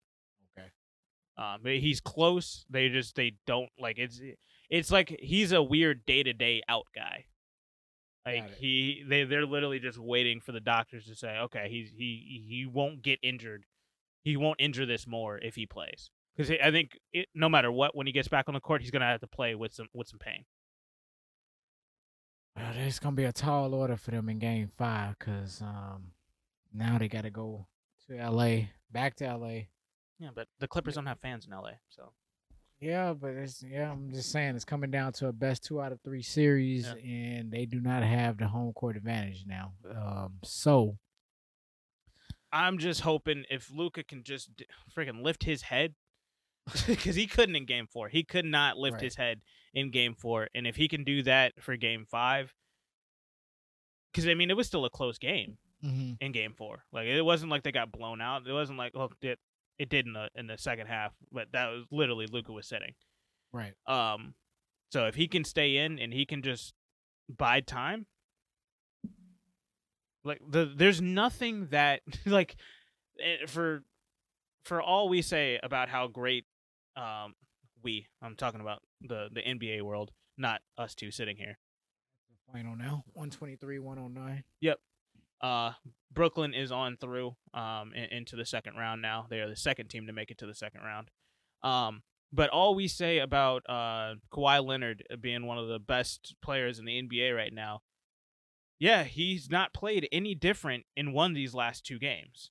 Um, 1.38 1.60
he's 1.64 2.00
close. 2.00 2.64
They 2.70 2.88
just 2.88 3.14
they 3.14 3.36
don't 3.46 3.70
like 3.78 3.98
it's 3.98 4.20
it's 4.70 4.90
like 4.90 5.16
he's 5.20 5.52
a 5.52 5.62
weird 5.62 6.06
day 6.06 6.22
to 6.22 6.32
day 6.32 6.62
out 6.68 6.86
guy. 6.94 7.26
Like 8.24 8.56
he 8.56 9.04
they 9.08 9.22
they're 9.24 9.46
literally 9.46 9.78
just 9.78 9.98
waiting 9.98 10.40
for 10.40 10.50
the 10.50 10.60
doctors 10.60 11.06
to 11.06 11.14
say, 11.14 11.38
okay, 11.44 11.68
he's 11.70 11.90
he 11.96 12.44
he 12.48 12.66
won't 12.66 13.02
get 13.02 13.20
injured. 13.22 13.64
He 14.22 14.36
won't 14.36 14.60
injure 14.60 14.86
this 14.86 15.06
more 15.06 15.38
if 15.38 15.54
he 15.54 15.66
plays 15.66 16.10
because 16.36 16.50
I 16.62 16.72
think 16.72 16.98
it, 17.12 17.28
no 17.34 17.48
matter 17.48 17.70
what, 17.70 17.94
when 17.94 18.08
he 18.08 18.12
gets 18.12 18.26
back 18.26 18.46
on 18.48 18.54
the 18.54 18.60
court, 18.60 18.82
he's 18.82 18.90
gonna 18.90 19.06
have 19.06 19.20
to 19.20 19.28
play 19.28 19.54
with 19.54 19.72
some 19.72 19.88
with 19.94 20.08
some 20.08 20.18
pain. 20.18 20.44
Well, 22.56 22.72
there's 22.74 22.98
gonna 22.98 23.14
be 23.14 23.24
a 23.24 23.32
tall 23.32 23.74
order 23.74 23.96
for 23.96 24.10
them 24.10 24.28
in 24.28 24.40
Game 24.40 24.72
Five, 24.76 25.18
cause 25.20 25.62
um, 25.62 26.12
now 26.74 26.98
they 26.98 27.06
gotta 27.06 27.30
go 27.30 27.66
to 28.08 28.18
L.A. 28.18 28.70
back 28.90 29.14
to 29.16 29.26
L.A. 29.26 29.68
Yeah, 30.18 30.30
but 30.34 30.48
the 30.58 30.68
Clippers 30.68 30.94
don't 30.94 31.06
have 31.06 31.20
fans 31.20 31.46
in 31.46 31.52
LA, 31.52 31.72
so 31.88 32.12
Yeah, 32.80 33.12
but 33.12 33.30
it's 33.34 33.62
yeah. 33.62 33.90
I'm 33.92 34.12
just 34.12 34.32
saying 34.32 34.54
it's 34.56 34.64
coming 34.64 34.90
down 34.90 35.12
to 35.14 35.28
a 35.28 35.32
best 35.32 35.64
two 35.64 35.80
out 35.80 35.92
of 35.92 36.00
three 36.02 36.22
series, 36.22 36.86
and 36.86 37.50
they 37.50 37.66
do 37.66 37.80
not 37.80 38.02
have 38.02 38.38
the 38.38 38.48
home 38.48 38.72
court 38.72 38.96
advantage 38.96 39.44
now. 39.46 39.72
Um, 39.94 40.34
so 40.44 40.96
I'm 42.52 42.78
just 42.78 43.00
hoping 43.02 43.44
if 43.50 43.70
Luka 43.70 44.04
can 44.04 44.22
just 44.22 44.56
d- 44.56 44.66
freaking 44.96 45.22
lift 45.22 45.44
his 45.44 45.62
head, 45.62 45.94
because 46.86 47.14
he 47.16 47.26
couldn't 47.26 47.56
in 47.56 47.66
Game 47.66 47.86
Four. 47.86 48.08
He 48.08 48.24
could 48.24 48.44
not 48.44 48.76
lift 48.78 48.94
Right. 48.94 49.02
his 49.02 49.16
head 49.16 49.40
in 49.74 49.90
Game 49.90 50.14
Four, 50.14 50.48
and 50.54 50.66
if 50.66 50.76
he 50.76 50.88
can 50.88 51.04
do 51.04 51.22
that 51.24 51.52
for 51.60 51.76
Game 51.76 52.06
Five, 52.06 52.54
because 54.12 54.26
I 54.28 54.34
mean 54.34 54.50
it 54.50 54.56
was 54.56 54.66
still 54.66 54.84
a 54.86 54.90
close 54.90 55.18
game 55.18 55.58
mhm, 55.84 56.16
in 56.20 56.32
Game 56.32 56.54
Four. 56.54 56.84
Like 56.92 57.06
it 57.06 57.20
wasn't 57.22 57.50
like 57.50 57.62
they 57.62 57.72
got 57.72 57.92
blown 57.92 58.20
out. 58.22 58.46
It 58.46 58.52
wasn't 58.52 58.78
like 58.78 58.92
oh 58.94 59.10
it 59.22 59.38
it 59.78 59.88
did 59.88 60.06
in 60.06 60.12
the 60.12 60.28
in 60.34 60.46
the 60.46 60.58
second 60.58 60.86
half, 60.86 61.12
but 61.32 61.48
that 61.52 61.66
was 61.68 61.84
literally 61.90 62.26
Luka 62.26 62.52
was 62.52 62.66
sitting. 62.66 62.94
right, 63.52 63.74
Um, 63.86 64.34
so 64.90 65.06
if 65.06 65.14
he 65.14 65.28
can 65.28 65.44
stay 65.44 65.76
in 65.78 65.98
and 65.98 66.12
he 66.12 66.24
can 66.26 66.42
just 66.42 66.72
bide 67.28 67.66
time, 67.66 68.06
like 70.24 70.40
the 70.48 70.70
there's 70.74 71.00
nothing 71.00 71.68
that 71.70 72.00
like 72.26 72.56
eh, 73.20 73.46
for 73.46 73.82
for 74.64 74.80
all 74.82 75.08
we 75.08 75.22
say 75.22 75.58
about 75.62 75.88
how 75.88 76.08
great 76.08 76.44
um 76.96 77.34
we 77.82 78.06
I'm 78.22 78.36
talking 78.36 78.60
about 78.60 78.82
the 79.00 79.28
the 79.32 79.42
NBA 79.42 79.82
world, 79.82 80.12
not 80.36 80.60
us 80.76 80.94
two 80.94 81.10
sitting 81.10 81.36
here. 81.36 81.58
final 82.52 82.76
now, 82.76 83.04
one 83.12 83.30
twenty 83.30 83.56
three, 83.56 83.78
one 83.78 83.98
oh 83.98 84.08
nine. 84.08 84.44
Uh, 85.40 85.72
Brooklyn 86.12 86.54
is 86.54 86.72
on 86.72 86.96
through 86.96 87.36
um 87.54 87.92
in, 87.94 88.04
into 88.04 88.36
the 88.36 88.46
second 88.46 88.76
round 88.76 89.02
now. 89.02 89.26
They 89.28 89.40
are 89.40 89.48
the 89.48 89.56
second 89.56 89.88
team 89.88 90.06
to 90.06 90.12
make 90.12 90.30
it 90.30 90.38
to 90.38 90.46
the 90.46 90.54
second 90.54 90.80
round. 90.82 91.08
Um, 91.62 92.02
but 92.32 92.50
all 92.50 92.74
we 92.74 92.88
say 92.88 93.18
about 93.18 93.62
uh 93.68 94.14
Kawhi 94.32 94.64
Leonard 94.64 95.04
being 95.20 95.46
one 95.46 95.58
of 95.58 95.68
the 95.68 95.78
best 95.78 96.34
players 96.42 96.78
in 96.78 96.84
the 96.84 97.02
NBA 97.02 97.36
right 97.36 97.52
now, 97.52 97.82
yeah, 98.78 99.04
he's 99.04 99.50
not 99.50 99.74
played 99.74 100.08
any 100.10 100.34
different 100.34 100.84
in 100.96 101.12
one 101.12 101.32
of 101.32 101.34
these 101.34 101.54
last 101.54 101.84
two 101.84 101.98
games. 101.98 102.50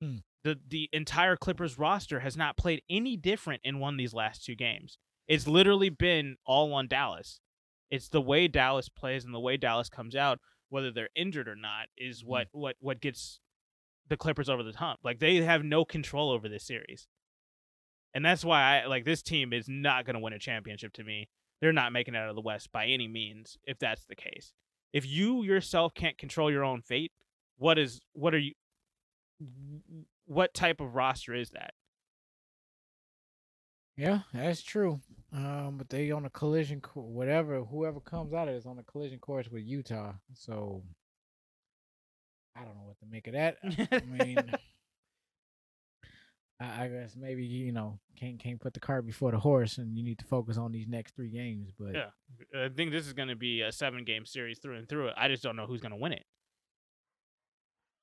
Hmm. 0.00 0.16
The 0.44 0.58
the 0.68 0.88
entire 0.92 1.36
Clippers 1.36 1.78
roster 1.78 2.20
has 2.20 2.36
not 2.36 2.56
played 2.56 2.82
any 2.88 3.16
different 3.16 3.62
in 3.64 3.78
one 3.78 3.94
of 3.94 3.98
these 3.98 4.14
last 4.14 4.44
two 4.44 4.54
games. 4.54 4.98
It's 5.26 5.48
literally 5.48 5.90
been 5.90 6.36
all 6.46 6.72
on 6.74 6.86
Dallas. 6.86 7.40
It's 7.90 8.08
the 8.08 8.20
way 8.20 8.48
Dallas 8.48 8.88
plays 8.88 9.24
and 9.24 9.34
the 9.34 9.40
way 9.40 9.56
Dallas 9.56 9.88
comes 9.88 10.14
out, 10.14 10.40
whether 10.68 10.90
they're 10.90 11.10
injured 11.14 11.48
or 11.48 11.56
not, 11.56 11.86
is 11.96 12.20
mm-hmm. 12.20 12.30
what 12.30 12.46
what 12.52 12.76
what 12.80 13.00
gets 13.00 13.40
the 14.08 14.16
Clippers 14.16 14.48
over 14.48 14.62
the 14.62 14.72
hump. 14.76 15.00
Like 15.02 15.18
they 15.18 15.36
have 15.36 15.64
no 15.64 15.84
control 15.84 16.30
over 16.30 16.48
this 16.48 16.64
series. 16.64 17.08
And 18.14 18.24
that's 18.24 18.44
why 18.44 18.80
I 18.80 18.86
like 18.86 19.04
this 19.04 19.22
team 19.22 19.52
is 19.52 19.68
not 19.68 20.06
going 20.06 20.14
to 20.14 20.20
win 20.20 20.32
a 20.32 20.38
championship 20.38 20.92
to 20.94 21.04
me. 21.04 21.28
They're 21.60 21.72
not 21.72 21.92
making 21.92 22.14
it 22.14 22.18
out 22.18 22.30
of 22.30 22.34
the 22.34 22.40
West 22.40 22.70
by 22.72 22.86
any 22.86 23.08
means 23.08 23.58
if 23.64 23.78
that's 23.78 24.04
the 24.04 24.16
case. 24.16 24.52
If 24.92 25.06
you 25.06 25.42
yourself 25.42 25.94
can't 25.94 26.16
control 26.16 26.50
your 26.50 26.64
own 26.64 26.82
fate, 26.82 27.12
what 27.58 27.78
is 27.78 28.00
what 28.12 28.34
are 28.34 28.38
you 28.38 28.52
what 30.26 30.54
type 30.54 30.80
of 30.80 30.94
roster 30.94 31.34
is 31.34 31.50
that? 31.50 31.74
Yeah, 33.96 34.20
that's 34.32 34.62
true. 34.62 35.00
Um, 35.32 35.74
but 35.76 35.88
they 35.88 36.10
on 36.12 36.24
a 36.24 36.30
collision, 36.30 36.80
co- 36.80 37.00
whatever, 37.00 37.62
whoever 37.64 38.00
comes 38.00 38.32
out 38.32 38.48
of 38.48 38.54
it 38.54 38.58
is 38.58 38.66
on 38.66 38.78
a 38.78 38.82
collision 38.84 39.18
course 39.18 39.48
with 39.50 39.64
Utah. 39.64 40.12
So 40.34 40.82
I 42.56 42.60
don't 42.64 42.74
know 42.76 42.84
what 42.84 42.98
to 43.00 43.06
make 43.10 43.26
of 43.26 43.34
that. 43.34 43.58
I 43.92 44.24
mean, 44.24 44.38
I, 46.60 46.84
I 46.84 46.88
guess 46.88 47.14
maybe 47.16 47.44
you 47.44 47.72
know 47.72 47.98
can't 48.18 48.38
can't 48.38 48.60
put 48.60 48.72
the 48.72 48.80
cart 48.80 49.04
before 49.06 49.30
the 49.30 49.38
horse, 49.38 49.78
and 49.78 49.96
you 49.96 50.02
need 50.04 50.18
to 50.20 50.24
focus 50.24 50.56
on 50.56 50.72
these 50.72 50.86
next 50.88 51.14
three 51.16 51.30
games. 51.30 51.70
But 51.78 51.94
Yeah. 51.94 52.10
I 52.58 52.68
think 52.68 52.92
this 52.92 53.06
is 53.06 53.12
going 53.12 53.28
to 53.28 53.36
be 53.36 53.62
a 53.62 53.72
7 53.72 54.04
game 54.04 54.24
series 54.24 54.58
through 54.58 54.76
and 54.76 54.88
through. 54.88 55.10
I 55.16 55.28
just 55.28 55.42
don't 55.42 55.56
know 55.56 55.66
who's 55.66 55.80
going 55.80 55.92
to 55.92 55.98
win 55.98 56.12
it. 56.12 56.24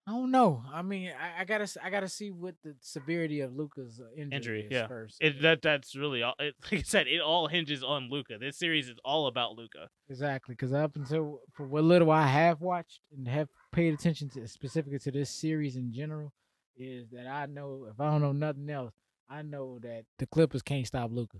I 0.06 0.12
don't 0.12 0.32
know. 0.32 0.62
I 0.74 0.82
mean, 0.82 1.12
I, 1.18 1.42
I 1.42 1.46
gotta 1.46 1.68
I 1.82 1.90
gotta 1.90 2.10
see 2.10 2.30
what 2.30 2.56
the 2.62 2.76
severity 2.82 3.40
of 3.40 3.56
Luka's 3.56 4.02
injury, 4.18 4.36
Injury, 4.36 4.62
is 4.64 4.72
yeah. 4.72 4.88
first. 4.88 5.18
It 5.22 5.42
that 5.42 5.62
that's 5.62 5.96
really 5.96 6.22
all. 6.22 6.34
It, 6.40 6.56
like 6.72 6.82
I 6.82 6.84
said, 6.84 7.08
it 7.08 7.22
all 7.22 7.48
hinges 7.48 7.84
on 7.86 8.10
Luka. 8.10 8.38
This 8.38 8.58
series 8.58 8.90
is 8.90 8.98
all 9.06 9.28
about 9.28 9.56
Luka. 9.56 9.88
Exactly, 10.10 10.56
because 10.56 10.74
up 10.74 10.98
until 10.98 11.40
for 11.54 11.66
what 11.66 11.86
little 11.86 12.12
I 12.12 12.28
have 12.28 12.60
watched 12.60 13.00
and 13.16 13.28
have 13.30 13.48
paid 13.72 13.94
attention 13.94 14.28
to 14.32 14.46
specifically 14.48 15.00
to 15.00 15.12
this 15.12 15.30
series 15.30 15.78
in 15.78 15.94
general, 15.94 16.34
is 16.76 17.10
that 17.12 17.26
I 17.28 17.46
know 17.46 17.88
if 17.90 17.98
I 18.00 18.10
don't 18.12 18.22
know 18.22 18.34
nothing 18.34 18.70
else, 18.70 18.94
I 19.30 19.42
know 19.42 19.80
that 19.84 20.04
the 20.20 20.26
Clippers 20.28 20.62
can't 20.62 20.86
stop 20.86 21.12
Luka. 21.14 21.38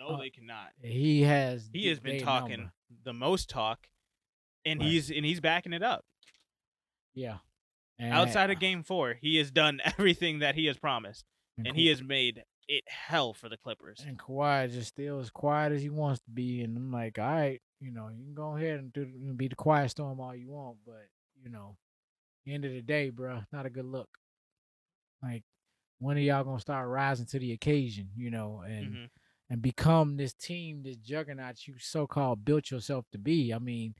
No, 0.00 0.08
Uh, 0.08 0.18
they 0.20 0.28
cannot. 0.30 0.68
He 0.82 1.22
has 1.22 1.70
He 1.72 1.88
has 1.88 1.98
been 1.98 2.20
talking 2.22 2.58
number. 2.58 2.72
the 3.04 3.14
most 3.14 3.48
talk, 3.48 3.86
and 4.66 4.80
Right. 4.80 4.88
he's 4.90 5.10
and 5.10 5.24
he's 5.24 5.40
backing 5.40 5.72
it 5.72 5.82
up. 5.82 6.04
Yeah. 7.14 7.38
And, 8.02 8.12
Outside 8.12 8.50
of 8.50 8.58
Game 8.58 8.82
Four, 8.82 9.14
he 9.20 9.36
has 9.36 9.50
done 9.52 9.80
everything 9.98 10.40
that 10.40 10.56
he 10.56 10.66
has 10.66 10.76
promised, 10.76 11.24
and 11.56 11.76
he 11.76 11.84
Ka- 11.86 11.90
has 11.90 12.02
made 12.02 12.42
it 12.68 12.84
hell 12.88 13.32
for 13.32 13.48
the 13.48 13.56
Clippers. 13.56 14.02
and 14.06 14.18
Kawhi 14.18 14.66
is 14.66 14.74
just 14.74 14.88
still 14.88 15.20
as 15.20 15.30
quiet 15.30 15.72
as 15.72 15.82
he 15.82 15.88
wants 15.90 16.20
to 16.22 16.30
be, 16.30 16.62
and 16.62 16.76
I'm 16.76 16.90
like, 16.90 17.18
all 17.18 17.26
right, 17.26 17.62
you 17.80 17.92
know, 17.92 18.08
you 18.08 18.24
can 18.24 18.34
go 18.34 18.56
ahead 18.56 18.78
and 18.80 18.92
do 18.92 19.06
be 19.36 19.46
the 19.48 19.54
quiet 19.54 19.90
storm 19.90 20.18
all 20.20 20.34
you 20.34 20.48
want, 20.50 20.78
but 20.84 21.06
you 21.42 21.48
know, 21.50 21.76
end 22.46 22.64
of 22.64 22.72
the 22.72 22.82
day, 22.82 23.10
bruh, 23.14 23.44
not 23.52 23.66
a 23.66 23.70
good 23.70 23.84
look. 23.84 24.08
Like, 25.22 25.44
when 25.98 26.16
are 26.16 26.20
y'all 26.20 26.44
gonna 26.44 26.60
start 26.60 26.88
rising 26.88 27.26
to 27.26 27.38
the 27.38 27.52
occasion, 27.52 28.10
you 28.16 28.30
know, 28.30 28.62
and 28.66 28.94
Mhm. 28.94 29.10
and 29.50 29.62
become 29.62 30.16
this 30.16 30.32
team, 30.34 30.82
this 30.82 30.96
juggernaut 30.96 31.66
you 31.68 31.78
so 31.78 32.06
called 32.06 32.44
built 32.44 32.70
yourself 32.70 33.04
to 33.12 33.18
be? 33.18 33.52
I 33.54 33.58
mean, 33.58 33.94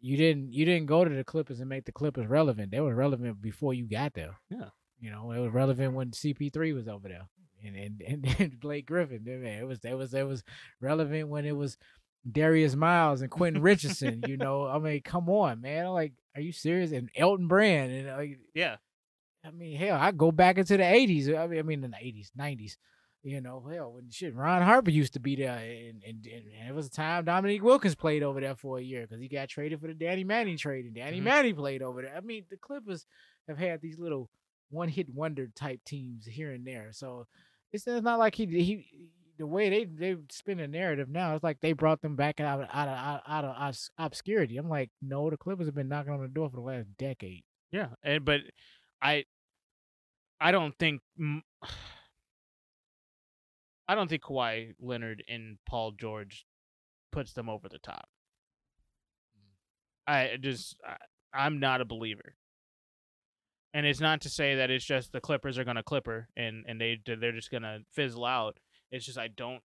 you 0.00 0.16
didn't 0.16 0.52
you 0.52 0.64
didn't 0.64 0.86
go 0.86 1.04
to 1.04 1.14
the 1.14 1.24
Clippers 1.24 1.60
and 1.60 1.68
make 1.68 1.84
the 1.84 1.92
Clippers 1.92 2.26
relevant. 2.26 2.70
They 2.70 2.80
were 2.80 2.94
relevant 2.94 3.40
before 3.42 3.74
you 3.74 3.86
got 3.88 4.14
there. 4.14 4.38
Yeah. 4.50 4.70
You 4.98 5.10
know, 5.10 5.32
it 5.32 5.38
was 5.38 5.52
relevant 5.52 5.94
when 5.94 6.10
CP3 6.10 6.74
was 6.74 6.88
over 6.88 7.08
there. 7.08 7.28
And 7.64 7.76
and, 7.76 8.02
and, 8.06 8.36
and 8.38 8.60
Blake 8.60 8.86
Griffin. 8.86 9.24
I 9.26 9.30
mean, 9.30 9.44
It 9.46 9.66
was 9.66 9.84
it 9.84 9.96
was 9.96 10.14
it 10.14 10.26
was 10.26 10.42
relevant 10.80 11.28
when 11.28 11.44
it 11.44 11.56
was 11.56 11.76
Darius 12.30 12.74
Miles 12.74 13.22
and 13.22 13.30
Quentin 13.30 13.62
Richardson. 13.62 14.22
you 14.26 14.36
know, 14.36 14.66
I 14.66 14.78
mean, 14.78 15.00
come 15.02 15.28
on, 15.28 15.60
man. 15.60 15.86
Like, 15.88 16.12
are 16.34 16.40
you 16.40 16.52
serious? 16.52 16.92
And 16.92 17.10
Elton 17.16 17.48
Brand 17.48 17.92
and 17.92 18.08
like, 18.08 18.38
Yeah, 18.54 18.76
I 19.44 19.50
mean, 19.50 19.76
hell, 19.76 19.98
I 19.98 20.12
go 20.12 20.30
back 20.32 20.58
into 20.58 20.76
the 20.76 20.84
eighties. 20.84 21.28
I 21.28 21.46
mean, 21.46 21.58
I 21.58 21.62
mean, 21.62 21.84
in 21.84 21.90
the 21.90 21.96
eighties, 22.00 22.30
nineties. 22.34 22.76
You 23.22 23.42
know, 23.42 23.62
hell, 23.70 23.92
when 23.92 24.10
shit, 24.10 24.34
Ron 24.34 24.62
Harper 24.62 24.90
used 24.90 25.12
to 25.12 25.20
be 25.20 25.36
there, 25.36 25.58
and, 25.58 26.02
and, 26.02 26.26
and 26.26 26.68
it 26.68 26.74
was 26.74 26.86
a 26.86 26.90
time 26.90 27.26
Dominique 27.26 27.62
Wilkins 27.62 27.94
played 27.94 28.22
over 28.22 28.40
there 28.40 28.54
for 28.54 28.78
a 28.78 28.82
year 28.82 29.02
because 29.02 29.20
he 29.20 29.28
got 29.28 29.50
traded 29.50 29.78
for 29.80 29.88
the 29.88 29.94
Danny 29.94 30.24
Manning 30.24 30.56
trade, 30.56 30.86
and 30.86 30.94
Danny 30.94 31.20
Mhm. 31.20 31.24
Manning 31.24 31.54
played 31.54 31.82
over 31.82 32.00
there. 32.00 32.16
I 32.16 32.20
mean, 32.20 32.44
the 32.48 32.56
Clippers, 32.56 33.04
have 33.46 33.58
had 33.58 33.82
these 33.82 33.98
little 33.98 34.30
one 34.70 34.88
hit 34.88 35.08
wonder 35.12 35.48
type 35.48 35.80
teams 35.84 36.24
here 36.24 36.52
and 36.52 36.64
there. 36.66 36.92
So 36.92 37.26
it's, 37.72 37.86
it's 37.86 38.02
not 38.04 38.18
like 38.18 38.34
he 38.36 38.46
he 38.46 39.08
the 39.38 39.46
way 39.46 39.68
they 39.68 39.84
they 39.84 40.16
spin 40.30 40.60
a 40.60 40.68
narrative 40.68 41.08
now. 41.08 41.34
It's 41.34 41.42
like 41.44 41.60
they 41.60 41.72
brought 41.72 42.00
them 42.00 42.14
back 42.16 42.40
out 42.40 42.60
of 42.62 42.68
out 42.72 42.88
of 42.88 42.96
out, 42.96 43.22
out 43.26 43.44
of 43.44 43.56
obs- 43.58 43.90
obscurity. 43.98 44.56
I'm 44.56 44.68
like, 44.68 44.90
no, 45.02 45.28
the 45.28 45.36
Clippers 45.36 45.66
have 45.66 45.74
been 45.74 45.88
knocking 45.88 46.12
on 46.12 46.22
the 46.22 46.28
door 46.28 46.48
for 46.48 46.56
the 46.56 46.62
last 46.62 46.86
decade. 46.96 47.42
Yeah, 47.72 47.88
and 48.02 48.24
but 48.24 48.40
I 49.02 49.24
I 50.40 50.52
don't 50.52 50.74
think 50.78 51.00
mm, 51.20 51.42
I 53.90 53.96
don't 53.96 54.08
think 54.08 54.22
Kawhi 54.22 54.74
Leonard 54.80 55.24
and 55.28 55.58
Paul 55.68 55.90
George 55.90 56.46
puts 57.10 57.32
them 57.32 57.48
over 57.48 57.68
the 57.68 57.80
top. 57.80 58.08
I 60.06 60.36
just 60.40 60.76
I, 60.86 60.96
I'm 61.34 61.58
not 61.58 61.80
a 61.80 61.84
believer. 61.84 62.36
And 63.74 63.84
it's 63.86 63.98
not 64.00 64.20
to 64.20 64.28
say 64.28 64.54
that 64.56 64.70
it's 64.70 64.84
just 64.84 65.10
the 65.10 65.20
Clippers 65.20 65.58
are 65.58 65.64
going 65.64 65.76
to 65.76 65.82
clipper 65.82 66.28
and 66.36 66.64
and 66.68 66.80
they 66.80 67.00
they're 67.04 67.32
just 67.32 67.50
going 67.50 67.64
to 67.64 67.80
fizzle 67.92 68.24
out. 68.24 68.58
It's 68.92 69.06
just 69.06 69.18
I 69.18 69.26
don't 69.26 69.60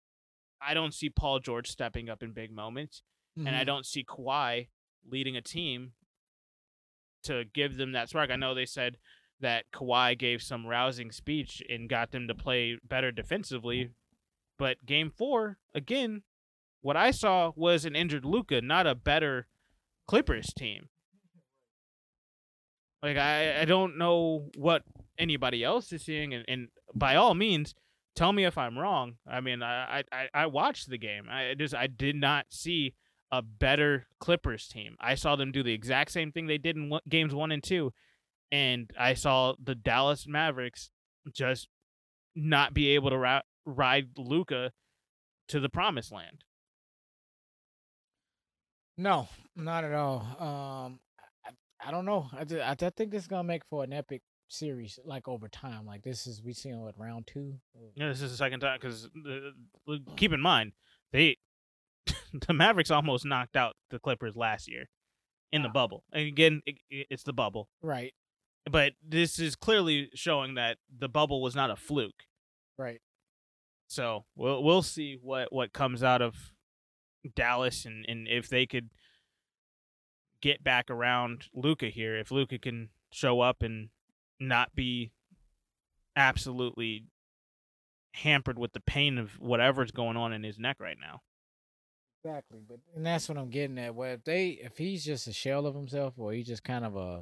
I 0.61 0.73
don't 0.73 0.93
see 0.93 1.09
Paul 1.09 1.39
George 1.39 1.69
stepping 1.69 2.09
up 2.09 2.23
in 2.23 2.31
big 2.31 2.49
moments 2.51 3.03
and 3.35 3.49
I 3.57 3.63
Mhm. 3.63 3.65
don't 3.65 3.85
see 3.85 4.05
Kawhi 4.05 4.69
leading 5.05 5.35
a 5.35 5.41
team 5.41 5.91
to 7.23 7.43
give 7.53 7.75
them 7.75 7.91
that 7.91 8.07
spark. 8.07 8.29
I 8.31 8.37
know 8.37 8.53
they 8.53 8.65
said 8.65 8.97
that 9.41 9.65
Kawhi 9.73 10.17
gave 10.17 10.41
some 10.41 10.65
rousing 10.65 11.11
speech 11.11 11.61
and 11.69 11.89
got 11.89 12.11
them 12.11 12.27
to 12.29 12.35
play 12.35 12.77
better 12.87 13.11
defensively, 13.11 13.89
but 14.57 14.85
game 14.85 15.09
four 15.09 15.57
again, 15.73 16.23
what 16.81 16.97
I 16.97 17.11
saw 17.11 17.51
was 17.55 17.85
an 17.85 17.95
injured 17.95 18.25
Luka, 18.25 18.61
not 18.61 18.88
a 18.88 18.95
better 18.95 19.47
Clippers 20.07 20.53
team. 20.53 20.89
Like 23.01 23.17
I, 23.17 23.61
I 23.61 23.65
don't 23.65 23.97
know 23.97 24.49
what 24.55 24.84
anybody 25.17 25.63
else 25.63 25.91
is 25.91 26.03
seeing, 26.05 26.34
and, 26.34 26.45
and 26.47 26.67
by 26.95 27.15
all 27.15 27.34
means, 27.34 27.75
tell 28.15 28.31
me 28.31 28.45
if 28.45 28.57
I'm 28.57 28.77
wrong. 28.77 29.15
I 29.27 29.41
mean, 29.41 29.61
I, 29.61 30.03
I, 30.11 30.27
I 30.34 30.45
watched 30.45 30.89
the 30.89 30.97
game. 30.97 31.25
I 31.30 31.53
just 31.57 31.75
I 31.75 31.88
did 31.88 32.15
not 32.15 32.45
see 32.49 32.93
a 33.31 33.41
better 33.41 34.05
Clippers 34.19 34.67
team. 34.67 34.95
I 34.99 35.15
saw 35.15 35.35
them 35.35 35.51
do 35.51 35.63
the 35.63 35.73
exact 35.73 36.11
same 36.11 36.31
thing 36.31 36.47
they 36.47 36.57
did 36.57 36.75
in 36.75 36.89
one, 36.89 37.01
games 37.09 37.34
one 37.34 37.51
and 37.51 37.63
two, 37.63 37.91
and 38.51 38.89
I 38.97 39.15
saw 39.15 39.55
the 39.61 39.75
Dallas 39.75 40.27
Mavericks 40.27 40.89
just 41.34 41.67
not 42.35 42.73
be 42.73 42.89
able 42.89 43.09
to 43.09 43.17
ra- 43.17 43.41
ride 43.65 44.10
Luka 44.18 44.72
to 45.49 45.60
the 45.60 45.69
promised 45.69 46.11
land. 46.11 46.44
No, 48.98 49.27
not 49.56 49.84
at 49.84 49.94
all. 49.94 50.19
Um, 50.40 50.99
I, 51.45 51.88
I 51.88 51.91
don't 51.91 52.06
know. 52.06 52.30
I, 52.31 52.41
I, 52.60 52.72
I 52.72 52.76
think 52.76 53.11
this 53.11 53.23
is 53.23 53.27
gonna 53.27 53.44
make 53.44 53.64
for 53.69 53.84
an 53.84 53.94
epic 53.94 54.22
series, 54.49 54.99
like 55.03 55.27
over 55.27 55.48
time. 55.48 55.85
Like 55.85 56.03
this 56.03 56.27
is 56.27 56.41
we 56.44 56.53
seen 56.53 56.80
what 56.80 56.98
round 56.98 57.27
two. 57.27 57.56
Yeah, 57.95 58.10
this 58.10 58.22
is 58.22 58.31
the 58.31 58.38
second 58.38 58.60
time 58.60 58.77
because 58.80 59.10
keep 60.15 60.31
in 60.31 60.41
mind 60.41 60.73
they 61.11 61.38
the 62.48 62.53
Mavericks 62.53 62.91
almost 62.91 63.26
knocked 63.26 63.56
out 63.56 63.76
the 63.90 63.99
Clippers 63.99 64.35
last 64.35 64.69
year 64.69 64.90
in 65.52 65.61
the 65.64 65.69
bubble. 65.69 66.03
And 66.11 66.27
again, 66.27 66.61
it, 66.65 66.76
it's 66.90 67.23
the 67.23 67.34
bubble, 67.34 67.69
Right, 67.81 68.14
but 68.69 68.94
this 69.07 69.38
is 69.40 69.56
clearly 69.56 70.10
showing 70.15 70.56
that 70.56 70.77
the 70.95 71.07
bubble 71.07 71.41
was 71.41 71.56
not 71.56 71.69
a 71.72 71.76
fluke. 71.76 72.23
right. 72.77 72.99
So 73.94 74.26
we'll 74.36 74.64
we'll 74.64 74.82
see 74.82 75.20
what 75.22 75.53
what 75.53 75.72
comes 75.72 76.02
out 76.03 76.24
of 76.24 76.52
Dallas 77.36 77.86
and 77.86 78.03
and 78.07 78.28
if 78.28 78.49
they 78.49 78.65
could 78.65 78.90
get 80.41 80.64
back 80.64 80.90
around 80.90 81.45
Luka 81.53 81.90
here. 81.90 82.18
If 82.18 82.32
Luka 82.32 82.57
can 82.57 82.90
show 83.11 83.41
up 83.41 83.61
and 83.61 83.90
not 84.40 84.74
be 84.74 85.11
absolutely 86.15 87.06
hampered 88.14 88.57
with 88.57 88.74
the 88.74 88.80
pain 88.80 89.20
of 89.20 89.40
whatever's 89.40 89.91
going 89.91 90.18
on 90.18 90.34
in 90.34 90.41
his 90.41 90.57
neck 90.57 90.78
right 90.80 90.98
now. 90.99 91.22
Exactly, 92.26 92.61
but 92.68 92.80
and 92.95 93.06
that's 93.06 93.30
what 93.30 93.38
I'm 93.38 93.52
getting 93.52 93.78
at. 93.78 93.94
Well, 93.94 94.14
if 94.14 94.24
they 94.24 94.49
if 94.49 94.76
he's 94.76 95.06
just 95.06 95.28
a 95.28 95.34
shell 95.34 95.68
of 95.68 95.76
himself, 95.76 96.15
or 96.18 96.34
he's 96.34 96.48
just 96.48 96.64
kind 96.64 96.84
of 96.84 96.95
a 96.95 97.22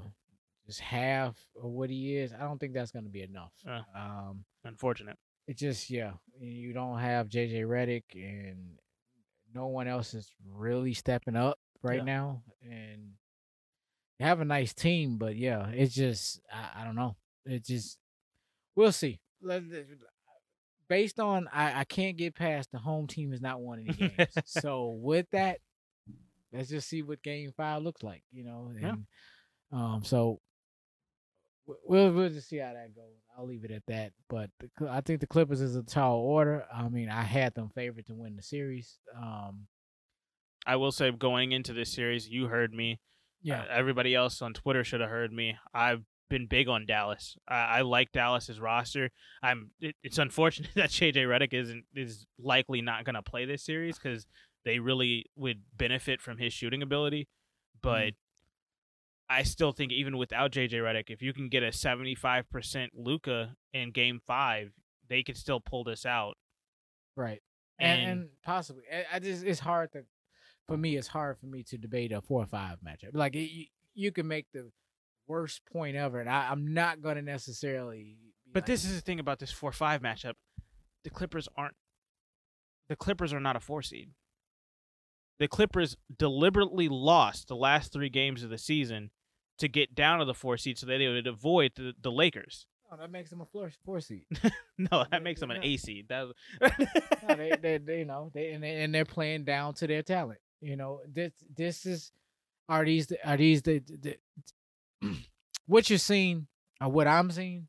just 0.68 0.80
half 0.80 1.36
of 1.62 1.70
what 1.70 1.90
he 1.90 2.16
is, 2.16 2.32
I 2.32 2.44
don't 2.44 2.60
think 2.60 2.72
that's 2.74 2.92
going 2.92 3.04
to 3.04 3.12
be 3.12 3.24
enough. 3.24 3.52
Uh. 3.68 3.82
Um, 3.94 4.46
Unfortunate. 4.64 5.18
It 5.48 5.58
just 5.58 5.90
yeah, 5.90 6.12
you 6.40 6.74
don't 6.74 7.00
have 7.00 7.28
JJ 7.30 7.64
Redick, 7.66 8.04
and 8.16 8.78
no 9.54 9.68
one 9.68 9.88
else 9.88 10.14
is 10.14 10.34
really 10.54 10.94
stepping 10.94 11.36
up 11.36 11.58
right 11.84 11.98
Yeah. 12.00 12.04
now, 12.04 12.44
and 12.64 13.12
you 14.20 14.26
have 14.26 14.40
a 14.42 14.46
nice 14.46 14.74
team, 14.74 15.18
but 15.18 15.36
yeah, 15.36 15.68
it's 15.70 15.94
just 15.96 16.40
I, 16.52 16.82
I 16.82 16.86
don't 16.86 16.96
know. 16.96 17.16
It 17.46 17.66
just 17.66 17.98
we'll 18.76 18.92
see. 18.92 19.20
Let- 19.42 19.64
Based 20.88 21.22
on 21.22 21.48
I, 21.54 21.80
I 21.80 21.84
can't 21.86 22.18
get 22.18 22.36
past 22.36 22.70
the 22.74 22.78
home 22.78 23.08
team 23.08 23.32
is 23.32 23.40
not 23.42 23.62
winning 23.62 23.88
any 23.98 24.10
games. 24.10 24.30
so 24.46 24.88
with 25.02 25.26
that, 25.32 25.60
let's 26.52 26.68
just 26.68 26.90
see 26.90 27.02
what 27.02 27.24
game 27.24 27.54
five 27.56 27.82
looks 27.82 28.04
like, 28.04 28.24
you 28.30 28.44
know. 28.44 28.74
Yeah. 28.78 28.96
Um 29.72 30.02
so 30.04 30.42
we'll 31.66 32.12
we'll 32.12 32.30
just 32.30 32.50
see 32.50 32.58
how 32.58 32.74
that 32.74 32.96
goes. 32.96 33.16
I'll 33.38 33.48
leave 33.48 33.64
it 33.64 33.72
at 33.72 33.84
that. 33.88 34.12
But 34.30 34.50
the, 34.60 34.90
I 34.90 35.02
think 35.02 35.20
the 35.22 35.28
Clippers 35.28 35.62
is 35.62 35.76
a 35.76 35.84
tall 35.84 36.18
order. 36.18 36.66
I 36.74 36.90
mean, 36.90 37.10
I 37.10 37.22
had 37.24 37.54
them 37.54 37.70
favored 37.74 38.06
to 38.08 38.14
win 38.16 38.36
the 38.36 38.44
series. 38.44 38.98
Um 39.16 39.68
I 40.66 40.76
will 40.76 40.92
say 40.92 41.10
going 41.12 41.52
into 41.54 41.74
this 41.74 41.92
series, 41.92 42.30
you 42.30 42.48
heard 42.48 42.74
me. 42.74 43.00
yeah. 43.42 43.62
Uh, 43.62 43.66
everybody 43.72 44.14
else 44.14 44.42
on 44.42 44.54
Twitter 44.54 44.84
should 44.84 45.02
have 45.02 45.10
heard 45.10 45.32
me. 45.34 45.58
I've 45.74 46.04
been 46.30 46.46
big 46.46 46.68
on 46.68 46.86
Dallas. 46.86 47.36
I, 47.48 47.56
I 47.56 47.82
like 47.82 48.12
Dallas's 48.12 48.60
roster. 48.60 49.10
I'm. 49.42 49.72
It, 49.80 49.96
it's 50.04 50.20
unfortunate 50.20 50.70
that 50.76 50.90
JJ 50.90 51.16
Redick 51.26 51.54
isn't 51.54 51.86
is 51.96 52.26
likely 52.40 52.82
not 52.82 53.06
going 53.06 53.16
to 53.16 53.24
play 53.24 53.46
this 53.46 53.64
series 53.64 53.98
because 53.98 54.28
they 54.66 54.78
really 54.80 55.26
would 55.36 55.62
benefit 55.76 56.22
from 56.22 56.38
his 56.38 56.54
shooting 56.54 56.84
ability. 56.84 57.28
But 57.82 58.14
I 59.32 59.44
still 59.44 59.72
think 59.72 59.94
even 59.94 60.18
without 60.18 60.52
JJ 60.52 60.74
Redick, 60.74 61.10
if 61.10 61.22
you 61.22 61.32
can 61.32 61.48
get 61.48 61.64
a 61.64 61.68
75% 61.68 62.90
Luka 62.94 63.56
in 63.74 63.92
Game 63.92 64.20
Five, 64.28 64.74
they 65.08 65.24
could 65.24 65.38
still 65.38 65.62
pull 65.62 65.86
this 65.86 66.06
out. 66.06 66.36
Right. 67.16 67.42
And, 67.80 68.02
And, 68.02 68.12
and 68.12 68.30
possibly, 68.44 68.84
I, 68.92 69.16
I 69.16 69.20
just 69.20 69.46
it's 69.46 69.62
hard 69.62 69.94
to, 69.94 70.04
for 70.68 70.78
me, 70.78 70.98
it's 70.98 71.08
hard 71.08 71.38
for 71.40 71.46
me 71.46 71.64
to 71.64 71.78
debate 71.78 72.12
a 72.12 72.22
four 72.22 72.44
or 72.44 72.46
five 72.46 72.80
matchup. 72.86 73.12
Like 73.14 73.36
it, 73.36 73.50
you, 73.50 73.66
you 73.94 74.12
can 74.12 74.28
make 74.28 74.48
the 74.54 74.70
worst 75.28 75.62
point 75.72 75.96
ever, 75.96 76.20
and 76.20 76.30
I, 76.30 76.50
I'm 76.52 76.74
not 76.74 77.02
going 77.02 77.16
to 77.16 77.22
necessarily. 77.22 78.18
but 78.52 78.64
like, 78.64 78.66
this 78.68 78.84
is 78.84 78.96
the 78.96 79.02
thing 79.02 79.20
about 79.20 79.40
this 79.40 79.52
four 79.52 79.70
or 79.70 79.74
five 79.74 80.02
matchup: 80.02 80.34
the 81.06 81.10
Clippers 81.10 81.48
aren't. 81.56 81.76
The 82.90 82.98
Clippers 82.98 83.32
are 83.32 83.40
not 83.40 83.56
a 83.56 83.62
four 83.62 83.82
seed. 83.82 84.10
The 85.40 85.48
Clippers 85.48 85.96
deliberately 86.20 86.90
lost 86.90 87.48
the 87.48 87.56
last 87.56 87.94
three 87.94 88.10
games 88.10 88.44
of 88.44 88.50
the 88.50 88.58
season 88.58 89.10
to 89.62 89.68
get 89.70 89.96
down 89.96 90.20
to 90.20 90.26
the 90.26 90.34
four 90.34 90.58
seed, 90.58 90.78
so 90.78 90.86
that 90.86 90.98
they 91.00 91.08
would 91.08 91.26
avoid 91.28 91.72
the, 91.76 91.94
the 92.00 92.12
Lakers. 92.12 92.68
oh, 92.92 92.98
that 92.98 93.10
makes 93.10 93.30
them 93.30 93.42
a 93.42 93.46
four 93.46 93.72
four 93.86 94.00
seed. 94.02 94.26
No, 94.78 95.06
that 95.12 95.22
makes 95.24 95.40
them 95.40 95.52
an 95.52 95.62
yeah. 95.62 95.70
A 95.70 95.78
seed. 95.78 96.06
That 96.10 96.28
no, 96.62 97.36
they, 97.36 97.52
they, 97.62 97.78
they, 97.78 98.00
you 98.00 98.06
know, 98.06 98.32
they 98.34 98.52
and, 98.52 98.64
they 98.64 98.82
and 98.84 98.94
they're 98.94 99.06
playing 99.06 99.44
down 99.46 99.74
to 99.76 99.88
their 99.88 100.02
talent. 100.04 100.40
You 100.60 100.76
know, 100.76 101.02
this 101.08 101.32
this 101.56 101.86
is 101.86 102.12
are 102.68 102.84
these 102.86 103.08
the, 103.08 103.18
are 103.30 103.38
these 103.38 103.62
the, 103.62 103.80
the, 103.80 104.18
the 105.02 105.16
what 105.68 105.90
you're 105.90 106.00
seeing 106.00 106.48
or 106.82 106.90
what 106.90 107.08
I'm 107.08 107.30
seeing 107.32 107.68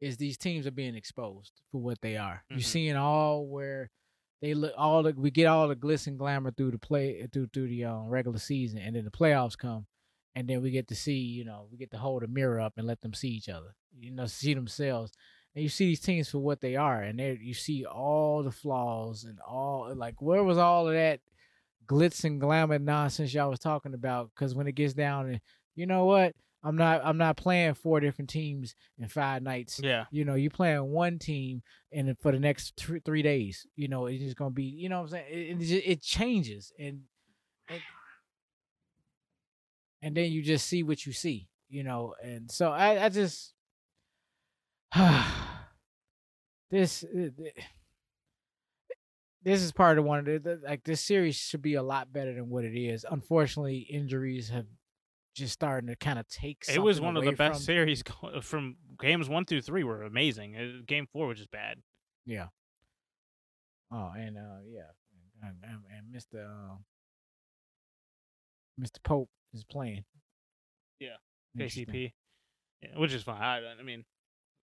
is 0.00 0.16
these 0.16 0.36
teams 0.36 0.66
are 0.66 0.70
being 0.72 0.94
exposed 0.94 1.52
for 1.70 1.80
what 1.80 2.00
they 2.00 2.16
are. 2.16 2.44
You're 2.50 2.58
Mhm. 2.60 2.64
seeing 2.64 2.96
all 2.96 3.46
where 3.46 3.90
they 4.40 4.54
look 4.54 4.74
all 4.76 5.02
the 5.04 5.12
we 5.12 5.30
get 5.30 5.46
all 5.46 5.68
the 5.68 5.76
glitz 5.76 6.06
and 6.06 6.18
glamour 6.18 6.50
through 6.52 6.72
the 6.72 6.78
play 6.78 7.26
through 7.32 7.48
through 7.52 7.68
the 7.68 7.84
um, 7.84 8.06
regular 8.08 8.38
season, 8.38 8.78
and 8.78 8.94
then 8.96 9.04
the 9.04 9.10
playoffs 9.10 9.56
come, 9.56 9.86
and 10.34 10.48
then 10.48 10.62
we 10.62 10.70
get 10.70 10.88
to 10.88 10.94
see 10.94 11.18
you 11.18 11.44
know 11.44 11.66
we 11.70 11.78
get 11.78 11.90
to 11.90 11.98
hold 11.98 12.22
a 12.22 12.28
mirror 12.28 12.60
up 12.60 12.74
and 12.76 12.86
let 12.86 13.00
them 13.00 13.14
see 13.14 13.28
each 13.28 13.48
other, 13.48 13.74
you 13.98 14.10
know, 14.10 14.26
see 14.26 14.54
themselves 14.54 15.12
and 15.54 15.62
you 15.62 15.68
see 15.68 15.86
these 15.86 16.00
teams 16.00 16.30
for 16.30 16.38
what 16.38 16.60
they 16.60 16.76
are, 16.76 17.02
and 17.02 17.18
they 17.18 17.38
you 17.40 17.54
see 17.54 17.84
all 17.84 18.42
the 18.42 18.50
flaws 18.50 19.24
and 19.24 19.38
all 19.40 19.92
like 19.94 20.20
where 20.22 20.42
was 20.42 20.58
all 20.58 20.88
of 20.88 20.94
that 20.94 21.20
glitz 21.86 22.24
and 22.24 22.40
glamour 22.40 22.78
nonsense 22.78 23.34
y'all 23.34 23.50
was 23.50 23.58
talking 23.58 23.94
about? 23.94 24.30
Because 24.34 24.54
when 24.54 24.66
it 24.66 24.74
gets 24.74 24.94
down, 24.94 25.28
and 25.28 25.40
you 25.74 25.86
know 25.86 26.06
what, 26.06 26.34
I'm 26.64 26.76
not 26.76 27.02
I'm 27.04 27.18
not 27.18 27.36
playing 27.36 27.74
four 27.74 28.00
different 28.00 28.30
teams 28.30 28.74
in 28.98 29.08
five 29.08 29.42
nights. 29.42 29.78
yeah, 29.82 30.06
You 30.10 30.24
know, 30.24 30.36
you're 30.36 30.50
playing 30.50 30.90
one 30.90 31.18
team 31.18 31.62
and 31.92 32.16
for 32.18 32.32
the 32.32 32.40
next 32.40 32.74
three, 32.76 33.00
three 33.04 33.22
days. 33.22 33.66
You 33.76 33.88
know, 33.88 34.06
it's 34.06 34.22
just 34.22 34.36
gonna 34.36 34.50
be. 34.50 34.64
You 34.64 34.88
know 34.88 35.02
what 35.02 35.12
I'm 35.12 35.26
saying? 35.28 35.60
It, 35.60 35.70
it, 35.70 35.82
it 35.86 36.02
changes, 36.02 36.72
and, 36.78 37.00
and 37.68 37.80
and 40.02 40.16
then 40.16 40.30
you 40.30 40.42
just 40.42 40.66
see 40.66 40.82
what 40.82 41.06
you 41.06 41.12
see. 41.12 41.48
You 41.68 41.84
know, 41.84 42.14
and 42.22 42.50
so 42.50 42.70
I 42.70 43.06
I 43.06 43.08
just 43.08 43.54
this 46.70 47.04
uh, 47.04 47.28
this 49.42 49.62
is 49.62 49.72
part 49.72 49.98
of 49.98 50.04
one 50.04 50.18
of 50.20 50.24
the, 50.42 50.60
like 50.62 50.84
this 50.84 51.00
series 51.00 51.36
should 51.36 51.62
be 51.62 51.74
a 51.74 51.82
lot 51.82 52.12
better 52.12 52.34
than 52.34 52.50
what 52.50 52.64
it 52.64 52.78
is. 52.78 53.06
Unfortunately, 53.10 53.78
injuries 53.78 54.50
have 54.50 54.66
just 55.34 55.54
starting 55.54 55.88
to 55.88 55.96
kind 55.96 56.18
of 56.18 56.28
take. 56.28 56.62
It 56.68 56.78
was 56.78 57.00
one 57.00 57.16
of 57.16 57.24
the 57.24 57.32
best 57.32 57.60
from- 57.60 57.64
series 57.64 58.02
from 58.42 58.76
games 59.00 59.28
one 59.28 59.44
through 59.44 59.62
three 59.62 59.84
were 59.84 60.02
amazing. 60.02 60.56
Uh, 60.56 60.82
Game 60.86 61.06
four 61.10 61.26
was 61.28 61.38
just 61.38 61.50
bad. 61.50 61.78
Yeah. 62.26 62.48
Oh, 63.90 64.10
and 64.16 64.36
uh, 64.38 64.60
yeah, 64.70 64.90
and, 65.42 65.56
and, 65.62 65.80
and 65.90 66.14
Mr. 66.14 66.46
Uh, 66.46 66.76
Mr. 68.80 69.02
Pope 69.02 69.28
is 69.54 69.64
playing. 69.64 70.04
Yeah. 71.00 71.16
KCP, 71.58 72.12
yeah, 72.82 72.88
which 72.96 73.12
is 73.12 73.22
fine. 73.22 73.42
I, 73.42 73.60
I 73.78 73.82
mean, 73.82 74.04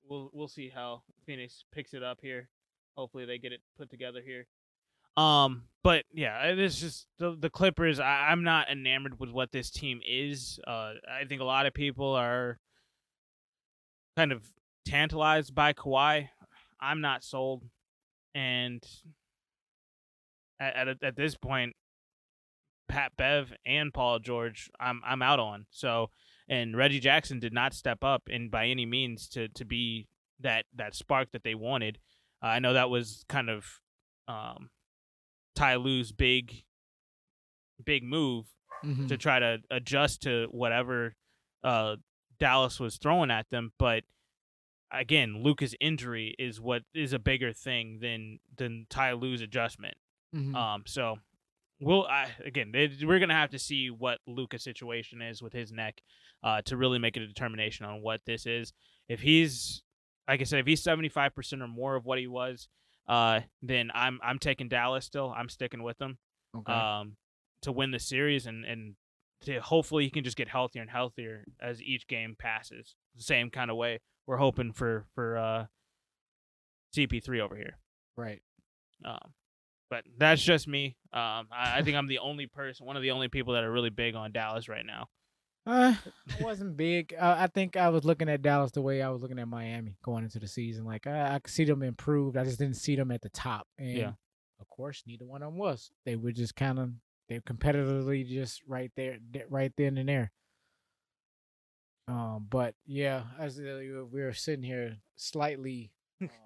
we'll 0.08 0.30
we'll 0.32 0.48
see 0.48 0.70
how 0.72 1.02
Phoenix 1.26 1.64
picks 1.72 1.94
it 1.94 2.02
up 2.02 2.18
here. 2.22 2.48
Hopefully, 2.96 3.24
they 3.24 3.38
get 3.38 3.52
it 3.52 3.60
put 3.76 3.90
together 3.90 4.20
here. 4.24 4.46
Um, 5.16 5.64
but 5.82 6.04
yeah, 6.12 6.46
it 6.48 6.58
is 6.58 6.80
just 6.80 7.06
the 7.18 7.36
the 7.38 7.50
Clippers. 7.50 7.98
I, 7.98 8.28
I'm 8.30 8.44
not 8.44 8.70
enamored 8.70 9.18
with 9.18 9.30
what 9.30 9.50
this 9.50 9.70
team 9.70 10.00
is. 10.06 10.60
Uh, 10.66 10.92
I 11.10 11.24
think 11.28 11.40
a 11.40 11.44
lot 11.44 11.66
of 11.66 11.74
people 11.74 12.12
are 12.12 12.58
kind 14.16 14.32
of 14.32 14.42
tantalized 14.84 15.54
by 15.54 15.72
Kawhi. 15.72 16.28
I'm 16.80 17.00
not 17.00 17.24
sold, 17.24 17.64
and 18.34 18.84
at 20.60 20.88
at, 20.88 21.02
at 21.02 21.16
this 21.16 21.34
point, 21.34 21.74
Pat 22.88 23.12
Bev 23.16 23.52
and 23.64 23.92
Paul 23.92 24.18
George, 24.18 24.70
I'm 24.80 25.00
I'm 25.04 25.22
out 25.22 25.40
on. 25.40 25.66
So 25.70 26.10
and 26.48 26.76
Reggie 26.76 27.00
Jackson 27.00 27.38
did 27.40 27.52
not 27.52 27.74
step 27.74 28.04
up 28.04 28.28
and 28.30 28.50
by 28.50 28.66
any 28.66 28.86
means 28.86 29.28
to 29.30 29.48
to 29.48 29.64
be 29.64 30.08
that 30.40 30.66
that 30.74 30.94
spark 30.94 31.32
that 31.32 31.42
they 31.44 31.54
wanted. 31.54 31.98
Uh, 32.42 32.46
I 32.46 32.58
know 32.58 32.72
that 32.74 32.90
was 32.90 33.24
kind 33.28 33.48
of 33.50 33.80
um, 34.28 34.70
Ty 35.54 35.76
Lue's 35.76 36.12
big 36.12 36.64
big 37.84 38.02
move 38.02 38.46
Mhm. 38.84 39.08
to 39.08 39.16
try 39.16 39.38
to 39.38 39.58
adjust 39.70 40.22
to 40.22 40.46
whatever 40.50 41.14
uh, 41.64 41.96
Dallas 42.38 42.78
was 42.78 42.96
throwing 42.98 43.30
at 43.30 43.48
them, 43.50 43.72
but 43.78 44.04
again, 44.92 45.42
Luka's 45.42 45.74
injury 45.80 46.34
is 46.38 46.60
what 46.60 46.82
is 46.94 47.12
a 47.12 47.18
bigger 47.18 47.52
thing 47.52 47.98
than 48.00 48.38
than 48.56 48.86
Ty 48.90 49.12
Lue's 49.12 49.40
adjustment. 49.40 49.96
Mhm. 50.34 50.54
Um, 50.54 50.82
so 50.86 51.18
we'll 51.80 52.06
I, 52.06 52.28
again, 52.44 52.72
it, 52.74 53.04
we're 53.04 53.18
gonna 53.18 53.34
have 53.34 53.50
to 53.50 53.58
see 53.58 53.90
what 53.90 54.18
Luka's 54.26 54.64
situation 54.64 55.22
is 55.22 55.42
with 55.42 55.52
his 55.52 55.72
neck, 55.72 56.00
uh, 56.42 56.62
to 56.66 56.76
really 56.76 56.98
make 56.98 57.16
a 57.16 57.20
determination 57.20 57.86
on 57.86 58.02
what 58.02 58.20
this 58.26 58.46
is. 58.46 58.72
If 59.08 59.20
he's, 59.20 59.82
like 60.28 60.40
I 60.40 60.44
said, 60.44 60.60
if 60.60 60.66
he's 60.66 60.82
seventy 60.82 61.08
five 61.08 61.34
percent 61.34 61.62
or 61.62 61.68
more 61.68 61.96
of 61.96 62.04
what 62.04 62.18
he 62.18 62.26
was, 62.26 62.68
uh, 63.08 63.40
then 63.62 63.90
I'm 63.94 64.18
I'm 64.22 64.38
taking 64.38 64.68
Dallas 64.68 65.04
still. 65.04 65.32
I'm 65.36 65.48
sticking 65.48 65.82
with 65.82 65.98
them, 65.98 66.18
okay. 66.56 66.72
um, 66.72 67.16
to 67.62 67.72
win 67.72 67.90
the 67.90 67.98
series 68.00 68.46
and 68.46 68.64
and 68.64 68.94
to 69.42 69.60
hopefully 69.60 70.04
he 70.04 70.10
can 70.10 70.24
just 70.24 70.36
get 70.36 70.48
healthier 70.48 70.82
and 70.82 70.90
healthier 70.90 71.44
as 71.60 71.82
each 71.82 72.06
game 72.06 72.36
passes. 72.38 72.94
The 73.16 73.22
same 73.22 73.50
kind 73.50 73.70
of 73.70 73.76
way 73.76 74.00
we're 74.26 74.38
hoping 74.38 74.72
for 74.72 75.04
for 75.14 75.38
uh, 75.38 75.66
CP3 76.94 77.40
over 77.40 77.56
here. 77.56 77.78
right. 78.16 78.40
Um, 79.04 79.32
but 79.90 80.04
that's 80.18 80.42
just 80.42 80.66
me. 80.68 80.96
Um, 81.12 81.48
I, 81.52 81.76
I 81.78 81.82
think 81.82 81.96
I'm 81.96 82.06
the 82.08 82.18
only 82.18 82.46
person, 82.46 82.86
one 82.86 82.96
of 82.96 83.02
the 83.02 83.10
only 83.12 83.28
people 83.28 83.54
that 83.54 83.64
are 83.64 83.72
really 83.72 83.90
big 83.90 84.14
on 84.14 84.32
Dallas 84.32 84.68
right 84.68 84.84
now. 84.86 85.08
Uh, 85.66 85.94
I 86.38 86.42
wasn't 86.44 86.76
big. 86.76 87.12
Uh, 87.18 87.34
I 87.38 87.48
think 87.48 87.76
I 87.76 87.88
was 87.88 88.04
looking 88.04 88.28
at 88.28 88.40
Dallas 88.42 88.70
the 88.70 88.82
way 88.82 89.02
I 89.02 89.08
was 89.08 89.20
looking 89.22 89.38
at 89.40 89.48
Miami 89.48 89.96
going 90.04 90.22
into 90.22 90.38
the 90.38 90.46
season. 90.46 90.84
Like 90.84 91.06
I, 91.08 91.34
I 91.34 91.38
could 91.40 91.52
see 91.52 91.64
them 91.64 91.82
improved. 91.82 92.36
I 92.36 92.44
just 92.44 92.58
didn't 92.60 92.76
see 92.76 92.94
them 92.94 93.10
at 93.10 93.20
the 93.22 93.30
top. 93.30 93.66
And 93.78 93.96
Yeah. 93.96 94.12
of 94.60 94.68
course, 94.68 95.02
neither 95.06 95.26
one 95.26 95.42
of 95.42 95.50
them 95.50 95.58
was. 95.58 95.90
They 96.04 96.14
were 96.14 96.30
just 96.32 96.54
kind 96.54 96.78
of 96.78 96.90
they're 97.28 97.40
competitively 97.40 98.24
just 98.28 98.62
right 98.68 98.92
there, 98.96 99.18
right 99.50 99.72
then 99.76 99.98
and 99.98 100.08
there. 100.08 100.30
Um, 102.08 102.46
but 102.48 102.74
yeah, 102.86 103.24
as 103.38 103.58
uh, 103.58 103.62
we 103.80 103.90
were- 103.90 104.04
we 104.06 104.22
were 104.22 104.32
sitting 104.32 104.62
here 104.62 104.98
slightly 105.16 105.90
um, 106.22 106.28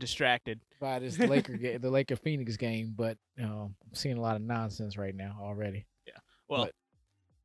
Distracted. 0.00 0.60
by 0.80 0.98
this 0.98 1.18
Laker 1.18 1.56
ga- 1.56 1.76
the 1.78 1.90
Laker 1.90 2.16
Phoenix 2.16 2.56
game, 2.56 2.94
but 2.96 3.16
um, 3.40 3.74
I'm 3.86 3.94
seeing 3.94 4.16
a 4.18 4.20
lot 4.20 4.34
of 4.36 4.42
nonsense 4.42 4.96
right 4.98 5.14
now 5.14 5.36
already. 5.40 5.86
Yeah. 6.06 6.14
Well, 6.48 6.64
But- 6.64 6.74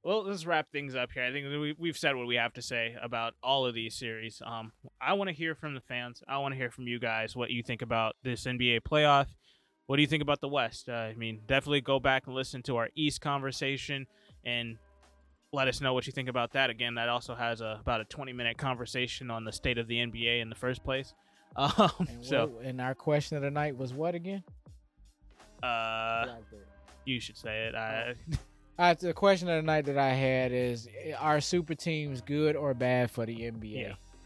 well, 0.03 0.23
let's 0.23 0.45
wrap 0.45 0.71
things 0.71 0.95
up 0.95 1.11
here. 1.11 1.23
I 1.23 1.31
think 1.31 1.47
we, 1.47 1.73
we've 1.79 1.97
said 1.97 2.15
what 2.15 2.27
we 2.27 2.35
have 2.35 2.53
to 2.53 2.61
say 2.61 2.95
about 3.01 3.33
all 3.41 3.65
of 3.65 3.73
these 3.73 3.95
series. 3.95 4.39
Um, 4.45 4.71
I 5.01 5.13
want 5.13 5.29
to 5.29 5.33
hear 5.35 5.55
from 5.55 5.73
the 5.73 5.81
fans. 5.81 6.21
I 6.27 6.37
want 6.37 6.51
to 6.53 6.57
hear 6.57 6.69
from 6.69 6.87
you 6.87 6.99
guys 6.99 7.35
what 7.35 7.49
you 7.49 7.63
think 7.63 7.81
about 7.81 8.15
this 8.23 8.43
NBA 8.45 8.81
playoff. 8.81 9.25
What 9.87 9.95
do 9.95 10.03
you 10.03 10.07
think 10.07 10.21
about 10.21 10.41
the 10.41 10.47
West? 10.47 10.89
Uh, 10.89 10.93
I 10.93 11.15
mean, 11.15 11.41
definitely 11.47 11.81
go 11.81 11.99
back 11.99 12.27
and 12.27 12.35
listen 12.35 12.61
to 12.63 12.77
our 12.77 12.89
East 12.95 13.19
conversation 13.21 14.05
and 14.43 14.77
let 15.51 15.67
us 15.67 15.81
know 15.81 15.95
what 15.95 16.05
you 16.05 16.13
think 16.13 16.29
about 16.29 16.51
that. 16.53 16.69
Again, 16.69 16.93
that 16.95 17.09
also 17.09 17.33
has 17.33 17.61
a, 17.61 17.77
about 17.81 17.99
a 18.01 18.05
20 18.05 18.31
minute 18.31 18.59
conversation 18.59 19.31
on 19.31 19.43
the 19.43 19.51
state 19.51 19.79
of 19.79 19.87
the 19.87 19.95
NBA 19.97 20.39
in 20.39 20.49
the 20.49 20.55
first 20.55 20.83
place. 20.83 21.15
Um, 21.57 21.89
And, 21.99 22.25
so, 22.25 22.47
what, 22.47 22.65
and 22.65 22.81
our 22.81 22.93
question 22.93 23.37
of 23.37 23.43
the 23.43 23.51
night 23.51 23.77
was 23.77 23.93
what 23.93 24.13
again? 24.15 24.43
uh, 25.63 26.25
you 27.05 27.19
should 27.19 27.37
say 27.37 27.67
it. 27.67 27.75
I, 27.75 28.13
Uh, 28.77 28.93
the 28.93 29.13
question 29.13 29.47
of 29.47 29.55
the 29.55 29.61
night 29.61 29.85
that 29.85 29.97
I 29.97 30.09
had 30.09 30.51
is: 30.51 30.89
Are 31.17 31.39
super 31.39 31.73
teams 31.75 32.19
good 32.19 32.57
or 32.57 32.73
bad 32.73 33.09
for 33.09 33.25
the 33.25 33.33
NBA? 33.35 33.71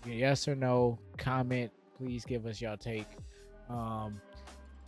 Yes 0.07 0.47
or 0.47 0.56
no? 0.56 0.97
Comment. 1.18 1.72
Please 1.97 2.26
give 2.26 2.47
us 2.47 2.60
your 2.60 2.76
take. 2.77 3.06
Um, 3.69 4.19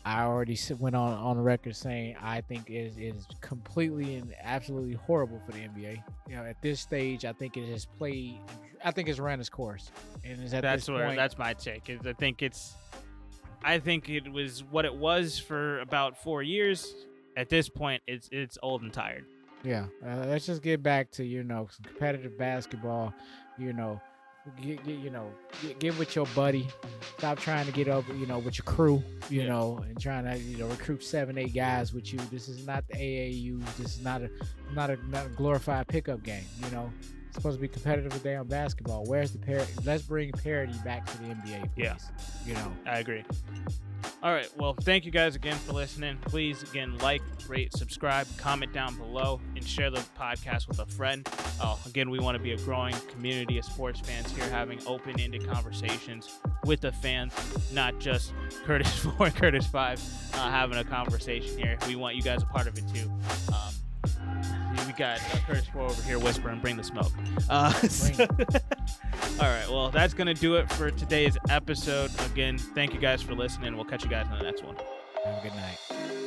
I 0.04 0.24
already 0.24 0.58
went 0.80 0.96
on 0.96 1.14
on 1.14 1.38
the 1.38 1.44
record 1.44 1.76
saying 1.76 2.16
I 2.20 2.42
think 2.42 2.72
it 2.72 2.74
is, 2.74 2.98
it 2.98 3.16
is 3.16 3.28
completely 3.42 4.16
and 4.16 4.34
absolutely 4.42 4.96
horrible 4.96 5.40
for 5.46 5.52
the 5.52 5.60
NBA. 5.60 6.02
You 6.28 6.38
know, 6.38 6.44
at 6.44 6.60
this 6.64 6.80
stage, 6.80 7.24
I 7.24 7.34
think 7.34 7.56
it 7.56 7.70
has 7.70 7.86
played. 7.86 8.40
I 8.84 8.92
think 8.92 9.10
it's 9.10 9.20
ran 9.20 9.40
its 9.40 9.50
course, 9.50 9.92
and 10.24 10.42
is 10.44 10.54
at 10.54 10.62
that's 10.64 10.86
this 10.86 10.94
where 10.94 11.06
point. 11.06 11.18
that's 11.18 11.38
my 11.38 11.54
take. 11.54 11.90
Is 11.90 12.06
I 12.06 12.14
think 12.14 12.42
it's, 12.42 12.74
I 13.64 13.80
think 13.80 14.10
it 14.10 14.32
was 14.32 14.64
what 14.64 14.86
it 14.86 14.96
was 14.96 15.38
for 15.40 15.80
about 15.80 16.22
four 16.22 16.42
years. 16.44 16.94
At 17.38 17.50
this 17.50 17.70
point, 17.70 18.02
it's 18.08 18.28
it's 18.32 18.58
old 18.64 18.82
and 18.82 18.92
tired. 18.92 19.26
Yeah, 19.64 19.86
uh, 20.06 20.26
let's 20.28 20.46
just 20.46 20.62
get 20.64 20.82
back 20.82 21.12
to 21.12 21.24
you 21.24 21.44
know 21.44 21.68
competitive 21.84 22.38
basketball. 22.38 23.14
You 23.60 23.74
know, 23.74 24.02
get, 24.62 24.84
get 24.84 24.96
you 24.98 25.12
know 25.12 25.32
get, 25.62 25.80
get 25.80 26.00
with 26.00 26.16
your 26.16 26.26
buddy. 26.36 26.68
Stop 27.20 27.38
trying 27.38 27.68
to 27.68 27.72
get 27.72 27.88
over 27.88 28.14
you 28.16 28.26
know 28.26 28.40
with 28.40 28.58
your 28.58 28.66
crew. 28.66 29.04
You 29.30 29.44
Yeah. 29.44 29.50
know, 29.50 29.78
and 29.88 30.00
trying 30.02 30.26
to 30.26 30.38
you 30.40 30.58
know 30.58 30.68
recruit 30.68 31.04
seven 31.04 31.38
eight 31.38 31.54
guys 31.54 31.94
with 31.94 32.12
you. 32.12 32.20
This 32.32 32.50
is 32.50 32.66
not 32.66 32.86
the 32.88 32.96
AAU. 32.96 33.64
This 33.78 33.96
is 33.98 34.02
not 34.04 34.24
a 34.24 34.30
not 34.74 34.90
a, 34.90 34.98
not 35.10 35.28
a 35.28 35.30
glorified 35.30 35.88
pickup 35.88 36.24
game. 36.24 36.44
You 36.66 36.72
know, 36.72 36.92
supposed 37.36 37.58
to 37.58 37.62
be 37.62 37.68
competitive 37.68 38.14
with 38.14 38.24
damn 38.24 38.48
basketball. 38.48 39.06
Where's 39.06 39.32
the 39.32 39.40
parity? 39.40 39.74
Let's 39.84 40.04
bring 40.04 40.32
parity 40.32 40.74
back 40.84 41.06
to 41.12 41.18
the 41.20 41.26
NBA. 41.26 41.74
Please. 41.74 41.84
Yeah. 41.84 41.96
You 42.46 42.54
know. 42.54 42.72
I 42.86 43.00
agree. 43.00 43.24
All 44.24 44.32
right. 44.32 44.50
Well, 44.56 44.76
thank 44.82 45.06
you 45.06 45.12
guys 45.12 45.36
again 45.36 45.56
for 45.58 45.74
listening. 45.74 46.18
Please, 46.22 46.62
again, 46.64 46.98
like, 47.00 47.22
rate, 47.48 47.74
subscribe, 47.76 48.28
comment 48.38 48.72
down 48.72 48.96
below, 48.96 49.42
and 49.56 49.68
share 49.68 49.90
the 49.90 50.04
podcast 50.20 50.68
with 50.68 50.80
a 50.80 50.86
friend. 50.86 51.28
Uh, 51.60 51.76
again, 51.88 52.10
we 52.10 52.20
want 52.20 52.38
to 52.38 52.44
be 52.44 52.52
a 52.52 52.58
growing 52.58 52.94
community 53.12 53.58
of 53.58 53.66
sports 53.66 54.00
fans 54.00 54.32
here, 54.32 54.48
having 54.50 54.80
open 54.86 55.20
ended 55.20 55.48
conversations 55.48 56.40
with 56.66 56.82
the 56.82 56.92
fans, 56.92 57.34
not 57.74 57.98
just 58.00 58.34
Curtis 58.66 59.00
4 59.00 59.28
and 59.28 59.36
Curtis 59.36 59.66
5 59.68 60.32
uh, 60.34 60.38
having 60.52 60.78
a 60.78 60.84
conversation 60.84 61.58
here. 61.58 61.78
We 61.88 61.96
want 61.96 62.16
you 62.16 62.22
guys 62.22 62.44
a 62.44 62.46
part 62.46 62.68
of 62.68 62.78
it 62.78 62.84
too. 62.94 63.10
Um, 63.52 63.74
we 64.88 64.94
got 64.94 65.18
uh, 65.20 65.38
Curtis 65.48 65.68
4 65.68 65.82
over 65.82 66.02
here 66.04 66.20
whispering, 66.20 66.60
bring 66.60 66.78
the 66.78 66.84
smoke. 66.84 67.12
Uh, 67.50 67.74
Bring 67.80 68.30
all 69.40 69.48
right. 69.48 69.66
Well, 69.70 69.90
that's 69.90 70.14
going 70.14 70.28
to 70.28 70.34
do 70.34 70.56
it 70.56 70.72
for 70.74 70.92
today's 70.92 71.38
episode. 71.50 72.12
Again, 72.32 72.58
thank 72.58 72.94
you 72.94 73.00
guys 73.00 73.22
for 73.22 73.34
listening. 73.34 73.76
We'll 73.76 73.86
catch 73.86 74.04
you 74.04 74.10
guys 74.10 74.26
in 74.32 74.38
the 74.38 74.44
next 74.44 74.64
one. 74.64 74.76
Have 75.26 75.38
a 75.38 75.42
good 75.48 75.56
night. 75.56 76.21